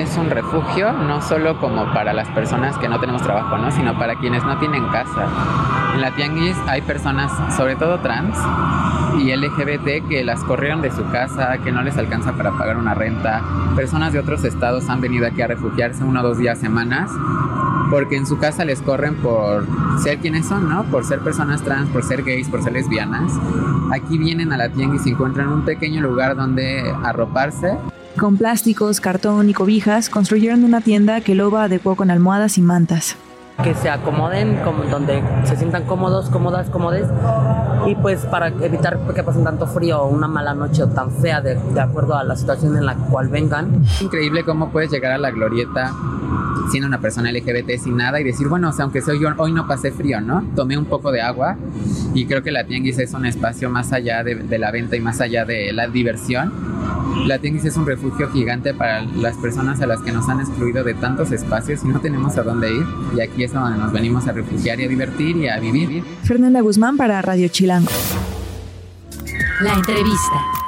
Es 0.00 0.16
un 0.16 0.30
refugio 0.30 0.92
no 0.92 1.20
solo 1.20 1.60
como 1.60 1.92
para 1.92 2.14
las 2.14 2.26
personas 2.28 2.78
que 2.78 2.88
no 2.88 2.98
tenemos 3.00 3.20
trabajo, 3.20 3.58
¿no? 3.58 3.70
sino 3.70 3.98
para 3.98 4.14
quienes 4.14 4.42
no 4.44 4.56
tienen 4.58 4.88
casa. 4.88 5.28
En 5.94 6.00
la 6.00 6.16
tianguis 6.16 6.56
hay 6.66 6.80
personas, 6.80 7.30
sobre 7.54 7.76
todo 7.76 7.98
trans 7.98 8.34
y 9.18 9.36
LGBT, 9.36 10.08
que 10.08 10.24
las 10.24 10.42
corrieron 10.44 10.80
de 10.80 10.90
su 10.90 11.04
casa, 11.10 11.58
que 11.58 11.70
no 11.70 11.82
les 11.82 11.98
alcanza 11.98 12.32
para 12.32 12.52
pagar 12.52 12.78
una 12.78 12.94
renta. 12.94 13.42
Personas 13.76 14.14
de 14.14 14.20
otros 14.20 14.42
estados 14.44 14.88
han 14.88 15.02
venido 15.02 15.26
aquí 15.26 15.42
a 15.42 15.48
refugiarse 15.48 16.02
uno 16.02 16.20
o 16.20 16.22
dos 16.22 16.38
días, 16.38 16.58
semanas, 16.58 17.10
porque 17.90 18.16
en 18.16 18.24
su 18.26 18.38
casa 18.38 18.64
les 18.64 18.80
corren 18.80 19.16
por 19.16 19.66
ser 20.02 20.16
quienes 20.20 20.46
son, 20.46 20.66
¿no? 20.66 20.84
Por 20.84 21.04
ser 21.04 21.20
personas 21.20 21.60
trans, 21.60 21.90
por 21.90 22.04
ser 22.04 22.22
gays, 22.22 22.48
por 22.48 22.62
ser 22.62 22.72
lesbianas. 22.72 23.38
Aquí 23.92 24.16
vienen 24.16 24.50
a 24.54 24.56
la 24.56 24.70
tianguis 24.70 25.06
y 25.06 25.10
encuentran 25.10 25.48
un 25.48 25.66
pequeño 25.66 26.00
lugar 26.00 26.36
donde 26.36 26.90
arroparse 27.04 27.76
con 28.18 28.36
plásticos, 28.36 29.00
cartón 29.00 29.50
y 29.50 29.54
cobijas, 29.54 30.08
construyeron 30.08 30.64
una 30.64 30.80
tienda 30.80 31.20
que 31.20 31.34
Loba 31.34 31.64
adecuó 31.64 31.96
con 31.96 32.10
almohadas 32.10 32.58
y 32.58 32.62
mantas. 32.62 33.16
Que 33.62 33.74
se 33.74 33.90
acomoden, 33.90 34.56
como 34.64 34.84
donde 34.84 35.22
se 35.44 35.56
sientan 35.56 35.84
cómodos, 35.84 36.30
cómodas, 36.30 36.70
cómodes, 36.70 37.06
y 37.86 37.94
pues 37.94 38.24
para 38.26 38.48
evitar 38.48 38.98
que 39.14 39.22
pasen 39.22 39.44
tanto 39.44 39.66
frío 39.66 40.02
o 40.02 40.08
una 40.08 40.28
mala 40.28 40.54
noche 40.54 40.82
o 40.82 40.88
tan 40.88 41.10
fea 41.10 41.40
de, 41.40 41.56
de 41.56 41.80
acuerdo 41.80 42.16
a 42.16 42.24
la 42.24 42.36
situación 42.36 42.76
en 42.76 42.86
la 42.86 42.94
cual 42.94 43.28
vengan. 43.28 43.84
Increíble 44.00 44.44
cómo 44.44 44.70
puedes 44.70 44.90
llegar 44.90 45.12
a 45.12 45.18
la 45.18 45.30
glorieta 45.30 45.92
siendo 46.70 46.86
una 46.86 47.00
persona 47.00 47.32
LGBT 47.32 47.78
sin 47.78 47.96
nada 47.96 48.20
y 48.20 48.24
decir, 48.24 48.48
bueno, 48.48 48.70
o 48.70 48.72
sea, 48.72 48.84
aunque 48.84 49.02
soy 49.02 49.20
yo, 49.20 49.28
hoy 49.36 49.52
no 49.52 49.66
pasé 49.66 49.90
frío, 49.90 50.20
¿no? 50.20 50.44
Tomé 50.54 50.78
un 50.78 50.84
poco 50.86 51.10
de 51.10 51.20
agua 51.20 51.56
y 52.14 52.26
creo 52.26 52.42
que 52.42 52.52
la 52.52 52.64
tianguis 52.64 52.98
es 52.98 53.12
un 53.12 53.26
espacio 53.26 53.68
más 53.70 53.92
allá 53.92 54.22
de, 54.22 54.36
de 54.36 54.58
la 54.58 54.70
venta 54.70 54.96
y 54.96 55.00
más 55.00 55.20
allá 55.20 55.44
de 55.44 55.72
la 55.72 55.88
diversión. 55.88 56.69
La 57.26 57.38
tianguis 57.38 57.64
es 57.64 57.76
un 57.76 57.86
refugio 57.86 58.30
gigante 58.30 58.74
para 58.74 59.02
las 59.02 59.36
personas 59.36 59.80
a 59.80 59.86
las 59.86 60.00
que 60.00 60.12
nos 60.12 60.28
han 60.28 60.40
excluido 60.40 60.82
de 60.82 60.94
tantos 60.94 61.30
espacios 61.32 61.84
y 61.84 61.88
no 61.88 62.00
tenemos 62.00 62.36
a 62.38 62.42
dónde 62.42 62.72
ir. 62.72 62.84
Y 63.16 63.20
aquí 63.20 63.44
es 63.44 63.52
donde 63.52 63.78
nos 63.78 63.92
venimos 63.92 64.26
a 64.26 64.32
refugiar 64.32 64.80
y 64.80 64.84
a 64.84 64.88
divertir 64.88 65.36
y 65.36 65.48
a 65.48 65.58
vivir. 65.58 66.02
Fernanda 66.24 66.60
Guzmán 66.60 66.96
para 66.96 67.20
Radio 67.22 67.48
Chilango. 67.48 67.90
La 69.60 69.74
entrevista. 69.74 70.60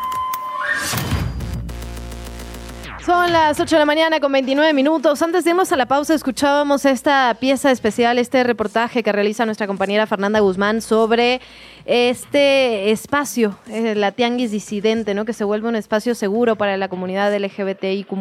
Son 3.04 3.32
las 3.32 3.58
8 3.58 3.74
de 3.74 3.78
la 3.80 3.84
mañana 3.84 4.20
con 4.20 4.30
29 4.30 4.72
minutos. 4.74 5.20
Antes 5.22 5.42
de 5.42 5.50
irnos 5.50 5.72
a 5.72 5.76
la 5.76 5.86
pausa, 5.86 6.14
escuchábamos 6.14 6.84
esta 6.84 7.36
pieza 7.40 7.72
especial, 7.72 8.16
este 8.18 8.44
reportaje 8.44 9.02
que 9.02 9.10
realiza 9.10 9.44
nuestra 9.44 9.66
compañera 9.66 10.06
Fernanda 10.06 10.38
Guzmán 10.38 10.80
sobre 10.80 11.40
este 11.84 12.90
espacio, 12.90 13.56
eh, 13.68 13.94
la 13.94 14.12
tianguis 14.12 14.50
disidente, 14.50 15.14
¿no? 15.14 15.24
que 15.24 15.32
se 15.32 15.44
vuelve 15.44 15.68
un 15.68 15.76
espacio 15.76 16.14
seguro 16.14 16.56
para 16.56 16.76
la 16.76 16.88
comunidad 16.88 17.34
LGBTIQ 17.34 18.12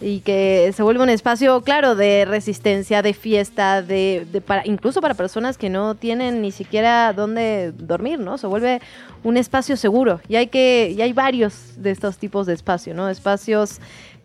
y 0.00 0.20
que 0.20 0.72
se 0.74 0.82
vuelve 0.82 1.02
un 1.02 1.08
espacio, 1.08 1.62
claro, 1.62 1.94
de 1.94 2.24
resistencia, 2.24 3.02
de 3.02 3.14
fiesta, 3.14 3.82
de, 3.82 4.26
para, 4.44 4.66
incluso 4.66 5.00
para 5.00 5.14
personas 5.14 5.56
que 5.56 5.70
no 5.70 5.94
tienen 5.94 6.42
ni 6.42 6.50
siquiera 6.50 7.12
dónde 7.12 7.72
dormir, 7.72 8.18
¿no? 8.18 8.38
Se 8.38 8.46
vuelve 8.46 8.80
un 9.22 9.36
espacio 9.36 9.76
seguro. 9.76 10.20
Y 10.28 10.36
hay 10.36 10.48
que, 10.48 10.94
y 10.96 11.00
hay 11.00 11.12
varios 11.12 11.74
de 11.76 11.90
estos 11.90 12.18
tipos 12.18 12.46
de 12.46 12.54
espacios, 12.54 12.96
¿no? 12.96 13.08
Espacios 13.08 13.80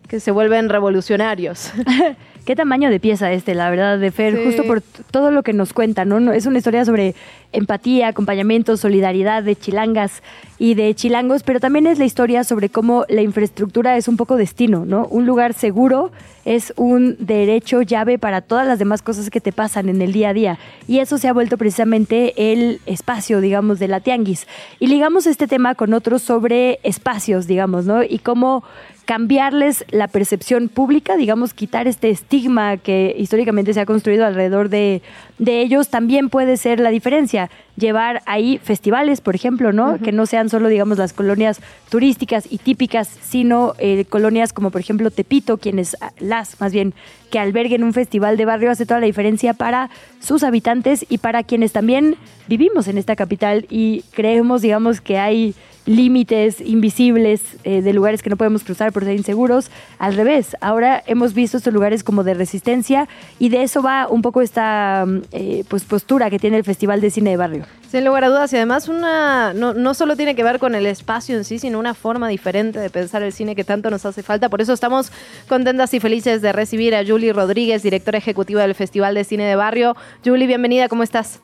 que 0.08 0.18
se 0.18 0.32
vuelven 0.32 0.68
revolucionarios. 0.68 1.70
Qué 2.44 2.56
tamaño 2.56 2.90
de 2.90 2.98
pieza 3.00 3.30
este, 3.32 3.54
la 3.54 3.70
verdad, 3.70 3.98
de 3.98 4.10
Fer, 4.10 4.36
Sí. 4.36 4.44
justo 4.44 4.64
por 4.64 4.80
todo 4.80 5.30
lo 5.30 5.42
que 5.42 5.52
nos 5.52 5.72
cuenta. 5.72 6.04
No, 6.04 6.32
Es 6.32 6.46
una 6.46 6.58
historia 6.58 6.84
sobre 6.84 7.14
empatía, 7.52 8.08
acompañamiento, 8.08 8.76
solidaridad 8.76 9.42
de 9.42 9.56
chilangas 9.56 10.22
y 10.58 10.74
de 10.74 10.94
chilangos, 10.94 11.42
pero 11.42 11.60
también 11.60 11.86
es 11.86 11.98
la 11.98 12.04
historia 12.04 12.44
sobre 12.44 12.68
cómo 12.68 13.04
la 13.08 13.22
infraestructura 13.22 13.96
es 13.96 14.08
un 14.08 14.16
poco 14.16 14.36
destino, 14.36 14.84
¿no? 14.86 15.06
Un 15.10 15.26
lugar 15.26 15.52
seguro 15.54 16.12
es 16.44 16.72
un 16.76 17.16
derecho 17.18 17.82
llave 17.82 18.18
para 18.18 18.40
todas 18.40 18.66
las 18.66 18.78
demás 18.78 19.02
cosas 19.02 19.30
que 19.30 19.40
te 19.40 19.52
pasan 19.52 19.88
en 19.88 20.00
el 20.00 20.12
día 20.12 20.30
a 20.30 20.32
día. 20.32 20.58
Y 20.88 21.00
eso 21.00 21.18
se 21.18 21.28
ha 21.28 21.32
vuelto 21.32 21.58
precisamente 21.58 22.52
el 22.52 22.80
espacio, 22.86 23.40
digamos, 23.40 23.78
de 23.78 23.88
la 23.88 24.00
tianguis. 24.00 24.46
Y 24.78 24.86
ligamos 24.86 25.26
este 25.26 25.46
tema 25.46 25.74
con 25.74 25.92
otros 25.92 26.22
sobre 26.22 26.78
espacios, 26.82 27.46
digamos, 27.46 27.84
¿no? 27.84 28.02
Y 28.02 28.18
cómo 28.20 28.64
cambiarles 29.04 29.84
la 29.90 30.08
percepción 30.08 30.68
pública, 30.68 31.16
digamos, 31.16 31.54
quitar 31.54 31.88
este 31.88 32.10
estigma 32.10 32.76
que 32.76 33.14
históricamente 33.18 33.74
se 33.74 33.80
ha 33.80 33.86
construido 33.86 34.24
alrededor 34.24 34.68
de, 34.68 35.02
de 35.38 35.62
ellos, 35.62 35.88
también 35.88 36.28
puede 36.28 36.56
ser 36.56 36.80
la 36.80 36.90
diferencia. 36.90 37.50
Llevar 37.76 38.22
ahí 38.26 38.58
festivales, 38.58 39.20
por 39.20 39.34
ejemplo, 39.34 39.72
¿no? 39.72 39.98
Que 39.98 40.12
no 40.12 40.26
sean 40.26 40.48
solo, 40.48 40.68
digamos, 40.68 40.98
las 40.98 41.12
colonias 41.12 41.60
turísticas 41.88 42.46
y 42.50 42.58
típicas, 42.58 43.08
sino 43.08 43.74
eh, 43.78 44.04
colonias 44.04 44.52
como, 44.52 44.70
por 44.70 44.80
ejemplo, 44.80 45.10
Tepito, 45.10 45.56
quienes, 45.56 45.96
ah, 46.00 46.12
las 46.18 46.60
más 46.60 46.72
bien, 46.72 46.94
que 47.30 47.38
alberguen 47.38 47.84
un 47.84 47.92
festival 47.92 48.36
de 48.36 48.44
barrio 48.44 48.70
hace 48.70 48.86
toda 48.86 49.00
la 49.00 49.06
diferencia 49.06 49.54
para 49.54 49.88
sus 50.20 50.42
habitantes 50.42 51.06
y 51.08 51.18
para 51.18 51.42
quienes 51.42 51.72
también 51.72 52.16
vivimos 52.48 52.88
en 52.88 52.98
esta 52.98 53.16
capital 53.16 53.66
y 53.70 54.04
creemos, 54.12 54.62
digamos, 54.62 55.00
que 55.00 55.18
hay 55.18 55.54
límites 55.90 56.60
invisibles 56.60 57.42
eh, 57.64 57.82
de 57.82 57.92
lugares 57.92 58.22
que 58.22 58.30
no 58.30 58.36
podemos 58.36 58.62
cruzar 58.62 58.92
por 58.92 59.04
ser 59.04 59.16
inseguros. 59.16 59.70
Al 59.98 60.14
revés, 60.14 60.56
ahora 60.60 61.02
hemos 61.06 61.34
visto 61.34 61.56
estos 61.56 61.74
lugares 61.74 62.04
como 62.04 62.22
de 62.22 62.34
resistencia 62.34 63.08
y 63.40 63.48
de 63.48 63.64
eso 63.64 63.82
va 63.82 64.06
un 64.08 64.22
poco 64.22 64.40
esta 64.40 65.04
mm, 65.04 65.22
eh, 65.32 65.64
pues 65.68 65.82
postura 65.84 66.30
que 66.30 66.38
tiene 66.38 66.58
el 66.58 66.64
Festival 66.64 67.00
de 67.00 67.10
Cine 67.10 67.30
de 67.30 67.36
Barrio. 67.36 67.66
Sin 67.90 68.04
lugar 68.04 68.22
a 68.22 68.28
dudas, 68.28 68.52
y 68.52 68.56
además 68.56 68.86
una 68.86 69.52
no, 69.52 69.74
no 69.74 69.94
solo 69.94 70.14
tiene 70.14 70.36
que 70.36 70.44
ver 70.44 70.60
con 70.60 70.76
el 70.76 70.86
espacio 70.86 71.36
en 71.36 71.42
sí, 71.44 71.58
sino 71.58 71.80
una 71.80 71.94
forma 71.94 72.28
diferente 72.28 72.78
de 72.78 72.88
pensar 72.88 73.24
el 73.24 73.32
cine 73.32 73.56
que 73.56 73.64
tanto 73.64 73.90
nos 73.90 74.06
hace 74.06 74.22
falta. 74.22 74.48
Por 74.48 74.60
eso 74.60 74.72
estamos 74.72 75.10
contentas 75.48 75.92
y 75.92 75.98
felices 75.98 76.40
de 76.40 76.52
recibir 76.52 76.94
a 76.94 77.04
Julie 77.04 77.32
Rodríguez, 77.32 77.82
directora 77.82 78.18
ejecutiva 78.18 78.62
del 78.62 78.76
Festival 78.76 79.16
de 79.16 79.24
Cine 79.24 79.44
de 79.44 79.56
Barrio. 79.56 79.96
Julie, 80.24 80.46
bienvenida, 80.46 80.88
¿cómo 80.88 81.02
estás? 81.02 81.40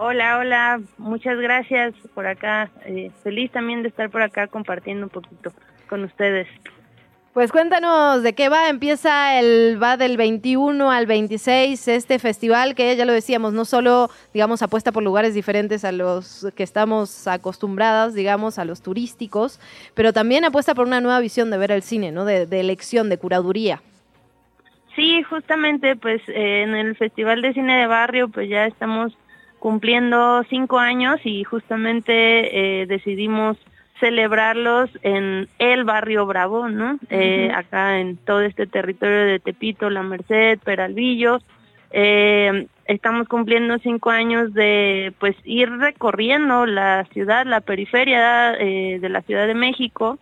Hola, 0.00 0.38
hola, 0.38 0.80
muchas 0.96 1.36
gracias 1.40 1.92
por 2.14 2.24
acá. 2.24 2.70
Eh, 2.84 3.10
feliz 3.24 3.50
también 3.50 3.82
de 3.82 3.88
estar 3.88 4.08
por 4.10 4.22
acá 4.22 4.46
compartiendo 4.46 5.06
un 5.06 5.10
poquito 5.10 5.52
con 5.88 6.04
ustedes. 6.04 6.46
Pues 7.34 7.50
cuéntanos 7.50 8.22
de 8.22 8.32
qué 8.32 8.48
va. 8.48 8.68
Empieza 8.68 9.40
el 9.40 9.82
va 9.82 9.96
del 9.96 10.16
21 10.16 10.92
al 10.92 11.06
26 11.06 11.88
este 11.88 12.20
festival 12.20 12.76
que 12.76 12.94
ya 12.94 13.04
lo 13.06 13.12
decíamos, 13.12 13.52
no 13.52 13.64
solo 13.64 14.08
digamos 14.32 14.62
apuesta 14.62 14.92
por 14.92 15.02
lugares 15.02 15.34
diferentes 15.34 15.84
a 15.84 15.90
los 15.90 16.46
que 16.54 16.62
estamos 16.62 17.26
acostumbradas, 17.26 18.14
digamos 18.14 18.60
a 18.60 18.64
los 18.64 18.82
turísticos, 18.82 19.58
pero 19.94 20.12
también 20.12 20.44
apuesta 20.44 20.76
por 20.76 20.86
una 20.86 21.00
nueva 21.00 21.18
visión 21.18 21.50
de 21.50 21.58
ver 21.58 21.72
el 21.72 21.82
cine, 21.82 22.12
¿no? 22.12 22.24
De, 22.24 22.46
de 22.46 22.60
elección, 22.60 23.08
de 23.08 23.18
curaduría. 23.18 23.82
Sí, 24.94 25.24
justamente, 25.24 25.96
pues 25.96 26.22
eh, 26.28 26.62
en 26.62 26.76
el 26.76 26.96
Festival 26.96 27.42
de 27.42 27.52
Cine 27.52 27.80
de 27.80 27.86
Barrio, 27.88 28.28
pues 28.28 28.48
ya 28.48 28.66
estamos 28.66 29.12
cumpliendo 29.58 30.42
cinco 30.48 30.78
años 30.78 31.20
y 31.24 31.44
justamente 31.44 32.82
eh, 32.82 32.86
decidimos 32.86 33.56
celebrarlos 34.00 34.90
en 35.02 35.48
el 35.58 35.84
barrio 35.84 36.26
Bravo, 36.26 36.68
¿no? 36.68 36.98
Eh, 37.10 37.50
acá 37.54 37.98
en 37.98 38.16
todo 38.16 38.42
este 38.42 38.66
territorio 38.66 39.24
de 39.26 39.40
Tepito, 39.40 39.90
La 39.90 40.02
Merced, 40.02 40.58
Peralvillo. 40.60 41.40
Eh, 41.90 42.66
estamos 42.84 43.28
cumpliendo 43.28 43.78
cinco 43.78 44.10
años 44.10 44.52
de 44.54 45.12
pues 45.18 45.36
ir 45.44 45.70
recorriendo 45.70 46.66
la 46.66 47.04
ciudad, 47.12 47.46
la 47.46 47.60
periferia 47.60 48.54
eh, 48.54 48.98
de 49.00 49.08
la 49.08 49.22
Ciudad 49.22 49.46
de 49.46 49.54
México, 49.54 50.18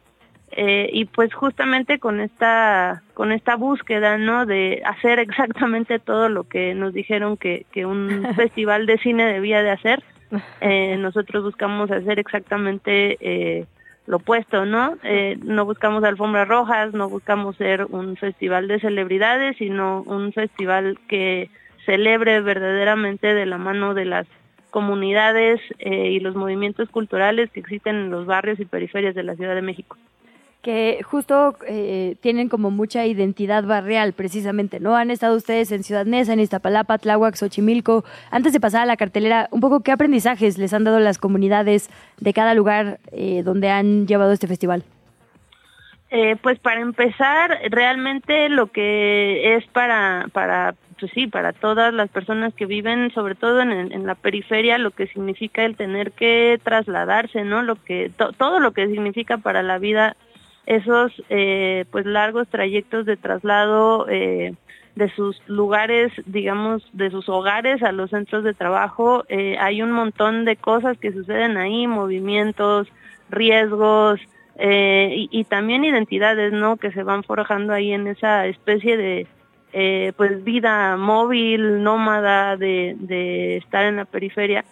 eh, 0.53 0.89
y 0.93 1.07
pues 1.07 1.35
justamente 1.35 1.99
con 1.99 2.21
esta 2.21 3.03
con 3.15 3.33
esta 3.33 3.57
búsqueda 3.57 4.17
no 4.17 4.47
de 4.47 4.81
hacer 4.87 5.19
exactamente 5.19 5.99
todo 5.99 6.29
lo 6.29 6.45
que 6.45 6.73
nos 6.73 6.95
dijeron 6.95 7.37
que, 7.37 7.67
que 7.73 7.85
un 7.85 8.25
festival 8.37 8.87
de 8.87 8.99
cine 8.99 9.27
debía 9.27 9.63
de 9.63 9.71
hacer 9.71 10.05
eh, 10.61 10.97
nosotros 11.01 11.43
buscamos 11.43 11.91
hacer 11.91 12.21
exactamente 12.21 13.19
eh, 13.21 13.67
lo 14.07 14.19
opuesto 14.19 14.65
no 14.65 14.97
no 15.43 15.65
buscamos 15.65 16.05
alfombras 16.05 16.47
rojas 16.47 16.95
no 16.95 17.09
buscamos 17.09 17.57
ser 17.57 17.85
un 17.87 18.17
festival 18.17 18.69
de 18.69 18.79
celebridades 18.79 19.57
sino 19.57 20.03
un 20.03 20.33
festival 20.33 20.97
que 21.09 21.51
celebre 21.85 22.41
verdaderamente 22.41 23.35
de 23.35 23.47
la 23.47 23.59
mano 23.59 23.95
de 23.95 24.05
las 24.05 24.29
comunidades 24.71 25.61
y 25.81 26.21
los 26.21 26.37
movimientos 26.37 26.89
culturales 26.91 27.51
que 27.51 27.61
existen 27.61 27.97
en 27.97 28.11
los 28.11 28.27
barrios 28.27 28.61
y 28.61 28.65
periferias 28.65 29.15
de 29.15 29.23
la 29.25 29.35
Ciudad 29.35 29.55
de 29.55 29.63
México. 29.63 29.97
Que 30.67 30.99
justo 31.05 31.57
eh, 31.69 32.17
tienen 32.21 32.49
como 32.49 32.73
mucha 32.73 33.07
identidad 33.07 33.63
barrial, 33.63 34.15
precisamente, 34.15 34.81
¿no? 34.81 34.97
Han 34.97 35.13
estado 35.13 35.37
ustedes 35.37 35.71
en 35.71 35.85
Ciudad 35.85 36.05
Neza, 36.05 36.33
en 36.33 36.41
Iztapalapa, 36.41 36.99
Tláhuac, 36.99 37.37
Xochimilco. 37.37 38.05
Antes 38.33 38.53
de 38.53 38.59
pasar 38.59 38.83
a 38.83 38.85
la 38.85 38.97
cartelera, 38.97 39.47
un 39.53 39.61
poco 39.61 39.85
qué 39.85 39.93
aprendizajes 39.93 40.59
les 40.59 40.75
han 40.75 40.83
dado 40.83 40.99
las 40.99 41.19
comunidades 41.19 41.89
de 42.19 42.33
cada 42.33 42.53
lugar 42.55 42.99
eh, 43.13 43.45
donde 43.45 43.71
han 43.71 44.09
llevado 44.09 44.33
este 44.33 44.49
festival. 44.49 44.83
Eh, 46.11 46.35
pues 46.43 46.59
para 46.59 46.81
empezar, 46.81 47.61
realmente 47.71 48.49
lo 48.49 48.67
que 48.67 49.55
es 49.55 49.65
para, 49.69 50.27
para 50.33 50.75
pues 50.99 51.13
sí, 51.13 51.29
para 51.29 51.53
todas 51.53 51.95
las 51.95 52.11
personas 52.11 52.53
que 52.55 52.67
viven, 52.67 53.13
sobre 53.13 53.37
todo 53.37 53.61
en, 53.61 53.71
en 53.71 54.05
la 54.05 54.17
periferia, 54.17 54.79
lo 54.79 54.91
que 54.91 55.07
significa 55.07 55.65
el 55.65 55.77
tener 55.77 56.11
que 56.11 56.59
trasladarse, 56.65 57.45
¿no? 57.45 57.63
Lo 57.63 57.77
que 57.77 58.11
todo 58.37 58.59
lo 58.59 58.73
que 58.73 58.89
significa 58.89 59.39
para 59.39 59.63
la 59.63 59.79
vida 59.79 60.17
esos 60.67 61.13
eh, 61.31 61.85
pues 61.91 62.05
largos 62.07 62.49
trayectos 62.49 63.07
de 63.07 63.17
traslado 63.17 64.07
eh, 64.09 64.55
de 64.97 65.11
sus 65.15 65.41
lugares, 65.47 66.13
digamos, 66.27 66.89
de 66.93 67.11
sus 67.11 67.29
hogares 67.29 67.83
a 67.83 67.93
los 67.93 68.11
centros 68.11 68.43
de 68.43 68.55
trabajo. 68.55 69.25
Eh, 69.29 69.57
hay 69.61 69.83
un 69.83 69.93
montón 69.93 70.45
de 70.45 70.57
cosas 70.57 70.99
que 70.99 71.13
suceden 71.13 71.57
ahí, 71.57 71.87
movimientos, 71.87 72.89
riesgos 73.31 74.21
y, 74.59 75.45
también 75.45 75.85
identidades, 75.85 76.51
¿no? 76.51 76.79
Que 76.79 76.91
se 76.91 77.03
van 77.03 77.23
forjando 77.25 77.75
ahí 77.75 77.93
en 77.93 78.07
esa 78.07 78.47
especie 78.47 78.97
de 78.97 79.27
pues 80.17 80.43
vida 80.45 80.97
móvil, 80.97 81.83
nómada, 81.83 82.57
de 82.57 83.59
estar 83.59 83.85
en 83.85 83.97
la 83.97 84.07
periferia. 84.07 84.65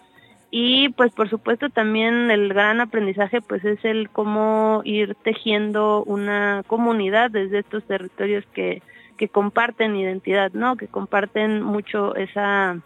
Y 0.57 0.87
pues 0.87 1.11
por 1.11 1.29
supuesto 1.29 1.69
también 1.69 2.31
el 2.31 2.47
gran 2.47 2.79
aprendizaje 2.79 3.41
pues 3.41 3.65
es 3.65 3.83
el 3.83 4.09
cómo 4.09 4.83
ir 4.85 5.13
tejiendo 5.15 6.01
una 6.05 6.63
comunidad 6.65 7.29
desde 7.29 7.59
estos 7.59 7.83
territorios 7.83 8.45
que, 8.53 8.81
que 9.17 9.27
comparten 9.27 9.97
identidad, 9.97 10.53
¿no? 10.53 10.77
Que 10.77 10.87
comparten 10.87 11.61
mucho 11.61 12.15
esa, 12.15 12.79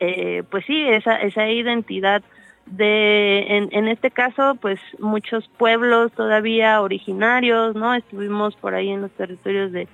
eh, 0.00 0.42
pues 0.50 0.64
sí, 0.66 0.84
esa, 0.88 1.14
esa 1.22 1.48
identidad 1.48 2.24
de, 2.66 3.46
en, 3.56 3.68
en 3.70 3.86
este 3.86 4.10
caso, 4.10 4.56
pues 4.60 4.80
muchos 4.98 5.46
pueblos 5.46 6.10
todavía 6.10 6.82
originarios, 6.82 7.76
¿no? 7.76 7.94
Estuvimos 7.94 8.56
por 8.56 8.74
ahí 8.74 8.88
en 8.88 9.02
los 9.02 9.12
territorios 9.12 9.70
de 9.70 9.86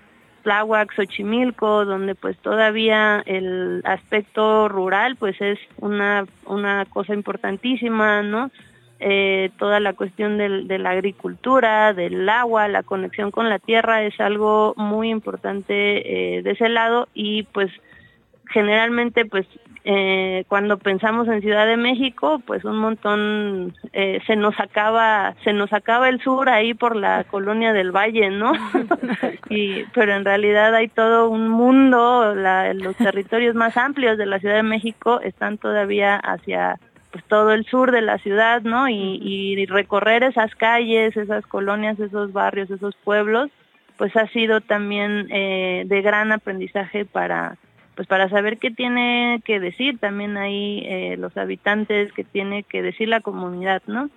Tláhuac, 0.47 0.95
Xochimilco, 0.95 1.85
donde 1.85 2.15
pues 2.15 2.39
todavía 2.39 3.21
el 3.27 3.83
aspecto 3.85 4.69
rural 4.69 5.17
pues 5.17 5.35
es 5.41 5.59
una, 5.79 6.25
una 6.45 6.85
cosa 6.85 7.15
importantísima, 7.15 8.23
¿no? 8.23 8.53
Eh, 9.01 9.51
toda 9.59 9.81
la 9.81 9.95
cuestión 9.95 10.39
del, 10.39 10.69
de 10.69 10.79
la 10.79 10.91
agricultura, 10.91 11.93
del 11.95 12.29
agua, 12.29 12.69
la 12.69 12.85
conexión 12.85 13.33
con 13.33 13.49
la 13.49 13.59
tierra 13.59 14.05
es 14.05 14.21
algo 14.21 14.75
muy 14.77 15.11
importante 15.11 16.37
eh, 16.37 16.43
de 16.43 16.51
ese 16.53 16.69
lado 16.69 17.09
y 17.13 17.43
pues 17.43 17.73
generalmente 18.49 19.25
pues 19.25 19.49
eh, 19.89 20.45
cuando 20.49 20.79
pensamos 20.79 21.29
en 21.29 21.41
Ciudad 21.43 21.65
de 21.65 21.77
México, 21.77 22.43
pues 22.45 22.65
un 22.65 22.77
montón 22.77 23.73
eh, 23.93 24.19
se 24.27 24.35
nos 24.35 24.59
acaba, 24.59 25.37
se 25.45 25.53
nos 25.53 25.73
acaba 25.73 26.09
el 26.09 26.21
sur 26.21 26.49
ahí 26.49 26.75
por 26.75 26.97
la 26.97 27.23
colonia 27.23 27.73
del 27.73 27.93
Valle, 27.93 28.31
¿no? 28.31 28.53
y 29.49 29.85
pero 29.95 30.17
en 30.17 30.25
realidad 30.25 30.75
hay 30.75 30.89
todo 30.89 31.31
un 31.31 31.49
mundo, 31.49 32.35
la, 32.35 32.75
los 32.75 32.97
territorios 32.97 33.55
más 33.55 33.77
amplios 33.77 34.19
de 34.19 34.27
la 34.27 34.41
Ciudad 34.41 34.57
de 34.57 34.65
México 34.65 35.21
están 35.21 35.57
todavía 35.57 36.17
hacia 36.17 36.81
pues 37.13 37.23
todo 37.27 37.53
el 37.53 37.65
sur 37.67 37.93
de 37.93 38.03
la 38.03 38.19
ciudad, 38.19 38.63
¿no? 38.63 38.89
Y, 38.89 39.21
y 39.23 39.67
recorrer 39.67 40.25
esas 40.25 40.53
calles, 40.57 41.17
esas 41.17 41.47
colonias, 41.47 42.01
esos 42.01 42.33
barrios, 42.33 42.73
esos 42.73 42.97
pueblos, 43.05 43.53
pues 43.99 44.17
ha 44.17 44.27
sido 44.31 44.61
también 44.61 45.29
eh, 45.31 45.85
de 45.87 46.03
gran 46.03 46.33
aprendizaje 46.33 47.05
para 47.05 47.57
pues 47.97 48.07
para 48.07 48.29
saber 48.29 48.59
qué 48.59 48.71
tiene 48.71 49.41
que 49.45 49.59
decir 49.59 49.99
también 49.99 50.37
ahí 50.37 50.83
eh, 50.87 51.17
los 51.19 51.37
habitantes, 51.37 52.13
qué 52.13 52.25
tiene 52.25 52.63
que 52.63 52.83
decir 52.83 53.09
la 53.09 53.21
comunidad, 53.21 53.83
¿no? 53.87 54.11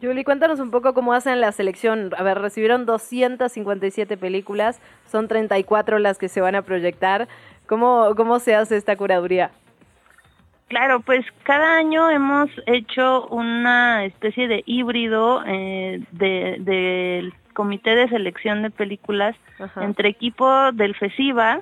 Julie, 0.00 0.24
cuéntanos 0.24 0.58
un 0.58 0.72
poco 0.72 0.94
cómo 0.94 1.12
hacen 1.12 1.40
la 1.40 1.52
selección. 1.52 2.10
A 2.16 2.24
ver, 2.24 2.38
recibieron 2.38 2.86
257 2.86 4.16
películas, 4.16 4.80
son 5.06 5.28
34 5.28 6.00
las 6.00 6.18
que 6.18 6.28
se 6.28 6.40
van 6.40 6.56
a 6.56 6.62
proyectar. 6.62 7.28
¿Cómo, 7.66 8.14
cómo 8.16 8.40
se 8.40 8.56
hace 8.56 8.76
esta 8.76 8.96
curaduría? 8.96 9.52
Claro, 10.68 11.00
pues 11.00 11.24
cada 11.42 11.76
año 11.76 12.10
hemos 12.10 12.50
hecho 12.66 13.26
una 13.26 14.06
especie 14.06 14.48
de 14.48 14.62
híbrido 14.64 15.42
eh, 15.46 16.00
del 16.12 16.64
de 16.64 17.32
comité 17.52 17.94
de 17.94 18.08
selección 18.08 18.62
de 18.62 18.70
películas 18.70 19.36
Ajá. 19.58 19.84
entre 19.84 20.08
equipo 20.08 20.72
del 20.72 20.94
FESIVA, 20.94 21.60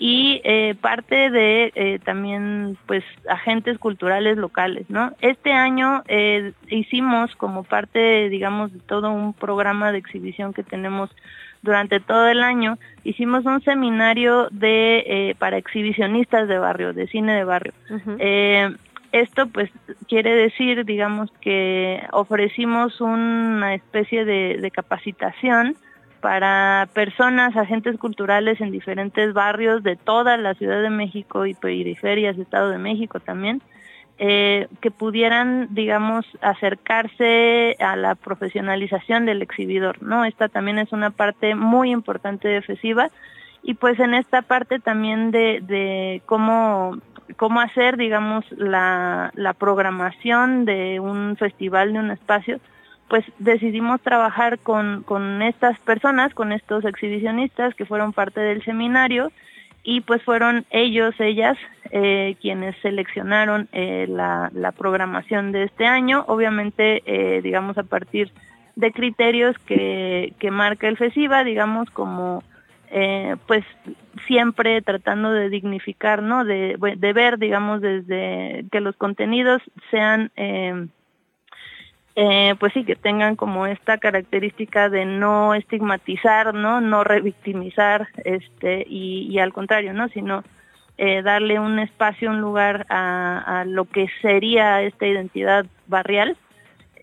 y 0.00 0.40
eh, 0.44 0.74
parte 0.80 1.28
de 1.28 1.72
eh, 1.74 1.98
también 2.02 2.78
pues 2.86 3.04
agentes 3.28 3.78
culturales 3.78 4.38
locales, 4.38 4.86
¿no? 4.88 5.12
Este 5.20 5.52
año 5.52 6.02
eh, 6.08 6.52
hicimos 6.68 7.36
como 7.36 7.64
parte, 7.64 8.30
digamos, 8.30 8.72
de 8.72 8.80
todo 8.80 9.12
un 9.12 9.34
programa 9.34 9.92
de 9.92 9.98
exhibición 9.98 10.54
que 10.54 10.62
tenemos 10.62 11.10
durante 11.60 12.00
todo 12.00 12.28
el 12.28 12.42
año, 12.42 12.78
hicimos 13.04 13.44
un 13.44 13.60
seminario 13.60 14.48
de 14.50 15.04
eh, 15.06 15.34
para 15.38 15.58
exhibicionistas 15.58 16.48
de 16.48 16.58
barrio, 16.58 16.94
de 16.94 17.06
cine 17.06 17.34
de 17.34 17.44
barrio. 17.44 17.74
Uh 17.90 17.94
-huh. 17.96 18.16
eh, 18.20 18.70
esto 19.12 19.48
pues 19.48 19.70
quiere 20.08 20.34
decir, 20.34 20.86
digamos, 20.86 21.30
que 21.42 22.00
ofrecimos 22.12 23.02
una 23.02 23.74
especie 23.74 24.24
de, 24.24 24.56
de 24.58 24.70
capacitación 24.70 25.76
para 26.20 26.88
personas, 26.92 27.56
agentes 27.56 27.98
culturales 27.98 28.60
en 28.60 28.70
diferentes 28.70 29.32
barrios 29.32 29.82
de 29.82 29.96
toda 29.96 30.36
la 30.36 30.54
Ciudad 30.54 30.82
de 30.82 30.90
México 30.90 31.46
y 31.46 31.54
periferias, 31.54 32.38
Estado 32.38 32.70
de 32.70 32.78
México 32.78 33.20
también, 33.20 33.62
eh, 34.18 34.68
que 34.80 34.90
pudieran, 34.90 35.68
digamos, 35.70 36.26
acercarse 36.42 37.76
a 37.80 37.96
la 37.96 38.14
profesionalización 38.14 39.24
del 39.24 39.40
exhibidor, 39.42 40.02
¿no? 40.02 40.24
Esta 40.24 40.48
también 40.48 40.78
es 40.78 40.92
una 40.92 41.10
parte 41.10 41.54
muy 41.54 41.90
importante 41.90 42.48
de 42.48 42.60
FESIVA 42.60 43.10
y 43.62 43.74
pues 43.74 43.98
en 43.98 44.14
esta 44.14 44.42
parte 44.42 44.78
también 44.78 45.30
de, 45.30 45.60
de 45.62 46.22
cómo 46.26 46.98
cómo 47.36 47.60
hacer, 47.60 47.96
digamos, 47.96 48.44
la, 48.52 49.30
la 49.34 49.54
programación 49.54 50.64
de 50.64 51.00
un 51.00 51.36
festival, 51.36 51.92
de 51.92 51.98
un 51.98 52.10
espacio, 52.10 52.60
pues 53.10 53.24
decidimos 53.40 54.00
trabajar 54.00 54.60
con, 54.60 55.02
con 55.02 55.42
estas 55.42 55.76
personas, 55.80 56.32
con 56.32 56.52
estos 56.52 56.84
exhibicionistas 56.84 57.74
que 57.74 57.84
fueron 57.84 58.12
parte 58.12 58.40
del 58.40 58.62
seminario 58.64 59.32
y 59.82 60.02
pues 60.02 60.22
fueron 60.22 60.64
ellos, 60.70 61.12
ellas, 61.18 61.58
eh, 61.90 62.36
quienes 62.40 62.76
seleccionaron 62.82 63.68
eh, 63.72 64.06
la, 64.08 64.72
programación 64.78 65.50
de 65.50 65.64
este 65.64 65.86
año, 65.86 66.24
obviamente, 66.28 67.02
eh, 67.04 67.42
digamos, 67.42 67.76
a 67.78 67.82
partir 67.82 68.30
de 68.76 68.92
criterios 68.92 69.58
que, 69.66 70.32
que 70.38 70.52
marca 70.52 70.86
el 70.86 70.96
FESIVA, 70.96 71.42
digamos, 71.42 71.90
como 71.90 72.44
pues 73.46 73.64
siempre 74.26 74.82
tratando 74.82 75.32
de 75.32 75.48
dignificar, 75.48 76.24
¿no? 76.24 76.44
De, 76.44 76.76
de 76.96 77.12
ver, 77.12 77.38
digamos, 77.38 77.80
desde 77.80 78.64
que 78.72 78.80
los 78.80 78.96
contenidos 78.96 79.62
sean 79.92 80.32
eh, 82.16 82.54
pues 82.58 82.72
sí, 82.72 82.84
que 82.84 82.96
tengan 82.96 83.36
como 83.36 83.66
esta 83.66 83.98
característica 83.98 84.88
de 84.88 85.04
no 85.04 85.54
estigmatizar, 85.54 86.54
¿no? 86.54 86.80
No 86.80 87.04
revictimizar, 87.04 88.08
este, 88.24 88.84
y, 88.88 89.38
al 89.38 89.52
contrario, 89.52 89.92
¿no? 89.92 90.08
Sino 90.08 90.42
eh, 90.98 91.22
darle 91.22 91.58
un 91.58 91.78
espacio, 91.78 92.30
un 92.30 92.40
lugar 92.40 92.86
a, 92.90 93.60
a, 93.60 93.64
lo 93.64 93.84
que 93.84 94.08
sería 94.20 94.82
esta 94.82 95.06
identidad 95.06 95.66
barrial. 95.86 96.36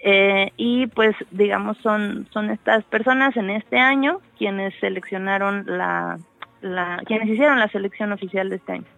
Eh, 0.01 0.51
y 0.57 0.88
pues, 0.88 1.15
digamos, 1.31 1.77
son, 1.77 2.27
son 2.31 2.51
estas 2.51 2.84
personas 2.84 3.35
en 3.35 3.49
este 3.49 3.79
año 3.79 4.21
quienes 4.38 4.75
seleccionaron 4.79 5.63
la, 5.65 6.19
la, 6.61 7.01
quienes 7.05 7.29
hicieron 7.29 7.59
la 7.59 7.67
selección 7.69 8.11
oficial 8.11 8.49
de 8.49 8.57
este 8.57 8.73
año. 8.73 8.97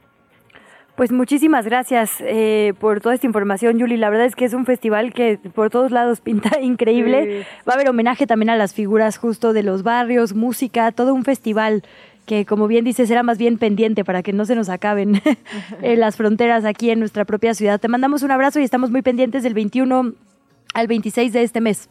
Pues 0.99 1.13
muchísimas 1.13 1.63
gracias 1.63 2.15
eh, 2.19 2.73
por 2.77 2.99
toda 2.99 3.15
esta 3.15 3.25
información, 3.25 3.79
Yuli. 3.79 3.95
La 3.95 4.09
verdad 4.09 4.25
es 4.25 4.35
que 4.35 4.43
es 4.43 4.53
un 4.53 4.65
festival 4.65 5.13
que 5.13 5.39
por 5.55 5.69
todos 5.69 5.91
lados 5.91 6.19
pinta 6.29 6.59
increíble. 6.59 7.23
Sí. 7.23 7.47
Va 7.65 7.71
a 7.71 7.75
haber 7.75 7.87
homenaje 7.87 8.27
también 8.27 8.49
a 8.49 8.57
las 8.57 8.73
figuras 8.73 9.17
justo 9.17 9.53
de 9.53 9.63
los 9.63 9.83
barrios, 9.83 10.33
música, 10.33 10.91
todo 10.91 11.13
un 11.13 11.23
festival 11.23 11.83
que, 12.25 12.45
como 12.45 12.67
bien 12.67 12.83
dices, 12.83 13.07
será 13.07 13.23
más 13.23 13.37
bien 13.37 13.57
pendiente 13.57 14.03
para 14.03 14.21
que 14.23 14.33
no 14.33 14.43
se 14.43 14.55
nos 14.55 14.67
acaben 14.67 15.21
eh, 15.81 15.95
las 15.95 16.17
fronteras 16.17 16.65
aquí 16.65 16.89
en 16.89 16.99
nuestra 16.99 17.23
propia 17.23 17.53
ciudad. 17.53 17.79
Te 17.79 17.87
mandamos 17.87 18.21
un 18.21 18.31
abrazo 18.31 18.59
y 18.59 18.65
estamos 18.65 18.91
muy 18.91 19.01
pendientes 19.01 19.41
del 19.41 19.53
21 19.53 20.15
al 20.73 20.87
26 20.87 21.31
de 21.31 21.43
este 21.43 21.61
mes. 21.61 21.87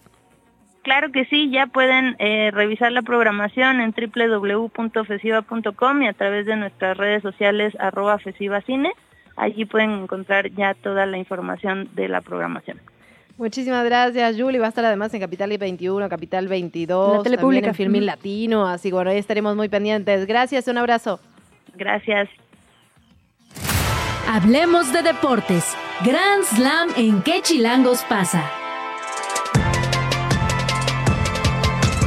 Claro 0.89 1.12
que 1.12 1.27
sí, 1.27 1.51
ya 1.51 1.66
pueden 1.66 2.16
eh, 2.19 2.51
revisar 2.51 2.90
la 2.93 3.02
programación 3.02 3.82
en 3.82 3.93
www.fesiva.com 3.93 6.02
y 6.02 6.09
a 6.09 6.15
través 6.15 6.47
de 6.47 6.56
nuestras 6.56 6.97
redes 6.97 7.20
sociales 7.20 7.77
arroba 7.78 8.19
fesivacine. 8.19 8.94
Allí 9.36 9.66
pueden 9.66 9.90
encontrar 9.90 10.51
ya 10.52 10.73
toda 10.73 11.05
la 11.05 11.19
información 11.19 11.90
de 11.94 12.09
la 12.09 12.23
programación. 12.23 12.81
Muchísimas 13.36 13.85
gracias, 13.85 14.40
Julie. 14.40 14.59
Va 14.59 14.65
a 14.65 14.70
estar 14.70 14.86
además 14.86 15.12
en 15.12 15.20
Capital 15.20 15.55
21, 15.59 16.09
Capital 16.09 16.48
22, 16.48 17.19
la 17.19 17.23
tele 17.23 17.36
pública. 17.36 17.69
en 17.69 17.74
Filmin 17.74 18.06
Latino, 18.06 18.66
así 18.66 18.89
que 18.89 18.94
bueno, 18.94 19.10
ahí 19.10 19.19
estaremos 19.19 19.56
muy 19.56 19.69
pendientes. 19.69 20.27
Gracias, 20.27 20.69
un 20.69 20.78
abrazo. 20.78 21.20
Gracias. 21.74 22.31
Hablemos 24.27 24.90
de 24.90 25.02
deportes. 25.02 25.77
Grand 26.02 26.44
Slam 26.44 26.89
en 26.97 27.20
qué 27.20 27.43
chilangos 27.43 28.05
pasa. 28.05 28.51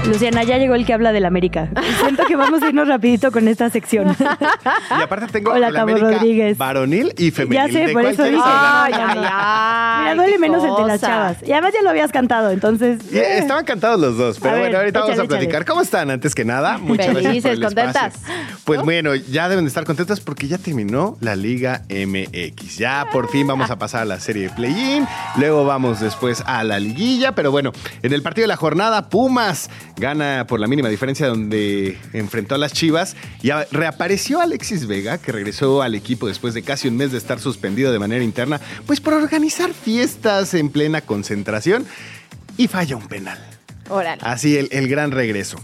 Luciana, 0.08 0.44
ya 0.44 0.58
llegó 0.58 0.74
el 0.76 0.86
que 0.86 0.94
habla 0.94 1.12
del 1.14 1.26
América. 1.26 1.70
Siento 2.02 2.26
que 2.26 2.36
vamos 2.36 2.62
a 2.64 2.68
irnos 2.68 2.88
rapidito 2.88 3.32
con 3.32 3.48
esta 3.48 3.70
sección. 3.70 4.16
Y 4.20 5.02
aparte 5.02 5.28
tengo 5.28 5.52
Hola, 5.52 5.68
el 5.68 5.74
Tabo 5.76 5.92
América 5.92 6.12
Rodríguez. 6.18 6.58
varonil 6.58 7.14
y 7.18 7.30
femenil. 7.32 7.68
Ya 7.68 7.72
sé, 7.72 7.86
¿De 7.88 7.94
por 7.94 8.06
eso 8.06 8.24
dije. 8.24 8.42
Ay, 8.44 8.94
ay, 8.94 9.20
ay, 9.32 10.02
Mira, 10.02 10.16
duele 10.16 10.40
menos 10.40 10.64
el 10.64 10.76
de 10.76 10.88
las 10.88 11.02
chavas. 11.02 11.38
Y 11.46 11.52
además 11.52 11.72
ya 11.74 11.82
lo 11.84 11.92
habías 11.92 12.12
cantado, 12.12 12.50
entonces. 12.52 13.00
Eh, 13.14 13.38
Estaban 13.38 13.64
cantados 13.64 14.00
los 14.02 14.18
dos, 14.18 14.40
pero 14.40 14.50
A 14.50 14.54
ver, 14.56 14.64
bueno, 14.64 14.78
ahorita 14.80 15.00
vamos 15.02 15.20
a 15.20 15.24
platicar. 15.24 15.50
échale. 15.62 15.66
¿Cómo 15.66 15.82
están 15.82 16.10
antes 16.10 16.34
que 16.36 16.46
nada? 16.46 16.78
Muchas 16.80 17.06
gracias 17.08 17.22
por 17.24 17.32
Felices, 17.32 17.52
el 17.52 17.64
espacio. 17.64 17.84
contentas. 17.84 18.22
Pues 18.66 18.82
bueno, 18.82 19.16
ya 19.16 19.50
deben 19.50 19.66
de 19.66 19.70
estar 19.70 19.86
contentas 19.86 20.20
porque 20.20 20.48
ya 20.48 20.58
terminó 20.58 21.16
la 21.22 21.36
Liga 21.36 21.84
MX. 21.90 22.78
Ya 22.78 23.06
por 23.14 23.30
fin 23.30 23.46
vamos 23.48 23.70
a 23.70 23.78
pasar 23.78 24.02
a 24.02 24.06
la 24.06 24.20
serie 24.20 24.44
de 24.44 24.50
play-in, 24.50 25.06
luego 25.38 25.64
vamos 25.66 26.00
después 26.00 26.44
a 26.48 26.64
la 26.64 26.80
liguilla, 26.80 27.34
pero 27.34 27.52
bueno, 27.52 27.72
en 28.02 28.14
el 28.14 28.22
partido 28.24 28.44
de 28.44 28.48
la 28.50 28.58
jornada, 28.58 29.10
Pumas 29.10 29.70
gana 29.98 30.46
por 30.48 30.60
la 30.60 30.68
mínima 30.68 30.90
diferencia 30.90 31.28
donde 31.28 31.98
enfrentó 32.14 32.56
a 32.56 32.58
las 32.58 32.74
Chivas 32.74 33.16
y 33.42 33.52
reapareció 33.72 34.42
Alexis 34.42 34.88
Vega, 34.88 35.18
que 35.18 35.32
regresó 35.32 35.82
al 35.82 35.96
equipo 35.96 36.28
después 36.28 36.54
de 36.54 36.64
casi 36.64 36.88
un 36.88 36.98
mes 36.98 37.12
de 37.12 37.18
estar 37.18 37.40
suspendido 37.40 37.92
de 37.92 38.00
manera 38.00 38.24
interna, 38.24 38.60
pues 38.86 39.00
por 39.00 39.14
organizar 39.14 39.74
fiestas 39.74 40.54
en 40.54 40.70
plena 40.70 41.02
concentración 41.02 41.86
y 42.58 42.68
falla 42.68 42.96
un 42.96 43.08
penal. 43.08 43.40
Órale. 43.90 44.22
Así 44.24 44.58
el, 44.58 44.70
el 44.72 44.88
gran 44.88 45.12
regreso. 45.12 45.58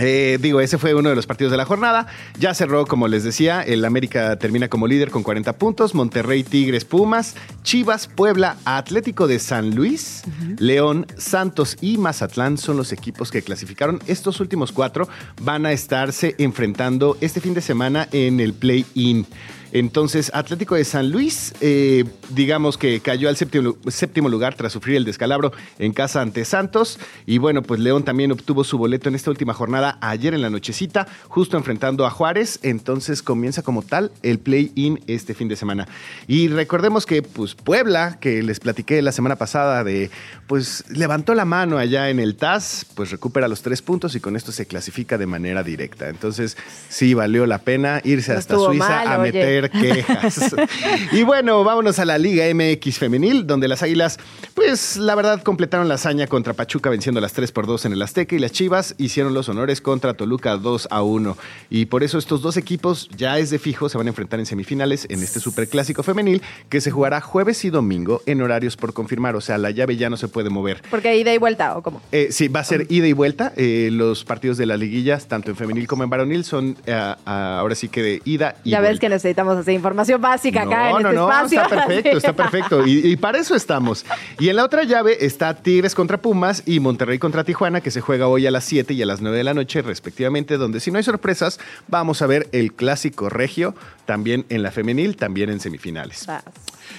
Eh, 0.00 0.38
digo, 0.40 0.60
ese 0.60 0.78
fue 0.78 0.94
uno 0.94 1.10
de 1.10 1.14
los 1.14 1.26
partidos 1.26 1.50
de 1.50 1.56
la 1.56 1.64
jornada. 1.64 2.06
Ya 2.38 2.54
cerró, 2.54 2.86
como 2.86 3.06
les 3.08 3.22
decía, 3.22 3.60
el 3.62 3.84
América 3.84 4.36
termina 4.38 4.68
como 4.68 4.86
líder 4.86 5.10
con 5.10 5.22
40 5.22 5.52
puntos. 5.58 5.94
Monterrey, 5.94 6.42
Tigres, 6.42 6.84
Pumas, 6.84 7.36
Chivas, 7.62 8.08
Puebla, 8.08 8.56
Atlético 8.64 9.26
de 9.26 9.38
San 9.38 9.74
Luis, 9.74 10.22
León, 10.58 11.06
Santos 11.16 11.76
y 11.80 11.98
Mazatlán 11.98 12.58
son 12.58 12.76
los 12.76 12.92
equipos 12.92 13.30
que 13.30 13.42
clasificaron. 13.42 14.00
Estos 14.06 14.40
últimos 14.40 14.72
cuatro 14.72 15.08
van 15.42 15.66
a 15.66 15.72
estarse 15.72 16.34
enfrentando 16.38 17.18
este 17.20 17.40
fin 17.40 17.54
de 17.54 17.60
semana 17.60 18.08
en 18.12 18.40
el 18.40 18.54
play-in. 18.54 19.26
Entonces, 19.72 20.30
Atlético 20.34 20.74
de 20.74 20.84
San 20.84 21.10
Luis, 21.10 21.54
eh, 21.60 22.04
digamos 22.30 22.76
que 22.76 23.00
cayó 23.00 23.28
al 23.28 23.36
séptimo, 23.36 23.76
séptimo 23.88 24.28
lugar 24.28 24.54
tras 24.54 24.72
sufrir 24.72 24.96
el 24.96 25.04
descalabro 25.04 25.52
en 25.78 25.92
casa 25.92 26.20
ante 26.20 26.44
Santos. 26.44 26.98
Y 27.26 27.38
bueno, 27.38 27.62
pues 27.62 27.80
León 27.80 28.04
también 28.04 28.32
obtuvo 28.32 28.64
su 28.64 28.78
boleto 28.78 29.08
en 29.08 29.14
esta 29.14 29.30
última 29.30 29.54
jornada 29.54 29.98
ayer 30.00 30.34
en 30.34 30.42
la 30.42 30.50
nochecita, 30.50 31.06
justo 31.28 31.56
enfrentando 31.56 32.06
a 32.06 32.10
Juárez. 32.10 32.58
Entonces 32.62 33.22
comienza 33.22 33.62
como 33.62 33.82
tal 33.82 34.10
el 34.22 34.38
play-in 34.38 35.00
este 35.06 35.34
fin 35.34 35.48
de 35.48 35.56
semana. 35.56 35.86
Y 36.26 36.48
recordemos 36.48 37.06
que 37.06 37.22
pues 37.22 37.54
Puebla, 37.54 38.18
que 38.20 38.42
les 38.42 38.60
platiqué 38.60 39.00
la 39.02 39.12
semana 39.12 39.36
pasada 39.36 39.84
de, 39.84 40.10
pues 40.46 40.84
levantó 40.88 41.34
la 41.34 41.44
mano 41.44 41.78
allá 41.78 42.10
en 42.10 42.18
el 42.18 42.36
TAS, 42.36 42.86
pues 42.94 43.10
recupera 43.10 43.48
los 43.48 43.62
tres 43.62 43.82
puntos 43.82 44.14
y 44.14 44.20
con 44.20 44.36
esto 44.36 44.52
se 44.52 44.66
clasifica 44.66 45.18
de 45.18 45.26
manera 45.26 45.62
directa. 45.62 46.08
Entonces 46.08 46.56
sí 46.88 47.14
valió 47.14 47.46
la 47.46 47.58
pena 47.58 48.00
irse 48.04 48.32
No 48.32 48.38
hasta 48.38 48.56
Suiza 48.56 48.88
mal, 48.88 49.08
a 49.08 49.20
oye. 49.20 49.59
Quejas. 49.68 50.54
y 51.12 51.22
bueno, 51.22 51.62
vámonos 51.64 51.98
a 51.98 52.04
la 52.04 52.18
Liga 52.18 52.44
MX 52.54 52.98
femenil, 52.98 53.46
donde 53.46 53.68
las 53.68 53.82
Águilas, 53.82 54.18
pues 54.54 54.96
la 54.96 55.14
verdad 55.14 55.42
completaron 55.42 55.88
la 55.88 55.94
hazaña 55.94 56.26
contra 56.26 56.54
Pachuca 56.54 56.90
venciendo 56.90 57.20
las 57.20 57.32
3 57.32 57.52
por 57.52 57.66
2 57.66 57.86
en 57.86 57.92
el 57.92 58.02
Azteca 58.02 58.34
y 58.34 58.38
las 58.38 58.52
Chivas 58.52 58.94
hicieron 58.98 59.34
los 59.34 59.48
honores 59.48 59.80
contra 59.80 60.14
Toluca 60.14 60.56
2 60.56 60.88
a 60.90 61.02
1. 61.02 61.36
Y 61.70 61.86
por 61.86 62.02
eso 62.02 62.18
estos 62.18 62.42
dos 62.42 62.56
equipos 62.56 63.08
ya 63.16 63.38
es 63.38 63.50
de 63.50 63.58
fijo, 63.58 63.88
se 63.88 63.98
van 63.98 64.06
a 64.06 64.10
enfrentar 64.10 64.40
en 64.40 64.46
semifinales 64.46 65.06
en 65.10 65.22
este 65.22 65.40
superclásico 65.40 66.02
femenil 66.02 66.42
que 66.68 66.80
se 66.80 66.90
jugará 66.90 67.20
jueves 67.20 67.64
y 67.64 67.70
domingo 67.70 68.22
en 68.26 68.40
horarios 68.42 68.76
por 68.76 68.92
confirmar, 68.92 69.36
o 69.36 69.40
sea, 69.40 69.58
la 69.58 69.70
llave 69.70 69.96
ya 69.96 70.10
no 70.10 70.16
se 70.16 70.28
puede 70.28 70.50
mover. 70.50 70.82
Porque 70.90 71.16
ida 71.16 71.32
y 71.34 71.38
vuelta, 71.38 71.76
¿o 71.76 71.82
cómo? 71.82 72.00
Eh, 72.12 72.28
sí, 72.30 72.48
va 72.48 72.60
a 72.60 72.64
ser 72.64 72.86
ida 72.88 73.06
y 73.06 73.12
vuelta. 73.12 73.52
Eh, 73.56 73.88
los 73.92 74.24
partidos 74.24 74.56
de 74.58 74.66
las 74.66 74.78
liguillas, 74.78 75.26
tanto 75.26 75.50
en 75.50 75.56
femenil 75.56 75.86
como 75.86 76.04
en 76.04 76.10
varonil, 76.10 76.44
son 76.44 76.76
eh, 76.86 76.92
ah, 76.94 77.58
ahora 77.60 77.74
sí 77.74 77.88
que 77.88 78.02
de 78.02 78.22
ida 78.24 78.56
y 78.64 78.70
Ya 78.70 78.78
vuelta. 78.78 78.90
ves 78.92 79.00
que 79.00 79.08
necesitamos 79.08 79.49
información 79.72 80.20
básica 80.20 80.62
acá 80.62 80.90
en 80.90 81.02
no, 81.02 81.08
este 81.08 81.14
no, 81.14 81.30
espacio. 81.30 81.62
está 81.62 81.76
perfecto, 81.76 82.16
está 82.16 82.32
perfecto. 82.36 82.86
Y, 82.86 83.12
y 83.12 83.16
para 83.16 83.38
eso 83.38 83.54
estamos. 83.54 84.04
Y 84.38 84.48
en 84.48 84.56
la 84.56 84.64
otra 84.64 84.84
llave 84.84 85.18
está 85.20 85.54
Tigres 85.54 85.94
contra 85.94 86.18
Pumas 86.18 86.62
y 86.66 86.80
Monterrey 86.80 87.18
contra 87.18 87.44
Tijuana, 87.44 87.80
que 87.80 87.90
se 87.90 88.00
juega 88.00 88.26
hoy 88.26 88.46
a 88.46 88.50
las 88.50 88.64
7 88.64 88.94
y 88.94 89.02
a 89.02 89.06
las 89.06 89.20
9 89.20 89.36
de 89.36 89.44
la 89.44 89.54
noche, 89.54 89.82
respectivamente, 89.82 90.56
donde 90.56 90.80
si 90.80 90.90
no 90.90 90.98
hay 90.98 91.04
sorpresas, 91.04 91.60
vamos 91.88 92.22
a 92.22 92.26
ver 92.26 92.48
el 92.52 92.72
clásico 92.72 93.28
regio, 93.28 93.74
también 94.06 94.46
en 94.48 94.62
la 94.62 94.70
femenil, 94.70 95.16
también 95.16 95.50
en 95.50 95.60
semifinales. 95.60 96.26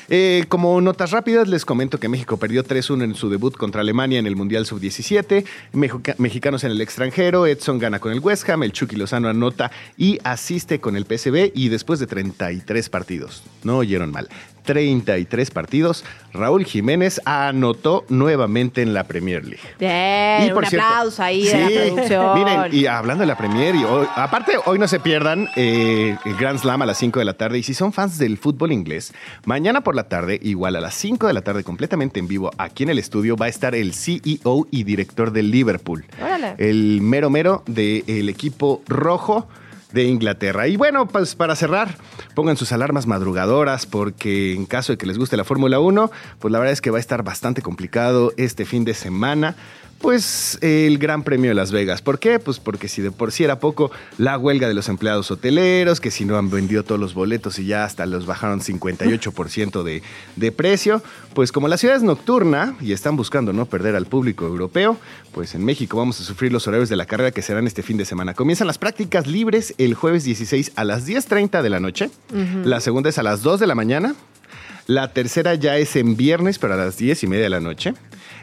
Eh, 0.09 0.45
como 0.49 0.79
notas 0.81 1.11
rápidas, 1.11 1.47
les 1.47 1.65
comento 1.65 1.99
que 1.99 2.07
México 2.09 2.37
perdió 2.37 2.63
3-1 2.63 3.03
en 3.03 3.15
su 3.15 3.29
debut 3.29 3.55
contra 3.55 3.81
Alemania 3.81 4.19
en 4.19 4.27
el 4.27 4.35
Mundial 4.35 4.65
Sub-17. 4.65 5.45
Mexica- 5.73 6.15
mexicanos 6.17 6.63
en 6.63 6.71
el 6.71 6.81
extranjero, 6.81 7.45
Edson 7.47 7.79
gana 7.79 7.99
con 7.99 8.11
el 8.11 8.19
West 8.19 8.49
Ham, 8.49 8.63
el 8.63 8.71
Chucky 8.71 8.95
Lozano 8.95 9.29
anota 9.29 9.71
y 9.97 10.19
asiste 10.23 10.79
con 10.79 10.95
el 10.95 11.05
PSV 11.05 11.51
y 11.53 11.69
después 11.69 11.99
de 11.99 12.07
33 12.07 12.89
partidos, 12.89 13.43
no 13.63 13.77
oyeron 13.77 14.11
mal, 14.11 14.29
33 14.63 15.51
partidos, 15.51 16.03
Raúl 16.33 16.65
Jiménez 16.65 17.21
anotó 17.25 18.05
nuevamente 18.09 18.81
en 18.81 18.93
la 18.93 19.03
Premier 19.05 19.43
League. 19.43 19.59
Bien, 19.79 20.49
Y 20.49 20.53
por 20.53 20.63
un 20.63 20.69
cierto, 20.69 20.87
aplauso 20.87 21.23
ahí 21.23 21.43
de 21.43 21.49
sí, 21.51 21.57
la 21.57 21.67
producción. 21.93 22.39
Miren, 22.39 22.61
y 22.73 22.85
hablando 22.85 23.21
de 23.21 23.27
la 23.27 23.37
Premier, 23.37 23.75
y 23.75 23.83
hoy- 23.83 24.07
aparte 24.15 24.53
hoy 24.65 24.79
no 24.79 24.87
se 24.87 24.99
pierdan 24.99 25.47
eh, 25.55 26.15
el 26.25 26.35
Grand 26.37 26.59
Slam 26.59 26.81
a 26.81 26.85
las 26.85 26.97
5 26.97 27.19
de 27.19 27.25
la 27.25 27.33
tarde. 27.33 27.57
Y 27.59 27.63
si 27.63 27.73
son 27.73 27.91
fans 27.93 28.17
del 28.17 28.37
fútbol 28.37 28.71
inglés, 28.71 29.13
mañana 29.45 29.81
por 29.81 29.95
la 29.95 30.03
tarde, 30.07 30.39
igual 30.41 30.75
a 30.75 30.81
las 30.81 30.93
5 30.95 31.27
de 31.27 31.33
la 31.33 31.41
tarde, 31.41 31.63
completamente 31.63 32.19
en 32.19 32.27
vivo, 32.27 32.51
aquí 32.57 32.83
en 32.83 32.89
el 32.89 32.99
estudio, 32.99 33.35
va 33.35 33.47
a 33.47 33.49
estar 33.49 33.75
el 33.75 33.93
CEO 33.93 34.67
y 34.71 34.83
director 34.83 35.31
del 35.31 35.51
Liverpool. 35.51 36.05
Órale. 36.21 36.55
El 36.57 37.01
mero 37.01 37.29
mero 37.29 37.63
del 37.67 38.29
equipo 38.29 38.81
rojo 38.87 39.47
de 39.93 40.03
Inglaterra. 40.05 40.67
Y 40.67 40.77
bueno, 40.77 41.07
pues 41.07 41.35
para 41.35 41.55
cerrar, 41.55 41.97
pongan 42.35 42.57
sus 42.57 42.71
alarmas 42.71 43.07
madrugadoras 43.07 43.85
porque 43.85 44.53
en 44.53 44.65
caso 44.65 44.93
de 44.93 44.97
que 44.97 45.05
les 45.05 45.17
guste 45.17 45.37
la 45.37 45.43
Fórmula 45.43 45.79
1, 45.79 46.11
pues 46.39 46.51
la 46.51 46.59
verdad 46.59 46.73
es 46.73 46.81
que 46.81 46.91
va 46.91 46.97
a 46.97 47.01
estar 47.01 47.23
bastante 47.23 47.61
complicado 47.61 48.33
este 48.37 48.65
fin 48.65 48.85
de 48.85 48.93
semana. 48.93 49.55
Pues 50.01 50.57
el 50.61 50.97
Gran 50.97 51.21
Premio 51.21 51.51
de 51.51 51.55
Las 51.55 51.71
Vegas. 51.71 52.01
¿Por 52.01 52.17
qué? 52.17 52.39
Pues 52.39 52.59
porque 52.59 52.87
si 52.87 53.03
de 53.03 53.11
por 53.11 53.31
sí 53.31 53.43
era 53.43 53.59
poco 53.59 53.91
la 54.17 54.35
huelga 54.35 54.67
de 54.67 54.73
los 54.73 54.89
empleados 54.89 55.29
hoteleros, 55.29 56.01
que 56.01 56.09
si 56.09 56.25
no 56.25 56.37
han 56.37 56.49
vendido 56.49 56.83
todos 56.83 56.99
los 56.99 57.13
boletos 57.13 57.59
y 57.59 57.67
ya 57.67 57.85
hasta 57.85 58.07
los 58.07 58.25
bajaron 58.25 58.61
58% 58.61 59.83
de, 59.83 60.01
de 60.35 60.51
precio, 60.51 61.03
pues 61.35 61.51
como 61.51 61.67
la 61.67 61.77
ciudad 61.77 61.95
es 61.95 62.01
nocturna 62.01 62.75
y 62.81 62.93
están 62.93 63.15
buscando 63.15 63.53
no 63.53 63.67
perder 63.67 63.95
al 63.95 64.07
público 64.07 64.47
europeo, 64.47 64.97
pues 65.33 65.53
en 65.53 65.63
México 65.63 65.97
vamos 65.97 66.19
a 66.19 66.23
sufrir 66.23 66.51
los 66.51 66.67
horarios 66.67 66.89
de 66.89 66.95
la 66.95 67.05
carrera 67.05 67.29
que 67.29 67.43
serán 67.43 67.67
este 67.67 67.83
fin 67.83 67.97
de 67.97 68.05
semana. 68.05 68.33
Comienzan 68.33 68.65
las 68.65 68.79
prácticas 68.79 69.27
libres 69.27 69.75
el 69.77 69.93
jueves 69.93 70.23
16 70.23 70.71
a 70.75 70.83
las 70.83 71.07
10.30 71.07 71.61
de 71.61 71.69
la 71.69 71.79
noche, 71.79 72.09
la 72.65 72.79
segunda 72.79 73.09
es 73.09 73.19
a 73.19 73.23
las 73.23 73.43
2 73.43 73.59
de 73.59 73.67
la 73.67 73.75
mañana, 73.75 74.15
la 74.87 75.13
tercera 75.13 75.53
ya 75.53 75.77
es 75.77 75.95
en 75.95 76.17
viernes, 76.17 76.57
pero 76.57 76.73
a 76.73 76.77
las 76.77 76.97
10 76.97 77.23
y 77.23 77.27
media 77.27 77.43
de 77.43 77.49
la 77.49 77.59
noche. 77.59 77.93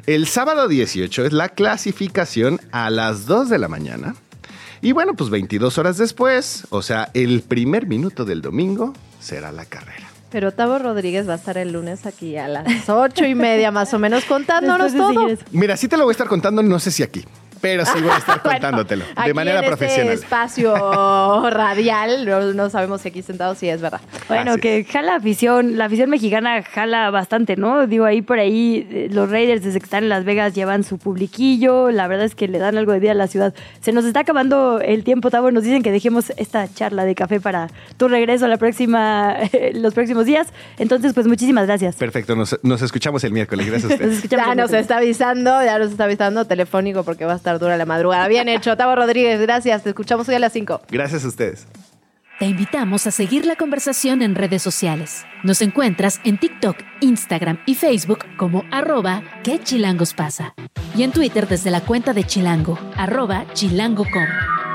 El 0.08 0.26
sábado 0.26 0.68
18 0.68 1.26
es 1.26 1.34
la 1.34 1.50
clasificación 1.50 2.62
a 2.72 2.88
las 2.88 3.26
2 3.26 3.50
de 3.50 3.58
la 3.58 3.68
mañana. 3.68 4.14
Y 4.80 4.92
bueno, 4.92 5.12
pues 5.12 5.28
22 5.28 5.76
horas 5.76 5.98
después, 5.98 6.66
o 6.70 6.80
sea, 6.80 7.10
el 7.12 7.42
primer 7.42 7.86
minuto 7.86 8.24
del 8.24 8.40
domingo, 8.40 8.94
será 9.20 9.52
la 9.52 9.66
carrera. 9.66 10.08
Pero 10.30 10.50
Tavo 10.52 10.78
Rodríguez 10.78 11.28
va 11.28 11.34
a 11.34 11.36
estar 11.36 11.58
el 11.58 11.72
lunes 11.72 12.06
aquí 12.06 12.38
a 12.38 12.48
las 12.48 12.88
ocho 12.88 13.26
y 13.26 13.34
media 13.34 13.70
más 13.70 13.92
o 13.92 13.98
menos 13.98 14.24
contándonos 14.24 14.94
de 14.94 14.98
todo. 14.98 15.26
Mira, 15.52 15.76
sí 15.76 15.88
te 15.88 15.98
lo 15.98 16.04
voy 16.04 16.12
a 16.12 16.16
estar 16.16 16.26
contando, 16.26 16.62
no 16.62 16.78
sé 16.78 16.90
si 16.90 17.02
aquí, 17.02 17.26
pero 17.60 17.84
sí 17.84 18.00
voy 18.00 18.10
a 18.10 18.18
estar 18.18 18.42
Bueno, 18.48 18.60
contándotelo 18.60 19.04
Aquí 19.16 19.28
de 19.28 19.34
manera 19.34 19.58
en 19.58 19.64
este 19.64 19.76
profesional. 19.76 20.12
espacio 20.14 21.50
radial, 21.50 22.26
no, 22.26 22.40
no 22.52 22.70
sabemos 22.70 23.00
si 23.00 23.08
aquí 23.08 23.22
sentados 23.22 23.58
sí 23.58 23.68
es 23.68 23.80
verdad. 23.80 24.00
Bueno, 24.28 24.56
que 24.58 24.84
jala 24.84 25.16
afición, 25.16 25.76
la 25.76 25.86
afición 25.86 26.10
mexicana 26.10 26.62
jala 26.62 27.10
bastante, 27.10 27.56
¿no? 27.56 27.86
Digo, 27.86 28.04
ahí 28.04 28.22
por 28.22 28.38
ahí 28.38 28.86
eh, 28.90 29.08
los 29.10 29.30
Raiders 29.30 29.62
desde 29.62 29.78
que 29.80 29.84
están 29.84 30.04
en 30.04 30.08
Las 30.08 30.24
Vegas 30.24 30.54
llevan 30.54 30.84
su 30.84 30.98
publiquillo, 30.98 31.90
la 31.90 32.06
verdad 32.08 32.26
es 32.26 32.34
que 32.34 32.48
le 32.48 32.58
dan 32.58 32.78
algo 32.78 32.92
de 32.92 33.00
vida 33.00 33.12
a 33.12 33.14
la 33.14 33.26
ciudad. 33.26 33.54
Se 33.80 33.92
nos 33.92 34.04
está 34.04 34.20
acabando 34.20 34.80
el 34.80 35.04
tiempo, 35.04 35.30
Tavo, 35.30 35.50
nos 35.50 35.64
dicen 35.64 35.82
que 35.82 35.90
dejemos 35.90 36.30
esta 36.36 36.72
charla 36.72 37.04
de 37.04 37.14
café 37.14 37.40
para 37.40 37.68
tu 37.96 38.08
regreso 38.08 38.46
la 38.48 38.56
próxima, 38.56 39.36
los 39.74 39.94
próximos 39.94 40.26
días. 40.26 40.48
Entonces, 40.78 41.14
pues 41.14 41.26
muchísimas 41.26 41.66
gracias. 41.66 41.96
Perfecto, 41.96 42.36
nos, 42.36 42.58
nos 42.62 42.82
escuchamos 42.82 43.24
el 43.24 43.32
miércoles. 43.32 43.66
Gracias 43.66 43.90
a 43.90 43.94
ustedes. 43.94 44.22
Ya 44.28 44.54
nos 44.54 44.72
está 44.72 44.98
avisando, 44.98 45.62
ya 45.64 45.78
nos 45.78 45.90
está 45.90 46.04
avisando 46.04 46.44
telefónico 46.46 47.02
porque 47.04 47.24
va 47.24 47.32
a 47.34 47.36
estar 47.36 47.47
dura 47.56 47.76
la 47.76 47.86
madrugada. 47.86 48.28
Bien 48.28 48.48
hecho, 48.48 48.76
Tavo 48.76 48.94
Rodríguez, 48.94 49.40
gracias. 49.40 49.82
Te 49.82 49.90
escuchamos 49.90 50.28
hoy 50.28 50.34
a 50.34 50.38
las 50.40 50.52
5. 50.52 50.82
Gracias 50.90 51.24
a 51.24 51.28
ustedes. 51.28 51.66
Te 52.38 52.46
invitamos 52.46 53.04
a 53.08 53.10
seguir 53.10 53.46
la 53.46 53.56
conversación 53.56 54.22
en 54.22 54.36
redes 54.36 54.62
sociales. 54.62 55.24
Nos 55.42 55.60
encuentras 55.60 56.20
en 56.24 56.38
TikTok, 56.38 56.76
Instagram 57.00 57.58
y 57.66 57.74
Facebook 57.74 58.20
como 58.36 58.62
arroba 58.70 59.22
que 59.42 59.58
chilangos 59.60 60.14
pasa. 60.14 60.54
Y 60.96 61.02
en 61.02 61.10
Twitter 61.10 61.48
desde 61.48 61.72
la 61.72 61.80
cuenta 61.80 62.12
de 62.12 62.22
Chilango, 62.22 62.78
arroba 62.96 63.44
chilango.com. 63.54 64.67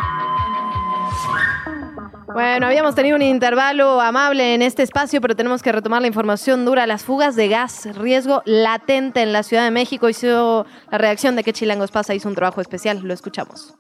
Bueno, 2.34 2.66
habíamos 2.66 2.96
tenido 2.96 3.16
un 3.16 3.22
intervalo 3.22 4.02
amable 4.02 4.56
en 4.56 4.64
este 4.64 4.82
espacio, 4.82 5.22
pero 5.22 5.36
tenemos 5.36 5.62
que 5.62 5.72
retomar 5.72 6.02
la 6.02 6.08
información 6.08 6.66
dura. 6.66 6.88
Las 6.88 7.04
fugas 7.04 7.36
de 7.36 7.48
gas, 7.48 7.88
riesgo 7.96 8.42
latente 8.46 9.22
en 9.22 9.34
la 9.34 9.44
Ciudad 9.44 9.64
de 9.64 9.70
México. 9.70 10.10
Hizo 10.10 10.66
la 10.90 10.98
reacción 10.98 11.36
de 11.36 11.44
que 11.44 11.54
Chilangos 11.54 11.92
pasa, 11.92 12.16
hizo 12.16 12.28
un 12.28 12.34
trabajo 12.34 12.60
especial. 12.60 13.02
Lo 13.04 13.14
escuchamos. 13.14 13.76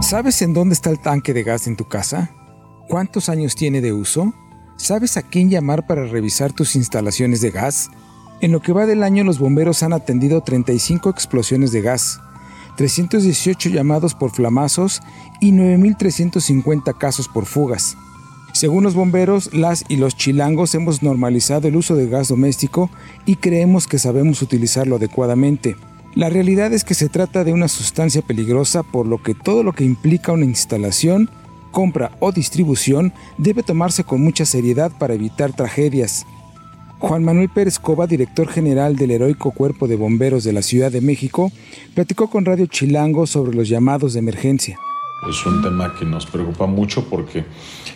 ¿Sabes 0.00 0.42
en 0.42 0.54
dónde 0.54 0.74
está 0.74 0.90
el 0.90 1.00
tanque 1.00 1.32
de 1.32 1.44
gas 1.44 1.68
en 1.68 1.76
tu 1.76 1.88
casa? 1.88 2.30
¿Cuántos 2.88 3.28
años 3.28 3.54
tiene 3.54 3.80
de 3.80 3.92
uso? 3.92 4.34
¿Sabes 4.76 5.16
a 5.16 5.22
quién 5.22 5.48
llamar 5.48 5.86
para 5.86 6.04
revisar 6.04 6.52
tus 6.52 6.74
instalaciones 6.74 7.40
de 7.40 7.52
gas? 7.52 7.90
En 8.40 8.50
lo 8.50 8.60
que 8.60 8.72
va 8.72 8.86
del 8.86 9.04
año 9.04 9.22
los 9.22 9.38
bomberos 9.38 9.84
han 9.84 9.92
atendido 9.92 10.40
35 10.40 11.10
explosiones 11.10 11.70
de 11.70 11.80
gas, 11.80 12.20
318 12.76 13.70
llamados 13.70 14.14
por 14.14 14.30
flamazos 14.30 15.02
y 15.40 15.52
9.350 15.52 16.96
casos 16.96 17.28
por 17.28 17.46
fugas. 17.46 17.96
Según 18.52 18.84
los 18.84 18.94
bomberos, 18.94 19.54
las 19.54 19.84
y 19.88 19.96
los 19.96 20.14
chilangos 20.16 20.74
hemos 20.74 21.02
normalizado 21.02 21.68
el 21.68 21.76
uso 21.76 21.96
de 21.96 22.08
gas 22.08 22.28
doméstico 22.28 22.90
y 23.24 23.36
creemos 23.36 23.86
que 23.86 23.98
sabemos 23.98 24.42
utilizarlo 24.42 24.96
adecuadamente. 24.96 25.76
La 26.14 26.28
realidad 26.28 26.74
es 26.74 26.84
que 26.84 26.94
se 26.94 27.08
trata 27.08 27.42
de 27.42 27.54
una 27.54 27.68
sustancia 27.68 28.20
peligrosa 28.20 28.82
por 28.82 29.06
lo 29.06 29.22
que 29.22 29.34
todo 29.34 29.62
lo 29.62 29.72
que 29.72 29.84
implica 29.84 30.32
una 30.32 30.44
instalación, 30.44 31.30
compra 31.70 32.12
o 32.20 32.32
distribución 32.32 33.14
debe 33.38 33.62
tomarse 33.62 34.04
con 34.04 34.20
mucha 34.20 34.44
seriedad 34.44 34.92
para 34.98 35.14
evitar 35.14 35.54
tragedias. 35.54 36.26
Juan 37.02 37.24
Manuel 37.24 37.48
Pérez 37.48 37.80
Cova, 37.80 38.06
director 38.06 38.48
general 38.48 38.94
del 38.94 39.10
heroico 39.10 39.50
Cuerpo 39.50 39.88
de 39.88 39.96
Bomberos 39.96 40.44
de 40.44 40.52
la 40.52 40.62
Ciudad 40.62 40.92
de 40.92 41.00
México, 41.00 41.50
platicó 41.96 42.30
con 42.30 42.44
Radio 42.44 42.66
Chilango 42.66 43.26
sobre 43.26 43.56
los 43.56 43.68
llamados 43.68 44.12
de 44.12 44.20
emergencia. 44.20 44.78
Es 45.28 45.44
un 45.44 45.62
tema 45.62 45.96
que 45.98 46.04
nos 46.04 46.26
preocupa 46.26 46.66
mucho 46.66 47.10
porque 47.10 47.44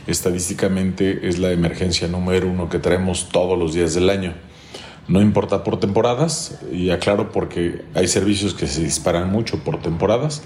estadísticamente 0.08 1.28
es 1.28 1.38
la 1.38 1.52
emergencia 1.52 2.08
número 2.08 2.48
uno 2.48 2.68
que 2.68 2.80
traemos 2.80 3.28
todos 3.28 3.56
los 3.56 3.74
días 3.74 3.94
del 3.94 4.10
año. 4.10 4.34
No 5.06 5.22
importa 5.22 5.62
por 5.62 5.78
temporadas, 5.78 6.58
y 6.72 6.90
aclaro 6.90 7.30
porque 7.30 7.84
hay 7.94 8.08
servicios 8.08 8.54
que 8.54 8.66
se 8.66 8.82
disparan 8.82 9.30
mucho 9.30 9.62
por 9.62 9.80
temporadas. 9.80 10.42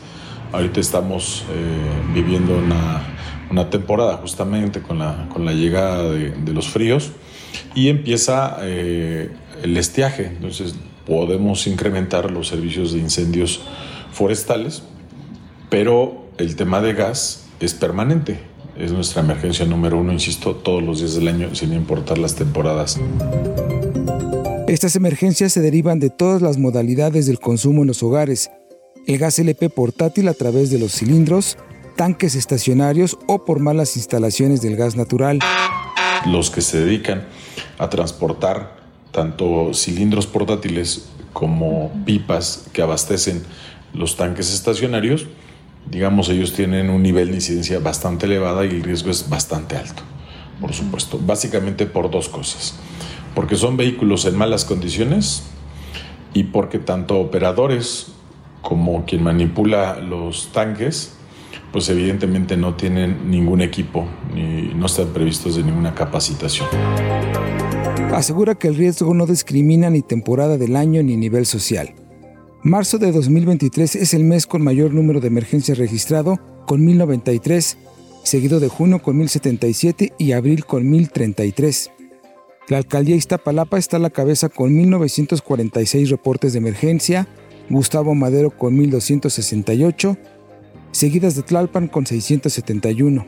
Ahorita 0.52 0.80
estamos 0.80 1.44
eh, 1.50 2.12
viviendo 2.12 2.58
una, 2.58 3.06
una, 3.50 3.70
temporada 3.70 4.18
justamente 4.18 4.82
con 4.82 4.98
la, 4.98 5.30
con 5.32 5.46
la 5.46 5.54
llegada 5.54 6.10
de, 6.10 6.32
de 6.32 6.52
los 6.52 6.68
fríos 6.68 7.12
y 7.74 7.88
empieza 7.88 8.58
eh, 8.60 9.30
el 9.62 9.76
estiaje. 9.76 10.26
Entonces 10.26 10.74
podemos 11.06 11.66
incrementar 11.66 12.30
los 12.30 12.48
servicios 12.48 12.92
de 12.92 12.98
incendios 12.98 13.60
forestales, 14.12 14.82
pero 15.68 16.26
el 16.38 16.56
tema 16.56 16.80
de 16.80 16.94
gas 16.94 17.46
es 17.60 17.74
permanente. 17.74 18.40
Es 18.78 18.92
nuestra 18.92 19.22
emergencia 19.22 19.66
número 19.66 19.98
uno, 19.98 20.12
insisto, 20.12 20.54
todos 20.56 20.82
los 20.82 21.00
días 21.00 21.14
del 21.14 21.28
año, 21.28 21.54
sin 21.54 21.72
importar 21.72 22.16
las 22.18 22.34
temporadas. 22.34 22.98
Estas 24.68 24.96
emergencias 24.96 25.52
se 25.52 25.60
derivan 25.60 25.98
de 25.98 26.10
todas 26.10 26.40
las 26.40 26.56
modalidades 26.56 27.26
del 27.26 27.40
consumo 27.40 27.82
en 27.82 27.88
los 27.88 28.02
hogares. 28.02 28.50
El 29.06 29.18
gas 29.18 29.38
LP 29.38 29.68
portátil 29.68 30.28
a 30.28 30.34
través 30.34 30.70
de 30.70 30.78
los 30.78 30.92
cilindros, 30.92 31.58
tanques 31.96 32.36
estacionarios 32.36 33.18
o 33.26 33.44
por 33.44 33.58
malas 33.58 33.96
instalaciones 33.96 34.62
del 34.62 34.76
gas 34.76 34.96
natural. 34.96 35.40
Los 36.24 36.50
que 36.50 36.60
se 36.60 36.78
dedican 36.78 37.26
a 37.80 37.88
transportar 37.88 38.76
tanto 39.10 39.74
cilindros 39.74 40.26
portátiles 40.26 41.08
como 41.32 41.90
pipas 42.04 42.68
que 42.72 42.82
abastecen 42.82 43.42
los 43.92 44.16
tanques 44.16 44.54
estacionarios, 44.54 45.26
digamos, 45.90 46.28
ellos 46.28 46.52
tienen 46.52 46.90
un 46.90 47.02
nivel 47.02 47.30
de 47.30 47.36
incidencia 47.36 47.80
bastante 47.80 48.26
elevada 48.26 48.64
y 48.64 48.68
el 48.68 48.82
riesgo 48.82 49.10
es 49.10 49.28
bastante 49.28 49.76
alto, 49.76 50.02
por 50.60 50.72
supuesto. 50.72 51.18
Básicamente 51.20 51.86
por 51.86 52.10
dos 52.10 52.28
cosas 52.28 52.78
porque 53.34 53.56
son 53.56 53.76
vehículos 53.76 54.24
en 54.24 54.36
malas 54.36 54.64
condiciones 54.64 55.44
y 56.34 56.44
porque 56.44 56.78
tanto 56.78 57.18
operadores 57.20 58.12
como 58.62 59.04
quien 59.04 59.22
manipula 59.22 59.98
los 60.00 60.52
tanques, 60.52 61.16
pues 61.72 61.88
evidentemente 61.88 62.56
no 62.56 62.74
tienen 62.74 63.30
ningún 63.30 63.60
equipo 63.60 64.06
ni 64.34 64.74
no 64.74 64.86
están 64.86 65.08
previstos 65.08 65.56
de 65.56 65.62
ninguna 65.62 65.94
capacitación. 65.94 66.68
Asegura 68.12 68.56
que 68.56 68.68
el 68.68 68.76
riesgo 68.76 69.14
no 69.14 69.26
discrimina 69.26 69.88
ni 69.88 70.02
temporada 70.02 70.58
del 70.58 70.76
año 70.76 71.02
ni 71.02 71.16
nivel 71.16 71.46
social. 71.46 71.94
Marzo 72.62 72.98
de 72.98 73.12
2023 73.12 73.96
es 73.96 74.14
el 74.14 74.24
mes 74.24 74.46
con 74.46 74.62
mayor 74.62 74.92
número 74.92 75.20
de 75.20 75.28
emergencias 75.28 75.78
registrado, 75.78 76.38
con 76.66 76.84
1093, 76.84 77.78
seguido 78.22 78.60
de 78.60 78.68
junio 78.68 79.00
con 79.00 79.16
1077 79.16 80.12
y 80.18 80.32
abril 80.32 80.66
con 80.66 80.88
1033. 80.90 81.90
La 82.68 82.76
alcaldía 82.76 83.16
Iztapalapa 83.16 83.78
está 83.78 83.96
a 83.96 84.00
la 84.00 84.10
cabeza 84.10 84.48
con 84.48 84.76
1.946 84.76 86.10
reportes 86.10 86.52
de 86.52 86.58
emergencia, 86.58 87.28
Gustavo 87.70 88.14
Madero 88.14 88.50
con 88.50 88.76
1.268, 88.76 90.18
seguidas 90.92 91.36
de 91.36 91.42
Tlalpan 91.42 91.88
con 91.88 92.06
671. 92.06 93.26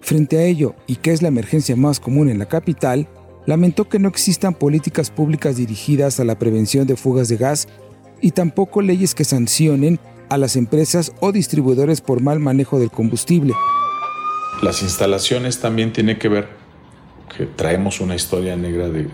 Frente 0.00 0.38
a 0.38 0.44
ello, 0.44 0.74
y 0.86 0.96
que 0.96 1.12
es 1.12 1.22
la 1.22 1.28
emergencia 1.28 1.76
más 1.76 2.00
común 2.00 2.28
en 2.28 2.38
la 2.38 2.46
capital, 2.46 3.08
lamentó 3.46 3.88
que 3.88 3.98
no 3.98 4.08
existan 4.08 4.54
políticas 4.54 5.10
públicas 5.10 5.56
dirigidas 5.56 6.20
a 6.20 6.24
la 6.24 6.38
prevención 6.38 6.86
de 6.86 6.96
fugas 6.96 7.28
de 7.28 7.36
gas 7.36 7.68
y 8.20 8.32
tampoco 8.32 8.82
leyes 8.82 9.14
que 9.14 9.24
sancionen 9.24 9.98
a 10.28 10.38
las 10.38 10.56
empresas 10.56 11.12
o 11.20 11.32
distribuidores 11.32 12.00
por 12.00 12.20
mal 12.20 12.40
manejo 12.40 12.78
del 12.78 12.90
combustible. 12.90 13.54
Las 14.62 14.82
instalaciones 14.82 15.60
también 15.60 15.92
tienen 15.92 16.18
que 16.18 16.28
ver 16.28 16.48
que 17.36 17.46
traemos 17.46 18.00
una 18.00 18.14
historia 18.14 18.56
negra 18.56 18.88
de, 18.88 19.08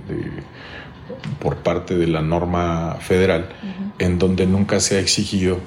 por 1.40 1.56
parte 1.56 1.96
de 1.96 2.06
la 2.06 2.22
norma 2.22 2.96
federal, 3.00 3.48
en 3.98 4.18
donde 4.18 4.46
nunca 4.46 4.80
se 4.80 4.96
ha 4.96 5.00
exigido 5.00 5.58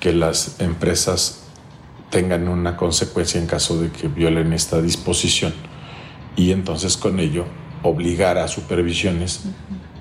que 0.00 0.12
las 0.12 0.60
empresas 0.60 1.47
tengan 2.10 2.48
una 2.48 2.76
consecuencia 2.76 3.40
en 3.40 3.46
caso 3.46 3.80
de 3.80 3.90
que 3.90 4.08
violen 4.08 4.52
esta 4.52 4.80
disposición 4.80 5.52
y 6.36 6.52
entonces 6.52 6.96
con 6.96 7.20
ello 7.20 7.44
obligar 7.82 8.38
a 8.38 8.48
supervisiones 8.48 9.42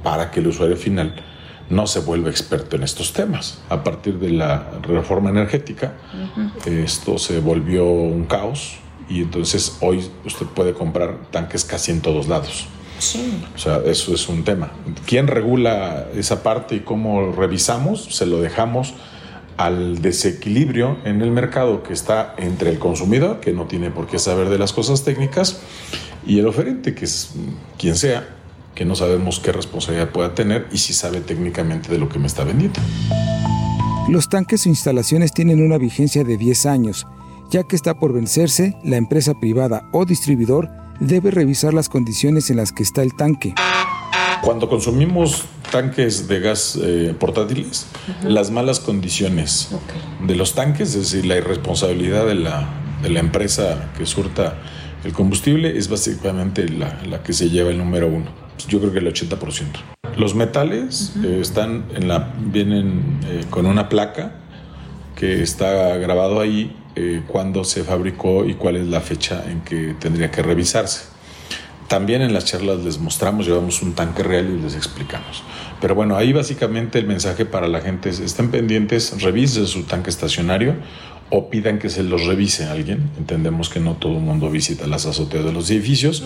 para 0.04 0.32
que 0.32 0.40
el 0.40 0.48
usuario 0.48 0.78
final 0.78 1.16
no 1.70 1.86
se 1.86 2.00
vuelva 2.00 2.30
experto 2.30 2.76
en 2.76 2.84
estos 2.84 3.12
temas. 3.14 3.60
A 3.70 3.84
partir 3.84 4.20
de 4.20 4.30
la 4.30 4.72
reforma 4.84 5.30
energética, 5.30 5.94
esto 6.66 7.18
se 7.18 7.40
volvió 7.40 7.86
un 7.86 8.26
caos, 8.26 8.78
y 9.10 9.22
entonces 9.22 9.78
hoy 9.82 10.10
usted 10.26 10.46
puede 10.48 10.74
comprar 10.74 11.18
tanques 11.32 11.64
casi 11.64 11.92
en 11.92 12.02
todos 12.02 12.28
lados. 12.28 12.68
Sí. 13.00 13.44
O 13.56 13.58
sea, 13.58 13.82
eso 13.86 14.14
es 14.14 14.28
un 14.28 14.44
tema. 14.44 14.72
¿Quién 15.06 15.28
regula 15.28 16.08
esa 16.16 16.42
parte 16.42 16.76
y 16.76 16.80
cómo 16.80 17.32
revisamos? 17.32 18.16
Se 18.16 18.26
lo 18.26 18.42
dejamos 18.42 18.94
al 19.58 20.02
desequilibrio 20.02 20.98
en 21.04 21.22
el 21.22 21.32
mercado 21.32 21.84
que 21.84 21.94
está 21.94 22.36
entre 22.38 22.70
el 22.70 22.80
consumidor, 22.80 23.40
que 23.40 23.54
no 23.54 23.66
tiene 23.66 23.92
por 23.92 24.08
qué 24.08 24.20
saber 24.20 24.50
de 24.50 24.58
las 24.58 24.74
cosas 24.74 25.04
técnicas, 25.04 25.60
y 26.26 26.40
el 26.40 26.48
oferente, 26.48 26.94
que 26.94 27.06
es 27.06 27.32
quien 27.78 27.96
sea, 27.96 28.28
que 28.76 28.86
no 28.86 28.96
sabemos 28.96 29.40
qué 29.40 29.52
responsabilidad 29.52 30.10
pueda 30.10 30.36
tener 30.36 30.68
y 30.72 30.78
si 30.78 30.94
sabe 30.94 31.22
técnicamente 31.22 31.92
de 31.92 31.98
lo 31.98 32.10
que 32.10 32.20
me 32.20 32.28
está 32.28 32.44
vendiendo. 32.44 32.80
Los 34.10 34.30
tanques 34.30 34.66
o 34.66 34.70
instalaciones 34.70 35.34
tienen 35.34 35.62
una 35.62 35.78
vigencia 35.78 36.24
de 36.24 36.38
10 36.38 36.66
años 36.68 37.06
ya 37.50 37.64
que 37.64 37.76
está 37.76 37.94
por 37.96 38.14
vencerse, 38.14 38.76
la 38.84 38.98
empresa 38.98 39.34
privada 39.40 39.90
o 39.94 40.06
distribuidor 40.06 40.70
debe 41.00 41.32
revisar 41.32 41.74
las 41.74 41.90
condiciones 41.90 42.50
en 42.50 42.58
las 42.58 42.72
que 42.72 42.84
está 42.84 43.04
el 43.04 43.16
tanque. 43.16 43.54
Cuando 44.41 44.69
consumimos 44.69 45.45
tanques 45.72 46.27
de 46.27 46.39
gas 46.39 46.77
eh, 46.81 47.14
portátiles, 47.19 47.88
las 48.23 48.51
malas 48.51 48.80
condiciones 48.80 49.69
de 50.26 50.35
los 50.35 50.53
tanques, 50.53 50.95
es 50.95 51.11
decir, 51.11 51.26
la 51.26 51.38
irresponsabilidad 51.38 52.26
de 52.26 52.35
la, 52.35 52.68
de 53.01 53.09
la 53.09 53.19
empresa 53.19 53.91
que 53.97 54.05
surta 54.05 54.55
el 55.03 55.14
combustible, 55.14 55.77
es 55.77 55.89
básicamente 55.89 56.68
la, 56.69 57.01
la, 57.09 57.23
que 57.23 57.34
se 57.34 57.49
lleva 57.49 57.69
el 57.69 57.77
número 57.77 58.07
uno. 58.07 58.26
Yo 58.68 58.80
creo 58.80 58.91
que 58.91 58.99
el 58.99 59.14
80%. 59.14 59.65
Los 60.18 60.34
metales 60.34 61.14
eh, 61.23 61.39
están 61.41 61.85
en 61.95 62.07
la, 62.07 62.34
vienen 62.39 63.19
eh, 63.26 63.45
con 63.49 63.65
una 63.65 63.88
placa 63.89 64.35
que 65.15 65.43
está 65.43 65.97
grabado 65.97 66.39
ahí 66.39 66.76
eh, 66.95 67.22
cuándo 67.27 67.64
se 67.64 67.84
fabricó 67.84 68.45
y 68.45 68.55
cuál 68.55 68.77
es 68.77 68.88
la 68.88 69.01
fecha 69.01 69.43
en 69.47 69.61
que 69.61 69.95
tendría 69.99 70.31
que 70.31 70.41
revisarse. 70.41 71.05
También 71.88 72.22
en 72.22 72.34
las 72.34 72.45
charlas 72.45 72.84
les 72.84 72.99
mostramos, 72.99 73.45
llevamos 73.45 73.81
un 73.81 73.93
tanque 73.93 74.22
real 74.22 74.49
y 74.49 74.61
les 74.61 74.76
explicamos. 74.76 75.43
Pero 75.80 75.95
bueno, 75.95 76.18
ahí 76.18 76.34
básicamente 76.34 76.99
el 76.99 77.07
mensaje 77.07 77.45
para 77.45 77.68
la 77.68 77.81
gente 77.81 78.09
es, 78.09 78.19
estén 78.19 78.51
pendientes, 78.51 79.22
revisen 79.22 79.68
su 79.68 79.84
tanque 79.84 80.09
estacionario 80.09 80.76
o 81.30 81.49
pidan 81.49 81.80
que 81.80 81.89
se 81.89 82.03
los 82.03 82.26
revise 82.26 82.65
alguien. 82.65 83.09
Entendemos 83.18 83.69
que 83.69 83.80
no 83.80 83.95
todo 83.95 84.18
el 84.18 84.23
mundo 84.23 84.49
visita 84.49 84.85
las 84.88 85.05
azoteas 85.05 85.45
de 85.45 85.53
los 85.53 85.69
edificios. 85.69 86.26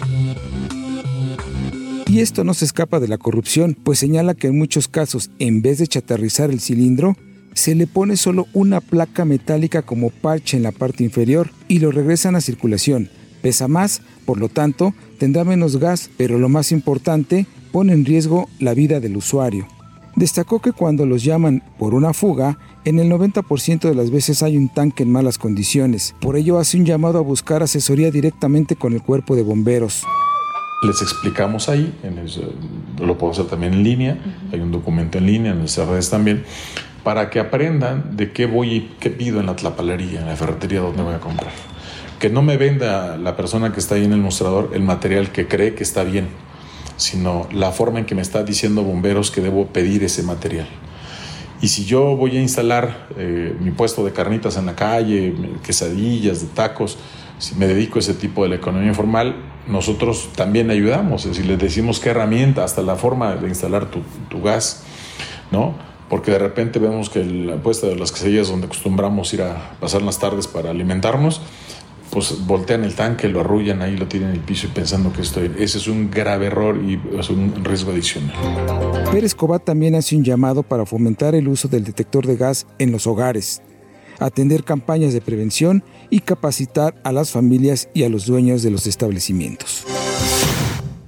Y 2.07 2.19
esto 2.19 2.43
no 2.43 2.53
se 2.53 2.65
escapa 2.65 2.99
de 2.99 3.07
la 3.07 3.17
corrupción, 3.17 3.77
pues 3.81 3.99
señala 3.99 4.33
que 4.33 4.47
en 4.47 4.57
muchos 4.57 4.87
casos, 4.87 5.29
en 5.39 5.61
vez 5.61 5.77
de 5.77 5.87
chatarrizar 5.87 6.49
el 6.49 6.59
cilindro, 6.59 7.15
se 7.53 7.75
le 7.75 7.87
pone 7.87 8.17
solo 8.17 8.47
una 8.53 8.81
placa 8.81 9.25
metálica 9.25 9.81
como 9.81 10.09
parche 10.09 10.57
en 10.57 10.63
la 10.63 10.71
parte 10.71 11.03
inferior 11.03 11.51
y 11.67 11.79
lo 11.79 11.91
regresan 11.91 12.35
a 12.35 12.41
circulación. 12.41 13.09
Pesa 13.41 13.67
más, 13.67 14.01
por 14.25 14.39
lo 14.39 14.49
tanto, 14.49 14.93
tendrá 15.17 15.43
menos 15.43 15.77
gas, 15.77 16.09
pero 16.17 16.37
lo 16.37 16.49
más 16.49 16.71
importante, 16.71 17.47
pone 17.71 17.93
en 17.93 18.05
riesgo 18.05 18.49
la 18.59 18.73
vida 18.73 18.99
del 18.99 19.17
usuario. 19.17 19.67
Destacó 20.15 20.59
que 20.59 20.73
cuando 20.73 21.05
los 21.05 21.23
llaman 21.23 21.63
por 21.79 21.93
una 21.93 22.13
fuga, 22.13 22.57
en 22.83 22.99
el 22.99 23.09
90% 23.09 23.81
de 23.81 23.95
las 23.95 24.11
veces 24.11 24.43
hay 24.43 24.57
un 24.57 24.67
tanque 24.69 25.03
en 25.03 25.11
malas 25.11 25.37
condiciones. 25.37 26.15
Por 26.19 26.35
ello 26.35 26.59
hace 26.59 26.77
un 26.77 26.85
llamado 26.85 27.19
a 27.19 27.21
buscar 27.21 27.63
asesoría 27.63 28.11
directamente 28.11 28.75
con 28.75 28.93
el 28.93 29.01
cuerpo 29.01 29.35
de 29.35 29.43
bomberos. 29.43 30.03
Les 30.83 31.01
explicamos 31.01 31.69
ahí, 31.69 31.95
en 32.03 32.19
lo 33.05 33.17
puedo 33.17 33.31
hacer 33.31 33.45
también 33.45 33.73
en 33.73 33.83
línea, 33.83 34.17
hay 34.51 34.59
un 34.59 34.71
documento 34.71 35.19
en 35.19 35.27
línea, 35.27 35.51
en 35.51 35.59
nuestras 35.59 35.87
redes 35.87 36.09
también, 36.09 36.43
para 37.03 37.29
que 37.29 37.39
aprendan 37.39 38.17
de 38.17 38.31
qué 38.31 38.47
voy 38.47 38.73
y 38.73 38.95
qué 38.99 39.11
pido 39.11 39.39
en 39.39 39.45
la 39.45 39.55
tlapalería, 39.55 40.21
en 40.21 40.27
la 40.27 40.35
ferretería 40.35 40.81
donde 40.81 41.03
voy 41.03 41.13
a 41.13 41.19
comprar. 41.19 41.70
Que 42.21 42.29
no 42.29 42.41
me 42.41 42.55
venda 42.55 43.17
la 43.17 43.35
persona 43.35 43.73
que 43.73 43.81
está 43.81 43.95
ahí 43.95 44.05
en 44.05 44.13
el 44.13 44.21
mostrador 44.21 44.71
el 44.73 44.83
material 44.83 45.33
que 45.33 45.47
cree 45.47 45.75
que 45.75 45.83
está 45.83 46.05
bien 46.05 46.29
sino 47.01 47.47
la 47.51 47.71
forma 47.71 47.99
en 47.99 48.05
que 48.05 48.13
me 48.13 48.21
está 48.21 48.43
diciendo 48.43 48.83
bomberos 48.83 49.31
que 49.31 49.41
debo 49.41 49.65
pedir 49.67 50.03
ese 50.03 50.21
material. 50.21 50.67
Y 51.59 51.67
si 51.69 51.85
yo 51.85 52.15
voy 52.15 52.37
a 52.37 52.41
instalar 52.41 53.07
eh, 53.17 53.55
mi 53.59 53.71
puesto 53.71 54.05
de 54.05 54.11
carnitas 54.11 54.55
en 54.55 54.67
la 54.67 54.75
calle, 54.75 55.33
quesadillas, 55.63 56.41
de 56.41 56.47
tacos, 56.47 56.97
si 57.39 57.55
me 57.55 57.67
dedico 57.67 57.97
a 57.97 58.01
ese 58.01 58.13
tipo 58.13 58.43
de 58.43 58.49
la 58.49 58.55
economía 58.55 58.89
informal, 58.89 59.35
nosotros 59.67 60.29
también 60.35 60.69
ayudamos. 60.69 61.25
Es 61.25 61.31
decir, 61.31 61.45
les 61.45 61.57
decimos 61.57 61.99
qué 61.99 62.09
herramienta, 62.09 62.63
hasta 62.63 62.83
la 62.83 62.95
forma 62.95 63.35
de 63.35 63.47
instalar 63.47 63.89
tu, 63.89 64.01
tu 64.29 64.41
gas, 64.41 64.83
¿no? 65.51 65.73
Porque 66.07 66.29
de 66.29 66.39
repente 66.39 66.77
vemos 66.77 67.09
que 67.09 67.23
la 67.23 67.55
puesta 67.55 67.87
de 67.87 67.95
las 67.95 68.11
quesadillas 68.11 68.49
donde 68.49 68.67
acostumbramos 68.67 69.33
ir 69.33 69.41
a 69.41 69.71
pasar 69.79 70.03
las 70.03 70.19
tardes 70.19 70.45
para 70.45 70.69
alimentarnos, 70.69 71.41
pues 72.11 72.45
voltean 72.45 72.83
el 72.83 72.93
tanque, 72.93 73.29
lo 73.29 73.39
arrullan 73.39 73.81
ahí, 73.81 73.95
lo 73.95 74.07
tiran 74.07 74.29
en 74.29 74.35
el 74.35 74.41
piso 74.41 74.67
y 74.67 74.69
pensando 74.69 75.11
que 75.13 75.21
estoy. 75.21 75.51
Ese 75.57 75.77
es 75.77 75.87
un 75.87 76.11
grave 76.11 76.47
error 76.47 76.77
y 76.83 76.99
es 77.17 77.29
un 77.29 77.63
riesgo 77.63 77.91
adicional. 77.91 78.35
Pérez 79.11 79.33
Cobat 79.33 79.63
también 79.63 79.95
hace 79.95 80.15
un 80.15 80.23
llamado 80.23 80.61
para 80.61 80.85
fomentar 80.85 81.33
el 81.35 81.47
uso 81.47 81.67
del 81.67 81.83
detector 81.83 82.27
de 82.27 82.35
gas 82.35 82.67
en 82.79 82.91
los 82.91 83.07
hogares, 83.07 83.61
atender 84.19 84.63
campañas 84.63 85.13
de 85.13 85.21
prevención 85.21 85.83
y 86.09 86.19
capacitar 86.19 86.95
a 87.03 87.11
las 87.11 87.31
familias 87.31 87.89
y 87.93 88.03
a 88.03 88.09
los 88.09 88.25
dueños 88.25 88.61
de 88.61 88.71
los 88.71 88.87
establecimientos. 88.87 89.85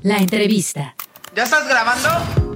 La 0.02 0.18
entrevista. 0.18 0.96
¿Ya 1.36 1.44
estás 1.44 1.68
grabando? 1.68 2.53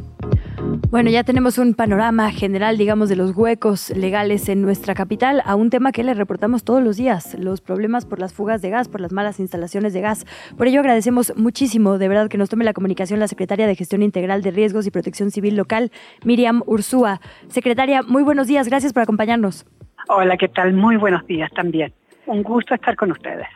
Bueno, 0.89 1.09
ya 1.09 1.26
tenemos 1.26 1.57
un 1.57 1.73
panorama 1.73 2.31
general, 2.31 2.77
digamos, 2.77 3.09
de 3.09 3.18
los 3.18 3.35
huecos 3.35 3.89
legales 3.89 4.47
en 4.47 4.61
nuestra 4.61 4.95
capital 4.95 5.41
a 5.43 5.55
un 5.55 5.69
tema 5.69 5.91
que 5.91 6.01
le 6.01 6.14
reportamos 6.14 6.64
todos 6.64 6.81
los 6.81 6.95
días, 6.95 7.35
los 7.38 7.59
problemas 7.59 8.05
por 8.05 8.19
las 8.19 8.34
fugas 8.34 8.61
de 8.61 8.69
gas, 8.69 8.88
por 8.88 9.01
las 9.01 9.11
malas 9.11 9.41
instalaciones 9.41 9.91
de 9.91 9.99
gas. 9.99 10.26
Por 10.57 10.68
ello 10.68 10.80
agradecemos 10.80 11.34
muchísimo, 11.35 11.97
de 11.97 12.07
verdad, 12.07 12.30
que 12.30 12.38
nos 12.38 12.47
tome 12.47 12.64
la 12.64 12.72
comunicación 12.72 13.19
la 13.19 13.27
secretaria 13.27 13.68
de 13.68 13.76
Gestión 13.76 14.01
Integral 14.01 14.41
de 14.41 14.51
Riesgos 14.51 14.88
y 14.88 14.91
Protección 14.91 15.30
Civil 15.30 15.57
Local, 15.57 15.91
Miriam 16.23 16.64
Ursúa. 16.65 17.19
Secretaria, 17.49 18.01
muy 18.01 18.23
buenos 18.23 18.47
días, 18.47 18.69
gracias 18.69 18.93
por 18.93 19.03
acompañarnos. 19.03 19.65
Hola, 20.07 20.38
¿qué 20.38 20.47
tal? 20.47 20.72
Muy 20.72 20.95
buenos 20.95 21.27
días 21.27 21.51
también. 21.51 21.93
Un 22.27 22.43
gusto 22.43 22.73
estar 22.73 22.95
con 22.95 23.11
ustedes. 23.11 23.47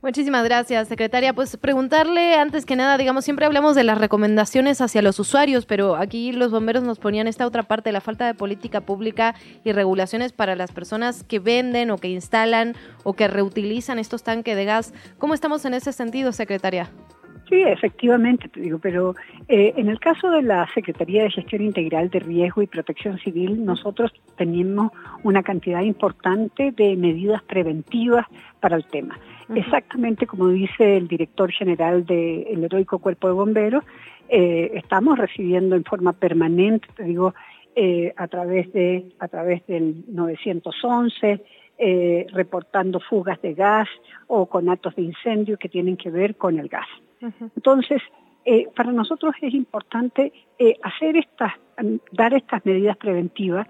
Muchísimas 0.00 0.44
gracias, 0.44 0.86
secretaria. 0.86 1.32
Pues 1.32 1.56
preguntarle 1.56 2.36
antes 2.36 2.64
que 2.64 2.76
nada, 2.76 2.96
digamos, 2.96 3.24
siempre 3.24 3.46
hablamos 3.46 3.74
de 3.74 3.82
las 3.82 3.98
recomendaciones 3.98 4.80
hacia 4.80 5.02
los 5.02 5.18
usuarios, 5.18 5.66
pero 5.66 5.96
aquí 5.96 6.30
los 6.30 6.52
bomberos 6.52 6.84
nos 6.84 7.00
ponían 7.00 7.26
esta 7.26 7.44
otra 7.44 7.64
parte, 7.64 7.90
la 7.90 8.00
falta 8.00 8.24
de 8.24 8.34
política 8.34 8.80
pública 8.80 9.34
y 9.64 9.72
regulaciones 9.72 10.32
para 10.32 10.54
las 10.54 10.70
personas 10.70 11.24
que 11.24 11.40
venden 11.40 11.90
o 11.90 11.98
que 11.98 12.08
instalan 12.08 12.76
o 13.02 13.14
que 13.14 13.26
reutilizan 13.26 13.98
estos 13.98 14.22
tanques 14.22 14.54
de 14.54 14.64
gas. 14.64 14.94
¿Cómo 15.18 15.34
estamos 15.34 15.64
en 15.64 15.74
ese 15.74 15.92
sentido, 15.92 16.30
secretaria? 16.32 16.92
Sí, 17.48 17.62
efectivamente, 17.62 18.48
te 18.48 18.60
digo, 18.60 18.78
pero 18.78 19.14
eh, 19.48 19.72
en 19.76 19.88
el 19.88 19.98
caso 19.98 20.30
de 20.30 20.42
la 20.42 20.68
Secretaría 20.74 21.22
de 21.22 21.30
Gestión 21.30 21.62
Integral 21.62 22.10
de 22.10 22.20
Riesgo 22.20 22.60
y 22.60 22.66
Protección 22.66 23.18
Civil, 23.18 23.64
nosotros 23.64 24.12
tenemos 24.36 24.92
una 25.22 25.42
cantidad 25.42 25.80
importante 25.80 26.72
de 26.72 26.94
medidas 26.96 27.42
preventivas 27.42 28.26
para 28.60 28.76
el 28.76 28.84
tema. 28.84 29.18
Exactamente 29.54 30.26
como 30.26 30.48
dice 30.48 30.98
el 30.98 31.08
director 31.08 31.50
general 31.50 32.04
del 32.04 32.64
Heroico 32.64 32.98
Cuerpo 32.98 33.28
de 33.28 33.34
Bomberos, 33.34 33.84
eh, 34.28 34.72
estamos 34.74 35.16
recibiendo 35.16 35.74
en 35.74 35.84
forma 35.84 36.12
permanente, 36.12 36.86
te 36.94 37.04
digo, 37.04 37.34
eh, 37.74 38.12
a 38.16 38.28
través 38.28 38.70
de 38.72 39.06
a 39.20 39.28
través 39.28 39.66
del 39.66 40.04
911, 40.08 41.40
eh, 41.78 42.26
reportando 42.32 43.00
fugas 43.00 43.40
de 43.40 43.54
gas 43.54 43.88
o 44.26 44.46
con 44.46 44.68
actos 44.68 44.96
de 44.96 45.02
incendio 45.02 45.56
que 45.56 45.68
tienen 45.68 45.96
que 45.96 46.10
ver 46.10 46.36
con 46.36 46.58
el 46.58 46.68
gas. 46.68 46.88
Entonces, 47.56 48.00
para 48.74 48.92
nosotros 48.92 49.34
es 49.42 49.52
importante 49.52 50.32
hacer 50.82 51.16
estas, 51.16 51.52
dar 52.12 52.32
estas 52.34 52.64
medidas 52.64 52.96
preventivas, 52.96 53.66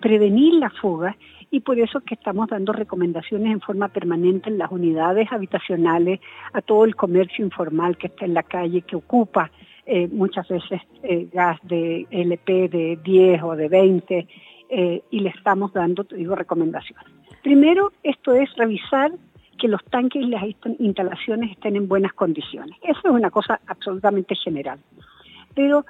prevenir 0.00 0.54
la 0.54 0.70
fuga 0.70 1.16
y 1.52 1.60
por 1.60 1.78
eso 1.78 2.00
que 2.00 2.14
estamos 2.14 2.48
dando 2.48 2.72
recomendaciones 2.72 3.52
en 3.52 3.60
forma 3.60 3.88
permanente 3.88 4.48
en 4.48 4.56
las 4.56 4.72
unidades 4.72 5.30
habitacionales, 5.30 6.18
a 6.54 6.62
todo 6.62 6.86
el 6.86 6.96
comercio 6.96 7.44
informal 7.44 7.98
que 7.98 8.06
está 8.06 8.24
en 8.24 8.32
la 8.32 8.42
calle, 8.42 8.80
que 8.80 8.96
ocupa 8.96 9.50
eh, 9.84 10.08
muchas 10.10 10.48
veces 10.48 10.80
eh, 11.02 11.28
gas 11.30 11.58
de 11.62 12.06
LP 12.10 12.68
de 12.68 12.98
10 13.04 13.42
o 13.42 13.54
de 13.54 13.68
20, 13.68 14.26
eh, 14.70 15.02
y 15.10 15.20
le 15.20 15.28
estamos 15.28 15.74
dando, 15.74 16.04
te 16.04 16.16
digo, 16.16 16.34
recomendaciones. 16.34 17.04
Primero, 17.42 17.92
esto 18.02 18.32
es 18.32 18.48
revisar 18.56 19.12
que 19.62 19.68
los 19.68 19.84
tanques 19.84 20.22
y 20.22 20.26
las 20.26 20.42
instalaciones 20.80 21.52
estén 21.52 21.76
en 21.76 21.86
buenas 21.86 22.12
condiciones. 22.14 22.76
Eso 22.82 22.98
es 23.04 23.10
una 23.12 23.30
cosa 23.30 23.60
absolutamente 23.68 24.34
general. 24.34 24.80
Pero 25.54 25.84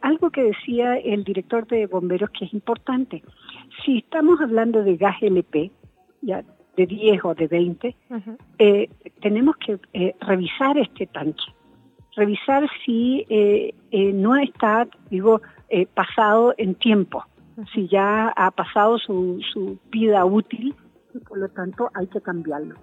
algo 0.00 0.30
que 0.30 0.44
decía 0.44 0.96
el 0.96 1.24
director 1.24 1.66
de 1.66 1.86
bomberos 1.86 2.30
que 2.30 2.46
es 2.46 2.54
importante, 2.54 3.22
si 3.84 3.98
estamos 3.98 4.40
hablando 4.40 4.82
de 4.82 4.96
gas 4.96 5.16
LP, 5.20 5.70
ya 6.22 6.42
de 6.78 6.86
10 6.86 7.24
o 7.24 7.34
de 7.34 7.48
20, 7.48 7.96
eh, 8.58 8.88
tenemos 9.20 9.56
que 9.58 9.78
eh, 9.92 10.14
revisar 10.20 10.78
este 10.78 11.06
tanque, 11.06 11.44
revisar 12.16 12.66
si 12.86 13.26
eh, 13.28 13.74
no 14.14 14.36
está, 14.36 14.88
digo, 15.10 15.42
pasado 15.92 16.54
en 16.56 16.74
tiempo, 16.76 17.24
si 17.74 17.88
ya 17.88 18.28
ha 18.28 18.50
pasado 18.52 18.98
su, 18.98 19.42
su 19.52 19.78
vida 19.90 20.24
útil 20.24 20.74
y 21.14 21.18
por 21.18 21.38
lo 21.38 21.48
tanto 21.48 21.90
hay 21.94 22.06
que 22.06 22.20
cambiarlo. 22.20 22.76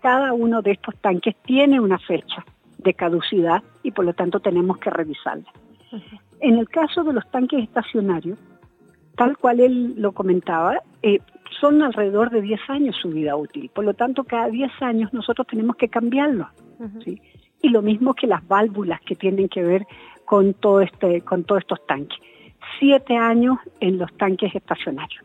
Cada 0.00 0.32
uno 0.32 0.62
de 0.62 0.72
estos 0.72 0.96
tanques 0.96 1.36
tiene 1.44 1.80
una 1.80 1.98
fecha 1.98 2.44
de 2.78 2.94
caducidad 2.94 3.62
y 3.82 3.92
por 3.92 4.04
lo 4.04 4.14
tanto 4.14 4.40
tenemos 4.40 4.78
que 4.78 4.90
revisarla. 4.90 5.50
En 6.40 6.58
el 6.58 6.68
caso 6.68 7.04
de 7.04 7.12
los 7.12 7.30
tanques 7.30 7.62
estacionarios, 7.62 8.38
tal 9.16 9.36
cual 9.36 9.60
él 9.60 9.94
lo 9.96 10.12
comentaba, 10.12 10.80
eh, 11.02 11.20
son 11.60 11.82
alrededor 11.82 12.30
de 12.30 12.40
10 12.42 12.60
años 12.68 12.96
su 13.00 13.10
vida 13.10 13.36
útil. 13.36 13.70
Por 13.72 13.84
lo 13.84 13.94
tanto, 13.94 14.24
cada 14.24 14.48
10 14.48 14.70
años 14.80 15.12
nosotros 15.12 15.46
tenemos 15.46 15.76
que 15.76 15.88
cambiarlo. 15.88 16.48
Y 17.60 17.68
lo 17.68 17.82
mismo 17.82 18.14
que 18.14 18.26
las 18.26 18.46
válvulas 18.48 19.00
que 19.02 19.14
tienen 19.14 19.48
que 19.48 19.62
ver 19.62 19.86
con, 20.24 20.54
todo 20.54 20.80
este, 20.80 21.20
con 21.20 21.44
todos 21.44 21.60
estos 21.60 21.86
tanques. 21.86 22.18
Siete 22.80 23.16
años 23.16 23.58
en 23.78 23.98
los 23.98 24.12
tanques 24.16 24.52
estacionarios. 24.54 25.24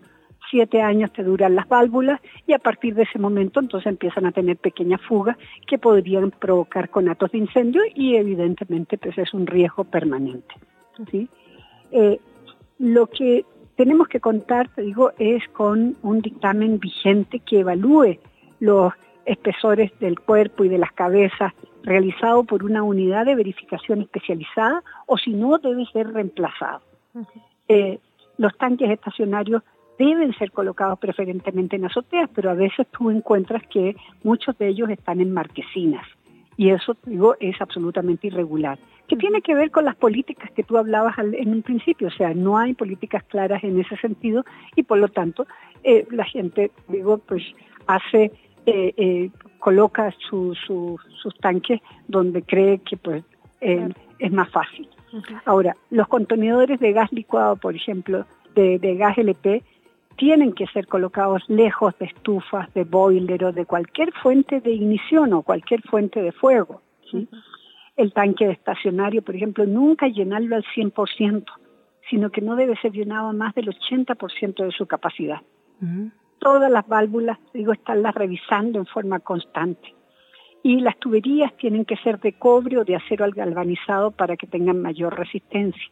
Siete 0.50 0.82
años 0.82 1.12
te 1.12 1.24
duran 1.24 1.56
las 1.56 1.68
válvulas 1.68 2.22
y 2.46 2.54
a 2.54 2.60
partir 2.60 2.96
de 2.96 3.04
ese 3.04 3.20
momento 3.20 3.60
entonces 3.60 3.88
empiezan 3.88 4.26
a 4.26 4.32
tener 4.32 4.58
pequeñas 4.58 5.02
fugas 5.02 5.38
que 5.68 5.78
podrían 5.78 6.32
provocar 6.32 6.90
conatos 6.90 7.32
de 7.32 7.40
incendio 7.40 7.82
y 7.94 8.16
evidentemente 8.16 8.98
pues 8.98 9.18
es 9.18 9.34
un 9.34 9.46
riesgo 9.46 9.84
permanente. 9.84 10.56
¿sí? 11.12 11.28
Eh, 11.92 12.20
lo 12.80 13.08
que 13.08 13.46
tenemos 13.76 14.08
que 14.08 14.20
contar, 14.20 14.70
te 14.70 14.82
digo, 14.82 15.12
es 15.20 15.48
con 15.50 15.96
un 16.02 16.22
dictamen 16.22 16.80
vigente 16.80 17.40
que 17.40 17.60
evalúe 17.60 18.18
los 18.60 18.94
espesores 19.26 19.92
del 20.00 20.20
cuerpo 20.20 20.64
y 20.64 20.70
de 20.70 20.78
las 20.78 20.92
cabezas 20.94 21.54
realizado 21.84 22.44
por 22.44 22.64
una 22.64 22.84
unidad 22.84 23.26
de 23.26 23.36
verificación 23.36 24.02
especializada 24.02 24.84
o 25.06 25.18
si 25.18 25.34
no 25.34 25.58
debe 25.58 25.86
ser 25.88 26.12
reemplazado. 26.12 26.82
Eh, 27.68 28.00
los 28.38 28.58
tanques 28.58 28.90
estacionarios 28.90 29.64
deben 29.98 30.34
ser 30.34 30.52
colocados 30.52 31.00
preferentemente 31.00 31.76
en 31.76 31.86
azoteas, 31.86 32.30
pero 32.34 32.50
a 32.50 32.54
veces 32.54 32.88
tú 32.92 33.10
encuentras 33.10 33.64
que 33.68 33.96
muchos 34.24 34.58
de 34.58 34.68
ellos 34.68 34.90
están 34.90 35.22
en 35.22 35.34
marquesinas. 35.34 36.06
Y 36.56 36.70
eso, 36.70 36.98
digo, 37.06 37.36
es 37.40 37.62
absolutamente 37.62 38.28
irregular. 38.28 38.80
Que 39.08 39.16
tiene 39.16 39.42
que 39.42 39.54
ver 39.54 39.72
con 39.72 39.86
las 39.86 39.96
políticas 39.96 40.52
que 40.52 40.64
tú 40.64 40.78
hablabas 40.78 41.18
en 41.20 41.50
un 41.50 41.62
principio, 41.62 42.08
o 42.08 42.12
sea, 42.12 42.34
no 42.34 42.58
hay 42.58 42.74
políticas 42.74 43.24
claras 43.24 43.64
en 43.64 43.80
ese 43.80 43.96
sentido 43.98 44.44
y 44.76 44.84
por 44.84 44.98
lo 44.98 45.08
tanto 45.08 45.46
eh, 45.84 46.06
la 46.12 46.26
gente, 46.26 46.72
digo, 46.88 47.20
pues 47.20 47.44
hace, 47.86 48.32
eh, 48.66 48.94
eh, 48.98 49.30
coloca 49.60 50.14
sus 50.30 50.58
tanques 51.40 51.80
donde 52.08 52.42
cree 52.42 52.80
que 52.80 52.98
pues 52.98 53.24
es 53.60 54.32
más 54.32 54.50
fácil. 54.50 54.90
Ahora, 55.46 55.76
los 55.90 56.08
contenedores 56.08 56.80
de 56.80 56.92
gas 56.92 57.12
licuado, 57.12 57.56
por 57.56 57.76
ejemplo, 57.76 58.26
de, 58.56 58.78
de 58.78 58.96
gas 58.96 59.18
LP, 59.18 59.64
tienen 60.18 60.54
que 60.54 60.68
ser 60.68 60.88
colocados 60.88 61.44
lejos 61.48 61.98
de 62.00 62.08
estufas, 62.08 62.74
de 62.74 62.84
boiler 62.84 63.46
o 63.46 63.52
de 63.54 63.66
cualquier 63.66 64.12
fuente 64.14 64.60
de 64.60 64.72
ignición 64.72 65.32
o 65.34 65.44
cualquier 65.44 65.82
fuente 65.84 66.22
de 66.22 66.32
fuego. 66.32 66.82
¿sí? 67.10 67.30
El 67.96 68.12
tanque 68.14 68.48
de 68.48 68.54
estacionario, 68.54 69.22
por 69.22 69.36
ejemplo, 69.36 69.66
nunca 69.66 70.08
llenarlo 70.08 70.56
al 70.56 70.66
100%, 70.76 71.46
sino 72.10 72.32
que 72.32 72.42
no 72.42 72.56
debe 72.56 72.76
ser 72.78 72.92
llenado 72.92 73.30
a 73.30 73.34
más 73.34 73.54
del 73.54 73.68
80% 73.68 74.66
de 74.66 74.72
su 74.72 74.88
capacidad. 74.88 75.42
Todas 76.40 76.72
las 76.72 76.88
válvulas, 76.88 77.38
digo, 77.54 77.72
estarlas 77.72 78.16
revisando 78.16 78.80
en 78.80 78.86
forma 78.88 79.20
constante. 79.20 79.94
Y 80.64 80.82
las 80.82 80.98
tuberías 80.98 81.56
tienen 81.58 81.86
que 81.86 81.98
ser 81.98 82.20
de 82.20 82.34
cobre 82.34 82.80
o 82.80 82.84
de 82.84 82.96
acero 82.96 83.26
galvanizado 83.34 84.12
para 84.12 84.36
que 84.36 84.48
tengan 84.48 84.82
mayor 84.82 85.18
resistencia. 85.18 85.92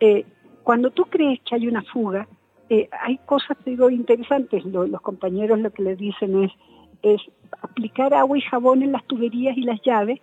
Eh, 0.00 0.26
cuando 0.64 0.90
tú 0.90 1.04
crees 1.04 1.40
que 1.42 1.54
hay 1.54 1.68
una 1.68 1.82
fuga, 1.82 2.26
eh, 2.70 2.88
hay 3.00 3.18
cosas, 3.26 3.56
digo, 3.64 3.90
interesantes. 3.90 4.64
los 4.64 5.00
compañeros 5.00 5.58
lo 5.58 5.70
que 5.70 5.82
les 5.82 5.98
dicen 5.98 6.44
es, 6.44 6.52
es 7.02 7.20
aplicar 7.60 8.14
agua 8.14 8.38
y 8.38 8.42
jabón 8.42 8.82
en 8.82 8.92
las 8.92 9.04
tuberías 9.04 9.56
y 9.56 9.62
las 9.62 9.80
llaves 9.82 10.20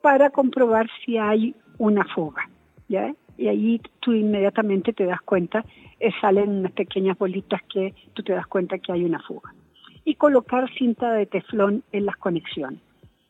para 0.00 0.30
comprobar 0.30 0.88
si 1.04 1.18
hay 1.18 1.54
una 1.78 2.04
fuga. 2.14 2.48
¿ya? 2.88 3.14
Y 3.36 3.48
ahí 3.48 3.80
tú 4.00 4.12
inmediatamente 4.12 4.92
te 4.92 5.06
das 5.06 5.20
cuenta, 5.22 5.64
eh, 5.98 6.10
salen 6.20 6.50
unas 6.50 6.72
pequeñas 6.72 7.18
bolitas 7.18 7.60
que 7.72 7.94
tú 8.14 8.22
te 8.22 8.32
das 8.32 8.46
cuenta 8.46 8.78
que 8.78 8.92
hay 8.92 9.04
una 9.04 9.20
fuga. 9.20 9.54
Y 10.04 10.14
colocar 10.16 10.68
cinta 10.74 11.12
de 11.12 11.26
teflón 11.26 11.84
en 11.92 12.06
las 12.06 12.16
conexiones. 12.16 12.80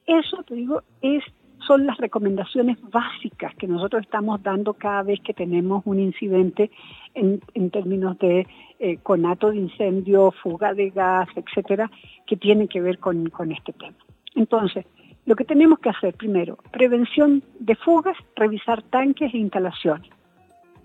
Eso, 0.06 0.42
te 0.42 0.54
digo, 0.54 0.82
es 1.00 1.22
son 1.66 1.86
las 1.86 1.98
recomendaciones 1.98 2.78
básicas 2.90 3.54
que 3.56 3.66
nosotros 3.66 4.02
estamos 4.02 4.42
dando 4.42 4.74
cada 4.74 5.02
vez 5.02 5.20
que 5.20 5.34
tenemos 5.34 5.82
un 5.86 5.98
incidente 5.98 6.70
en, 7.14 7.40
términos 7.70 8.18
de 8.18 8.46
eh, 8.78 8.98
conato 9.02 9.50
de 9.50 9.58
incendio, 9.58 10.32
fuga 10.42 10.74
de 10.74 10.90
gas, 10.90 11.28
etcétera, 11.36 11.90
que 12.26 12.36
tienen 12.36 12.68
que 12.68 12.80
ver 12.80 12.98
con, 12.98 13.30
este 13.50 13.72
tema. 13.72 13.96
Entonces, 14.34 14.86
lo 15.26 15.36
que 15.36 15.44
tenemos 15.44 15.78
que 15.78 15.90
hacer 15.90 16.14
primero, 16.14 16.58
prevención 16.72 17.42
de 17.58 17.76
fugas, 17.76 18.16
revisar 18.34 18.82
tanques 18.82 19.32
e 19.32 19.38
instalaciones. 19.38 20.10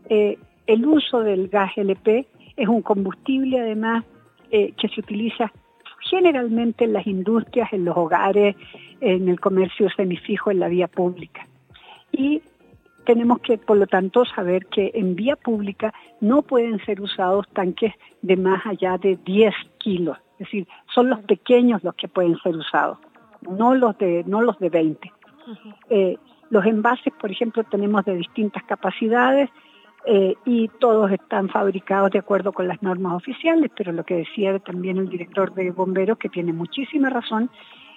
Eh, 0.10 0.38
el 0.68 0.86
uso 0.86 1.22
del 1.22 1.48
gas 1.48 1.72
LP 1.78 2.28
es 2.56 2.68
un 2.68 2.82
combustible 2.82 3.60
además 3.60 4.04
eh, 4.52 4.74
que 4.78 4.88
se 4.90 5.00
utiliza 5.00 5.52
generalmente 6.00 6.86
en 6.86 6.94
las 6.94 7.08
industrias, 7.08 7.72
en 7.74 7.86
los 7.86 7.98
hogares, 7.98 8.56
en 9.02 9.28
el 9.28 9.40
comercio 9.40 9.90
semifijo, 9.90 10.52
en 10.52 10.60
la 10.60 10.68
vía 10.68 10.88
pública. 10.88 11.48
Y 12.12 12.42
tenemos 13.06 13.40
que, 13.40 13.58
por 13.58 13.78
lo 13.78 13.88
tanto, 13.88 14.26
saber 14.26 14.66
que 14.66 14.92
en 14.94 15.16
vía 15.16 15.36
pública 15.36 15.94
no 16.20 16.42
pueden 16.42 16.84
ser 16.86 17.02
usados 17.02 17.48
tanques 17.54 17.94
de 18.22 18.36
más 18.36 18.66
allá 18.66 18.98
de 18.98 19.18
10 19.24 19.54
kilos. 19.78 20.18
Es 20.34 20.40
decir, 20.40 20.68
son 20.94 21.10
los 21.10 21.20
pequeños 21.22 21.84
los 21.84 21.96
que 21.96 22.08
pueden 22.08 22.38
ser 22.40 22.56
usados, 22.56 22.98
no 23.42 23.74
los 23.76 23.98
de, 23.98 24.24
no 24.28 24.42
los 24.42 24.60
de 24.60 24.70
20. 24.70 25.12
Eh, 25.90 26.18
los 26.50 26.66
envases, 26.66 27.14
por 27.20 27.32
ejemplo, 27.32 27.64
tenemos 27.64 28.04
de 28.06 28.16
distintas 28.16 28.64
capacidades 28.64 29.50
eh, 30.10 30.36
y 30.46 30.70
todos 30.80 31.12
están 31.12 31.50
fabricados 31.50 32.12
de 32.12 32.20
acuerdo 32.20 32.54
con 32.54 32.66
las 32.66 32.82
normas 32.82 33.12
oficiales, 33.14 33.70
pero 33.76 33.92
lo 33.92 34.06
que 34.06 34.16
decía 34.16 34.58
también 34.60 34.98
el 34.98 35.10
director 35.10 35.54
de 35.54 35.72
bomberos, 35.72 36.18
que 36.18 36.30
tiene 36.30 36.54
muchísima 36.54 37.10
razón, 37.10 37.50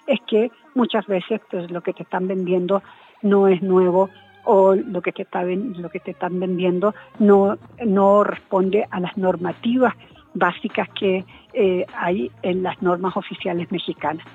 es 0.08 0.18
que 0.26 0.50
muchas 0.74 1.06
veces 1.06 1.40
pues, 1.48 1.70
lo 1.70 1.82
que 1.82 1.92
te 1.92 2.02
están 2.02 2.26
vendiendo 2.26 2.82
no 3.22 3.46
es 3.46 3.62
nuevo 3.62 4.10
o 4.44 4.74
lo 4.74 5.02
que 5.02 5.12
te, 5.12 5.22
está, 5.22 5.44
lo 5.44 5.88
que 5.88 6.00
te 6.00 6.10
están 6.10 6.40
vendiendo 6.40 6.96
no, 7.20 7.56
no 7.86 8.24
responde 8.24 8.88
a 8.90 8.98
las 8.98 9.16
normativas 9.16 9.94
básicas 10.34 10.88
que 10.98 11.24
eh, 11.52 11.86
hay 11.96 12.32
en 12.42 12.64
las 12.64 12.82
normas 12.82 13.16
oficiales 13.16 13.70
mexicanas. 13.70 14.26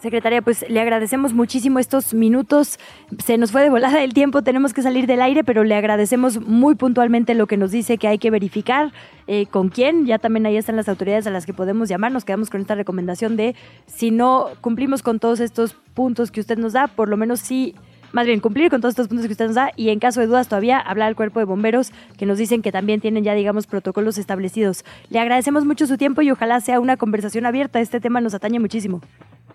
Secretaria, 0.00 0.42
pues 0.42 0.64
le 0.68 0.80
agradecemos 0.80 1.32
muchísimo 1.32 1.78
estos 1.78 2.14
minutos. 2.14 2.78
Se 3.24 3.38
nos 3.38 3.52
fue 3.52 3.62
de 3.62 3.70
volada 3.70 4.02
el 4.02 4.12
tiempo, 4.12 4.42
tenemos 4.42 4.72
que 4.72 4.82
salir 4.82 5.06
del 5.06 5.20
aire, 5.20 5.42
pero 5.42 5.64
le 5.64 5.74
agradecemos 5.74 6.40
muy 6.40 6.74
puntualmente 6.74 7.34
lo 7.34 7.46
que 7.46 7.56
nos 7.56 7.70
dice 7.70 7.98
que 7.98 8.08
hay 8.08 8.18
que 8.18 8.30
verificar 8.30 8.92
eh, 9.26 9.46
con 9.46 9.68
quién. 9.68 10.06
Ya 10.06 10.18
también 10.18 10.46
ahí 10.46 10.56
están 10.56 10.76
las 10.76 10.88
autoridades 10.88 11.26
a 11.26 11.30
las 11.30 11.46
que 11.46 11.54
podemos 11.54 11.88
llamar. 11.88 12.12
Nos 12.12 12.24
quedamos 12.24 12.50
con 12.50 12.60
esta 12.60 12.74
recomendación 12.74 13.36
de 13.36 13.54
si 13.86 14.10
no 14.10 14.48
cumplimos 14.60 15.02
con 15.02 15.18
todos 15.18 15.40
estos 15.40 15.74
puntos 15.94 16.30
que 16.30 16.40
usted 16.40 16.58
nos 16.58 16.72
da, 16.72 16.86
por 16.86 17.08
lo 17.08 17.16
menos 17.16 17.40
sí 17.40 17.74
más 18.12 18.26
bien 18.26 18.40
cumplir 18.40 18.70
con 18.70 18.80
todos 18.80 18.92
estos 18.92 19.08
puntos 19.08 19.26
que 19.26 19.32
usted 19.32 19.46
nos 19.46 19.56
da 19.56 19.72
y 19.76 19.90
en 19.90 19.98
caso 19.98 20.20
de 20.20 20.26
dudas 20.26 20.48
todavía 20.48 20.78
hablar 20.78 21.08
al 21.08 21.16
cuerpo 21.16 21.38
de 21.38 21.44
bomberos 21.44 21.92
que 22.16 22.24
nos 22.24 22.38
dicen 22.38 22.62
que 22.62 22.72
también 22.72 23.00
tienen 23.00 23.24
ya 23.24 23.34
digamos 23.34 23.66
protocolos 23.66 24.16
establecidos. 24.16 24.84
Le 25.10 25.18
agradecemos 25.18 25.64
mucho 25.64 25.86
su 25.86 25.98
tiempo 25.98 26.22
y 26.22 26.30
ojalá 26.30 26.60
sea 26.60 26.80
una 26.80 26.96
conversación 26.96 27.44
abierta. 27.44 27.80
Este 27.80 28.00
tema 28.00 28.20
nos 28.20 28.32
atañe 28.32 28.58
muchísimo. 28.58 29.02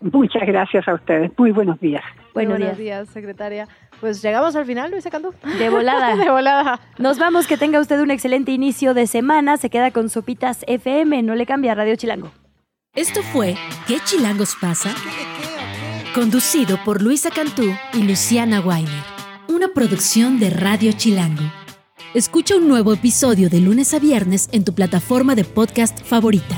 Muchas 0.01 0.43
gracias 0.45 0.87
a 0.87 0.95
ustedes. 0.95 1.31
Muy 1.37 1.51
buenos 1.51 1.79
días. 1.79 2.03
Buenos, 2.33 2.77
días. 2.77 3.07
secretaria. 3.09 3.67
Pues 3.99 4.21
llegamos 4.21 4.55
al 4.55 4.65
final, 4.65 4.89
Luisa 4.89 5.11
Cantú. 5.11 5.33
De 5.59 5.69
volada. 5.69 6.15
de 6.23 6.29
volada. 6.29 6.79
Nos 6.97 7.19
vamos, 7.19 7.45
que 7.45 7.57
tenga 7.57 7.79
usted 7.79 7.99
un 8.01 8.09
excelente 8.09 8.51
inicio 8.51 8.93
de 8.93 9.05
semana. 9.05 9.57
Se 9.57 9.69
queda 9.69 9.91
con 9.91 10.09
Sopitas 10.09 10.63
FM, 10.67 11.21
no 11.23 11.35
le 11.35 11.45
cambia 11.45 11.75
Radio 11.75 11.95
Chilango. 11.95 12.31
Esto 12.95 13.21
fue 13.21 13.55
¿Qué 13.87 13.99
Chilangos 14.03 14.57
pasa? 14.59 14.89
Conducido 16.13 16.77
por 16.83 17.01
Luisa 17.01 17.29
Cantú 17.29 17.71
y 17.93 18.03
Luciana 18.03 18.59
Weiner. 18.59 19.03
Una 19.47 19.69
producción 19.69 20.39
de 20.39 20.49
Radio 20.49 20.91
Chilango. 20.93 21.43
Escucha 22.13 22.57
un 22.57 22.67
nuevo 22.67 22.91
episodio 22.91 23.49
de 23.49 23.61
lunes 23.61 23.93
a 23.93 23.99
viernes 23.99 24.49
en 24.51 24.65
tu 24.65 24.73
plataforma 24.73 25.35
de 25.35 25.45
podcast 25.45 26.03
favorita. 26.03 26.57